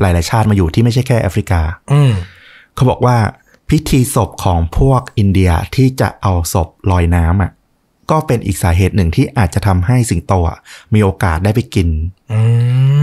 [0.00, 1.60] หลาย ๆ ชาติมาอยู่ที่ไม่ใช่แค่แอฟริกา
[1.92, 2.12] อืม
[2.74, 3.16] เขาบอกว่า
[3.70, 7.52] พิธีศพของพวกอินเดียที่จะเอาศพลอยน้ำอะ
[8.10, 10.58] ก็เป็นอีกสาเหตุหนึ่งที่อาจจะทำให้สิงโตอะ
[10.94, 11.88] มีโอกาสได้ไปกิน
[12.32, 12.38] อื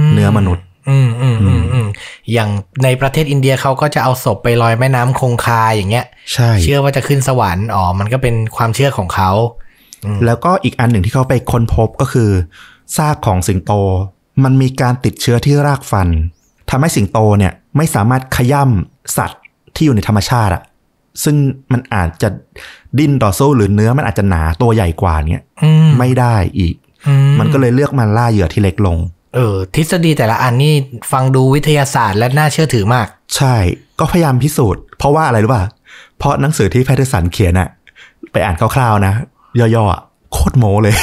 [0.06, 1.88] มเนื้อมนุษย์อืมอืมอืมอืม
[2.34, 2.50] อย่าง
[2.84, 9.32] ในประเทศอินเดียเขาก็จะเอาศพไปลอยแม่น้ำคงคาอย่างเงี้ยใช่เชื่อว่าจะขึ้นสวรรค์อ๋อมันก็เป็นความเชื่อของเขา
[10.26, 12.30] แล้วก็อีกอันหนึ่งที่เขาไปค้นพบก็คือ
[12.98, 13.72] ซากของสิงโต
[14.44, 16.08] มันมีการติดเชื้อที่รากฟัน
[16.70, 19.39] ทำให้สิงโตเนี่ยไม่สามารถขย่ำสัตว์
[19.80, 20.64] ที่อยู่ในธรรมชาติอะ
[21.24, 21.36] ซึ่ง
[21.74, 22.30] มันอาจจะ
[23.00, 26.76] ดิ้นต่อสู้หรือเนื้อมันอาจจะหนาตัวใหญ่กว่าเนี้ยอืมไม่ได้อีก
[27.08, 28.98] อืม มันก็เลยเลือกมาล่าเหยื่อที่เล็กลง
[29.36, 30.74] เออ ทฤษฎีแต่ละอันนี่
[31.12, 33.56] ฟังดูวิทยาศาสตร์และน่าเชื่อถือมาก ใช่
[34.00, 35.64] ก็พยายามพิสูจน์ เพราะว่าอะไรรู้ป่ะ
[36.18, 37.70] เพราะหนังสือที่แพทเทอร์สันเขียนอะ
[38.32, 39.14] ไปอ่านคร่าวๆนะ
[39.60, 40.02] ย่อๆอะ
[40.34, 40.96] โคตรโม้เลย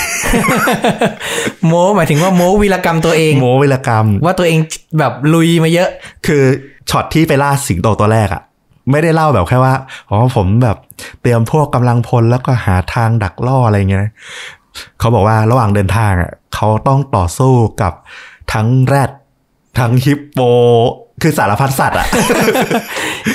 [1.66, 4.58] โม้หมายถึงว่าโม้วีรกรรมตัวเอง โม้วีรกรรม ว่าตัวเอง
[4.98, 5.88] แบบลุยมาเยอะ
[6.26, 6.42] คือ
[6.90, 8.42] ช็อตที่ไปล่าสิงโตตัวแรกอะ
[8.90, 9.74] ไม่ได้เล่าแบบแค่ว่า
[10.10, 10.76] อ๋อผมแบบ
[11.20, 14.12] เตรียมพวกกำลังพลแล้วก็หาทางดักล่ออะไรเงี้ยนะ
[14.98, 17.92] เขาบอกว่าระหว่างเดินทางอะเขาต้องต่อสู้กับ
[18.52, 19.10] ทั้งแรด
[19.78, 20.40] ทั้งฮิปโป
[21.22, 22.06] คือสารพัดสัตว์อะ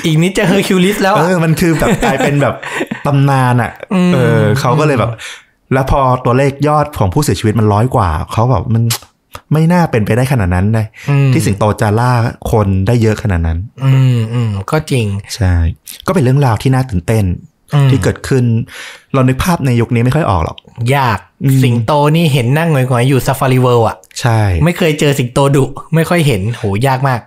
[0.05, 2.55] อีกนิดจะเฮอร์คิวลิสแล้วเออะอมันคือแบบกลายเป็นแบบ
[3.05, 5.11] ตำนานอะอืมเออเขาก็เลยแบบ
[5.73, 8.83] แล้วพอตัวเลขยอดของผู้เสียชีวิตมันร้อยกว่า เขาแบบมัน
[9.51, 12.11] ไม่น่าเป็นไปได้ขนาดนั้นเลยอืมที่สิงโตจะล่า
[12.51, 15.53] คนได้เยอะขนาดนั้น อืมอืมก็จริง ใช่
[16.07, 17.25] ก็เป็นเรื่องราวที่น่าตื่นเต้น
[17.73, 18.43] อืมที่เกิดขึ้น
[19.13, 20.57] เรานึกภาพในยุคนี้ไม่ค่อยออกหรอก
[20.95, 25.63] ยากอืมสิงโตนี่เห็นนั่งหงอยๆอยู่ซาฟารีเวิลด์อะ ใช่ ไม่เคยเจอสิงโตดุ
[25.95, 27.21] ไม่ค่อยเห็นโหยากมาก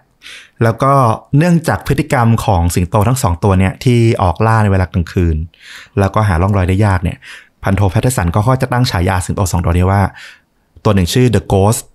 [0.62, 0.92] แล้วก็
[1.38, 5.36] เนื่องจากพฤติกรรมของสิงโตทั้งสองตัวเนี่ย ที่ออกล่าในเวลากลางคืน
[5.98, 7.18] แล้วก็หาร่องรอยได้ยากเนี่ย
[7.62, 10.02] พันโทแพทเทอร์สันก็จะตั้งฉายาสิงโตสองตัวนี้ว่า
[10.84, 11.93] ตัวหนึ่งชื่อ The Ghost อืม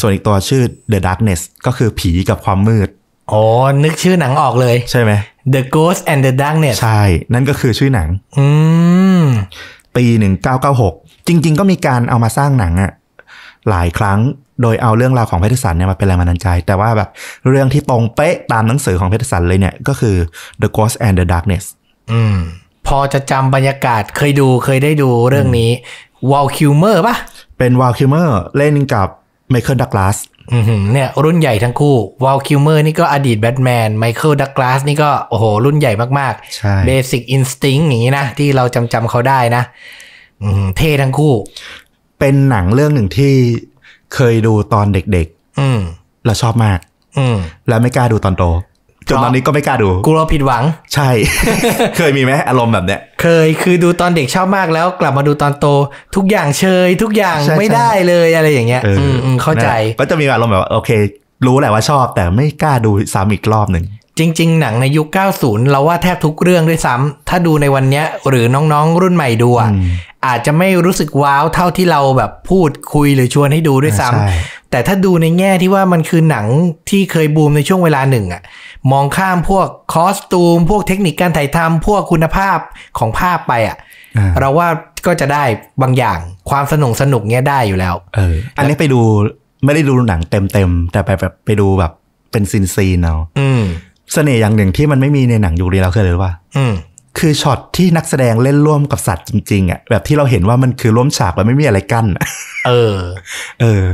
[0.00, 0.62] ส่วนอีกตัวชื่อ
[0.92, 2.88] The Darkness ก็คือผีกับความมืด
[3.28, 3.40] โอ้
[3.84, 5.12] นึกชื่อหนังออกเลย ใช่ไหม
[5.54, 7.02] The Ghost and the Darkness ใช่
[7.34, 8.46] นั่นก็คือชื่อหนัง อื
[9.22, 9.24] ม
[9.96, 10.04] ปี
[10.66, 12.92] 1996จริง ๆ ก็มีการเอามาสร้างหนังอะ
[13.70, 14.18] หลายครั้ง
[14.62, 17.08] โดยเอาเรื่องราวของเพทรสันเนี่ยมาเป็นแรงบันดาลใจ แต่ว่าแบบ
[17.48, 20.16] เรื่องที่ตรงเป๊ะตามหนังสือของเพทรสันเลยเนี่ยก็คือ
[20.62, 21.64] The Ghost and the Darkness
[22.12, 22.36] อืม
[22.86, 25.70] พอจะจำบรรยากาศเคยดูเคยได้ดูเรื่องนี้
[26.30, 27.16] วาลคิลเมอร์ปะ
[27.58, 29.08] เป็นวาลคิลเมอร์เล่นกับ
[29.50, 30.16] ไมเคิลดักลาส
[30.52, 39.62] อือหือเนี่ยรุ่นใหญ่ทั้งคู่วาลคิลเมอร์นี่ก็อดีตแบทแมนไมเคิลดักลาสนี่ก็โอ้โห รุ่นใหญ่มากใช่ๆเบสิ c อินสติ้งอย่างนี้นะ ที่เราจำจำเขาได้นะ
[40.42, 41.34] อือืม เท่ทั้งคู่
[42.18, 43.32] เป็นหนังเรื่องหนึ่งที่
[44.14, 45.26] เคยดูตอนเด็ก
[45.60, 46.78] อืมๆแล้วชอบมาก
[47.18, 47.36] อืม
[47.68, 48.44] แล้วไม่กล้าดูตอนโต
[49.08, 50.62] จนตอนนี้ก็ไม่กล้าดูกลัวผิดหวัง
[50.94, 51.08] ใช่
[51.96, 55.66] เคยมีไหมอารมณ์แบบเนี้ย เคยคือดูตอนเด็กชอบมากแล้วกลับมาดูตอนโต
[56.16, 60.90] ทุกอย่างเชย ทุกอย่างใช่ไม่ใช่ได้เลยอะไรอย่างเงี้ยเอออืมอืมเข้าใจนั่นแหละก็จะมีอารมณ์แบบว่าโอเค
[61.46, 63.84] รู้แหละว่าชอบแต่ไม่กล้าดูซ้ำอีกรอบหนึ่ง
[64.18, 65.08] จริง ๆ หนังในยุค
[65.40, 69.70] 90 เราว่าแทบทุกเรื่องด้วยซ้ำถ้าดูในวันเนี้ยหรือน้องๆ รุ่นใหม่ดูอะ
[70.24, 76.46] อืมอาจจะไม่รู้สึกว้าวเท่าที่เราแบบพูดคุยหรือชวนให้ดูด้วยซ้ใช่ำแต่ถ้าดูในแง่ที่ว่ามันคือหนัง
[76.90, 78.42] ที่เคยบูมในช่วงเวลาหนึ่งอะ
[78.92, 82.58] มองข้ามพวก costume พวกเทคนิคการถ่ายทำพวกคุณภาพ
[82.98, 83.76] ของภาพไปอะ
[84.18, 84.68] อ่าเราว่า
[85.06, 85.44] ก็จะได้
[85.82, 86.18] บางอย่าง
[86.50, 89.00] ความสนุกสนุกเนี้ยได้อยู่แล้วเอออันนี้ไปดู
[89.64, 91.92] ไม่ได้ดูหนังเต็มๆแต่ไปแบบไปดูแบบ
[92.30, 93.62] เป็น scene scene ๆเอาอืม
[94.12, 96.72] เสน่ห์อย่างหนึ่งที่มันไม่มีในหนังยุคนี้แล้วคืออะไรรู้ป่ะอืม
[97.18, 102.24] คือช็อตที่นักแสดงเล่นร่วมกับสัตว์จริงๆอะแบบที่เราเห็นว่ามันคือร่วมฉากแล้วไม่มีอะไรกั้นอะ
[102.66, 102.96] เออ
[103.60, 103.84] เออ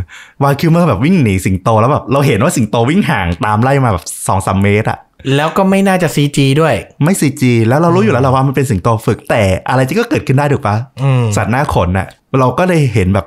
[0.42, 4.99] Val Kilmer แบบวิ่งหนีสิงโตแล้วแบบเราเห็นว่าสิงโตวิ่งห่างตามไล่มาแบบสองสามเมตรอะ
[5.36, 6.74] แล้วก็ไม่น่าจะ CG ด้วย
[7.05, 12.08] ไม่ CG แล้วเรารู้อยู่แล้วแหละว่ามันเป็นสิงโตฝึกแต่อะไรที่ก็เกิดขึ้นได้ถูกปะอืมสัตว์หน้าขนน่ะ
[12.39, 13.26] เราก็เลยเห็นแบบ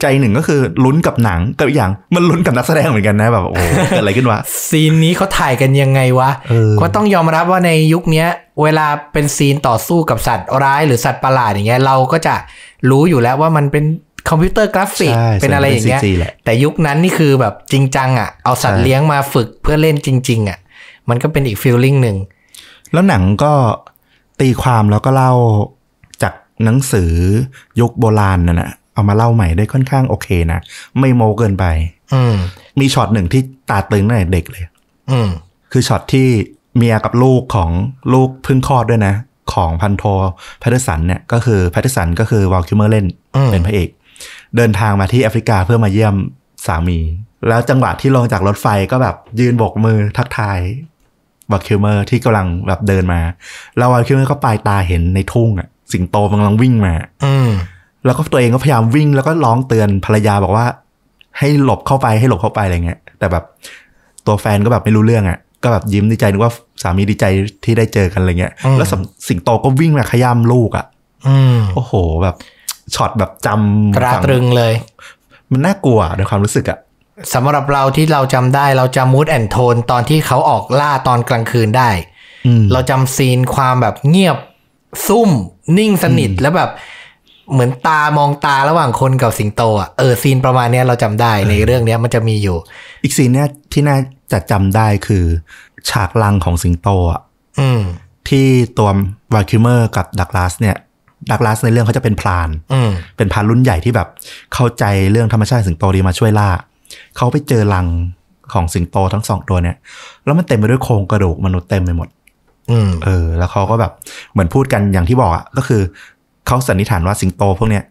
[0.00, 8.28] ใจหนึ่งก็คือลุ้นกับหนังกับอีกอย่างมันลุ้นกับนักแสดงเหมือนกันนะแบบโอ้โหเกิดอะไรขึ้นวะซีนนี้เขาถ่ายกันยังไงวะเออก็ต้องยอมรับว่าในยุคเนี้ย
[8.62, 12.34] เวลาเป็นซีนต่อสู้กับสัตว์ร้ายหรือสัตว์ประหลาดอย่างเงี้ยเราก็จะ
[12.90, 13.84] รู้อยู่แล้วว่ามันเป็น
[14.28, 20.58] คอมพิวเตอร์กราฟิกใช่เป็นอะไรอย่างเงี้ยเป็น CG แหละแต่ยุคนั้นนี่คือแบบจริงจังอะเอาสัตว์ใช่เลี้ยงมาฝึกเพื่อเล่นจริง ๆ อะ
[21.08, 22.16] มันก็เป็นอีก feeling หนึ่ง
[22.92, 23.52] แล้วหนังก็
[24.40, 25.81] ตีความแล้วก็เล่าจาก
[26.64, 27.12] หนังสือ
[27.80, 30.60] ยุคโบราณน่ะนะเอามาเล่าใหม่ได้ค่อนข้างโอเคนะ
[30.98, 31.64] ไม่โมเกินไป
[32.14, 32.34] อืม
[32.80, 34.64] มีช็อตหนึ่งที่ตาตึงตั้งแต่เด็กเลย
[35.10, 35.28] อืม
[35.72, 36.28] คือช็อตที่
[36.76, 37.70] เมียกับลูกของ
[38.12, 39.14] ลูกเพึ่งคลอดด้วยนะ
[39.54, 40.04] ของพันโท
[40.60, 43.88] Patterson เนี่ยก็คือ Patterson ก็คือ Val Kilmer เล่นอืมเป็นพระเอก
[44.56, 46.14] เดินทางมาที่แอฟริกาเพื่อมาเยี่ยม
[46.66, 46.98] สามี
[47.48, 50.58] แล้วจังหวะที่ลงจากรถไฟก็แบบยืนโบกมือทักทาย
[51.50, 53.20] Val Kilmer ที่กำลังแบบเดินมา
[53.76, 57.50] แล้ว Val Kilmer ก็ปรายตาเห็นในทุ่งอะ สิงโตมันกำลังวิ่งมา อืม
[58.04, 60.66] แล้วก็ตัวเองก็พยายามวิ่งแล้วก็ร้องเตือนภรรยาบอกว่า
[61.38, 63.44] ให้หลบเข้าไปให้หลบเข้าไปอะไรเงี้ย แต่แบบ
[64.26, 67.24] ตัวแฟนก็แบบไม่รู้เรื่องอะ่ะ ก็แบบยิ้มดีใจนึกว่าสามีดีใจ
[67.64, 70.86] ที่ได้เจอกันอะไรเงี้ยอืมแล้วสำสิงโตก็วิ่งมาขย้ำลูกอะ่ะ
[71.26, 72.36] อืมโอ้โหแบบ
[72.94, 74.72] ช็อตแบบจำตราตรึงเลย
[75.50, 76.78] มันน่ากลัวในความรู้สึกอะ่ะ
[77.34, 81.90] สำหรับเราที่เราจำได้เราจำมูดแอนโทนตอนที่เขาออกล่าตอนกลางคืนได้
[82.46, 84.36] อืมเราจำซีนความแบบเงียบ
[85.06, 85.30] ซุ่ม
[85.78, 86.70] นิ่งสนิทแล้วแบบ
[87.52, 92.56] เหมือนตามองตาระหว่างคนกับสิงโตอะเออซีนประมาณเนี้ยเราจำได้ในเรื่องเนี้ยมันจะมีอยู่
[93.02, 93.98] อีกซีนเนี้ยที่น่า
[94.32, 95.24] จะจำได้คือ
[95.88, 97.20] ฉากลังของสิงโตอะ
[97.60, 97.80] อืม
[98.28, 98.46] ที่
[98.78, 98.88] ตัว
[99.34, 100.76] วาคิวเมอร์กับดักลาสเนี่ย
[101.30, 104.08] ดักลาสในเรื่องเขาจะเป็นพรานอืมเป็นพรานรุ่นใหญ่ที่แบบ
[104.54, 106.48] เข้าใจเรื่องธรรมชาติสิงโตดีมาช่วยล่า
[107.16, 107.86] เขาไปเจอรัง
[108.52, 109.76] ของสิงโตทั้งสองตัวเนี่ย
[110.24, 112.21] แล้วมันเต็มไปด้วยโครงกระดูกมนุษย์เต็มไปหมดอืม
[113.04, 113.92] เออ แล้วเขาก็แบบ
[114.32, 115.82] เหมือนพูดกันอย่างที่บอกอะก็คือ
[116.46, 117.84] เขาสันนิษฐานว่าสิงโตพวกเนี้ย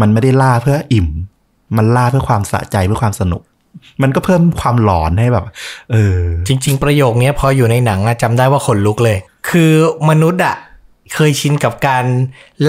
[0.00, 1.08] มันไม่ได้ล่าเพื่ออิ่ม
[1.76, 3.42] มันล่าเพื่อความสะใจเพื่อความสนุก
[4.02, 5.44] มันก็เพิ่มความหลอนให้แบบ
[5.92, 9.16] เออ จริง ๆ ประโยคเนี้ยพออยู่ในหนังอะจำได้ว่าขนลุกเลย
[9.50, 9.72] คือ
[10.10, 10.56] มนุษย์อะ
[11.14, 12.04] เคยชินกับการ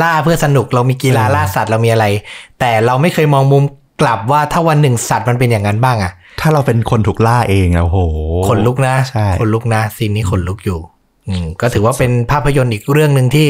[0.01, 2.05] ล่าเพื่อสนุกเรามีกีฬาเออล่าสัตว์เรามีอะไร
[2.59, 3.63] แต่เราไม่เคยมองมุม
[4.01, 7.99] กลับว่าถ้าวันหนึ่งสัตว์มันเป็นอย่างนั้นบ้างอะถ้าเราเป็นคนถูกล่าเองอะโอ้โห
[8.49, 10.79] ขนลุกนะใช่ขนลุกนะซีนนี้ขนลุกอยู่
[11.27, 13.49] อืมก็ถือว่าเป็นภาพยนตร์อีกเรื่องหนึ่งที่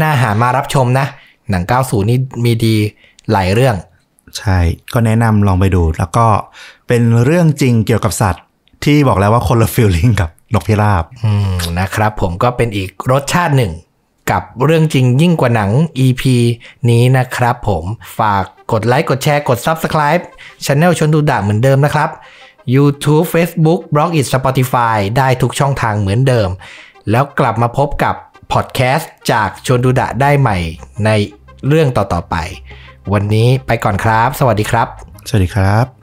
[0.00, 1.06] น่าหามารับชมนะ
[1.50, 2.74] หนัง 90 นี่มีดี
[3.32, 3.76] หลายเรื่อง
[4.38, 4.58] ใช่
[4.92, 6.26] ก็แนะนำลองไปดู แล้วก็
[6.88, 8.44] เป็นเรื่องจริงเกี่ยวกับสัตว์
[8.84, 13.72] ที่บอกแล้วว่าคนละฟีลลิ่งกับนกพิราบอืมนะครับ ผมก็เป็นอีกรสชาติหนึ่ง
[14.30, 15.70] กับเรื่องจริงยิ่งกว่าหนัง
[16.06, 16.22] EP
[16.90, 17.84] นี้นะครับผม
[18.18, 20.22] ฝากกดไลค์ กดแชร์ กด Subscribe
[20.64, 22.10] Channel ชนดูดะเหมือนเดิมนะครับ
[22.74, 26.48] YouTube Facebook b l o g i t Spotify ได้ทุกช่องทางเหมือนเดิม
[27.10, 28.14] แล้วกลับมาพบกับ
[28.52, 30.58] พอดแคสต์จากชวนดูดะได้ใหม่
[31.04, 31.10] ใน
[31.68, 32.36] เรื่องต่อๆไป
[33.12, 34.88] วันนี้ไปก่อนครับ สวัสดีครับ
[35.28, 35.95] สวัสดีครับ